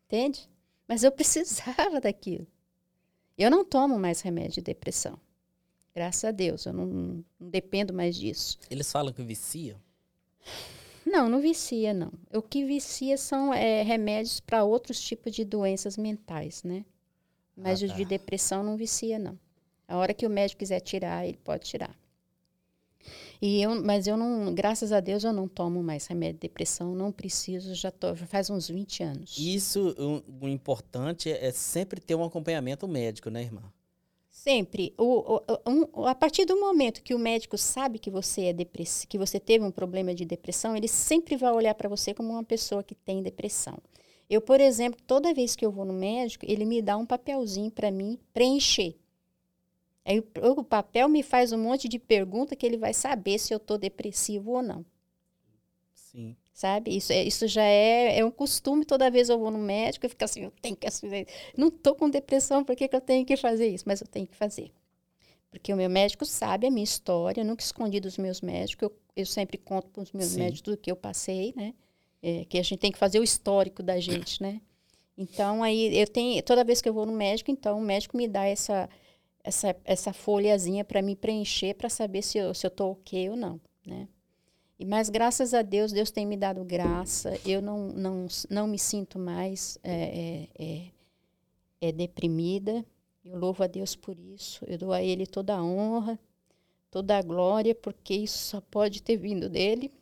Entende? 0.06 0.48
Mas 0.88 1.04
eu 1.04 1.12
precisava 1.12 2.00
daquilo. 2.00 2.46
Eu 3.36 3.50
não 3.50 3.64
tomo 3.64 3.98
mais 3.98 4.20
remédio 4.20 4.54
de 4.54 4.62
depressão. 4.62 5.18
Graças 5.94 6.24
a 6.24 6.30
Deus, 6.30 6.64
eu 6.64 6.72
não, 6.72 6.86
não 6.86 7.24
dependo 7.38 7.92
mais 7.92 8.16
disso. 8.16 8.58
Eles 8.70 8.90
falam 8.90 9.12
que 9.12 9.22
vicia. 9.22 9.78
Não, 11.04 11.28
não 11.28 11.40
vicia, 11.40 11.92
não. 11.92 12.12
O 12.32 12.40
que 12.42 12.64
vicia 12.64 13.16
são 13.18 13.52
é, 13.52 13.82
remédios 13.82 14.40
para 14.40 14.64
outros 14.64 15.00
tipos 15.00 15.34
de 15.34 15.44
doenças 15.44 15.96
mentais, 15.96 16.62
né? 16.62 16.84
Mas 17.56 17.82
Ah, 17.82 17.86
os 17.86 17.92
de 17.94 18.02
tá. 18.02 18.08
depressão 18.08 18.62
não 18.62 18.76
vicia, 18.76 19.18
não. 19.18 19.38
A 19.86 19.96
hora 19.96 20.14
que 20.14 20.26
o 20.26 20.30
médico 20.30 20.60
quiser 20.60 20.80
tirar, 20.80 21.26
ele 21.26 21.36
pode 21.36 21.64
tirar. 21.64 21.94
E 23.40 23.60
eu, 23.60 23.82
mas 23.82 24.06
eu 24.06 24.16
não, 24.16 24.54
graças 24.54 24.92
a 24.92 25.00
Deus, 25.00 25.24
eu 25.24 25.32
não 25.32 25.48
tomo 25.48 25.82
mais 25.82 26.06
remédio 26.06 26.34
de 26.34 26.40
depressão, 26.40 26.94
não 26.94 27.10
preciso, 27.10 27.74
já, 27.74 27.90
tô, 27.90 28.14
já 28.14 28.24
faz 28.26 28.48
uns 28.48 28.68
20 28.68 29.02
anos. 29.02 29.36
Isso, 29.36 29.94
o, 29.98 30.44
o 30.44 30.48
importante 30.48 31.28
é 31.28 31.50
sempre 31.50 32.00
ter 32.00 32.14
um 32.14 32.22
acompanhamento 32.22 32.86
médico, 32.86 33.28
né, 33.28 33.42
irmã? 33.42 33.62
Sempre. 34.42 34.92
O, 34.98 35.36
o- 35.36 35.42
um- 35.70 36.04
a 36.06 36.16
partir 36.16 36.44
do 36.44 36.58
momento 36.58 37.00
que 37.02 37.14
o 37.14 37.18
médico 37.18 37.56
sabe 37.56 38.00
que 38.00 38.10
você 38.10 38.46
é 38.46 38.52
depress... 38.52 39.04
que 39.04 39.16
você 39.16 39.38
teve 39.38 39.64
um 39.64 39.70
problema 39.70 40.12
de 40.12 40.24
depressão, 40.24 40.76
ele 40.76 40.88
sempre 40.88 41.36
vai 41.36 41.52
olhar 41.52 41.74
para 41.76 41.88
você 41.88 42.12
como 42.12 42.30
uma 42.30 42.42
pessoa 42.42 42.82
que 42.82 42.94
tem 42.94 43.22
depressão. 43.22 43.78
Eu, 44.28 44.40
por 44.40 44.60
exemplo, 44.60 45.00
toda 45.06 45.32
vez 45.32 45.54
que 45.54 45.64
eu 45.64 45.70
vou 45.70 45.84
no 45.84 45.92
médico, 45.92 46.44
ele 46.48 46.64
me 46.64 46.82
dá 46.82 46.96
um 46.96 47.06
papelzinho 47.06 47.70
para 47.70 47.92
mim 47.92 48.18
preencher. 48.34 48.96
Aí 50.04 50.18
o, 50.18 50.24
o 50.60 50.64
papel 50.64 51.08
me 51.08 51.22
faz 51.22 51.52
um 51.52 51.58
monte 51.58 51.88
de 51.88 51.98
pergunta 51.98 52.56
que 52.56 52.66
ele 52.66 52.76
vai 52.76 52.92
saber 52.92 53.38
se 53.38 53.54
eu 53.54 53.58
estou 53.58 53.78
depressivo 53.78 54.50
ou 54.52 54.62
não. 54.62 54.84
Sim. 55.94 56.36
Sabe? 56.62 56.96
Isso, 56.96 57.12
é- 57.12 57.24
isso 57.24 57.48
já 57.48 57.64
é, 57.64 58.20
é 58.20 58.24
um 58.24 58.30
costume. 58.30 58.84
Toda 58.84 59.10
vez 59.10 59.28
eu 59.28 59.36
vou 59.36 59.50
no 59.50 59.58
médico, 59.58 60.06
eu 60.06 60.10
fico 60.10 60.22
assim, 60.22 60.44
eu 60.44 60.52
tenho 60.62 60.76
que 60.76 60.88
fazer. 60.88 61.26
Não 61.56 61.66
estou 61.66 61.92
com 61.96 62.08
depressão, 62.08 62.64
por 62.64 62.76
que, 62.76 62.86
que 62.86 62.94
eu 62.94 63.00
tenho 63.00 63.26
que 63.26 63.36
fazer 63.36 63.66
isso? 63.66 63.82
Mas 63.84 64.00
eu 64.00 64.06
tenho 64.06 64.28
que 64.28 64.36
fazer. 64.36 64.70
Porque 65.50 65.72
o 65.72 65.76
meu 65.76 65.90
médico 65.90 66.24
sabe 66.24 66.68
a 66.68 66.70
minha 66.70 66.84
história, 66.84 67.40
eu 67.40 67.44
nunca 67.44 67.64
escondi 67.64 67.98
dos 67.98 68.16
meus 68.16 68.40
médicos, 68.40 68.88
eu, 68.88 68.96
eu 69.16 69.26
sempre 69.26 69.58
conto 69.58 69.88
para 69.88 70.04
os 70.04 70.12
meus 70.12 70.30
Sim. 70.30 70.38
médicos 70.38 70.60
tudo 70.60 70.76
que 70.76 70.88
eu 70.88 70.94
passei, 70.94 71.52
né? 71.56 71.74
É, 72.22 72.44
que 72.44 72.56
a 72.56 72.62
gente 72.62 72.78
tem 72.78 72.92
que 72.92 72.98
fazer 72.98 73.18
o 73.18 73.24
histórico 73.24 73.82
da 73.82 73.98
gente, 73.98 74.40
né? 74.40 74.60
Então, 75.18 75.64
aí, 75.64 75.98
eu 75.98 76.06
tenho, 76.06 76.40
toda 76.44 76.62
vez 76.62 76.80
que 76.80 76.88
eu 76.88 76.94
vou 76.94 77.04
no 77.04 77.12
médico, 77.12 77.50
então, 77.50 77.76
o 77.76 77.82
médico 77.82 78.16
me 78.16 78.28
dá 78.28 78.44
essa, 78.44 78.88
essa, 79.42 79.76
essa 79.84 80.12
folhazinha 80.12 80.84
para 80.84 81.02
me 81.02 81.16
preencher, 81.16 81.74
para 81.74 81.88
saber 81.88 82.22
se 82.22 82.38
eu, 82.38 82.54
se 82.54 82.64
eu 82.64 82.70
tô 82.70 82.92
ok 82.92 83.30
ou 83.30 83.36
não, 83.36 83.60
né? 83.84 84.06
E, 84.78 84.84
mas 84.84 85.08
graças 85.08 85.54
a 85.54 85.62
Deus, 85.62 85.92
Deus 85.92 86.10
tem 86.10 86.26
me 86.26 86.36
dado 86.36 86.64
graça. 86.64 87.38
Eu 87.46 87.62
não, 87.62 87.88
não, 87.88 88.26
não 88.50 88.66
me 88.66 88.78
sinto 88.78 89.18
mais 89.18 89.78
é, 89.82 90.48
é, 90.58 90.64
é, 90.64 91.88
é 91.88 91.92
deprimida. 91.92 92.84
Eu 93.24 93.38
louvo 93.38 93.62
a 93.62 93.66
Deus 93.66 93.94
por 93.94 94.18
isso. 94.18 94.64
Eu 94.66 94.78
dou 94.78 94.92
a 94.92 95.02
Ele 95.02 95.26
toda 95.26 95.54
a 95.54 95.62
honra, 95.62 96.18
toda 96.90 97.16
a 97.16 97.22
glória, 97.22 97.74
porque 97.74 98.14
isso 98.14 98.38
só 98.38 98.60
pode 98.60 99.02
ter 99.02 99.16
vindo 99.16 99.48
dele, 99.48 99.92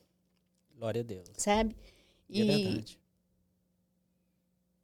Glória 0.77 1.03
a 1.03 1.05
Deus. 1.05 1.29
sabe? 1.37 1.77
E 2.29 2.41
é 2.41 2.45
verdade. 2.45 2.99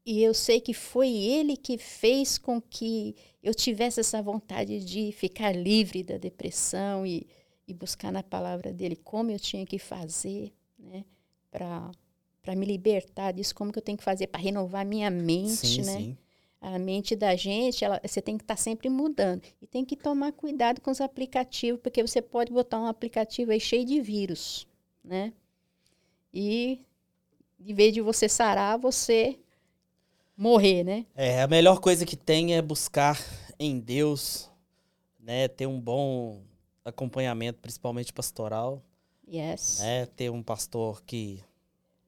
E 0.05 0.23
eu 0.23 0.33
sei 0.35 0.61
que 0.61 0.73
foi 0.73 1.09
ele 1.09 1.57
que 1.57 1.77
fez 1.79 2.39
com 2.39 2.61
que 2.61 3.17
eu 3.43 3.53
tivesse 3.55 3.99
essa 3.99 4.23
vontade 4.23 4.85
de 4.85 5.11
ficar 5.11 5.51
livre 5.53 6.05
da 6.05 6.17
depressão 6.17 7.05
e, 7.05 7.27
e 7.67 7.75
buscar 7.75 8.13
na 8.13 8.23
palavra 8.23 8.73
dele 8.73 8.97
como 8.97 9.31
eu 9.31 9.39
tinha 9.39 9.67
que 9.67 9.79
fazer, 9.79 10.53
né? 10.79 11.05
Para 11.51 12.55
me 12.55 12.65
libertar 12.67 13.33
disso, 13.33 13.55
como 13.55 13.73
que 13.73 13.79
eu 13.79 13.83
tenho 13.83 13.99
que 13.99 14.05
fazer 14.05 14.29
para 14.29 14.41
renovar 14.41 14.85
minha 14.85 15.11
mente, 15.11 15.67
Sim, 15.67 15.83
né? 15.83 15.99
sim. 15.99 16.19
A 16.61 16.79
mente 16.79 17.15
da 17.15 17.37
gente, 17.37 17.85
ela, 17.85 18.01
você 18.05 18.21
tem 18.21 18.37
que 18.37 18.43
estar 18.43 18.57
sempre 18.57 18.89
mudando. 18.89 19.43
E 19.61 19.67
tem 19.67 19.85
que 19.85 19.95
tomar 19.95 20.33
cuidado 20.33 20.81
com 20.81 20.91
os 20.91 21.01
aplicativos, 21.01 21.81
porque 21.81 22.03
você 22.03 22.21
pode 22.23 22.53
botar 22.53 22.81
um 22.81 22.87
aplicativo 22.87 23.53
aí 23.53 23.61
cheio 23.61 23.85
de 23.85 24.01
vírus, 24.01 24.67
né? 25.05 25.33
E 26.33 26.81
em 27.61 27.75
vez 27.75 27.93
de 27.93 28.01
você 28.01 28.29
sarar, 28.29 28.79
você 28.79 29.39
morrer, 30.37 30.83
né? 30.85 31.07
É, 31.15 31.43
a 31.43 31.47
melhor 31.47 31.79
coisa 31.81 32.05
que 32.05 32.17
tem 32.17 32.55
é 32.55 32.63
buscar 32.63 33.19
em 33.59 33.79
Deus, 33.79 34.51
né? 35.19 35.49
Ter 35.49 35.67
um 35.67 35.81
bom 35.81 36.43
acompanhamento, 36.87 37.61
principalmente 37.61 38.13
pastoral, 38.13 38.83
Yes. 39.29 39.81
né? 39.81 40.07
Ter 40.07 40.31
um 40.31 40.43
pastor 40.43 41.03
que 41.05 41.43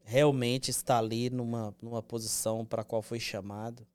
realmente 0.05 0.71
está 0.71 0.99
ali 0.99 1.29
numa, 1.31 1.75
numa 1.83 2.03
posição 2.03 2.65
para 2.65 2.83
a 2.83 2.85
qual 2.85 3.03
foi 3.03 3.19
chamado. 3.21 3.87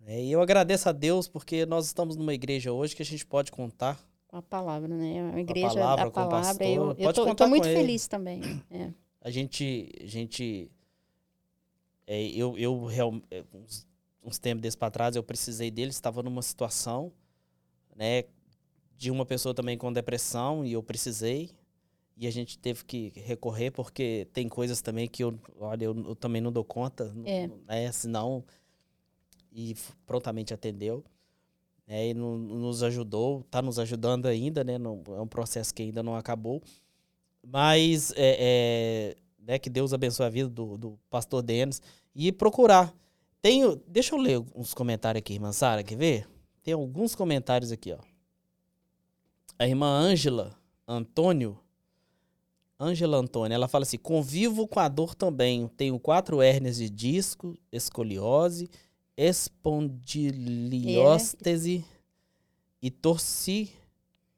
né? 0.00 0.22
E 0.22 0.30
eu 0.32 0.40
agradeço 0.40 0.88
a 0.88 0.92
Deus 0.92 1.26
porque 1.28 1.66
nós 1.66 1.86
estamos 1.86 2.16
numa 2.16 2.32
igreja 2.32 2.72
hoje 2.72 2.94
que 2.94 3.02
a 3.02 3.04
gente 3.04 3.26
pode 3.26 3.50
contar. 3.50 3.98
Com 4.28 4.36
a 4.36 4.42
palavra, 4.42 4.88
né? 4.88 5.32
A 5.34 5.40
igreja, 5.40 5.68
palavra, 5.74 6.04
a 6.06 6.10
com 6.10 6.10
o 6.10 6.12
palavra, 6.28 6.48
pastor. 6.48 6.66
eu, 6.66 6.88
eu, 6.90 6.94
Pode 6.96 7.14
tô, 7.14 7.20
eu 7.22 7.26
contar 7.26 7.44
tô 7.44 7.50
muito 7.50 7.62
com 7.64 7.68
ele. 7.68 7.80
feliz 7.80 8.06
também. 8.08 8.40
É. 8.70 8.92
A 9.20 9.30
gente, 9.30 9.90
a 10.02 10.06
gente, 10.06 10.70
é, 12.06 12.22
eu, 12.28 12.58
eu 12.58 12.90
é, 12.90 13.42
uns, 13.54 13.86
uns 14.22 14.38
tempos 14.38 14.60
desse 14.62 14.76
para 14.76 14.90
trás 14.90 15.16
eu 15.16 15.22
precisei 15.22 15.70
dele, 15.70 15.90
estava 15.90 16.22
numa 16.22 16.42
situação, 16.42 17.10
né, 17.96 18.24
de 19.04 19.10
uma 19.10 19.26
pessoa 19.26 19.54
também 19.54 19.76
com 19.76 19.92
depressão 19.92 20.64
e 20.64 20.72
eu 20.72 20.82
precisei 20.82 21.50
e 22.16 22.26
a 22.26 22.30
gente 22.30 22.58
teve 22.58 22.84
que 22.84 23.12
recorrer 23.16 23.70
porque 23.70 24.26
tem 24.32 24.48
coisas 24.48 24.80
também 24.80 25.06
que 25.06 25.22
eu, 25.22 25.38
olha, 25.58 25.84
eu, 25.84 25.94
eu 26.08 26.16
também 26.16 26.40
não 26.40 26.50
dou 26.50 26.64
conta, 26.64 27.14
É. 27.26 27.46
né, 27.68 27.92
senão 27.92 28.42
e 29.52 29.74
prontamente 30.06 30.52
atendeu. 30.54 31.04
né, 31.86 32.08
e 32.08 32.14
no- 32.14 32.38
nos 32.38 32.82
ajudou, 32.82 33.40
está 33.42 33.60
nos 33.60 33.78
ajudando 33.78 34.24
ainda, 34.24 34.64
né? 34.64 34.78
não- 34.78 35.02
é 35.08 35.20
um 35.20 35.26
processo 35.28 35.74
que 35.74 35.82
ainda 35.82 36.02
não 36.02 36.16
acabou. 36.16 36.62
Mas 37.46 38.10
é, 38.16 38.36
é, 38.40 39.16
né, 39.38 39.58
que 39.58 39.68
Deus 39.68 39.92
abençoe 39.92 40.24
a 40.24 40.30
vida 40.30 40.48
do, 40.48 40.78
do 40.78 40.98
pastor 41.10 41.42
Denis. 41.42 41.82
E 42.14 42.32
procurar. 42.32 42.90
Tenho, 43.42 43.76
deixa 43.86 44.14
eu 44.14 44.18
ler 44.18 44.42
uns 44.54 44.72
comentários 44.72 45.18
aqui, 45.18 45.34
irmã 45.34 45.52
Sara, 45.52 45.82
quer 45.82 45.96
ver? 45.98 46.26
Tem 46.62 46.72
alguns 46.72 47.14
comentários 47.14 47.70
aqui, 47.70 47.92
ó. 47.92 47.98
A 49.58 49.66
irmã 49.66 49.86
Ângela 49.86 50.54
Antônio, 50.86 51.58
Ângela 52.78 53.16
Antônia, 53.16 53.54
ela 53.54 53.66
fala 53.68 53.84
assim: 53.84 53.96
convivo 53.98 54.66
com 54.66 54.80
a 54.80 54.88
dor 54.88 55.14
também. 55.14 55.68
Tenho 55.76 55.96
quatro 55.98 56.42
hérnias 56.42 56.76
de 56.76 56.90
disco, 56.90 57.56
escoliose, 57.70 58.68
espondilióstese 59.16 61.84
e 62.82 62.90
torci, 62.90 63.70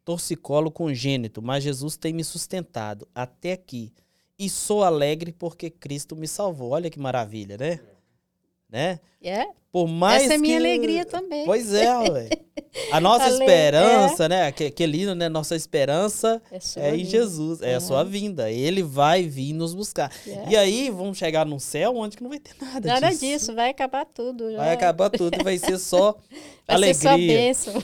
torcicolo 0.04 0.70
congênito. 0.70 1.40
Mas 1.40 1.64
Jesus 1.64 1.96
tem 1.96 2.12
me 2.12 2.22
sustentado 2.22 3.08
até 3.14 3.52
aqui. 3.52 3.94
E 4.38 4.50
sou 4.50 4.84
alegre 4.84 5.32
porque 5.32 5.70
Cristo 5.70 6.14
me 6.14 6.28
salvou. 6.28 6.72
Olha 6.72 6.90
que 6.90 6.98
maravilha, 6.98 7.56
né? 7.56 7.80
Né? 8.68 8.98
É? 9.22 9.46
Por 9.72 9.86
mais 9.86 10.24
Essa 10.24 10.34
é 10.34 10.38
minha 10.38 10.58
que- 10.58 10.66
alegria 10.66 11.04
também. 11.04 11.44
Pois 11.44 11.72
é, 11.72 11.96
ué. 11.98 12.28
A 12.92 12.98
nossa 13.00 13.28
esperança, 13.28 14.28
né? 14.28 14.50
Que, 14.50 14.70
que 14.70 14.86
lindo, 14.86 15.14
né? 15.14 15.28
Nossa 15.28 15.54
esperança 15.54 16.40
É, 16.50 16.88
é 16.90 16.96
em. 16.96 17.04
Jesus, 17.04 17.60
é 17.62 17.74
a 17.74 17.80
sua 17.80 18.02
vinda. 18.04 18.50
Ele 18.50 18.82
vai 18.82 19.22
vir 19.24 19.52
nos 19.52 19.74
buscar. 19.74 20.10
É. 20.26 20.48
E 20.50 20.56
aí 20.56 20.90
vamos 20.90 21.18
chegar 21.18 21.44
num 21.46 21.58
céu 21.58 21.96
onde 21.96 22.16
que 22.16 22.22
não 22.22 22.30
vai 22.30 22.38
ter 22.40 22.54
nada, 22.60 22.88
Nada 22.88 23.08
disso. 23.10 23.20
disso, 23.20 23.54
vai 23.54 23.70
acabar 23.70 24.04
tudo. 24.06 24.50
já. 24.50 24.58
Vai 24.58 24.72
acabar 24.72 25.10
tudo 25.10 25.42
vai 25.44 25.58
ser 25.58 25.78
só 25.78 26.12
Vai 26.66 26.76
alegria. 26.76 26.94
ser 26.94 27.08
só 27.08 27.16
bênção. 27.16 27.82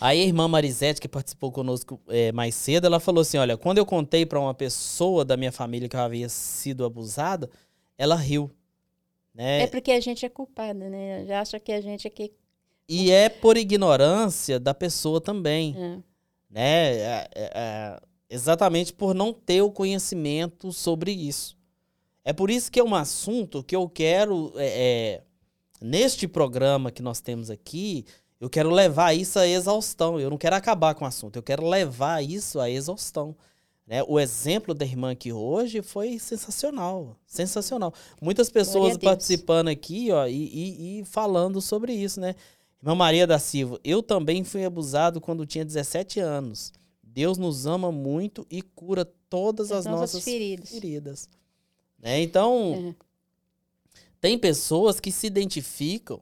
Aí 0.00 0.20
a 0.20 0.24
irmã 0.24 0.46
Marisete, 0.46 1.00
que 1.00 1.08
participou 1.08 1.50
conosco 1.50 1.98
é, 2.08 2.30
mais 2.32 2.54
cedo, 2.54 2.86
ela 2.86 3.00
falou 3.00 3.22
assim: 3.22 3.38
olha, 3.38 3.56
quando 3.56 3.78
eu 3.78 3.86
contei 3.86 4.26
pra 4.26 4.38
uma 4.38 4.52
pessoa 4.54 5.24
da 5.24 5.36
minha 5.36 5.52
família 5.52 5.88
que 5.88 5.96
eu 5.96 6.00
havia 6.00 6.28
sido 6.28 6.84
abusada, 6.84 7.48
ela 7.96 8.14
riu. 8.14 8.50
Né? 9.36 9.62
É 9.64 9.66
porque 9.66 9.92
a 9.92 10.00
gente 10.00 10.24
é 10.24 10.30
culpada, 10.30 10.88
né? 10.88 11.26
Já 11.26 11.42
acha 11.42 11.60
que 11.60 11.70
a 11.70 11.80
gente 11.80 12.06
é 12.06 12.10
que. 12.10 12.32
E 12.88 13.10
é 13.10 13.28
por 13.28 13.58
ignorância 13.58 14.58
da 14.58 14.72
pessoa 14.72 15.20
também. 15.20 15.74
É. 15.76 15.98
né? 16.48 16.96
É- 16.96 17.28
é- 17.34 17.50
é 17.54 18.00
exatamente 18.30 18.94
por 18.94 19.14
não 19.14 19.32
ter 19.32 19.60
o 19.60 19.70
conhecimento 19.70 20.72
sobre 20.72 21.12
isso. 21.12 21.54
É 22.24 22.32
por 22.32 22.50
isso 22.50 22.72
que 22.72 22.80
é 22.80 22.84
um 22.84 22.94
assunto 22.94 23.62
que 23.62 23.76
eu 23.76 23.88
quero, 23.88 24.52
é, 24.56 24.66
é, 24.66 25.22
neste 25.80 26.26
programa 26.26 26.90
que 26.90 27.02
nós 27.02 27.20
temos 27.20 27.50
aqui, 27.50 28.04
eu 28.40 28.48
quero 28.48 28.70
levar 28.70 29.12
isso 29.14 29.38
à 29.38 29.46
exaustão. 29.46 30.18
Eu 30.18 30.30
não 30.30 30.38
quero 30.38 30.56
acabar 30.56 30.94
com 30.94 31.04
o 31.04 31.08
assunto, 31.08 31.36
eu 31.36 31.42
quero 31.42 31.68
levar 31.68 32.24
isso 32.24 32.58
à 32.58 32.70
exaustão. 32.70 33.36
Né? 33.86 34.02
O 34.08 34.18
exemplo 34.18 34.74
da 34.74 34.84
irmã 34.84 35.12
aqui 35.12 35.32
hoje 35.32 35.80
foi 35.80 36.18
sensacional, 36.18 37.16
sensacional. 37.24 37.94
Muitas 38.20 38.50
pessoas 38.50 38.96
participando 38.98 39.68
aqui 39.68 40.10
ó, 40.10 40.26
e, 40.26 40.32
e- 40.34 41.00
e 41.00 41.04
falando 41.04 41.60
sobre 41.60 41.92
isso, 41.92 42.20
né? 42.20 42.34
Irmã 42.82 42.94
Maria 42.96 43.26
da 43.26 43.38
Silva, 43.38 43.78
eu 43.84 44.02
também 44.02 44.42
fui 44.42 44.64
abusado 44.64 45.20
quando 45.20 45.46
tinha 45.46 45.64
17 45.64 46.18
anos. 46.18 46.72
Deus 47.02 47.38
nos 47.38 47.64
ama 47.64 47.90
muito 47.92 48.44
e 48.50 48.60
cura 48.60 49.04
todas 49.30 49.70
as, 49.70 49.78
As 49.78 49.84
nossas 49.86 50.00
nossas 50.14 50.24
feridas. 50.24 50.68
feridas. 50.70 51.28
Né? 51.98 52.20
Então, 52.22 52.94
É. 53.00 53.04
tem 54.20 54.36
pessoas 54.38 54.98
que 55.00 55.10
se 55.12 55.26
identificam 55.28 56.20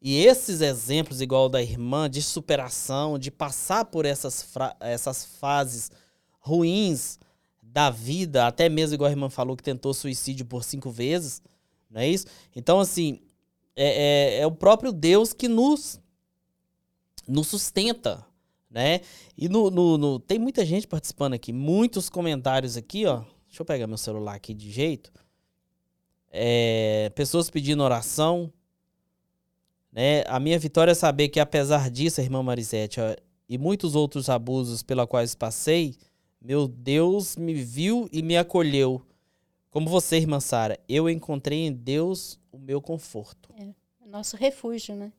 e 0.00 0.16
esses 0.24 0.60
exemplos, 0.62 1.20
igual 1.20 1.48
da 1.48 1.62
irmã, 1.62 2.08
de 2.10 2.22
superação, 2.22 3.18
de 3.18 3.30
passar 3.30 3.84
por 3.84 4.04
essas, 4.04 4.44
essas 4.80 5.24
fases 5.24 5.90
ruins 6.42 7.18
da 7.62 7.88
vida, 7.88 8.46
até 8.46 8.68
mesmo 8.68 8.94
igual 8.94 9.08
a 9.08 9.12
irmã 9.12 9.30
falou 9.30 9.56
que 9.56 9.62
tentou 9.62 9.94
suicídio 9.94 10.44
por 10.44 10.62
cinco 10.64 10.90
vezes, 10.90 11.40
não 11.88 12.00
é 12.00 12.08
isso? 12.08 12.26
Então, 12.54 12.78
assim, 12.80 13.20
é, 13.74 14.36
é- 14.36 14.38
é 14.40 14.46
o 14.46 14.50
próprio 14.52 14.92
Deus 14.92 15.32
que 15.32 15.48
nos, 15.48 15.98
nos 17.26 17.46
sustenta, 17.48 18.26
né? 18.68 19.00
E 19.38 19.48
no, 19.48 19.70
no- 19.70 19.96
no- 19.96 20.18
tem 20.18 20.38
muita 20.38 20.64
gente 20.66 20.86
participando 20.86 21.34
aqui, 21.34 21.52
muitos 21.52 22.10
comentários 22.10 22.76
aqui, 22.76 23.06
ó. 23.06 23.22
Deixa 23.46 23.62
eu 23.62 23.66
pegar 23.66 23.86
meu 23.86 23.98
celular 23.98 24.34
aqui 24.34 24.52
de 24.52 24.70
jeito. 24.70 25.12
É, 26.30 27.10
pessoas 27.14 27.48
pedindo 27.50 27.82
oração. 27.82 28.52
Né? 29.92 30.24
A 30.26 30.40
minha 30.40 30.58
vitória 30.58 30.92
é 30.92 30.94
saber 30.94 31.28
que, 31.28 31.38
apesar 31.38 31.90
disso, 31.90 32.20
irmã 32.20 32.42
Marisete, 32.42 32.98
ó, 33.00 33.14
e 33.46 33.58
muitos 33.58 33.94
outros 33.94 34.30
abusos 34.30 34.82
pela 34.82 35.06
quais 35.06 35.34
passei, 35.34 35.94
meu 36.42 36.66
Deus 36.68 37.36
me 37.36 37.54
viu 37.54 38.08
e 38.12 38.22
me 38.22 38.36
acolheu. 38.36 39.02
Como 39.70 39.88
você, 39.88 40.16
irmã 40.16 40.40
Sara, 40.40 40.78
eu 40.88 41.08
encontrei 41.08 41.66
em 41.66 41.72
Deus 41.72 42.38
o 42.50 42.58
meu 42.58 42.80
conforto. 42.80 43.52
Nosso 44.06 44.36
refúgio, 44.36 44.94
né? 44.94 45.10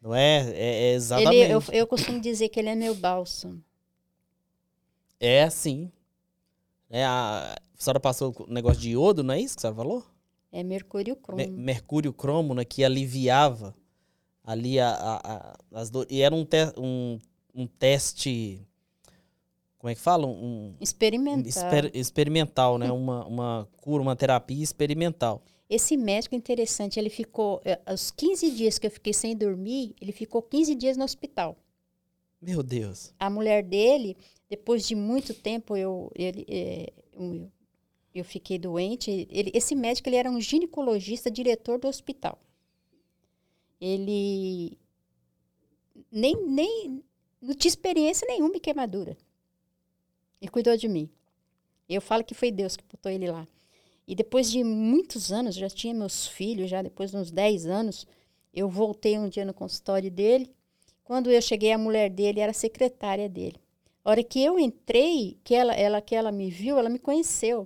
Não 0.00 0.14
é? 0.14 0.48
É, 0.52 0.84
é 0.90 0.92
exatamente. 0.94 1.36
Ele, 1.42 1.52
eu, 1.54 1.62
eu 1.72 1.86
costumo 1.86 2.20
dizer 2.20 2.48
que 2.48 2.60
ele 2.60 2.68
é 2.68 2.74
meu 2.76 2.94
bálsamo. 2.94 3.60
É 5.18 5.42
assim. 5.44 5.90
É, 6.90 7.04
a, 7.04 7.54
a 7.54 7.82
senhora 7.82 7.98
passou 8.00 8.34
o 8.46 8.52
negócio 8.52 8.80
de 8.80 8.90
iodo, 8.90 9.22
não 9.24 9.34
é 9.34 9.40
isso 9.40 9.56
que 9.56 9.60
a 9.60 9.62
senhora 9.62 9.76
falou? 9.76 10.04
É 10.52 10.62
mercúrio 10.62 11.16
cromo. 11.16 11.42
Me- 11.42 11.48
mercúrio 11.50 12.12
cromo, 12.12 12.54
né, 12.54 12.64
que 12.64 12.84
aliviava 12.84 13.74
ali 14.44 14.78
a, 14.78 14.90
a- 14.90 15.20
a- 15.36 15.58
as 15.80 15.88
dores. 15.90 16.08
E 16.12 16.20
era 16.20 16.34
um, 16.34 16.44
te- 16.44 16.72
um, 16.76 17.18
um 17.54 17.66
teste. 17.66 18.60
Como 19.82 19.90
é 19.90 19.96
que 19.96 20.00
fala? 20.00 20.28
Um, 20.28 20.76
Experimental. 20.80 21.42
exper- 21.44 21.90
experimental, 21.92 22.78
né? 22.78 22.92
Uma, 22.92 23.26
uma 23.26 23.68
cura, 23.78 24.00
uma 24.00 24.14
terapia 24.14 24.62
experimental. 24.62 25.42
Esse 25.68 25.96
médico 25.96 26.36
interessante, 26.36 27.00
ele 27.00 27.10
ficou. 27.10 27.60
eh, 27.64 27.80
Os 27.92 28.12
15 28.12 28.52
dias 28.52 28.78
que 28.78 28.86
eu 28.86 28.92
fiquei 28.92 29.12
sem 29.12 29.36
dormir, 29.36 29.92
ele 30.00 30.12
ficou 30.12 30.40
15 30.40 30.76
dias 30.76 30.96
no 30.96 31.02
hospital. 31.02 31.56
Meu 32.40 32.62
Deus. 32.62 33.12
A 33.18 33.28
mulher 33.28 33.64
dele, 33.64 34.16
depois 34.48 34.86
de 34.86 34.94
muito 34.94 35.34
tempo, 35.34 35.76
eu, 35.76 36.12
ele, 36.14 36.46
eh, 36.48 36.92
eu, 37.12 37.50
eu 38.14 38.24
fiquei 38.24 38.60
doente. 38.60 39.26
Ele- 39.28 39.50
esse 39.52 39.74
médico 39.74 40.08
ele 40.08 40.14
era 40.14 40.30
um 40.30 40.40
ginecologista, 40.40 41.28
diretor 41.28 41.80
do 41.80 41.88
hospital. 41.88 42.38
ele 43.80 44.78
nem, 46.12 46.36
nem 46.46 47.02
não 47.40 47.52
tinha 47.52 47.68
experiência 47.68 48.24
nenhuma 48.28 48.54
em 48.56 48.60
queimadura. 48.60 49.16
E 50.42 50.48
cuidou 50.48 50.76
de 50.76 50.88
mim. 50.88 51.08
Eu 51.88 52.00
falo 52.00 52.24
que 52.24 52.34
foi 52.34 52.50
Deus 52.50 52.76
que 52.76 52.82
botou 52.82 53.12
ele 53.12 53.30
lá. 53.30 53.46
E 54.08 54.14
depois 54.16 54.50
de 54.50 54.64
muitos 54.64 55.30
anos, 55.30 55.54
já 55.54 55.70
tinha 55.70 55.94
meus 55.94 56.26
filhos, 56.26 56.68
já 56.68 56.82
depois 56.82 57.12
de 57.12 57.16
uns 57.16 57.30
10 57.30 57.66
anos, 57.66 58.08
eu 58.52 58.68
voltei 58.68 59.16
um 59.16 59.28
dia 59.28 59.44
no 59.44 59.54
consultório 59.54 60.10
dele. 60.10 60.50
Quando 61.04 61.30
eu 61.30 61.40
cheguei, 61.40 61.70
a 61.70 61.78
mulher 61.78 62.10
dele 62.10 62.40
era 62.40 62.52
secretária 62.52 63.28
dele. 63.28 63.54
A 64.04 64.10
hora 64.10 64.24
que 64.24 64.42
eu 64.42 64.58
entrei, 64.58 65.38
que 65.44 65.54
ela, 65.54 65.74
ela, 65.74 66.00
que 66.02 66.16
ela 66.16 66.32
me 66.32 66.50
viu, 66.50 66.76
ela 66.76 66.88
me 66.88 66.98
conheceu. 66.98 67.64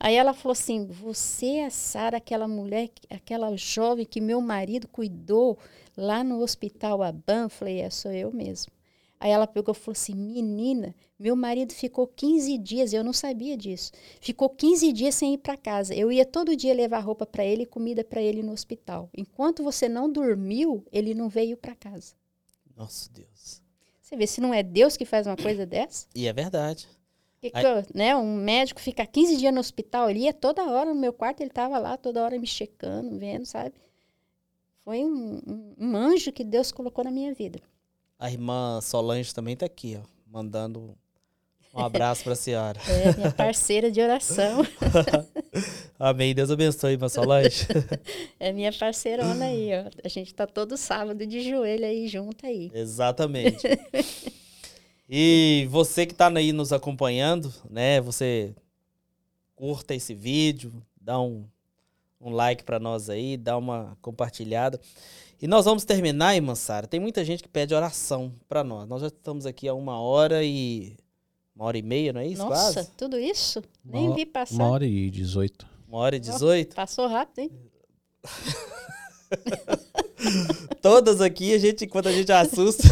Aí 0.00 0.16
ela 0.16 0.34
falou 0.34 0.52
assim: 0.52 0.84
Você 0.86 1.58
é 1.58 1.70
Sara, 1.70 2.16
aquela 2.16 2.48
mulher, 2.48 2.90
aquela 3.08 3.56
jovem 3.56 4.04
que 4.04 4.20
meu 4.20 4.40
marido 4.40 4.88
cuidou 4.88 5.56
lá 5.96 6.24
no 6.24 6.42
hospital 6.42 7.04
Aban? 7.04 7.44
Eu 7.44 7.50
falei: 7.50 7.80
É, 7.80 7.88
sou 7.88 8.10
eu 8.10 8.32
mesmo. 8.32 8.75
Aí 9.18 9.30
ela 9.30 9.46
pegou 9.46 9.74
e 9.74 9.78
falou 9.78 9.92
assim: 9.92 10.14
Menina, 10.14 10.94
meu 11.18 11.34
marido 11.34 11.72
ficou 11.72 12.06
15 12.06 12.58
dias, 12.58 12.92
eu 12.92 13.02
não 13.02 13.12
sabia 13.12 13.56
disso. 13.56 13.92
Ficou 14.20 14.50
15 14.50 14.92
dias 14.92 15.14
sem 15.14 15.34
ir 15.34 15.38
para 15.38 15.56
casa. 15.56 15.94
Eu 15.94 16.12
ia 16.12 16.26
todo 16.26 16.56
dia 16.56 16.74
levar 16.74 17.00
roupa 17.00 17.24
para 17.24 17.44
ele 17.44 17.62
e 17.62 17.66
comida 17.66 18.04
para 18.04 18.20
ele 18.20 18.42
no 18.42 18.52
hospital. 18.52 19.08
Enquanto 19.16 19.62
você 19.62 19.88
não 19.88 20.10
dormiu, 20.10 20.84
ele 20.92 21.14
não 21.14 21.28
veio 21.28 21.56
para 21.56 21.74
casa. 21.74 22.14
Nossa 22.76 23.10
Deus. 23.10 23.62
Você 24.02 24.16
vê 24.16 24.26
se 24.26 24.40
não 24.40 24.52
é 24.52 24.62
Deus 24.62 24.96
que 24.96 25.04
faz 25.04 25.26
uma 25.26 25.36
coisa 25.36 25.64
dessa? 25.66 26.06
E 26.14 26.28
é 26.28 26.32
verdade. 26.32 26.86
Que 27.40 27.50
que 27.50 27.58
eu, 27.58 27.84
né, 27.94 28.14
um 28.14 28.36
médico 28.36 28.80
fica 28.80 29.04
15 29.06 29.36
dias 29.36 29.52
no 29.52 29.60
hospital, 29.60 30.08
ele 30.08 30.20
ia 30.20 30.32
toda 30.32 30.64
hora 30.64 30.92
no 30.92 31.00
meu 31.00 31.12
quarto, 31.12 31.40
ele 31.40 31.50
estava 31.50 31.78
lá 31.78 31.96
toda 31.96 32.22
hora 32.22 32.38
me 32.38 32.46
checando, 32.46 33.18
vendo, 33.18 33.44
sabe? 33.44 33.74
Foi 34.84 35.04
um, 35.04 35.40
um, 35.46 35.74
um 35.76 35.96
anjo 35.96 36.30
que 36.32 36.44
Deus 36.44 36.70
colocou 36.70 37.04
na 37.04 37.10
minha 37.10 37.34
vida. 37.34 37.60
A 38.18 38.30
irmã 38.30 38.80
Solange 38.80 39.34
também 39.34 39.54
está 39.54 39.66
aqui, 39.66 39.98
ó, 40.02 40.06
mandando 40.26 40.96
um 41.74 41.80
abraço 41.84 42.24
para 42.24 42.32
a 42.32 42.36
senhora. 42.36 42.80
É, 42.88 43.14
minha 43.14 43.30
parceira 43.30 43.90
de 43.90 44.00
oração. 44.00 44.66
Amém. 45.98 46.34
Deus 46.34 46.50
abençoe, 46.50 46.92
irmã 46.92 47.08
Solange. 47.08 47.66
é 48.40 48.52
minha 48.52 48.72
parceirona 48.72 49.44
aí, 49.44 49.70
ó. 49.74 49.90
A 50.02 50.08
gente 50.08 50.34
tá 50.34 50.46
todo 50.46 50.76
sábado 50.76 51.26
de 51.26 51.48
joelho 51.48 51.84
aí 51.84 52.08
junto 52.08 52.46
aí. 52.46 52.70
Exatamente. 52.74 53.62
E 55.08 55.68
você 55.70 56.06
que 56.06 56.12
está 56.12 56.28
aí 56.28 56.52
nos 56.52 56.72
acompanhando, 56.72 57.52
né? 57.68 58.00
Você 58.00 58.54
curta 59.54 59.94
esse 59.94 60.14
vídeo, 60.14 60.72
dá 61.00 61.20
um, 61.20 61.44
um 62.20 62.30
like 62.30 62.64
para 62.64 62.78
nós 62.78 63.08
aí, 63.08 63.36
dá 63.36 63.56
uma 63.56 63.96
compartilhada. 64.00 64.80
E 65.40 65.46
nós 65.46 65.66
vamos 65.66 65.84
terminar, 65.84 66.34
irmã 66.34 66.54
Sara. 66.54 66.86
Tem 66.86 66.98
muita 66.98 67.24
gente 67.24 67.42
que 67.42 67.48
pede 67.48 67.74
oração 67.74 68.32
para 68.48 68.64
nós. 68.64 68.88
Nós 68.88 69.02
já 69.02 69.08
estamos 69.08 69.44
aqui 69.44 69.68
há 69.68 69.74
uma 69.74 70.00
hora 70.00 70.42
e. 70.42 70.96
Uma 71.54 71.66
hora 71.66 71.78
e 71.78 71.82
meia, 71.82 72.12
não 72.12 72.20
é 72.20 72.26
isso? 72.26 72.42
Nossa, 72.42 72.74
quase? 72.74 72.90
tudo 72.98 73.18
isso? 73.18 73.62
Nem 73.82 74.12
vi 74.12 74.26
passar. 74.26 74.54
Uma 74.54 74.68
hora 74.68 74.86
e 74.86 75.10
dezoito. 75.10 75.66
Uma 75.88 75.98
hora 75.98 76.16
e 76.16 76.20
dezoito? 76.20 76.76
Passou 76.76 77.06
rápido, 77.06 77.38
hein? 77.38 77.50
Todas 80.82 81.20
aqui, 81.20 81.54
a 81.54 81.58
gente, 81.58 81.86
quando 81.86 82.08
a 82.08 82.12
gente 82.12 82.30
assusta, 82.30 82.82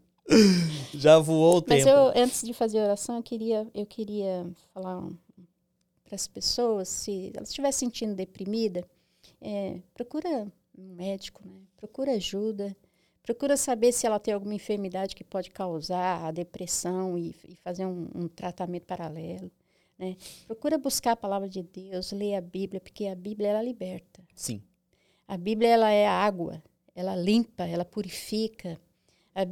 já 0.94 1.18
voou 1.18 1.58
o 1.58 1.64
Mas 1.66 1.84
tempo. 1.84 1.96
eu, 1.96 2.22
antes 2.22 2.42
de 2.42 2.54
fazer 2.54 2.80
a 2.80 2.84
oração, 2.84 3.16
eu 3.16 3.22
queria, 3.22 3.66
eu 3.74 3.84
queria 3.84 4.46
falar 4.72 5.02
para 6.04 6.14
as 6.14 6.26
pessoas, 6.26 6.88
se 6.88 7.32
elas 7.34 7.50
estiverem 7.50 7.72
se 7.72 7.80
sentindo 7.80 8.14
deprimida, 8.14 8.84
é, 9.42 9.78
procura 9.92 10.50
um 10.76 10.94
médico, 10.94 11.42
né? 11.46 11.60
procura 11.76 12.12
ajuda, 12.12 12.76
procura 13.22 13.56
saber 13.56 13.92
se 13.92 14.06
ela 14.06 14.18
tem 14.18 14.34
alguma 14.34 14.54
enfermidade 14.54 15.14
que 15.14 15.24
pode 15.24 15.50
causar 15.50 16.24
a 16.24 16.30
depressão 16.30 17.16
e, 17.16 17.34
e 17.48 17.56
fazer 17.56 17.86
um, 17.86 18.08
um, 18.14 18.28
tratamento 18.28 18.86
paralelo. 18.86 19.50
Né? 19.98 20.16
Procura 20.46 20.76
buscar 20.76 21.12
a 21.12 21.16
palavra 21.16 21.48
de 21.48 21.62
Deus, 21.62 22.12
ler 22.12 22.34
a 22.34 22.40
Bíblia, 22.40 22.80
porque 22.80 23.06
a 23.06 23.14
Bíblia 23.14 23.48
ela 23.48 23.62
liberta. 23.62 24.22
Sim. 24.34 24.62
A 25.26 25.36
Bíblia 25.36 25.70
ela 25.70 25.90
é 25.90 26.06
água, 26.06 26.62
ela 26.94 27.16
limpa, 27.16 27.64
ela 27.64 27.84
purifica. 27.84 28.78
A, 29.34 29.42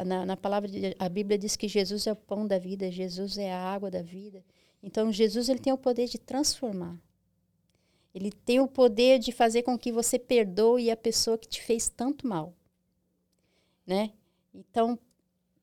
a, 0.00 0.04
na, 0.04 0.26
na, 0.26 0.36
palavra 0.36 0.68
de, 0.68 0.94
a 0.98 1.08
Bíblia 1.08 1.38
diz 1.38 1.56
que 1.56 1.66
Jesus 1.66 2.06
é 2.06 2.12
o 2.12 2.16
pão 2.16 2.46
da 2.46 2.58
vida, 2.58 2.90
Jesus 2.90 3.36
é 3.38 3.52
a 3.52 3.58
água 3.58 3.90
da 3.90 4.02
vida. 4.02 4.44
Então 4.82 5.10
Jesus 5.12 5.48
ele 5.48 5.58
tem 5.58 5.72
o 5.72 5.78
poder 5.78 6.06
de 6.06 6.18
transformar. 6.18 7.00
Ele 8.14 8.32
tem 8.32 8.60
o 8.60 8.68
poder 8.68 9.18
de 9.18 9.32
fazer 9.32 9.62
com 9.62 9.78
que 9.78 9.92
você 9.92 10.18
perdoe 10.18 10.90
a 10.90 10.96
pessoa 10.96 11.38
que 11.38 11.48
te 11.48 11.62
fez 11.62 11.88
tanto 11.88 12.26
mal, 12.26 12.54
né? 13.86 14.12
Então 14.52 14.98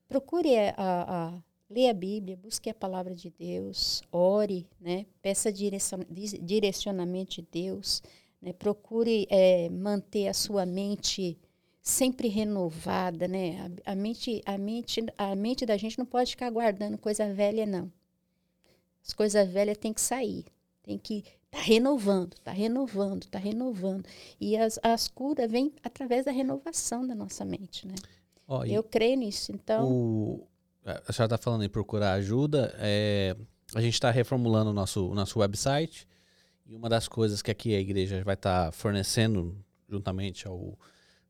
procure 0.07 0.55
a, 0.57 0.73
a, 0.77 1.27
a 1.27 1.43
leia 1.69 1.91
a 1.91 1.93
Bíblia, 1.93 2.37
busque 2.37 2.69
a 2.69 2.73
palavra 2.73 3.15
de 3.15 3.29
Deus, 3.29 4.03
ore, 4.11 4.67
né? 4.79 5.05
Peça 5.21 5.51
direcionamento 5.51 7.41
de 7.41 7.47
Deus, 7.51 8.01
né? 8.41 8.53
Procure 8.53 9.27
é, 9.29 9.69
manter 9.69 10.27
a 10.27 10.33
sua 10.33 10.65
mente 10.65 11.37
sempre 11.81 12.27
renovada, 12.27 13.27
né? 13.27 13.71
A, 13.85 13.91
a, 13.91 13.95
mente, 13.95 14.41
a, 14.45 14.57
mente, 14.57 15.05
a 15.17 15.35
mente 15.35 15.65
da 15.65 15.77
gente 15.77 15.97
não 15.97 16.05
pode 16.05 16.31
ficar 16.31 16.49
guardando 16.49 16.97
coisa 16.97 17.31
velha, 17.33 17.65
não. 17.65 17.91
As 19.05 19.13
coisas 19.13 19.47
velhas 19.47 19.77
têm 19.77 19.93
que 19.93 20.01
sair, 20.01 20.45
tem 20.81 20.97
que 20.97 21.23
tá 21.55 21.61
renovando, 21.61 22.35
tá 22.43 22.51
renovando, 22.51 23.25
tá 23.27 23.39
renovando. 23.39 24.05
E 24.39 24.57
as, 24.57 24.77
as 24.83 25.07
curas 25.07 25.49
vêm 25.49 25.73
através 25.81 26.25
da 26.25 26.31
renovação 26.31 27.07
da 27.07 27.15
nossa 27.15 27.45
mente, 27.45 27.87
né? 27.87 27.95
Oh, 28.45 28.63
Eu 28.65 28.83
creio 28.83 29.17
nisso, 29.17 29.53
então... 29.53 29.89
O, 29.89 30.47
a 30.83 31.13
senhora 31.13 31.33
está 31.33 31.37
falando 31.37 31.63
em 31.63 31.69
procurar 31.69 32.11
ajuda, 32.13 32.75
é, 32.77 33.35
a 33.73 33.81
gente 33.81 33.93
está 33.93 34.11
reformulando 34.11 34.69
o 34.69 34.73
nosso, 34.73 35.09
o 35.09 35.15
nosso 35.15 35.39
website, 35.39 36.05
e 36.65 36.75
uma 36.75 36.89
das 36.89 37.07
coisas 37.07 37.41
que 37.41 37.49
aqui 37.49 37.73
a 37.73 37.79
igreja 37.79 38.21
vai 38.23 38.35
estar 38.35 38.65
tá 38.65 38.71
fornecendo, 38.71 39.57
juntamente 39.89 40.47
ao 40.47 40.77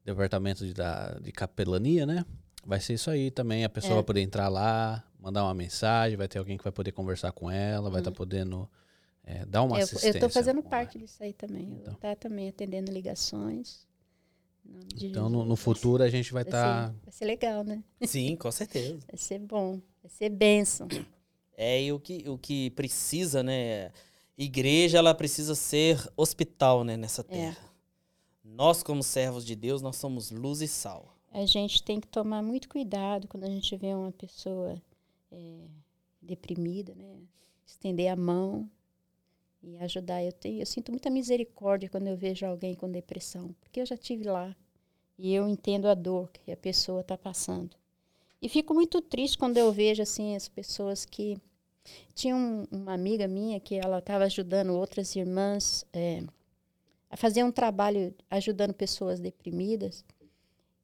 departamento 0.04 0.66
de, 0.66 0.74
da, 0.74 1.20
de 1.22 1.32
capelania, 1.32 2.06
né? 2.06 2.26
Vai 2.66 2.80
ser 2.80 2.94
isso 2.94 3.12
aí 3.12 3.30
também. 3.30 3.64
A 3.64 3.70
pessoa 3.70 3.94
é. 3.94 3.96
vai 3.96 4.04
poder 4.04 4.22
entrar 4.22 4.48
lá, 4.48 5.04
mandar 5.20 5.44
uma 5.44 5.54
mensagem, 5.54 6.18
vai 6.18 6.28
ter 6.28 6.40
alguém 6.40 6.58
que 6.58 6.64
vai 6.64 6.74
poder 6.74 6.92
conversar 6.92 7.32
com 7.32 7.50
ela, 7.52 7.90
vai 7.90 8.02
estar 8.02 8.12
tá 8.12 8.18
podendo 8.18 8.68
é, 9.26 9.44
dar 9.46 9.64
uma 9.64 9.78
eu, 9.78 9.84
assistência. 9.84 10.10
Eu 10.10 10.14
estou 10.14 10.30
fazendo 10.30 10.62
parte 10.62 11.00
disso 11.00 11.24
aí 11.24 11.34
também. 11.34 11.80
Então. 11.82 11.94
Tá 11.96 12.16
também 12.16 12.48
atendendo 12.50 12.92
ligações. 12.92 13.86
Então, 15.02 15.30
no, 15.30 15.46
no, 15.46 15.56
futuro, 15.56 16.04
a 16.04 16.10
gente 16.10 16.32
vai 16.32 16.44
estar. 16.44 16.90
Tá... 16.90 16.96
Vai 17.04 17.12
ser 17.12 17.26
legal, 17.26 17.64
né? 17.64 17.84
Sim, 18.04 18.36
com 18.36 18.52
certeza. 18.52 19.00
vai 19.08 19.18
ser 19.18 19.40
bom. 19.40 19.80
Vai 20.02 20.10
ser 20.10 20.30
bênção. 20.30 20.88
É, 21.58 21.84
e 21.84 21.92
o 21.92 22.00
que, 22.00 22.30
o 22.30 22.38
que 22.38 22.70
precisa, 22.72 23.42
né? 23.42 23.92
Igreja, 24.38 24.98
ela 24.98 25.14
precisa 25.14 25.56
ser 25.56 26.06
hospital, 26.18 26.84
né, 26.84 26.98
nessa 26.98 27.22
é. 27.22 27.24
terra. 27.24 27.58
É. 27.64 27.76
Nós, 28.44 28.84
como 28.84 29.02
servos 29.02 29.46
de 29.46 29.56
Deus, 29.56 29.82
nós 29.82 29.96
somos 29.96 30.32
luz 30.32 30.62
e 30.62 30.68
sal. 30.68 31.16
A 31.32 31.46
gente 31.46 31.82
tem 31.82 32.00
que 32.00 32.08
tomar 32.08 32.42
muito 32.42 32.68
cuidado 32.70 33.28
quando 33.28 33.46
a 33.46 33.50
gente 33.50 33.76
vê 33.78 33.94
uma 33.94 34.12
pessoa 34.12 34.82
é, 35.32 35.68
deprimida, 36.22 36.94
né? 36.96 37.18
Estender 37.66 38.12
a 38.12 38.16
mão 38.16 38.70
e 39.66 39.78
ajudar. 39.78 40.24
Eu, 40.24 40.32
tenho, 40.32 40.62
eu 40.62 40.66
sinto 40.66 40.92
muita 40.92 41.10
misericórdia 41.10 41.90
quando 41.90 42.08
eu 42.08 42.16
vejo 42.16 42.46
alguém 42.46 42.76
com 42.76 42.90
depressão, 42.90 43.56
porque 43.60 43.82
eu 43.82 43.86
já 43.86 43.98
tive 43.98 44.26
lá 44.26 44.56
e 45.18 45.34
eu 45.34 45.48
entendo 45.48 45.88
a 45.88 45.94
dor 45.94 46.30
que 46.32 46.52
a 46.52 46.58
pessoa 46.58 47.02
está 47.02 47.18
passando. 47.18 47.76
E 48.42 48.48
fico 48.48 48.74
muito 48.74 49.02
triste 49.02 49.38
quando 49.38 49.58
eu 49.58 49.72
vejo 49.72 50.02
assim 50.02 50.36
as 50.36 50.48
pessoas 50.48 51.06
que 51.06 51.38
tinha 52.14 52.36
um, 52.36 52.66
uma 52.72 52.94
amiga 52.94 53.28
minha 53.28 53.60
que 53.60 53.76
ela 53.76 54.00
estava 54.00 54.26
ajudando 54.26 54.74
outras 54.74 55.16
irmãs 55.16 55.86
é, 55.94 56.24
a 57.10 57.18
fazer 57.18 57.44
um 57.44 57.52
trabalho 57.52 58.14
ajudando 58.30 58.74
pessoas 58.74 59.20
deprimidas. 59.20 60.04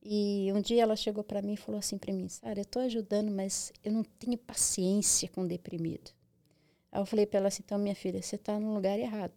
E 0.04 0.52
um 0.56 0.62
dia 0.62 0.82
ela 0.82 0.96
chegou 0.96 1.24
para 1.24 1.42
mim 1.42 1.54
e 1.54 1.58
falou 1.58 1.78
assim 1.78 1.98
para 1.98 2.14
mim, 2.14 2.28
Sara, 2.28 2.60
eu 2.60 2.64
estou 2.64 2.82
ajudando, 2.82 3.30
mas 3.30 3.72
eu 3.84 3.92
não 3.92 4.04
tenho 4.04 4.38
paciência 4.38 5.30
com 5.30 5.46
deprimido. 5.46 6.12
Aí 6.92 7.02
eu 7.02 7.06
falei 7.06 7.26
para 7.26 7.40
ela 7.40 7.48
assim, 7.48 7.62
então, 7.66 7.78
minha 7.78 7.96
filha, 7.96 8.22
você 8.22 8.36
está 8.36 8.60
no 8.60 8.74
lugar 8.74 9.00
errado. 9.00 9.34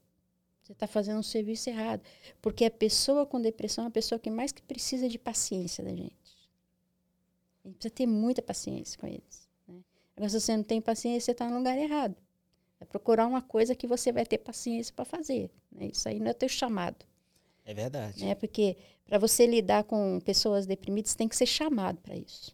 Você 0.63 0.73
está 0.73 0.87
fazendo 0.87 1.19
um 1.19 1.23
serviço 1.23 1.69
errado. 1.69 2.03
Porque 2.41 2.65
a 2.65 2.71
pessoa 2.71 3.27
com 3.27 3.41
depressão 3.41 3.85
é 3.85 3.89
a 3.89 3.91
pessoa 3.91 4.19
que 4.19 4.31
mais 4.31 4.51
que 4.51 4.63
precisa 4.63 5.09
de 5.09 5.19
paciência 5.19 5.85
da 5.85 5.91
gente. 5.91 6.17
A 7.65 7.69
gente 7.69 7.77
precisa 7.77 7.95
ter 7.95 8.07
muita 8.07 8.43
paciência 8.43 8.99
com 8.99 9.07
eles. 9.07 9.49
Né? 9.69 9.81
Agora, 10.17 10.31
se 10.31 10.41
você 10.41 10.57
não 10.57 10.65
tem 10.65 10.81
paciência, 10.81 11.21
você 11.21 11.31
está 11.33 11.49
no 11.49 11.59
lugar 11.59 11.77
errado. 11.79 12.17
É 12.81 12.85
procurar 12.85 13.27
uma 13.27 13.43
coisa 13.43 13.75
que 13.75 13.87
você 13.87 14.11
vai 14.11 14.25
ter 14.25 14.39
paciência 14.39 14.93
para 14.95 15.05
fazer. 15.05 15.51
Né? 15.71 15.91
Isso 15.93 16.09
aí 16.09 16.19
não 16.19 16.29
é 16.31 16.33
teu 16.33 16.49
chamado. 16.49 17.05
É 17.65 17.73
verdade. 17.73 18.25
Né? 18.25 18.35
Porque 18.35 18.77
para 19.05 19.19
você 19.19 19.47
lidar 19.47 19.85
com 19.85 20.19
pessoas 20.21 20.67
deprimidas, 20.67 21.15
tem 21.15 21.29
que 21.29 21.37
ser 21.37 21.47
chamado 21.47 22.01
para 22.01 22.17
isso. 22.17 22.53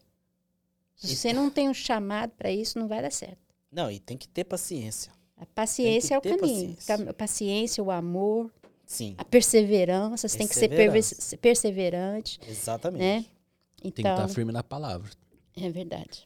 Se 0.95 1.15
você 1.15 1.33
não 1.33 1.49
tem 1.49 1.69
um 1.69 1.73
chamado 1.73 2.31
para 2.31 2.51
isso, 2.51 2.77
não 2.77 2.87
vai 2.87 3.01
dar 3.01 3.11
certo. 3.11 3.50
Não, 3.71 3.89
e 3.89 3.99
tem 3.99 4.17
que 4.17 4.27
ter 4.27 4.43
paciência. 4.43 5.11
A 5.37 5.45
paciência 5.45 6.15
é 6.15 6.17
o 6.17 6.21
caminho. 6.21 6.75
Paciência. 6.75 7.09
A 7.09 7.13
paciência, 7.13 7.83
o 7.83 7.89
amor. 7.91 8.51
Sim, 8.85 9.15
A 9.17 9.23
perseverança, 9.23 10.27
você 10.27 10.37
tem 10.37 10.47
que 10.47 10.53
ser 10.53 11.37
perseverante, 11.37 12.39
exatamente. 12.47 12.99
né? 12.99 13.25
Tem 13.81 13.91
que 13.91 14.01
Então, 14.01 14.13
estar 14.13 14.27
firme 14.27 14.51
na 14.51 14.61
palavra. 14.61 15.09
é 15.55 15.69
verdade. 15.69 16.25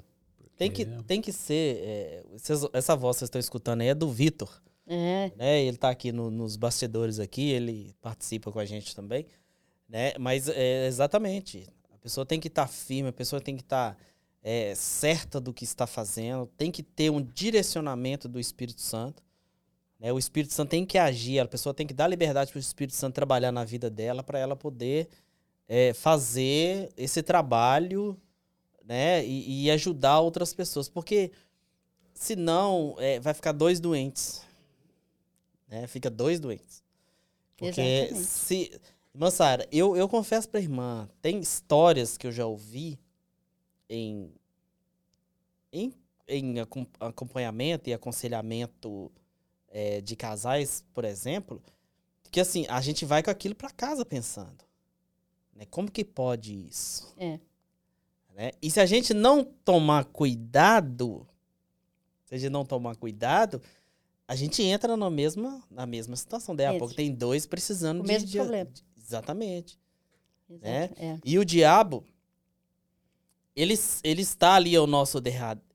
Tem 0.57 0.71
que, 0.71 0.81
É. 0.83 1.03
tem 1.05 1.21
que 1.21 1.31
ser. 1.31 1.77
é, 1.83 2.23
vocês- 2.33 2.65
essa 2.73 2.95
voz 2.95 3.15
que 3.15 3.19
vocês 3.19 3.27
estão 3.27 3.39
escutando 3.39 3.81
aí 3.81 3.89
é 3.89 3.93
do 3.95 4.09
Vitor. 4.11 4.49
É, 4.87 5.31
né? 5.35 5.61
Ele 5.63 5.77
tá 5.77 5.89
aqui 5.89 6.11
no- 6.11 6.31
nos 6.31 6.55
bastidores 6.55 7.19
aqui, 7.19 7.51
ele 7.51 7.93
participa 8.01 8.51
com 8.51 8.59
a 8.59 8.65
gente 8.65 8.95
também, 8.95 9.25
né? 9.87 10.13
Mas 10.19 10.47
é, 10.47 10.87
exatamente, 10.87 11.67
a 11.93 11.97
pessoa 11.97 12.25
tem 12.25 12.39
que 12.39 12.47
estar 12.47 12.67
firme, 12.67 13.09
a 13.09 13.13
pessoa 13.13 13.41
tem 13.41 13.55
que 13.55 13.63
estar 13.63 13.97
certa 14.75 15.39
do 15.39 15.53
que 15.53 15.63
está 15.63 15.87
fazendo, 15.87 16.45
tem 16.57 16.71
que 16.71 16.83
ter 16.83 17.09
um 17.09 17.21
direcionamento 17.21 18.27
do 18.27 18.39
Espírito 18.39 18.81
Santo. 18.81 19.23
Né? 19.99 20.11
O 20.13 20.19
Espírito 20.19 20.53
Santo 20.53 20.69
tem 20.69 20.85
que 20.85 20.97
agir, 20.97 21.39
a 21.39 21.47
pessoa 21.47 21.73
tem 21.73 21.87
que 21.87 21.93
dar 21.93 22.07
liberdade 22.07 22.51
para 22.51 22.57
o 22.57 22.61
Espírito 22.61 22.95
Santo 22.95 23.15
trabalhar 23.15 23.51
na 23.51 23.63
vida 23.63 23.89
dela, 23.89 24.21
para 24.21 24.37
ela 24.37 24.55
poder 24.55 25.07
é, 25.67 25.93
fazer 25.93 26.91
esse 26.95 27.23
trabalho, 27.23 28.15
né? 28.83 29.25
E, 29.25 29.65
e 29.65 29.71
ajudar 29.71 30.19
outras 30.19 30.53
pessoas, 30.53 30.87
porque 30.87 31.31
senão 32.13 32.95
é, 32.99 33.19
vai 33.19 33.33
ficar 33.33 33.51
dois 33.51 33.79
doentes 33.79 34.45
né? 35.67 35.87
Fica 35.87 36.09
dois 36.09 36.39
doentes. 36.39 36.83
Porque 37.57 37.81
Exatamente. 37.81 38.27
se. 38.27 38.81
Irmã 39.13 39.31
Sara, 39.31 39.65
eu, 39.71 39.95
eu 39.95 40.09
confesso 40.09 40.49
pra 40.49 40.59
irmã, 40.59 41.07
tem 41.21 41.39
histórias 41.39 42.17
que 42.17 42.27
eu 42.27 42.33
já 42.33 42.45
ouvi 42.45 42.99
em, 43.89 44.31
em, 45.71 45.93
em 46.27 46.59
acom- 46.59 46.87
acompanhamento 46.99 47.89
e 47.89 47.93
aconselhamento 47.93 49.11
eh, 49.69 50.01
de 50.01 50.15
casais, 50.15 50.83
por 50.93 51.03
exemplo, 51.05 51.61
que 52.31 52.39
assim, 52.39 52.65
a 52.69 52.81
gente 52.81 53.05
vai 53.05 53.21
com 53.23 53.29
aquilo 53.29 53.55
pra 53.55 53.69
casa 53.69 54.05
pensando. 54.05 54.63
Né? 55.53 55.65
Como 55.69 55.89
que 55.91 56.03
pode 56.03 56.53
isso? 56.67 57.13
É. 57.17 57.39
Né? 58.33 58.51
E 58.61 58.69
se 58.69 58.79
a 58.79 58.85
gente 58.85 59.13
não 59.13 59.43
tomar 59.43 60.05
cuidado, 60.05 61.25
se 62.25 62.35
a 62.35 62.37
gente 62.37 62.49
não 62.51 62.65
tomar 62.65 62.95
cuidado, 62.97 63.61
a 64.27 64.35
gente 64.35 64.61
entra 64.63 64.97
na 64.97 65.09
mesma, 65.09 65.63
na 65.69 65.85
mesma 65.85 66.15
situação. 66.15 66.55
Daí 66.55 66.65
a 66.65 66.77
pouco 66.77 66.93
tem 66.93 67.13
dois 67.13 67.45
precisando 67.45 67.99
O 68.01 68.03
de, 68.03 68.07
mesmo 68.11 68.27
de- 68.27 68.37
problema. 68.37 68.69
Exatamente. 68.97 69.79
Exato, 70.49 70.65
né? 70.65 70.89
é. 70.97 71.19
E 71.23 71.39
o 71.39 71.45
diabo, 71.45 72.03
ele, 73.55 73.79
ele 74.03 74.21
está 74.21 74.55
ali 74.55 74.75
ao 74.75 74.85
nosso 74.85 75.21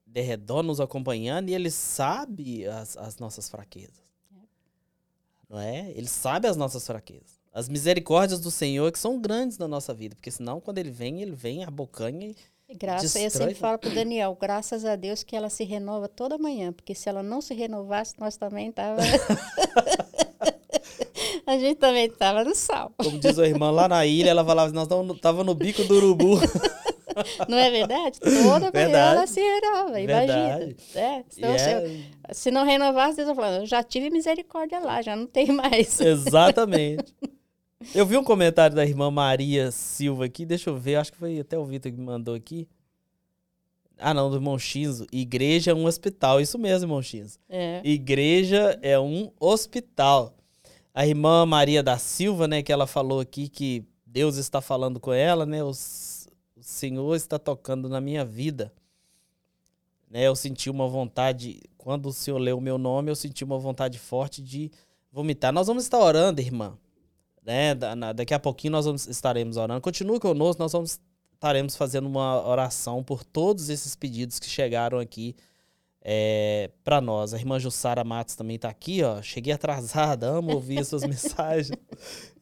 derredor, 0.06 0.62
nos 0.62 0.80
acompanhando, 0.80 1.48
e 1.48 1.54
ele 1.54 1.70
sabe 1.70 2.66
as, 2.66 2.96
as 2.96 3.18
nossas 3.18 3.48
fraquezas. 3.48 4.10
Não 5.48 5.58
é? 5.58 5.90
Ele 5.96 6.06
sabe 6.06 6.46
as 6.46 6.56
nossas 6.56 6.86
fraquezas. 6.86 7.40
As 7.52 7.68
misericórdias 7.68 8.38
do 8.38 8.50
Senhor 8.50 8.92
que 8.92 8.98
são 8.98 9.20
grandes 9.20 9.58
na 9.58 9.66
nossa 9.66 9.92
vida, 9.92 10.14
porque 10.14 10.30
senão 10.30 10.60
quando 10.60 10.78
ele 10.78 10.90
vem, 10.90 11.20
ele 11.20 11.32
vem 11.32 11.64
a 11.64 11.70
bocanha 11.70 12.28
e 12.28 12.36
E 12.68 12.74
Graça, 12.76 13.18
eu 13.18 13.24
Destrói 13.24 13.48
sempre 13.48 13.54
falo 13.60 13.76
para 13.76 13.90
Daniel, 13.90 14.38
graças 14.40 14.84
a 14.84 14.94
Deus 14.94 15.24
que 15.24 15.34
ela 15.34 15.50
se 15.50 15.64
renova 15.64 16.06
toda 16.06 16.38
manhã, 16.38 16.72
porque 16.72 16.94
se 16.94 17.08
ela 17.08 17.24
não 17.24 17.40
se 17.40 17.52
renovasse, 17.52 18.14
nós 18.20 18.36
também 18.36 18.70
tava 18.70 19.00
A 21.44 21.58
gente 21.58 21.78
também 21.78 22.08
tava 22.08 22.44
no 22.44 22.54
sal. 22.54 22.92
Como 22.96 23.18
diz 23.18 23.36
a 23.36 23.44
irmã 23.44 23.72
lá 23.72 23.88
na 23.88 24.06
ilha, 24.06 24.30
ela 24.30 24.44
falava, 24.44 24.72
nós 24.72 24.86
tava 25.20 25.42
no 25.42 25.52
bico 25.52 25.82
do 25.82 25.96
urubu. 25.96 26.38
Não 27.48 27.58
é 27.58 27.70
verdade? 27.70 28.18
Toda 28.20 28.70
Verdade. 28.70 29.16
ela 29.16 29.26
se 29.26 29.40
renova, 29.40 30.00
imagina. 30.00 30.74
É, 30.94 31.20
E 31.20 31.24
senão, 31.34 31.58
se, 31.58 31.70
eu- 31.72 31.78
é- 31.78 32.34
se 32.34 32.50
não 32.50 32.64
renovasse, 32.64 33.16
Deus 33.16 33.26
vai 33.28 33.34
falar, 33.36 33.56
eu 33.58 33.66
já 33.66 33.82
tive 33.82 34.10
misericórdia 34.10 34.78
lá, 34.80 35.02
já 35.02 35.14
não 35.16 35.26
tem 35.26 35.48
mais. 35.52 35.98
Exatamente. 36.00 37.14
Eu 37.94 38.04
vi 38.04 38.16
um 38.16 38.24
comentário 38.24 38.76
da 38.76 38.84
irmã 38.84 39.10
Maria 39.10 39.70
Silva 39.70 40.26
aqui, 40.26 40.44
deixa 40.44 40.68
eu 40.70 40.76
ver, 40.76 40.96
acho 40.96 41.12
que 41.12 41.18
foi 41.18 41.40
até 41.40 41.58
o 41.58 41.64
Vitor 41.64 41.90
que 41.90 41.96
me 41.98 42.04
mandou 42.04 42.34
aqui. 42.34 42.68
Ah, 43.98 44.14
não, 44.14 44.30
do 44.30 44.36
irmão 44.36 44.58
Xinzo. 44.58 45.06
Igreja 45.12 45.72
é 45.72 45.74
um 45.74 45.84
hospital, 45.84 46.40
isso 46.40 46.58
mesmo, 46.58 46.84
irmão 46.86 47.02
Xinzo. 47.02 47.38
É, 47.48 47.80
Igreja 47.84 48.78
é 48.82 48.98
um 48.98 49.30
hospital. 49.38 50.34
A 50.94 51.06
irmã 51.06 51.44
Maria 51.46 51.82
da 51.82 51.98
Silva, 51.98 52.48
né, 52.48 52.62
que 52.62 52.72
ela 52.72 52.86
falou 52.86 53.20
aqui 53.20 53.48
que 53.48 53.84
Deus 54.06 54.36
está 54.36 54.60
falando 54.60 54.98
com 54.98 55.12
ela, 55.12 55.44
né, 55.46 55.62
o, 55.62 55.70
S- 55.70 56.09
o 56.60 56.62
Senhor 56.62 57.16
está 57.16 57.38
tocando 57.38 57.88
na 57.88 58.00
minha 58.00 58.24
vida. 58.24 58.72
Né, 60.10 60.26
eu 60.26 60.36
senti 60.36 60.68
uma 60.68 60.86
vontade, 60.88 61.60
quando 61.78 62.06
o 62.06 62.12
Senhor 62.12 62.38
leu 62.38 62.58
o 62.58 62.60
meu 62.60 62.76
nome, 62.76 63.10
eu 63.10 63.16
senti 63.16 63.44
uma 63.44 63.58
vontade 63.58 63.98
forte 63.98 64.42
de 64.42 64.70
vomitar. 65.10 65.52
Nós 65.52 65.66
vamos 65.68 65.84
estar 65.84 65.98
orando, 65.98 66.40
irmã. 66.40 66.76
Né, 67.44 67.74
da- 67.74 67.96
na- 67.96 68.12
daqui 68.12 68.34
a 68.34 68.38
pouquinho 68.38 68.72
nós 68.72 68.84
vamos, 68.84 69.06
estaremos 69.06 69.56
orando. 69.56 69.80
Continue 69.80 70.20
conosco, 70.20 70.62
nós 70.62 70.72
vamos, 70.72 71.00
estaremos 71.32 71.74
fazendo 71.76 72.06
uma 72.06 72.46
oração 72.46 73.02
por 73.02 73.24
todos 73.24 73.70
esses 73.70 73.96
pedidos 73.96 74.38
que 74.38 74.48
chegaram 74.48 74.98
aqui 74.98 75.34
é, 76.02 76.70
para 76.82 77.00
nós. 77.00 77.34
A 77.34 77.38
irmã 77.38 77.58
Jussara 77.58 78.02
Matos 78.04 78.34
também 78.34 78.58
tá 78.58 78.68
aqui, 78.68 79.02
ó. 79.02 79.20
Cheguei 79.22 79.52
atrasada, 79.52 80.26
amo 80.26 80.52
ouvir 80.52 80.78
as 80.80 80.88
suas 80.88 81.02
mensagens 81.06 81.70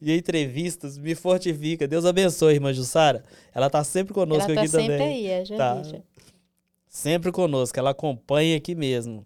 e 0.01 0.15
entrevistas, 0.15 0.97
me 0.97 1.15
fortifica. 1.15 1.87
Deus 1.87 2.05
abençoe, 2.05 2.53
irmã 2.53 2.73
Jussara. 2.73 3.23
Ela 3.53 3.69
tá 3.69 3.83
sempre 3.83 4.13
conosco 4.13 4.45
ela 4.45 4.55
tá 4.55 4.61
aqui 4.61 4.69
sempre 4.69 4.97
também. 4.97 5.07
aí, 5.07 5.27
é, 5.27 5.45
já 5.45 5.57
Tá. 5.57 5.83
já. 5.83 5.99
Sempre 6.87 7.31
conosco, 7.31 7.77
ela 7.77 7.91
acompanha 7.91 8.57
aqui 8.57 8.73
mesmo. 8.73 9.23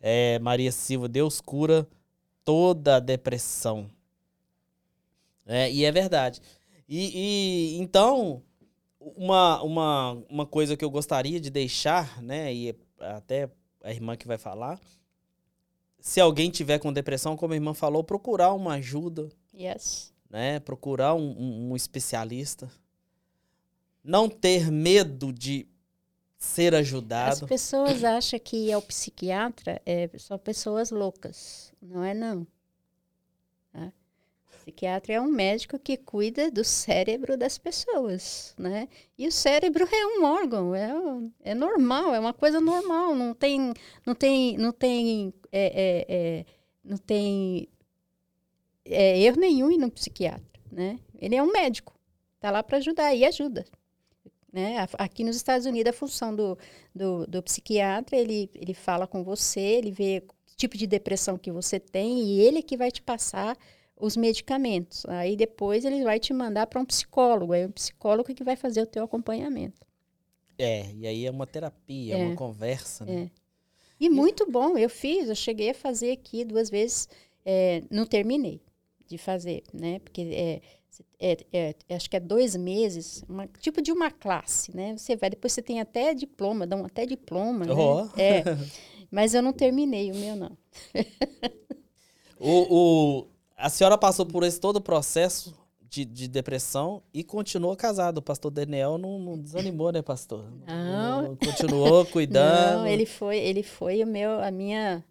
É, 0.00 0.38
Maria 0.40 0.72
Silva, 0.72 1.08
Deus 1.08 1.40
cura 1.40 1.86
toda 2.44 2.96
a 2.96 3.00
depressão. 3.00 3.86
É, 5.46 5.70
e 5.70 5.84
é 5.84 5.92
verdade. 5.92 6.40
E, 6.88 7.74
e, 7.74 7.78
então, 7.80 8.42
uma, 9.00 9.62
uma, 9.62 10.12
uma 10.28 10.46
coisa 10.46 10.76
que 10.76 10.84
eu 10.84 10.90
gostaria 10.90 11.38
de 11.38 11.50
deixar, 11.50 12.20
né, 12.22 12.52
e 12.52 12.74
até 12.98 13.48
a 13.86 13.92
irmã 13.92 14.16
que 14.16 14.26
vai 14.26 14.36
falar, 14.38 14.80
se 16.00 16.20
alguém 16.20 16.50
tiver 16.50 16.78
com 16.78 16.92
depressão, 16.92 17.36
como 17.36 17.52
a 17.52 17.56
irmã 17.56 17.72
falou, 17.74 18.02
procurar 18.04 18.52
uma 18.52 18.74
ajuda, 18.74 19.28
Yes. 19.54 20.12
né? 20.28 20.60
Procurar 20.60 21.14
um, 21.14 21.30
um- 21.38 21.70
um 21.70 21.76
especialista. 21.76 22.70
Não 24.04 24.28
ter 24.28 24.70
medo 24.70 25.32
de 25.32 25.66
ser 26.38 26.74
As 26.74 26.80
ajudado. 26.80 27.46
pessoas 27.46 28.04
acham 28.04 28.38
que 28.38 28.70
é 28.70 28.76
o 28.76 28.82
psiquiatra 28.82 29.80
é 29.86 30.08
só 30.18 30.36
pessoas 30.38 30.90
loucas. 30.90 31.72
Não 31.80 32.04
é 32.04 32.12
não. 32.14 32.46
Psiquiatra 34.66 35.14
é 35.14 35.20
um 35.20 35.28
médico 35.30 35.78
que 35.78 35.96
cuida 35.96 36.50
do 36.50 36.64
cérebro 36.64 37.36
das 37.36 37.56
pessoas, 37.56 38.52
né? 38.58 38.88
E 39.16 39.28
o 39.28 39.30
cérebro 39.30 39.86
é 39.88 40.06
um 40.18 40.24
órgão, 40.24 40.74
é, 40.74 40.92
um- 40.92 41.30
é 41.44 41.54
normal, 41.54 42.12
é 42.12 42.18
uma 42.18 42.34
coisa 42.34 42.60
normal. 42.60 43.14
Não 43.14 43.32
tem, 43.32 43.72
não 44.04 44.12
tem, 44.12 44.58
não 44.58 44.72
tem, 44.72 45.32
é, 45.52 45.66
é, 45.66 46.16
é, 46.40 46.46
não 46.82 46.96
tem 46.96 47.68
é, 48.84 49.20
erro 49.20 49.38
nenhum 49.38 49.70
ir 49.70 49.78
no 49.78 49.88
psiquiatra, 49.88 50.60
né? 50.70 50.98
Ele 51.16 51.36
é 51.36 51.42
um 51.42 51.52
médico, 51.52 51.96
tá 52.40 52.50
lá 52.50 52.60
para 52.60 52.78
ajudar 52.78 53.14
e 53.14 53.24
ajuda. 53.24 53.64
Né? 54.52 54.84
Aqui 54.98 55.22
nos 55.22 55.36
Estados 55.36 55.64
Unidos, 55.66 55.90
a 55.90 55.96
função 55.96 56.34
do, 56.34 56.58
do, 56.92 57.24
do 57.26 57.42
psiquiatra, 57.42 58.16
ele, 58.16 58.50
ele 58.52 58.74
fala 58.74 59.06
com 59.06 59.22
você, 59.22 59.60
ele 59.60 59.92
vê 59.92 60.24
tipo 60.56 60.76
de 60.76 60.86
depressão 60.88 61.38
que 61.38 61.52
você 61.52 61.78
tem 61.78 62.20
e 62.20 62.40
ele 62.40 62.62
que 62.62 62.76
vai 62.76 62.90
te 62.90 63.02
passar 63.02 63.56
os 63.98 64.16
medicamentos. 64.16 65.04
Aí 65.06 65.36
depois 65.36 65.84
ele 65.84 66.02
vai 66.04 66.18
te 66.20 66.32
mandar 66.32 66.66
para 66.66 66.80
um 66.80 66.84
psicólogo, 66.84 67.52
aí 67.52 67.64
o 67.64 67.72
psicólogo 67.72 68.34
que 68.34 68.44
vai 68.44 68.56
fazer 68.56 68.82
o 68.82 68.86
teu 68.86 69.04
acompanhamento. 69.04 69.80
É, 70.58 70.86
e 70.94 71.06
aí 71.06 71.26
é 71.26 71.30
uma 71.30 71.46
terapia, 71.46 72.16
é, 72.16 72.20
É. 72.20 72.26
uma 72.26 72.34
conversa, 72.36 73.04
né? 73.04 73.30
E 73.98 74.08
muito 74.10 74.50
bom, 74.50 74.76
eu 74.76 74.90
fiz, 74.90 75.28
eu 75.28 75.34
cheguei 75.34 75.70
a 75.70 75.74
fazer 75.74 76.12
aqui 76.12 76.44
duas 76.44 76.68
vezes, 76.68 77.08
é, 77.44 77.82
não 77.90 78.04
terminei 78.06 78.60
de 79.06 79.16
fazer, 79.16 79.62
né? 79.72 79.98
Porque 80.00 80.20
é, 80.22 80.60
é- 81.18 81.74
é- 81.88 81.94
acho 81.94 82.08
que 82.10 82.16
é 82.16 82.20
dois 82.20 82.56
meses, 82.56 83.22
uma- 83.28 83.46
tipo 83.60 83.80
de 83.80 83.92
uma 83.92 84.10
classe, 84.10 84.74
né? 84.76 84.96
Você 84.96 85.16
vai, 85.16 85.30
depois 85.30 85.52
você 85.52 85.62
tem 85.62 85.80
até 85.80 86.12
diploma, 86.12 86.66
dão 86.66 86.84
até 86.84 87.06
diploma, 87.06 87.64
né? 87.66 87.72
Ó. 87.72 88.06
É, 88.18 88.42
mas 89.10 89.32
eu 89.34 89.42
não 89.42 89.52
terminei 89.52 90.10
o 90.10 90.14
meu, 90.16 90.36
não. 90.36 90.56
O, 92.38 93.20
o- 93.22 93.26
a 93.56 93.68
senhora 93.70 93.96
passou 93.96 94.26
por 94.26 94.42
esse 94.44 94.60
todo 94.60 94.76
o 94.76 94.80
processo 94.80 95.54
de, 95.88 96.04
de 96.04 96.28
depressão 96.28 97.02
e 97.14 97.22
continuou 97.24 97.74
casado. 97.76 98.18
O 98.18 98.22
pastor 98.22 98.50
Daniel 98.50 98.98
não, 98.98 99.18
não 99.18 99.38
desanimou, 99.38 99.90
né, 99.92 100.02
pastor? 100.02 100.44
Não. 100.66 101.36
continuou 101.36 102.04
cuidando. 102.12 102.78
Não, 102.80 102.86
ele 102.86 103.06
foi, 103.06 103.38
ele 103.38 103.62
foi 103.62 104.02
o 104.02 104.06
meu, 104.06 104.40
a 104.40 104.50
minha, 104.50 105.02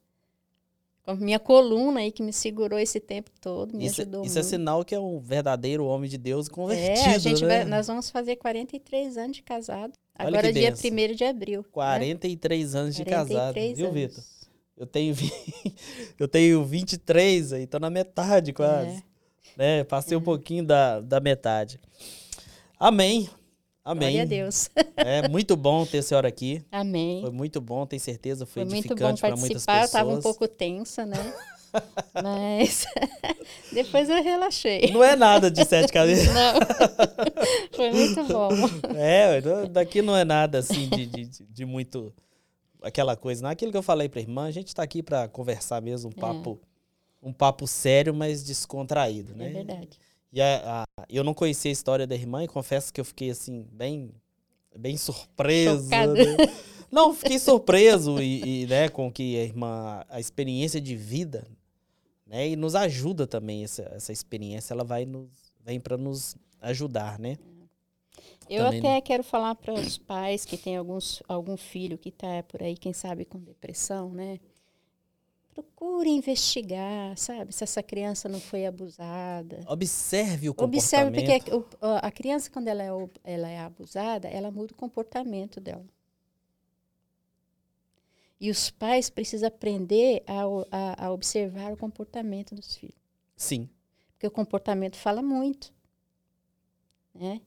minha 1.17 1.39
coluna 1.39 2.01
aí 2.01 2.11
que 2.11 2.21
me 2.21 2.33
segurou 2.33 2.77
esse 2.77 2.99
tempo 2.99 3.31
todo, 3.41 3.75
me 3.75 3.85
Isso, 3.85 4.01
ajudou 4.01 4.23
isso 4.25 4.37
é 4.37 4.41
muito. 4.41 4.49
sinal 4.49 4.85
que 4.85 4.93
é 4.93 4.99
um 4.99 5.19
verdadeiro 5.19 5.85
homem 5.85 6.09
de 6.09 6.17
Deus 6.17 6.47
convertido, 6.47 7.09
É, 7.09 7.15
a 7.15 7.17
gente 7.17 7.43
né? 7.45 7.59
vai, 7.59 7.65
nós 7.65 7.87
vamos 7.87 8.09
fazer 8.09 8.35
43 8.35 9.17
anos 9.17 9.37
de 9.37 9.43
casado. 9.43 9.93
Olha 10.19 10.27
Agora, 10.29 10.53
dia 10.53 10.71
benção. 10.71 10.91
1 10.91 11.15
de 11.15 11.23
abril. 11.25 11.59
né? 11.61 11.65
43 11.71 12.75
anos 12.75 12.95
de 12.95 13.03
casado, 13.05 13.53
43 13.53 13.77
viu, 13.77 13.87
anos. 13.87 13.99
Vitor? 13.99 14.23
Eu 14.77 14.85
tenho, 14.85 15.13
vi- 15.13 15.31
eu 16.19 16.27
tenho 16.27 16.63
23 16.65 17.53
aí, 17.53 17.67
tô 17.67 17.79
na 17.79 17.89
metade 17.89 18.51
quase. 18.53 19.03
É. 19.57 19.57
né? 19.57 19.83
Passei 19.85 20.17
um 20.17 20.21
pouquinho 20.21 20.65
da, 20.65 20.99
da 20.99 21.19
metade. 21.19 21.79
Amém. 22.79 23.29
Amém. 23.83 24.09
Glória 24.09 24.21
a 24.23 24.25
Deus. 24.25 24.69
É 24.97 25.27
muito 25.29 25.55
bom 25.55 25.85
ter 25.85 25.99
a 25.99 26.01
senhora 26.03 26.27
aqui. 26.27 26.65
Amém. 26.71 27.21
Foi 27.21 27.29
muito 27.31 27.61
bom, 27.61 27.85
tenho 27.85 28.01
certeza. 28.01 28.45
Foi, 28.45 28.63
Foi 28.65 28.73
muito 28.73 28.87
bom 28.87 28.93
edificante 28.93 29.21
para 29.21 29.35
muitas 29.37 29.65
participar. 29.65 29.73
Eu 29.73 29.81
pessoas. 29.81 29.89
estava 29.89 30.09
um 30.11 30.21
pouco 30.21 30.47
tensa, 30.47 31.05
né? 31.05 31.33
Mas 32.23 32.85
depois 33.71 34.09
eu 34.09 34.23
relaxei. 34.23 34.91
Não 34.91 35.03
é 35.03 35.15
nada 35.15 35.51
de 35.51 35.63
sete 35.65 35.91
cabeças. 35.93 36.33
Não. 36.33 36.53
Foi 37.73 37.91
muito 37.91 38.23
bom. 38.23 38.49
É, 38.95 39.41
daqui 39.69 40.01
não 40.01 40.15
é 40.17 40.23
nada 40.25 40.59
assim 40.59 40.87
de, 40.89 41.05
de, 41.05 41.25
de 41.47 41.65
muito 41.65 42.13
aquela 42.85 43.15
coisa. 43.15 43.41
Não 43.41 43.49
é 43.49 43.53
aquilo 43.53 43.71
que 43.71 43.77
eu 43.77 43.83
falei 43.83 44.07
pra 44.09 44.21
irmã, 44.21 44.45
a 44.45 44.51
gente 44.51 44.73
tá 44.73 44.83
aqui 44.83 45.01
pra 45.03 45.27
conversar 45.27 45.81
mesmo, 45.81 46.09
um 46.09 46.13
papo, 46.13 46.59
um 47.21 47.33
papo 47.33 47.67
sério, 47.67 48.13
mas 48.13 48.43
descontraído, 48.43 49.35
né? 49.35 49.49
É 49.49 49.53
verdade. 49.53 49.99
E 50.31 50.41
a- 50.41 50.83
a- 50.83 51.03
eu 51.09 51.23
não 51.23 51.33
conhecia 51.33 51.71
a 51.71 51.73
história 51.73 52.05
da 52.05 52.15
irmã 52.15 52.43
e 52.43 52.47
confesso 52.47 52.93
que 52.93 52.99
eu 52.99 53.05
fiquei 53.05 53.29
assim, 53.31 53.65
bem, 53.71 54.11
bem 54.77 54.97
surpreso. 54.97 55.89
Né? 55.89 56.37
Não, 56.91 57.13
fiquei 57.13 57.39
surpreso 57.39 58.21
e, 58.21 58.63
e, 58.63 58.67
né, 58.67 58.87
com 58.89 59.11
que 59.11 59.37
a 59.39 59.43
irmã, 59.43 60.03
a 60.09 60.19
experiência 60.19 60.79
de 60.79 60.95
vida, 60.95 61.47
né, 62.27 62.49
e 62.49 62.55
nos 62.55 62.75
ajuda 62.75 63.25
também 63.27 63.63
essa, 63.63 63.83
essa 63.93 64.11
experiência, 64.13 64.73
ela 64.73 64.83
vai 64.83 65.05
nos, 65.05 65.29
vem 65.63 65.79
para 65.79 65.97
nos 65.97 66.35
ajudar, 66.61 67.17
né? 67.19 67.37
Eu 68.49 68.63
Também 68.65 68.79
até 68.79 69.01
quero 69.01 69.23
falar 69.23 69.55
para 69.55 69.73
os 69.73 69.97
pais 69.97 70.45
que 70.45 70.57
têm 70.57 70.77
alguns, 70.77 71.21
algum 71.27 71.57
filho 71.57 71.97
que 71.97 72.09
está 72.09 72.43
por 72.43 72.61
aí, 72.61 72.75
quem 72.77 72.93
sabe, 72.93 73.25
com 73.25 73.39
depressão, 73.39 74.09
né? 74.11 74.39
Procure 75.53 76.09
investigar, 76.09 77.17
sabe? 77.17 77.53
Se 77.53 77.63
essa 77.63 77.81
criança 77.81 78.27
não 78.27 78.39
foi 78.41 78.65
abusada. 78.65 79.61
Observe 79.67 80.49
o 80.49 80.55
Observe, 80.57 81.21
comportamento. 81.21 81.43
porque 81.43 81.55
o- 81.81 81.85
a 81.85 82.07
a 82.07 82.11
criança, 82.11 82.51
quando 82.51 82.67
ela 82.67 82.83
é, 82.83 82.89
ela 83.23 83.49
é 83.49 83.59
abusada, 83.59 84.27
ela 84.27 84.51
muda 84.51 84.73
o 84.73 84.75
comportamento 84.77 85.59
dela. 85.61 85.85
E 88.39 88.51
os 88.51 88.69
pais 88.69 89.09
precisam 89.09 89.47
aprender 89.47 90.23
a, 90.27 90.41
a- 90.71 91.05
a 91.05 91.11
observar 91.11 91.71
o 91.71 91.77
comportamento 91.77 92.53
dos 92.53 92.75
filhos. 92.75 92.95
Sim, 93.35 93.69
Porque 94.13 94.27
o 94.27 94.31
comportamento 94.31 94.97
fala 94.97 95.21
muito. 95.21 95.73
Né? 97.13 97.41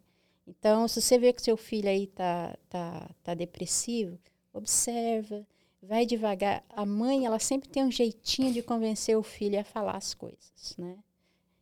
Então, 0.49 0.89
se 0.89 1.01
você 1.03 1.19
vê 1.19 1.33
que 1.33 1.43
seu 1.43 1.57
filho 1.57 1.89
aí 1.89 2.07
tá, 2.07 2.57
tá, 2.69 3.11
tá 3.23 3.35
depressivo, 3.35 4.19
observa, 4.53 5.47
vai 5.83 6.07
devagar. 6.07 6.65
A 6.71 6.85
mãe, 6.87 7.27
ela 7.27 7.39
sempre 7.39 7.69
tem 7.69 7.85
um 7.85 7.91
jeitinho 7.91 8.53
de 8.53 8.63
convencer 8.63 9.17
o 9.17 9.23
filho 9.23 9.61
a 9.61 9.65
falar 9.65 9.97
as 9.97 10.15
coisas, 10.15 10.75
né? 10.77 10.97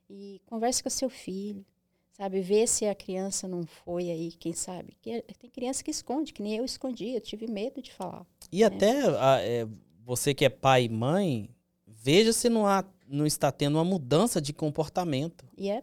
E 0.08 0.40
converse 0.46 0.82
com 0.82 0.88
seu 0.90 1.10
filho, 1.10 1.64
sabe? 2.12 2.40
Vê 2.40 2.66
se 2.66 2.86
a 2.86 2.94
criança 2.94 3.48
não 3.48 3.66
foi 3.66 4.10
aí, 4.10 4.30
quem 4.32 4.52
sabe. 4.52 4.96
Que 5.02 5.20
tem 5.38 5.50
criança 5.50 5.82
que 5.82 5.90
esconde, 5.90 6.32
que 6.32 6.42
nem 6.42 6.56
eu 6.56 6.64
escondi, 6.64 7.08
eu 7.10 7.20
tive 7.20 7.50
medo 7.50 7.82
de 7.82 7.92
falar. 7.92 8.24
E 8.52 8.62
até 8.62 9.00
a- 9.18 9.40
é, 9.42 9.66
você 10.04 10.32
que 10.32 10.44
é 10.44 10.48
pai 10.48 10.84
e 10.84 10.88
mãe, 10.88 11.50
veja 11.86 12.32
se 12.32 12.48
não, 12.48 12.66
há, 12.66 12.84
não 13.08 13.26
está 13.26 13.50
tendo 13.50 13.74
uma 13.76 13.84
mudança 13.84 14.40
de 14.40 14.52
comportamento 14.52 15.44
E 15.58 15.68
é 15.68 15.82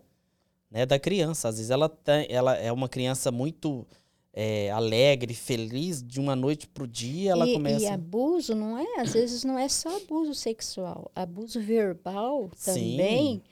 né, 0.74 0.88
da 0.88 0.98
criança. 0.98 1.48
Às 1.48 1.58
vezes 1.58 1.70
ela, 1.70 1.88
tem, 1.88 2.26
ela 2.30 2.56
é 2.56 2.72
uma 2.72 2.90
criança 2.90 3.32
muito 3.32 3.86
é, 4.34 4.72
alegre, 4.72 5.36
feliz, 5.36 6.02
de 6.02 6.20
uma 6.20 6.36
noite 6.36 6.68
para 6.68 6.84
o 6.84 6.88
dia 6.88 7.32
ela 7.32 7.48
e, 7.48 7.54
começa... 7.54 7.86
e 7.86 7.88
abuso 7.88 8.56
não 8.56 8.80
é, 8.80 9.00
às 9.00 9.14
vezes 9.14 9.44
não 9.44 9.58
é 9.58 9.70
só 9.70 9.96
abuso 9.98 10.34
sexual. 10.34 11.12
Abuso 11.16 11.62
verbal 11.62 12.50
Sim. 12.56 12.74
também 12.98 13.44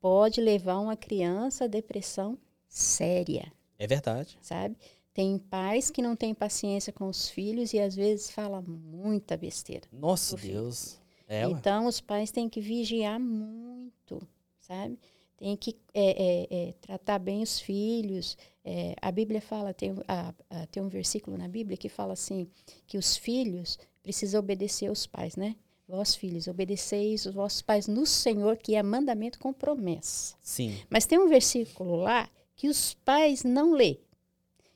pode 0.00 0.40
levar 0.40 0.78
uma 0.78 0.96
criança 0.96 1.64
a 1.64 1.66
depressão 1.66 2.38
séria, 2.68 3.52
É 3.76 3.86
verdade. 3.86 4.38
sabe? 4.40 4.76
Tem 5.12 5.36
pais 5.36 5.90
que 5.90 6.00
não 6.00 6.14
têm 6.14 6.32
paciência 6.32 6.92
com 6.92 7.08
os 7.08 7.28
filhos 7.28 7.72
e 7.72 7.80
às 7.80 7.96
vezes 7.96 8.30
fala 8.30 8.62
muita 8.62 9.36
besteira. 9.36 9.88
Nossa. 9.90 10.36
Deus. 10.36 11.00
É, 11.26 11.42
então 11.42 11.86
os 11.86 12.00
pais 12.00 12.30
têm 12.30 12.48
que 12.48 12.60
vigiar 12.60 13.18
muito, 13.18 14.22
sabe? 14.60 14.96
Tem 15.38 15.56
que 15.56 15.76
é, 15.94 16.10
é, 16.50 16.68
é, 16.68 16.72
tratar 16.80 17.18
bem 17.18 17.42
os 17.42 17.60
filhos. 17.60 18.36
É, 18.64 18.94
a 19.00 19.10
Bíblia 19.12 19.40
fala, 19.40 19.72
tem, 19.72 19.92
um- 19.92 20.02
a- 20.08 20.34
a- 20.50 20.66
tem 20.66 20.82
um 20.82 20.88
versículo 20.88 21.38
na 21.38 21.46
Bíblia 21.48 21.76
que 21.76 21.88
fala 21.88 22.12
assim, 22.12 22.48
que 22.86 22.98
os 22.98 23.16
filhos 23.16 23.78
precisam 24.02 24.40
obedecer 24.40 24.88
aos 24.88 25.06
pais, 25.06 25.36
né? 25.36 25.54
Vós, 25.88 26.14
filhos, 26.16 26.48
obedeceis 26.48 27.24
os 27.24 27.32
vossos 27.34 27.62
pais 27.62 27.86
no 27.86 28.04
Senhor, 28.04 28.56
que 28.58 28.74
é 28.74 28.82
mandamento 28.82 29.38
com 29.38 29.52
promessa. 29.52 30.34
Sim. 30.42 30.76
Mas 30.90 31.06
tem 31.06 31.18
um 31.18 31.28
versículo 31.28 31.96
lá 31.96 32.28
que 32.56 32.68
os 32.68 32.92
pais 33.04 33.44
não 33.44 33.72
lê, 33.72 33.98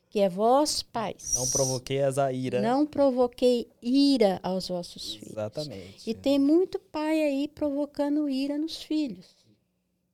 que 0.09 0.21
é 0.21 0.29
vós, 0.29 0.83
pais. 0.83 1.35
Não 1.35 1.51
provoquei 1.51 2.03
as 2.03 2.19
a 2.19 2.33
ira. 2.33 2.63
Não 2.63 2.87
provoquei 2.87 3.69
ira 3.83 4.39
aos 4.43 4.69
vossos 4.69 5.15
filhos. 5.17 5.33
Exatamente. 5.33 6.09
E 6.09 6.15
tem 6.15 6.39
muito 6.39 6.79
pai 6.79 7.21
aí 7.23 7.49
provocando 7.49 8.29
ira 8.29 8.57
nos 8.57 8.81
filhos. 8.83 9.27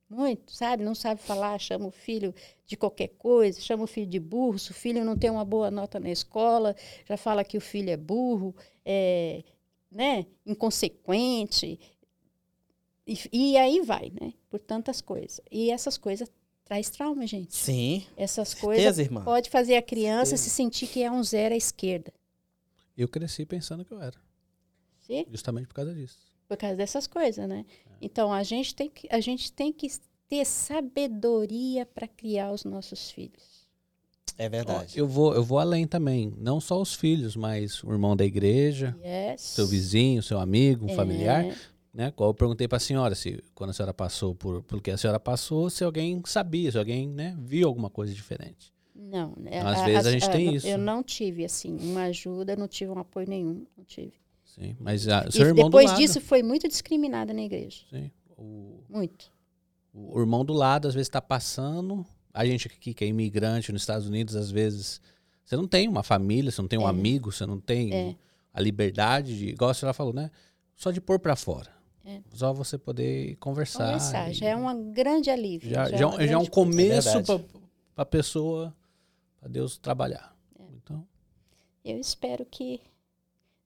Muito, 0.08 0.52
sabe? 0.52 0.82
Não 0.82 0.94
sabe 0.94 1.20
falar, 1.20 1.58
chama 1.58 1.86
o 1.86 1.90
filho 1.90 2.34
de 2.66 2.76
qualquer 2.76 3.08
coisa, 3.08 3.60
chama 3.60 3.84
o 3.84 3.86
filho 3.86 4.06
de 4.06 4.18
burro. 4.18 4.58
Se 4.58 4.70
o 4.70 4.74
filho 4.74 5.04
não 5.04 5.16
tem 5.16 5.28
uma 5.28 5.44
boa 5.44 5.70
nota 5.70 6.00
na 6.00 6.10
escola, 6.10 6.74
já 7.06 7.16
fala 7.16 7.44
que 7.44 7.58
o 7.58 7.60
filho 7.60 7.90
é 7.90 7.96
burro, 7.96 8.54
é, 8.84 9.44
né? 9.90 10.26
inconsequente. 10.46 11.78
E, 13.06 13.18
e 13.32 13.56
aí 13.58 13.80
vai, 13.82 14.10
né? 14.18 14.32
Por 14.48 14.60
tantas 14.60 15.00
coisas. 15.02 15.40
E 15.50 15.70
essas 15.70 15.98
coisas 15.98 16.30
traz 16.64 16.88
trauma, 16.88 17.26
gente. 17.26 17.54
Sim. 17.54 18.06
Essas 18.16 18.48
Certeza, 18.48 18.66
coisas 18.66 18.98
irmã. 18.98 19.24
pode 19.24 19.50
fazer 19.50 19.76
a 19.76 19.82
criança 19.82 20.36
Certeza. 20.36 20.44
se 20.44 20.50
sentir 20.50 20.86
que 20.86 21.02
é 21.02 21.10
um 21.10 21.22
zero 21.22 21.54
à 21.54 21.56
esquerda. 21.56 22.12
Eu 22.96 23.08
cresci 23.08 23.44
pensando 23.44 23.84
que 23.84 23.92
eu 23.92 24.00
era. 24.00 24.16
Sim? 25.00 25.24
Justamente 25.30 25.66
por 25.68 25.74
causa 25.74 25.94
disso. 25.94 26.18
Por 26.48 26.56
causa 26.56 26.76
dessas 26.76 27.06
coisas, 27.06 27.46
né? 27.48 27.64
Então 28.00 28.32
a 28.32 28.42
gente 28.42 28.74
tem 28.74 28.88
que 28.88 29.06
a 29.10 29.20
gente 29.20 29.52
tem 29.52 29.72
que 29.72 29.86
ter 30.28 30.44
sabedoria 30.44 31.86
para 31.86 32.06
criar 32.08 32.52
os 32.52 32.64
nossos 32.64 33.10
filhos. 33.10 33.66
É 34.36 34.46
Ó, 34.46 34.50
verdade. 34.50 34.98
eu, 34.98 35.06
vou, 35.06 35.34
eu 35.34 35.42
vou 35.42 35.58
além 35.58 35.86
também. 35.86 36.32
Não 36.38 36.60
só 36.60 36.80
os 36.80 36.94
filhos, 36.94 37.34
mas 37.34 37.82
o 37.82 37.90
irmão 37.92 38.16
da 38.16 38.24
igreja, 38.24 38.96
Yes. 39.04 39.40
seu 39.42 39.66
vizinho, 39.66 40.22
seu 40.22 40.38
amigo, 40.38 40.86
um 40.86 40.90
É, 40.90 40.94
familiar. 40.94 41.44
Né? 41.92 42.12
Qual 42.12 42.30
eu 42.30 42.34
perguntei 42.34 42.68
para 42.68 42.76
a 42.76 42.80
senhora 42.80 43.14
se 43.14 43.42
quando 43.54 43.70
a 43.70 43.72
senhora 43.72 43.92
passou 43.94 44.34
por, 44.34 44.62
por 44.62 44.80
que 44.80 44.90
a 44.90 44.96
senhora 44.96 45.18
passou, 45.18 45.68
se 45.70 45.82
alguém 45.82 46.22
sabia, 46.26 46.70
se 46.70 46.78
alguém 46.78 47.08
né, 47.08 47.36
viu 47.40 47.66
alguma 47.66 47.90
coisa 47.90 48.14
diferente. 48.14 48.72
Não, 48.94 49.32
né? 49.36 49.60
Às 49.60 49.82
vezes 49.84 50.06
a 50.06 50.10
gente 50.12 50.30
tem 50.30 50.46
não- 50.46 50.54
isso. 50.54 50.66
Eu 50.68 50.78
não 50.78 51.02
tive 51.02 51.44
assim 51.44 51.76
uma 51.80 52.02
ajuda, 52.04 52.54
não 52.54 52.68
tive 52.68 52.92
um 52.92 52.98
apoio 52.98 53.28
nenhum, 53.28 53.64
não 53.76 53.84
tive. 53.84 54.12
Sim, 54.58 54.76
mas 54.80 55.06
a, 55.08 55.30
seu 55.30 55.44
e 55.46 55.48
irmão 55.50 55.66
depois 55.66 55.86
do 55.86 55.90
lado. 55.92 55.98
disso 56.00 56.20
foi 56.20 56.42
muito 56.42 56.66
discriminada 56.66 57.32
na 57.32 57.42
igreja, 57.42 57.84
Sim, 57.90 58.10
o, 58.36 58.80
muito. 58.88 59.30
o 59.94 60.18
irmão 60.20 60.44
do 60.44 60.52
lado 60.52 60.88
às 60.88 60.94
vezes 60.94 61.06
está 61.08 61.20
passando. 61.22 62.04
A 62.34 62.44
gente 62.44 62.66
aqui 62.68 62.92
que 62.94 63.04
é 63.04 63.06
imigrante 63.08 63.72
nos 63.72 63.82
Estados 63.82 64.06
Unidos, 64.08 64.34
às 64.36 64.50
vezes 64.50 65.00
você 65.44 65.56
não 65.56 65.66
tem 65.66 65.88
uma 65.88 66.02
família, 66.02 66.50
você 66.50 66.60
não 66.60 66.68
tem 66.68 66.78
um 66.78 66.86
É. 66.86 66.90
amigo, 66.90 67.30
você 67.32 67.46
não 67.46 67.58
tem 67.60 67.92
É. 67.94 68.16
a 68.52 68.60
liberdade 68.60 69.36
de, 69.38 69.48
igual 69.50 69.70
a 69.70 69.74
senhora 69.74 69.94
falou, 69.94 70.12
né? 70.12 70.30
Só 70.76 70.90
de 70.90 71.00
pôr 71.00 71.18
para 71.18 71.34
fora. 71.36 71.70
É. 72.04 72.20
Só 72.32 72.52
você 72.52 72.76
poder 72.78 73.36
conversar. 73.36 73.86
Conversar 73.86 74.30
e- 74.30 74.34
já 74.34 74.46
é 74.48 74.56
um 74.56 74.92
grande 74.92 75.30
alívio. 75.30 75.70
já, 75.70 75.84
já 75.90 75.90
já, 75.90 75.96
é 75.96 75.98
já 75.98 76.04
é 76.04 76.06
um 76.08 76.16
grande 76.16 76.32
coisa. 76.34 76.50
começo 76.50 77.08
É 77.18 77.22
para 77.22 77.42
a 77.96 78.06
pessoa, 78.06 78.74
para 79.40 79.48
Deus 79.48 79.76
trabalhar. 79.78 80.34
É. 80.58 80.62
Então, 80.82 81.06
Eu 81.84 81.98
espero 81.98 82.44
que 82.44 82.80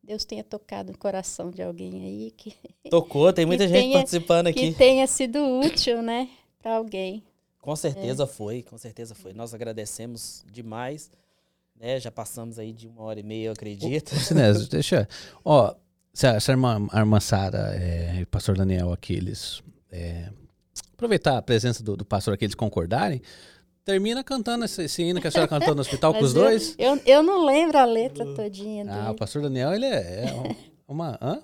Deus 0.03 0.25
tenha 0.25 0.43
tocado 0.43 0.93
no 0.93 0.99
coração 0.99 1.51
de 1.51 1.63
alguém 1.63 2.05
aí 2.05 2.31
que 2.37 2.55
Tocou, 2.91 3.33
tem 3.33 3.47
muita 3.47 3.65
que 3.67 3.73
gente 3.73 3.83
tenha- 3.83 3.99
participando 3.99 4.53
que 4.53 4.61
aqui. 4.69 4.75
tenha 4.75 5.07
sido 5.07 5.39
útil, 5.61 6.03
né, 6.03 6.29
para 6.61 6.77
alguém. 6.77 7.23
Com 7.61 7.73
É. 7.73 7.77
certeza 7.77 8.27
foi, 8.27 8.63
com 8.63 8.77
certeza 8.77 9.15
foi. 9.15 9.33
Nós 9.33 9.55
agradecemos 9.55 10.45
demais. 10.51 11.11
Né? 11.79 11.99
Já 12.01 12.11
passamos 12.11 12.59
aí 12.59 12.73
de 12.73 12.89
uma 12.89 13.03
hora 13.03 13.21
e 13.21 13.23
meia, 13.23 13.47
eu 13.47 13.53
acredito. 13.53 14.15
Sinésio, 14.17 14.67
deixa. 14.71 15.09
Ó, 15.45 15.73
se 16.13 16.27
a, 16.27 16.39
se 16.41 16.51
a 16.51 16.55
irmã, 16.55 16.87
a 16.93 16.99
irmã 17.01 17.21
Sara 17.21 17.75
é, 17.75 18.17
e 18.19 18.23
o 18.25 18.27
pastor 18.27 18.57
Daniel 18.57 18.93
aqui, 18.93 19.15
eles. 19.15 19.63
é, 19.91 20.29
aproveitar 20.93 21.39
a 21.39 21.43
presença 21.43 21.83
do, 21.83 21.97
do 21.97 22.05
pastor 22.05 22.35
aqui, 22.35 22.45
eles 22.45 22.55
concordarem, 22.57 23.23
termina 23.85 24.23
cantando 24.23 24.65
esse, 24.65 24.83
esse 24.85 25.03
hino 25.03 25.21
que 25.21 25.27
a 25.29 25.31
senhora 25.31 25.49
cantou 25.49 25.75
no 25.75 25.81
hospital 25.81 26.13
com 26.15 26.23
os 26.23 26.35
eu- 26.35 26.43
dois. 26.43 26.75
Eu, 26.79 27.01
eu 27.07 27.23
não 27.23 27.45
lembro 27.45 27.79
a 27.79 27.85
letra 27.85 28.25
todinha 28.35 28.85
dele. 28.85 28.97
Ah, 28.97 29.11
o 29.11 29.15
pastor 29.15 29.43
Daniel, 29.43 29.73
ele 29.73 29.87
é, 29.87 30.27
é 30.29 30.33
um- 30.35 30.55
uma. 30.95 31.19
Hã? 31.21 31.41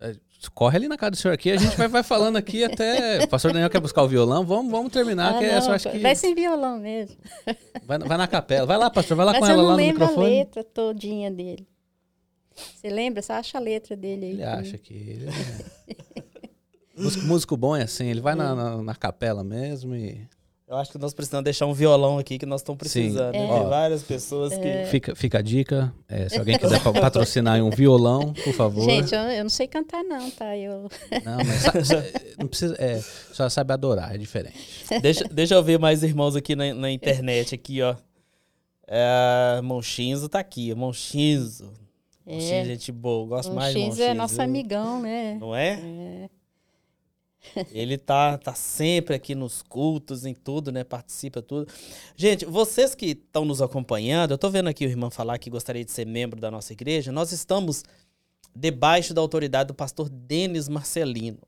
É, 0.00 0.16
Corre 0.52 0.76
ali 0.76 0.88
na 0.88 0.98
casa 0.98 1.12
do 1.12 1.16
senhor 1.16 1.32
aqui, 1.32 1.50
a 1.52 1.56
gente 1.56 1.74
vai, 1.74 1.88
vai 1.88 2.02
falando 2.02 2.36
aqui 2.36 2.62
até. 2.64 3.24
O 3.24 3.28
pastor 3.28 3.50
Daniel 3.52 3.70
quer 3.70 3.80
buscar 3.80 4.02
o 4.02 4.08
violão, 4.08 4.44
vamos, 4.44 4.70
vamos 4.70 4.92
terminar, 4.92 5.36
Ah, 5.36 5.38
que 5.38 5.46
não, 5.46 5.54
essa 5.54 5.70
eu 5.70 5.74
acho 5.74 5.90
que. 5.90 5.98
Vai 6.00 6.14
sem 6.14 6.34
violão 6.34 6.78
mesmo. 6.78 7.16
Vai, 7.86 7.98
vai 7.98 8.18
na 8.18 8.26
capela. 8.28 8.66
Vai 8.66 8.76
lá, 8.76 8.90
pastor, 8.90 9.16
vai 9.16 9.24
lá 9.24 9.32
Mas 9.32 9.40
com 9.40 9.46
eu 9.46 9.52
ela 9.52 9.62
não 9.62 9.68
lá 9.70 9.72
no 9.72 9.76
lembro 9.78 10.04
a 10.04 10.06
microfone. 10.08 10.34
letra 10.38 10.62
todinha 10.64 11.30
dele. 11.30 11.66
Você 12.54 12.88
lembra? 12.90 13.22
Você 13.22 13.32
acha 13.32 13.56
a 13.56 13.60
letra 13.60 13.96
dele 13.96 14.26
aí? 14.26 14.32
Ele 14.32 14.44
acha 14.44 14.76
que. 14.78 14.92
ele 14.94 15.26
é- 15.28 16.04
Músico, 16.96 17.24
músico 17.26 17.56
bom 17.56 17.74
é 17.74 17.82
assim, 17.82 18.06
ele 18.06 18.20
vai 18.20 18.34
na, 18.36 18.54
na, 18.54 18.82
na 18.82 18.94
capela 18.94 19.42
mesmo 19.42 19.96
e. 19.96 20.28
Eu 20.66 20.76
acho 20.76 20.90
que 20.90 20.96
nós 20.98 21.12
precisamos 21.12 21.44
deixar 21.44 21.66
um 21.66 21.74
violão 21.74 22.16
aqui 22.18 22.38
que 22.38 22.46
nós 22.46 22.62
estamos 22.62 22.78
precisando. 22.78 23.34
Sim. 23.34 23.38
né? 23.38 23.46
É. 23.50 23.58
Tem 23.58 23.68
várias 23.68 24.02
pessoas 24.02 24.56
que. 24.56 24.84
Fica, 24.86 25.14
fica 25.14 25.38
a 25.38 25.42
dica. 25.42 25.92
é, 26.08 26.26
se 26.28 26.38
alguém 26.38 26.56
quiser 26.58 26.82
pa- 26.82 26.92
patrocinar 26.92 27.62
um 27.62 27.68
violão, 27.68 28.32
por 28.32 28.54
favor. 28.54 28.82
Gente, 28.84 29.14
eu, 29.14 29.20
eu 29.20 29.42
não 29.44 29.50
sei 29.50 29.66
cantar, 29.66 30.02
não, 30.02 30.30
tá? 30.30 30.56
Eu, 30.56 30.88
Não, 31.24 31.36
mas 31.44 31.88
não 32.38 32.46
precisa. 32.48 32.74
É, 32.78 32.98
só 33.32 33.46
sabe 33.50 33.74
adorar, 33.74 34.14
é 34.14 34.18
diferente. 34.18 34.56
Deixa, 35.02 35.24
deixa 35.24 35.54
eu 35.54 35.62
ver 35.62 35.78
mais 35.78 36.02
irmãos 36.02 36.34
aqui 36.34 36.56
na, 36.56 36.72
na 36.72 36.90
internet, 36.90 37.54
aqui, 37.54 37.82
ó. 37.82 37.94
É, 38.86 39.60
Monchinzo 39.62 40.28
tá 40.30 40.38
aqui, 40.38 40.74
Monchinzo. 40.74 41.72
Monchinzo, 42.26 42.52
é, 42.54 42.64
gente 42.64 42.90
boa, 42.90 43.26
gosto 43.28 43.52
o 43.52 43.54
mais 43.54 43.74
de 43.74 43.80
Monchinzo. 43.80 44.02
é 44.02 44.14
nosso 44.14 44.40
amigão, 44.40 45.00
né? 45.02 45.36
Não 45.38 45.54
é? 45.54 45.72
É. 45.72 46.30
Ele 47.70 47.98
tá, 47.98 48.38
tá 48.38 48.54
sempre 48.54 49.14
aqui 49.14 49.34
nos 49.34 49.62
cultos, 49.62 50.24
em 50.24 50.34
tudo, 50.34 50.72
né? 50.72 50.84
Participa 50.84 51.42
tudo. 51.42 51.70
Gente, 52.16 52.44
vocês 52.44 52.94
que 52.94 53.06
estão 53.06 53.44
nos 53.44 53.60
acompanhando, 53.60 54.32
eu 54.32 54.38
tô 54.38 54.50
vendo 54.50 54.68
aqui 54.68 54.86
o 54.86 54.88
irmão 54.88 55.10
falar 55.10 55.38
que 55.38 55.50
gostaria 55.50 55.84
de 55.84 55.90
ser 55.90 56.06
membro 56.06 56.40
da 56.40 56.50
nossa 56.50 56.72
igreja. 56.72 57.12
Nós 57.12 57.32
estamos 57.32 57.84
debaixo 58.54 59.12
da 59.12 59.20
autoridade 59.20 59.68
do 59.68 59.74
pastor 59.74 60.08
Denis 60.08 60.68
Marcelino. 60.68 61.40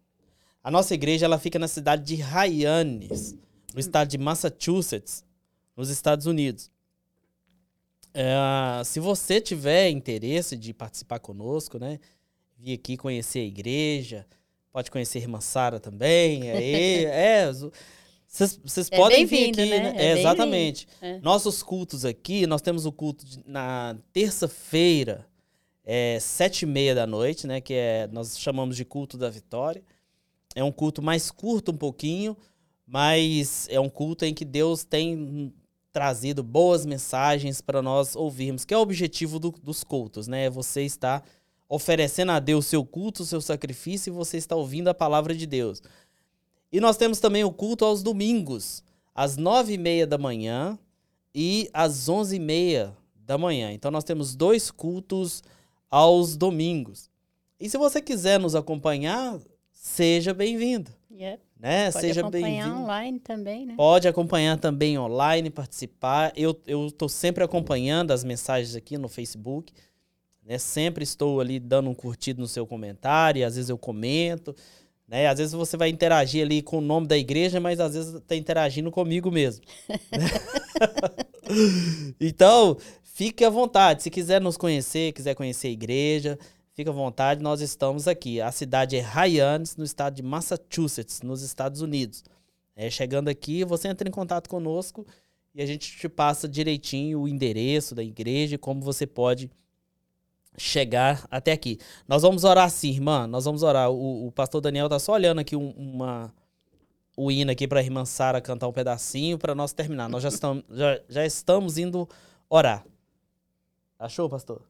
A 0.62 0.70
nossa 0.70 0.94
igreja 0.94 1.26
ela 1.26 1.38
fica 1.38 1.58
na 1.58 1.68
cidade 1.68 2.02
de 2.02 2.20
Hyannis, 2.20 3.36
no 3.72 3.78
estado 3.78 4.08
de 4.08 4.18
Massachusetts, 4.18 5.24
nos 5.76 5.90
Estados 5.90 6.26
Unidos. 6.26 6.70
É, 8.12 8.82
se 8.84 8.98
você 8.98 9.40
tiver 9.40 9.90
interesse 9.90 10.56
de 10.56 10.72
participar 10.72 11.20
conosco, 11.20 11.78
né? 11.78 12.00
Vir 12.58 12.72
aqui 12.72 12.96
conhecer 12.96 13.40
a 13.40 13.44
igreja, 13.44 14.26
pode 14.76 14.90
conhecer 14.90 15.16
a 15.16 15.22
irmã 15.22 15.40
Sara 15.40 15.80
também. 15.80 16.50
Aí, 16.50 17.06
é, 17.08 17.50
vocês 18.28 18.90
É 18.90 18.96
podem 18.98 19.24
vir 19.24 19.48
aqui, 19.48 19.64
né? 19.70 19.80
né? 19.80 19.94
É 19.96 20.06
É, 20.08 20.18
exatamente. 20.18 20.86
Nossos 21.22 21.62
cultos 21.62 22.04
aqui, 22.04 22.46
nós 22.46 22.60
temos 22.60 22.84
o 22.84 22.92
culto 22.92 23.24
de- 23.24 23.40
na 23.46 23.96
terça-feira, 24.12 25.26
é, 25.82 26.18
sete 26.20 26.64
e 26.64 26.66
meia 26.66 26.94
da 26.94 27.06
noite, 27.06 27.46
né? 27.46 27.58
Que 27.58 27.72
é, 27.72 28.06
nós 28.12 28.38
chamamos 28.38 28.76
de 28.76 28.84
culto 28.84 29.16
da 29.16 29.30
vitória. 29.30 29.82
É 30.54 30.62
um 30.62 30.70
culto 30.72 31.00
mais 31.00 31.30
curto 31.30 31.72
um 31.72 31.76
pouquinho, 31.76 32.36
mas 32.86 33.66
é 33.70 33.80
um 33.80 33.88
culto 33.88 34.26
em 34.26 34.34
que 34.34 34.44
Deus 34.44 34.84
tem 34.84 35.54
trazido 35.90 36.42
boas 36.42 36.84
mensagens 36.84 37.62
para 37.62 37.80
nós 37.80 38.14
ouvirmos, 38.14 38.66
que 38.66 38.74
é 38.74 38.76
o 38.76 38.82
objetivo 38.82 39.38
do- 39.38 39.52
dos 39.52 39.82
cultos, 39.82 40.28
né? 40.28 40.44
É 40.44 40.50
Você 40.50 40.82
está 40.82 41.22
oferecendo 41.68 42.32
a 42.32 42.38
Deus 42.38 42.66
seu 42.66 42.84
culto, 42.84 43.24
seu 43.24 43.40
sacrifício, 43.40 44.10
e 44.10 44.14
você 44.14 44.36
está 44.36 44.54
ouvindo 44.54 44.88
a 44.88 44.94
palavra 44.94 45.34
de 45.34 45.46
Deus. 45.46 45.82
E 46.72 46.80
nós 46.80 46.96
temos 46.96 47.18
também 47.20 47.44
o 47.44 47.52
culto 47.52 47.84
aos 47.84 48.02
domingos, 48.02 48.82
às 49.14 49.36
nove 49.36 49.74
e 49.74 49.78
meia 49.78 50.06
da 50.06 50.18
manhã 50.18 50.78
e 51.34 51.68
às 51.72 52.08
onze 52.08 52.36
e 52.36 52.40
meia 52.40 52.96
da 53.14 53.36
manhã. 53.38 53.72
Então 53.72 53.90
nós 53.90 54.04
temos 54.04 54.34
dois 54.34 54.70
cultos 54.70 55.42
aos 55.90 56.36
domingos. 56.36 57.10
E 57.58 57.68
se 57.70 57.78
você 57.78 58.00
quiser 58.00 58.38
nos 58.38 58.54
acompanhar, 58.54 59.38
seja 59.72 60.34
bem-vindo, 60.34 60.90
Yeah. 61.10 61.40
né? 61.58 61.90
Pode 61.90 62.06
seja 62.06 62.20
acompanhar 62.20 62.76
online 62.76 63.18
também, 63.20 63.64
né? 63.64 63.74
Pode 63.76 64.06
acompanhar 64.06 64.58
também 64.58 64.98
online, 64.98 65.48
participar. 65.48 66.32
Eu 66.36 66.60
estou 66.86 67.08
sempre 67.08 67.42
acompanhando 67.42 68.10
as 68.10 68.22
mensagens 68.22 68.76
aqui 68.76 68.98
no 68.98 69.08
Facebook. 69.08 69.72
Né? 70.46 70.58
Sempre 70.58 71.02
estou 71.02 71.40
ali 71.40 71.58
dando 71.58 71.90
um 71.90 71.94
curtido 71.94 72.40
no 72.40 72.46
seu 72.46 72.66
comentário, 72.66 73.40
e 73.40 73.44
às 73.44 73.56
vezes 73.56 73.68
eu 73.68 73.76
comento. 73.76 74.54
Né? 75.08 75.26
Às 75.26 75.38
vezes 75.38 75.52
você 75.52 75.76
vai 75.76 75.88
interagir 75.88 76.44
ali 76.44 76.62
com 76.62 76.78
o 76.78 76.80
nome 76.80 77.06
da 77.06 77.18
igreja, 77.18 77.60
mas 77.60 77.80
às 77.80 77.94
vezes 77.94 78.14
está 78.14 78.36
interagindo 78.36 78.90
comigo 78.90 79.30
mesmo. 79.30 79.64
então, 82.20 82.76
fique 83.02 83.44
à 83.44 83.50
vontade. 83.50 84.04
Se 84.04 84.10
quiser 84.10 84.40
nos 84.40 84.56
conhecer, 84.56 85.12
quiser 85.12 85.34
conhecer 85.34 85.68
a 85.68 85.72
igreja, 85.72 86.38
fique 86.72 86.88
à 86.88 86.92
vontade. 86.92 87.42
Nós 87.42 87.60
estamos 87.60 88.06
aqui. 88.06 88.40
A 88.40 88.52
cidade 88.52 88.96
é 88.96 89.00
Hyannis, 89.00 89.76
no 89.76 89.84
estado 89.84 90.14
de 90.14 90.22
Massachusetts, 90.22 91.22
nos 91.22 91.42
Estados 91.42 91.80
Unidos. 91.80 92.24
É, 92.76 92.88
chegando 92.90 93.28
aqui, 93.28 93.64
você 93.64 93.88
entra 93.88 94.06
em 94.06 94.12
contato 94.12 94.48
conosco 94.48 95.06
e 95.54 95.62
a 95.62 95.66
gente 95.66 95.96
te 95.96 96.08
passa 96.08 96.46
direitinho 96.46 97.22
o 97.22 97.28
endereço 97.28 97.94
da 97.94 98.02
igreja 98.02 98.56
e 98.56 98.58
como 98.58 98.82
você 98.82 99.06
pode 99.06 99.50
chegar 100.58 101.26
até 101.30 101.52
aqui. 101.52 101.78
Nós 102.08 102.22
vamos 102.22 102.44
orar 102.44 102.68
sim, 102.70 102.90
irmã. 102.90 103.26
Nós 103.26 103.44
vamos 103.44 103.62
orar. 103.62 103.90
O, 103.90 104.26
o 104.28 104.32
pastor 104.32 104.60
Daniel 104.60 104.88
tá 104.88 104.98
só 104.98 105.12
olhando 105.12 105.40
aqui 105.40 105.56
um- 105.56 105.70
uma 105.76 106.32
o 107.16 107.30
hino 107.30 107.50
aqui 107.50 107.66
para 107.66 107.80
a 107.80 107.82
irmã 107.82 108.04
Sara 108.04 108.40
cantar 108.42 108.68
um 108.68 108.72
pedacinho 108.72 109.38
para 109.38 109.54
nós 109.54 109.72
terminar. 109.72 110.08
Nós 110.08 110.22
já 110.22 110.28
estamos, 110.28 110.64
já, 110.70 111.00
já 111.08 111.24
estamos 111.24 111.78
indo 111.78 112.06
orar. 112.50 112.84
Achou, 113.98 114.28
pastor? 114.28 114.60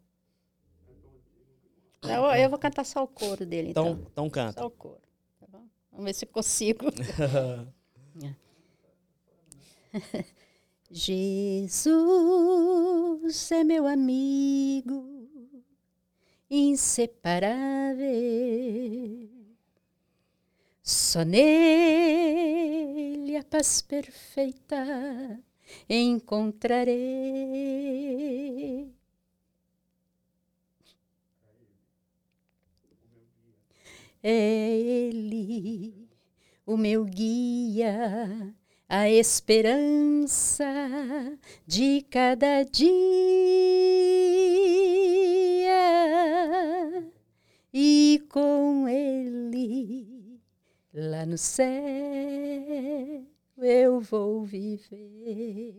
Eu, 2.02 2.22
eu 2.36 2.48
vou 2.48 2.58
cantar 2.58 2.84
só 2.84 3.02
o 3.02 3.08
coro 3.08 3.44
dele, 3.44 3.70
Então, 3.70 3.88
então. 3.88 4.06
então 4.12 4.30
canta. 4.30 4.60
Só 4.60 4.66
o 4.68 4.70
coro. 4.70 5.00
Tá 5.40 5.46
bom? 5.50 5.64
Vamos 5.90 6.04
ver 6.04 6.14
se 6.14 6.24
consigo. 6.26 6.84
Jesus 10.90 13.50
é 13.50 13.64
meu 13.64 13.86
amigo 13.86 15.15
inseparável. 16.50 18.06
Só 20.82 21.24
nele 21.24 21.66
a 23.36 23.42
paz 23.42 23.82
perfeita 23.82 25.40
encontrarei. 25.88 26.96
É 34.22 34.70
Ele, 34.70 36.08
o 36.64 36.76
meu 36.76 37.04
guia, 37.04 38.54
a 38.88 39.08
esperança 39.08 40.64
de 41.66 42.04
cada 42.10 42.64
dia. 42.64 44.15
E 47.78 48.22
com 48.30 48.88
Ele, 48.88 50.40
lá 50.94 51.26
no 51.26 51.36
céu, 51.36 51.68
eu 53.58 54.00
vou 54.00 54.46
viver. 54.46 55.74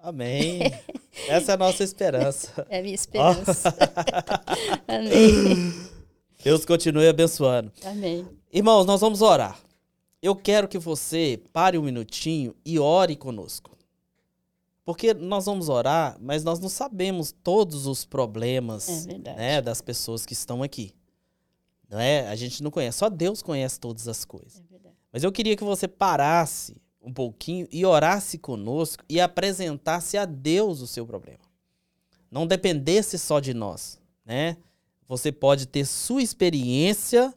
Amém. 0.00 0.60
Essa 1.26 1.50
é 1.50 1.54
a 1.54 1.58
nossa 1.58 1.82
esperança. 1.82 2.64
É 2.70 2.78
a 2.78 2.82
minha 2.82 2.94
esperança. 2.94 3.74
Amém. 4.86 5.74
Deus 6.44 6.64
continue 6.64 7.08
abençoando. 7.08 7.72
Amém. 7.84 8.24
Irmãos, 8.52 8.86
nós 8.86 9.00
vamos 9.00 9.22
orar. 9.22 9.58
Eu 10.22 10.36
quero 10.36 10.68
que 10.68 10.78
você 10.78 11.40
pare 11.52 11.76
um 11.76 11.82
minutinho 11.82 12.54
e 12.64 12.78
ore 12.78 13.16
conosco. 13.16 13.75
Porque 14.86 15.12
nós 15.12 15.46
vamos 15.46 15.68
orar, 15.68 16.16
mas 16.20 16.44
nós 16.44 16.60
não 16.60 16.68
sabemos 16.68 17.34
todos 17.42 17.88
os 17.88 18.04
problemas 18.04 19.06
É 19.08 19.34
né, 19.36 19.60
das 19.60 19.82
pessoas 19.82 20.24
que 20.24 20.32
estão 20.32 20.62
aqui. 20.62 20.94
Não 21.90 21.98
é? 21.98 22.28
A 22.28 22.36
gente 22.36 22.62
não 22.62 22.70
conhece, 22.70 22.98
só 22.98 23.10
Deus 23.10 23.42
conhece 23.42 23.80
todas 23.80 24.06
as 24.06 24.24
coisas. 24.24 24.62
É. 24.72 24.90
Mas 25.12 25.24
eu 25.24 25.32
queria 25.32 25.56
que 25.56 25.64
você 25.64 25.88
parasse 25.88 26.80
um 27.02 27.12
pouquinho 27.12 27.66
e 27.72 27.84
orasse 27.84 28.38
conosco 28.38 29.02
e 29.08 29.20
apresentasse 29.20 30.16
a 30.16 30.24
Deus 30.24 30.80
o 30.80 30.86
seu 30.86 31.04
problema. 31.04 31.42
Não 32.30 32.46
dependesse 32.46 33.18
só 33.18 33.40
de 33.40 33.52
nós, 33.52 34.00
né? 34.24 34.56
Você 35.08 35.32
pode 35.32 35.66
ter 35.66 35.84
sua 35.84 36.22
experiência 36.22 37.34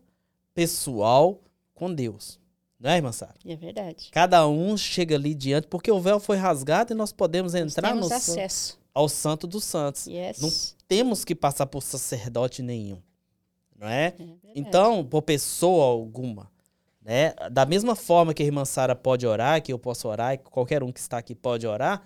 pessoal 0.53 1.41
com 1.73 1.91
Deus. 1.91 2.39
Não 2.79 2.89
é, 2.89 2.95
irmã 2.95 3.11
Sara? 3.11 3.35
É 3.45 3.55
verdade. 3.55 4.09
Cada 4.11 4.47
um 4.47 4.77
chega 4.77 5.15
ali 5.15 5.33
diante, 5.35 5.67
porque 5.67 5.91
o 5.91 5.99
véu 5.99 6.19
foi 6.19 6.37
rasgado 6.37 6.93
e 6.93 6.95
nós 6.95 7.11
podemos 7.11 7.53
Nós 7.53 7.61
entrar 7.63 7.93
no, 7.93 8.07
temos 8.07 8.23
san- 8.23 8.31
acesso. 8.33 8.79
ao 8.93 9.09
santo 9.09 9.45
dos 9.45 9.63
santos. 9.65 10.07
Yes. 10.07 10.39
Não 10.39 10.49
temos 10.87 11.25
que 11.25 11.35
passar 11.35 11.65
por 11.65 11.83
sacerdote 11.83 12.61
nenhum. 12.61 13.01
Não 13.77 13.87
é? 13.87 14.13
É. 14.19 14.25
Então, 14.55 15.05
por 15.05 15.21
pessoa 15.21 15.85
alguma, 15.85 16.49
né? 17.01 17.33
Da 17.51 17.65
mesma 17.65 17.95
forma 17.95 18.33
que 18.33 18.41
a 18.43 18.45
irmã 18.45 18.63
Sara 18.65 18.95
pode 18.95 19.27
orar, 19.27 19.61
que 19.61 19.71
eu 19.73 19.79
posso 19.79 20.07
orar, 20.07 20.33
e 20.33 20.37
que 20.37 20.45
qualquer 20.49 20.81
um 20.83 20.91
que 20.91 20.99
está 20.99 21.17
aqui 21.17 21.35
pode 21.35 21.67
orar, 21.67 22.01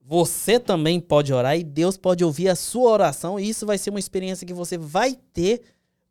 você 0.00 0.58
também 0.58 0.98
pode 1.00 1.32
orar 1.32 1.56
e 1.56 1.62
Deus 1.62 1.96
pode 1.96 2.24
ouvir 2.24 2.48
a 2.48 2.56
sua 2.56 2.90
oração 2.90 3.38
e 3.38 3.48
isso 3.48 3.64
vai 3.66 3.78
ser 3.78 3.90
uma 3.90 3.98
experiência 4.00 4.46
que 4.46 4.54
você 4.54 4.76
vai 4.76 5.14
ter 5.32 5.62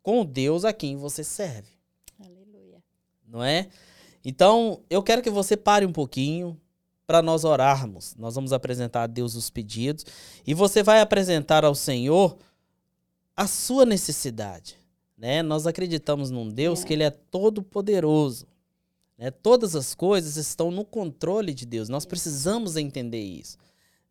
com 0.02 0.20
o 0.22 0.24
Deus 0.24 0.64
a 0.64 0.72
quem 0.72 0.96
você 0.96 1.22
serve, 1.24 1.68
Aleluia. 2.18 2.82
não 3.26 3.42
é? 3.44 3.68
Então, 4.24 4.80
eu 4.90 5.02
quero 5.02 5.22
que 5.22 5.30
você 5.30 5.56
pare 5.56 5.86
um 5.86 5.92
pouquinho 5.92 6.60
para 7.06 7.22
nós 7.22 7.44
orarmos. 7.44 8.14
Nós 8.16 8.34
vamos 8.34 8.52
apresentar 8.52 9.02
a 9.04 9.06
Deus 9.06 9.34
os 9.34 9.50
pedidos 9.50 10.04
e 10.46 10.54
você 10.54 10.82
vai 10.82 11.00
apresentar 11.00 11.64
ao 11.64 11.74
Senhor 11.74 12.36
a 13.36 13.46
sua 13.46 13.84
necessidade 13.84 14.80
né? 15.20 15.42
Nós 15.42 15.66
acreditamos 15.66 16.30
num 16.30 16.48
Deus 16.48 16.82
É. 16.82 16.86
que 16.86 16.92
ele 16.94 17.02
é 17.02 17.10
todo 17.10 17.62
poderoso. 17.62 18.46
Né? 19.18 19.30
Todas 19.30 19.76
as 19.76 19.94
coisas 19.94 20.38
estão 20.38 20.70
no 20.70 20.82
controle 20.82 21.52
de 21.52 21.66
Deus. 21.66 21.90
Nós 21.90 22.06
precisamos 22.06 22.74
entender 22.74 23.20
isso. 23.20 23.58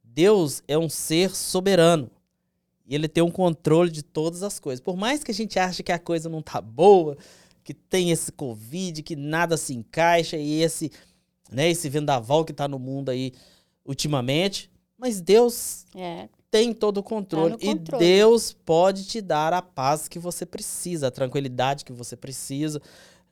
Deus 0.04 0.62
é 0.68 0.78
um 0.78 0.88
ser 0.88 1.36
soberano. 1.36 2.12
E 2.86 2.94
ele 2.94 3.08
tem 3.08 3.24
um 3.24 3.32
controle 3.32 3.90
de 3.90 4.04
todas 4.04 4.44
as 4.44 4.60
coisas. 4.60 4.80
Por 4.80 4.96
mais 4.96 5.24
que 5.24 5.32
a 5.32 5.34
gente 5.34 5.58
ache 5.58 5.82
que 5.82 5.92
a 5.92 5.98
coisa 5.98 6.30
não 6.30 6.44
tá 6.44 6.62
boa, 6.62 7.18
que 7.70 7.74
tem 7.76 8.10
esse 8.10 8.32
Covid, 8.32 9.04
que 9.04 9.16
nada 9.16 9.56
se 9.56 9.76
encaixa 9.76 10.36
e 10.36 10.64
esse, 10.64 10.92
né, 11.52 11.70
esse 11.70 11.88
vendaval 11.88 12.44
que 12.44 12.52
tá 12.52 12.68
no 12.68 12.80
mundo 12.80 13.10
aí 13.10 13.32
ultimamente, 13.86 14.72
mas 14.98 15.22
Deus 15.22 15.86
É, 15.96 16.28
tem 16.50 16.74
todo 16.74 16.98
o 16.98 17.04
controle. 17.04 17.56
Tá 17.60 17.64
controle. 17.68 18.04
E 18.04 18.08
Deus 18.08 18.54
pode 18.54 19.06
te 19.06 19.22
dar 19.22 19.54
a 19.54 19.62
paz 19.62 20.08
que 20.08 20.18
você 20.18 20.48
precisa, 20.48 21.10
a 21.10 21.12
tranquilidade 21.12 21.86
que 21.86 21.94
você 21.94 22.18
precisa, 22.18 22.82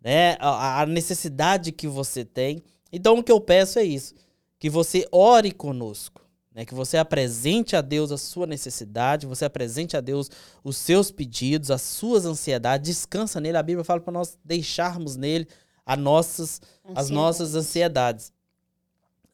né? 0.04 0.38
A, 0.40 0.84
a 0.84 0.86
necessidade 0.86 1.72
que 1.72 1.88
você 1.88 2.24
tem. 2.24 2.62
Então 2.94 3.18
o 3.18 3.24
que 3.24 3.32
eu 3.32 3.42
peço 3.42 3.80
é 3.80 3.84
isso: 3.84 4.14
que 4.60 4.70
você 4.70 5.08
ore 5.12 5.52
conosco. 5.52 6.22
Né, 6.58 6.66
que 6.66 6.74
você 6.74 6.98
apresente 6.98 7.76
a 7.76 7.82
Deus 7.82 8.12
a 8.12 8.18
sua 8.18 8.48
necessidade, 8.48 9.28
você 9.28 9.46
apresente 9.46 9.96
a 9.96 10.02
Deus 10.02 10.28
os 10.64 10.76
seus 10.76 11.12
pedidos, 11.12 11.70
as 11.70 11.84
suas 11.84 12.26
ansiedades, 12.26 12.98
descansa 12.98 13.40
nele. 13.40 13.58
A 13.58 13.62
Bíblia 13.62 13.84
fala 13.84 14.02
para 14.02 14.12
nós 14.12 14.40
deixarmos 14.44 15.16
nele 15.16 15.48
as 15.86 16.00
nossas 16.00 16.62
as 16.96 17.12
nossas 17.12 17.54
ansiedades. 17.54 18.34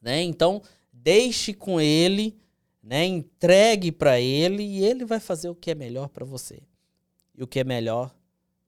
Né? 0.02 0.22
Então, 0.22 0.60
deixe 0.92 1.54
com 1.54 1.80
ele, 1.80 2.36
né? 2.82 3.06
Entregue 3.06 3.90
para 3.90 4.20
ele 4.20 4.62
e 4.62 4.84
ele 4.84 5.06
vai 5.06 5.18
fazer 5.18 5.48
o 5.48 5.54
que 5.54 5.70
é 5.70 5.74
melhor 5.74 6.10
para 6.10 6.26
você 6.26 6.60
e 7.34 7.42
o 7.42 7.46
que 7.46 7.58
é 7.58 7.64
melhor 7.64 8.14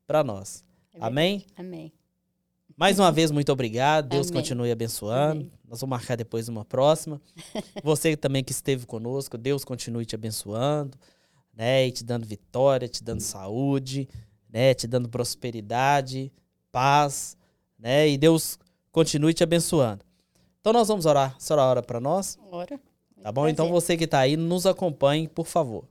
para 0.07 0.25
nós. 0.25 0.65
É. 0.95 0.99
Amém? 1.03 1.45
Amém. 1.59 1.93
Mais 2.75 2.99
uma 2.99 3.13
vez, 3.13 3.31
muito 3.31 3.53
obrigado. 3.53 4.09
Deus 4.09 4.29
Amém. 4.29 4.41
continue 4.41 4.71
abençoando. 4.71 5.43
Amém. 5.43 5.53
Nós 5.69 5.81
vamos 5.81 5.91
marcar 5.97 6.17
depois 6.17 6.49
uma 6.49 6.65
próxima. 6.65 7.21
Você 7.83 8.17
também 8.17 8.45
que 8.45 8.53
esteve 8.53 8.87
conosco, 8.87 9.37
Deus 9.37 9.65
continue 9.65 10.07
te 10.07 10.15
abençoando, 10.15 10.97
né? 11.53 11.87
E 11.87 11.93
te 11.93 12.05
dando 12.05 12.25
vitória, 12.27 12.89
te 12.89 13.03
dando 13.03 13.21
saúde, 13.21 14.09
né? 14.49 14.75
Te 14.75 14.87
dando 14.87 15.09
prosperidade, 15.09 16.33
paz, 16.71 17.37
né? 17.79 18.09
E 18.09 18.17
Deus 18.17 18.59
continue 18.93 19.35
te 19.35 19.43
abençoando. 19.43 20.05
Então 20.61 20.73
nós 20.73 20.89
vamos 20.89 21.07
orar. 21.07 21.35
A 21.37 21.41
senhora 21.41 21.63
ora 21.65 21.83
para 21.83 22.01
nós, 22.01 22.39
Ora. 22.51 22.81
tá 23.23 23.31
bom? 23.33 23.47
Então 23.49 23.69
você 23.71 23.97
que 23.97 24.05
está 24.05 24.21
aí, 24.21 24.37
nos 24.37 24.67
acompanhe, 24.67 25.29
por 25.29 25.47
favor. 25.47 25.85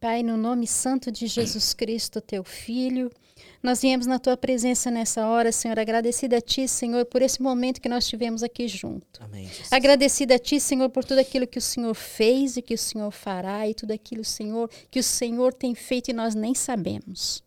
Pai, 0.00 0.22
no 0.22 0.36
nome 0.36 0.66
santo 0.66 1.10
de 1.10 1.26
Jesus 1.26 1.74
Cristo, 1.74 2.20
teu 2.20 2.44
Filho, 2.44 3.10
nós 3.62 3.80
viemos 3.80 4.06
na 4.06 4.18
tua 4.18 4.36
presença 4.36 4.90
nessa 4.90 5.26
hora, 5.26 5.50
Senhor, 5.50 5.78
agradecida 5.78 6.36
a 6.38 6.40
ti, 6.40 6.68
Senhor, 6.68 7.04
por 7.06 7.22
esse 7.22 7.42
momento 7.42 7.80
que 7.80 7.88
nós 7.88 8.06
tivemos 8.06 8.42
aqui 8.42 8.68
junto. 8.68 9.20
Amém. 9.20 9.46
Jesus. 9.46 9.72
Agradecida 9.72 10.36
a 10.36 10.38
ti, 10.38 10.60
Senhor, 10.60 10.88
por 10.90 11.04
tudo 11.04 11.18
aquilo 11.18 11.46
que 11.46 11.58
o 11.58 11.62
Senhor 11.62 11.94
fez 11.94 12.56
e 12.56 12.62
que 12.62 12.74
o 12.74 12.78
Senhor 12.78 13.10
fará 13.10 13.68
e 13.68 13.74
tudo 13.74 13.92
aquilo, 13.92 14.24
Senhor, 14.24 14.70
que 14.90 15.00
o 15.00 15.02
Senhor 15.02 15.52
tem 15.52 15.74
feito 15.74 16.10
e 16.10 16.14
nós 16.14 16.34
nem 16.34 16.54
sabemos. 16.54 17.42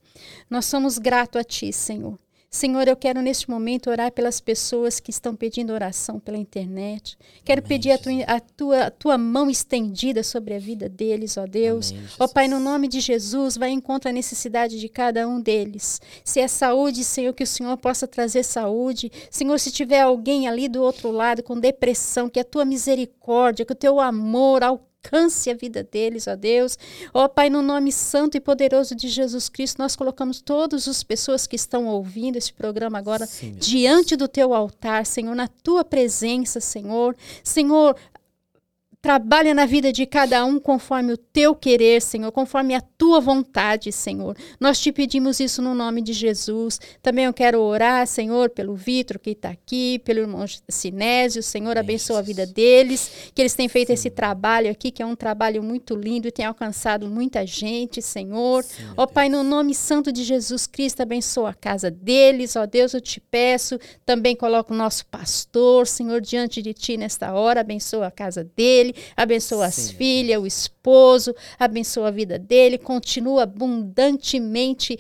Nós 0.50 0.66
somos 0.66 0.98
gratos 0.98 1.40
a 1.40 1.44
ti, 1.44 1.72
Senhor. 1.72 2.20
Senhor, 2.54 2.86
eu 2.86 2.98
quero 2.98 3.22
neste 3.22 3.50
momento 3.50 3.90
orar 3.90 4.12
pelas 4.12 4.42
pessoas 4.42 5.00
que 5.00 5.10
estão 5.10 5.34
pedindo 5.34 5.72
oração 5.72 6.20
pela 6.20 6.38
internet. 6.38 7.18
Quero 7.46 7.62
Amém, 7.62 7.68
pedir 7.70 7.92
a 7.92 7.98
tua, 7.98 8.24
a, 8.28 8.40
tua, 8.42 8.84
a 8.88 8.92
tua 8.92 9.18
mão 9.18 9.50
estendida 9.50 10.22
sobre 10.22 10.54
a 10.54 10.60
vida 10.60 10.90
deles, 10.90 11.38
ó 11.38 11.48
Deus. 11.48 11.92
Amém, 11.92 12.06
Ó 12.20 12.28
Pai, 12.28 12.50
no 12.50 12.60
nome 12.60 12.90
de 12.90 13.00
Jesus, 13.00 13.56
vai 13.56 13.70
em 13.70 13.80
conta 13.80 14.10
a 14.10 14.12
necessidade 14.12 14.82
de 14.82 14.90
cada 14.90 15.26
um 15.30 15.40
deles. 15.40 16.02
Se 16.26 16.42
é 16.42 16.48
saúde, 16.50 17.06
Senhor, 17.06 17.34
que 17.34 17.46
o 17.46 17.48
Senhor 17.48 17.78
possa 17.78 18.06
trazer 18.06 18.44
saúde. 18.44 19.10
Senhor, 19.30 19.58
se 19.58 19.72
tiver 19.72 20.02
alguém 20.02 20.50
ali 20.50 20.68
do 20.68 20.84
outro 20.84 21.10
lado 21.10 21.42
com 21.42 21.58
depressão, 21.58 22.28
que 22.28 22.40
a 22.42 22.44
tua 22.44 22.66
misericórdia, 22.66 23.66
que 23.66 23.72
o 23.72 23.76
teu 23.76 23.98
amor 23.98 24.62
alcance 24.62 24.91
a 25.50 25.54
vida 25.54 25.84
deles, 25.84 26.28
ó 26.28 26.36
Deus. 26.36 26.78
Ó 27.14 27.28
Pai, 27.28 27.50
no 27.50 27.62
nome 27.62 27.92
santo 27.92 28.38
e 28.38 28.40
poderoso 28.40 28.96
de 28.96 29.08
Jesus 29.08 29.50
Cristo, 29.50 29.80
nós 29.80 29.96
colocamos 29.96 30.42
todas 30.42 30.88
as 30.88 31.04
pessoas 31.04 31.48
que 31.48 31.56
estão 31.56 31.88
ouvindo 31.88 32.38
esse 32.38 32.54
programa 32.54 33.00
agora 33.00 33.26
Sim, 33.26 33.54
diante 33.54 34.16
do 34.16 34.28
teu 34.28 34.54
altar, 34.54 35.06
Senhor, 35.06 35.36
na 35.36 35.48
tua 35.48 35.84
presença, 35.84 36.60
Senhor. 36.60 37.16
Senhor, 37.44 37.96
trabalha 39.02 39.54
na 39.54 39.66
vida 39.66 39.92
de 39.92 40.06
cada 40.06 40.46
um 40.46 40.60
conforme 40.60 41.14
o 41.14 41.18
teu 41.18 41.56
querer, 41.56 42.02
Senhor, 42.02 42.32
conforme 42.32 42.76
a 42.76 42.82
tua 42.82 43.20
vontade, 43.20 43.92
Senhor. 43.92 44.38
Nós 44.60 44.80
te 44.80 44.92
pedimos 44.92 45.40
isso 45.40 45.62
no 45.62 45.74
nome 45.74 46.02
de 46.02 46.14
Jesus. 46.14 46.80
Também 47.02 47.26
eu 47.26 47.34
quero 47.34 47.60
orar, 47.60 48.06
Senhor, 48.06 48.50
pelo 48.50 48.76
Vitor 48.76 49.18
que 49.18 49.32
está 49.32 49.50
aqui, 49.50 50.00
pelo 50.00 50.20
irmão 50.20 50.46
Sinésio, 50.70 51.42
Senhor, 51.42 51.78
abençoa 51.78 52.20
a 52.20 52.22
vida 52.22 52.46
deles, 52.46 53.32
que 53.34 53.42
eles 53.42 53.54
têm 53.54 53.68
feito 53.68 53.92
esse 53.92 54.10
trabalho 54.10 54.70
aqui, 54.70 54.92
que 54.92 55.02
é 55.02 55.06
um 55.06 55.16
trabalho 55.16 55.64
muito 55.64 55.96
lindo 55.96 56.28
e 56.28 56.32
tem 56.32 56.46
alcançado 56.46 57.08
muita 57.08 57.46
gente, 57.46 58.02
Senhor. 58.02 58.64
Sim, 58.64 58.84
Ó 58.96 59.08
Pai, 59.08 59.30
no 59.30 59.44
nome 59.44 59.74
santo 59.74 60.12
de 60.12 60.24
Jesus 60.24 60.68
Cristo, 60.68 61.02
abençoa 61.02 61.50
a 61.50 61.54
casa 61.54 61.90
deles. 61.90 62.56
Ó 62.56 62.66
Deus, 62.66 62.94
eu 62.94 63.02
te 63.02 63.20
peço. 63.20 63.80
Também 64.06 64.36
coloca 64.36 64.74
o 64.74 64.78
nosso 64.78 65.06
pastor, 65.08 65.88
Senhor, 65.88 66.22
diante 66.22 66.62
de 66.62 66.74
ti 66.74 66.98
nesta 66.98 67.34
hora. 67.34 67.62
Abençoa 67.62 68.08
a 68.08 68.12
casa 68.12 68.44
dele, 68.44 68.91
abençoa 69.16 69.66
as 69.68 69.76
Sim, 69.76 69.88
meu 69.88 69.98
filhas, 69.98 70.42
o 70.42 70.46
esposo, 70.46 71.36
abençoa 71.60 72.08
a 72.08 72.12
vida 72.12 72.38
dele. 72.38 72.78
Continua 72.78 73.44
abundantemente 73.44 74.98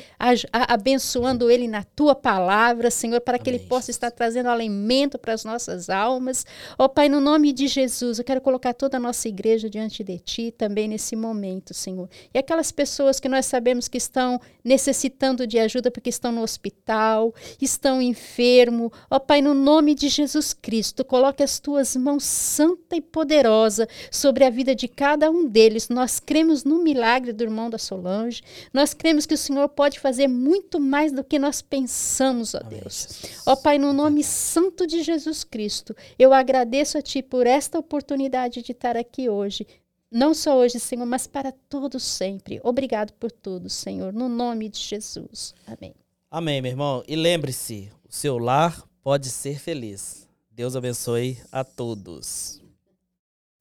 abençoando 0.51 1.49
ele 1.49 1.67
na 1.67 1.83
tua 1.83 2.15
palavra, 2.15 2.91
Senhor, 2.91 3.21
para 3.21 3.39
que 3.39 3.49
ele 3.49 3.57
Amém, 3.57 3.67
possa 3.67 3.91
estar 3.91 4.11
trazendo 4.11 4.49
alimento 4.49 5.17
para 5.17 5.33
as 5.33 5.43
nossas 5.43 5.89
almas. 5.89 6.45
Ó 6.77 6.87
Pai, 6.87 7.09
no 7.09 7.19
nome 7.19 7.51
de 7.51 7.67
Jesus, 7.67 8.19
eu 8.19 8.25
quero 8.25 8.41
colocar 8.41 8.73
toda 8.73 8.97
a 8.97 8.99
nossa 8.99 9.27
igreja 9.27 9.69
diante 9.69 10.03
de 10.03 10.19
Ti 10.19 10.51
também 10.51 10.87
nesse 10.87 11.15
momento, 11.15 11.73
Senhor. 11.73 12.09
E 12.33 12.37
aquelas 12.37 12.71
pessoas 12.71 13.19
que 13.19 13.29
nós 13.29 13.45
sabemos 13.45 13.87
que 13.87 13.97
estão 13.97 14.39
necessitando 14.63 15.47
de 15.47 15.57
ajuda 15.59 15.89
porque 15.89 16.09
estão 16.09 16.31
no 16.31 16.41
hospital, 16.41 17.33
estão 17.61 18.01
enfermos, 18.01 18.91
ó 19.09 19.19
Pai, 19.19 19.41
no 19.41 19.53
nome 19.53 19.95
de 19.95 20.09
Jesus 20.09 20.53
Cristo, 20.53 21.03
coloque 21.03 21.43
as 21.43 21.59
Tuas 21.59 21.95
mãos 21.95 22.23
santa 22.23 22.95
e 22.95 23.01
poderosa 23.01 23.80
sobre 24.09 24.43
a 24.43 24.49
vida 24.49 24.73
de 24.75 24.87
cada 24.87 25.29
um 25.29 25.47
deles. 25.47 25.89
Nós 25.89 26.19
cremos 26.19 26.63
no 26.63 26.83
milagre 26.83 27.33
do 27.33 27.43
irmão 27.43 27.69
da 27.69 27.77
Solange, 27.77 28.41
nós 28.73 28.93
cremos 28.93 29.25
que 29.25 29.33
o 29.33 29.37
Senhor 29.37 29.67
pode 29.69 29.99
fazer 29.99 30.27
muito 30.27 30.79
mais 30.79 31.11
do 31.11 31.23
que 31.23 31.39
nós 31.39 31.61
pensamos, 31.61 32.53
ó 32.53 32.59
Amém, 32.59 32.79
Deus. 32.79 33.07
Ó 33.45 33.55
Pai, 33.55 33.77
no 33.77 33.93
nome 33.93 34.23
santo 34.23 34.87
de 34.87 35.03
Jesus 35.03 35.43
Cristo, 35.43 35.95
eu 36.17 36.33
agradeço 36.33 36.97
a 36.97 37.01
Ti 37.01 37.21
por 37.21 37.47
esta 37.47 37.79
oportunidade 37.79 38.61
de 38.61 38.71
estar 38.71 38.97
aqui 38.97 39.29
hoje. 39.29 39.65
Não 40.11 40.33
só 40.33 40.57
hoje, 40.57 40.77
Senhor, 40.77 41.05
mas 41.05 41.25
para 41.25 41.53
todos 41.69 42.03
sempre. 42.03 42.59
Obrigado 42.63 43.13
por 43.13 43.31
tudo, 43.31 43.69
Senhor, 43.69 44.11
no 44.11 44.27
nome 44.27 44.67
de 44.67 44.79
Jesus. 44.79 45.55
Amém. 45.65 45.95
Amém, 46.29 46.61
meu 46.61 46.71
irmão. 46.71 47.03
E 47.07 47.15
lembre-se, 47.15 47.89
o 48.07 48.13
seu 48.13 48.37
lar 48.37 48.85
pode 49.01 49.29
ser 49.29 49.57
feliz. 49.59 50.27
Deus 50.51 50.75
abençoe 50.75 51.37
a 51.51 51.63
todos. 51.63 52.60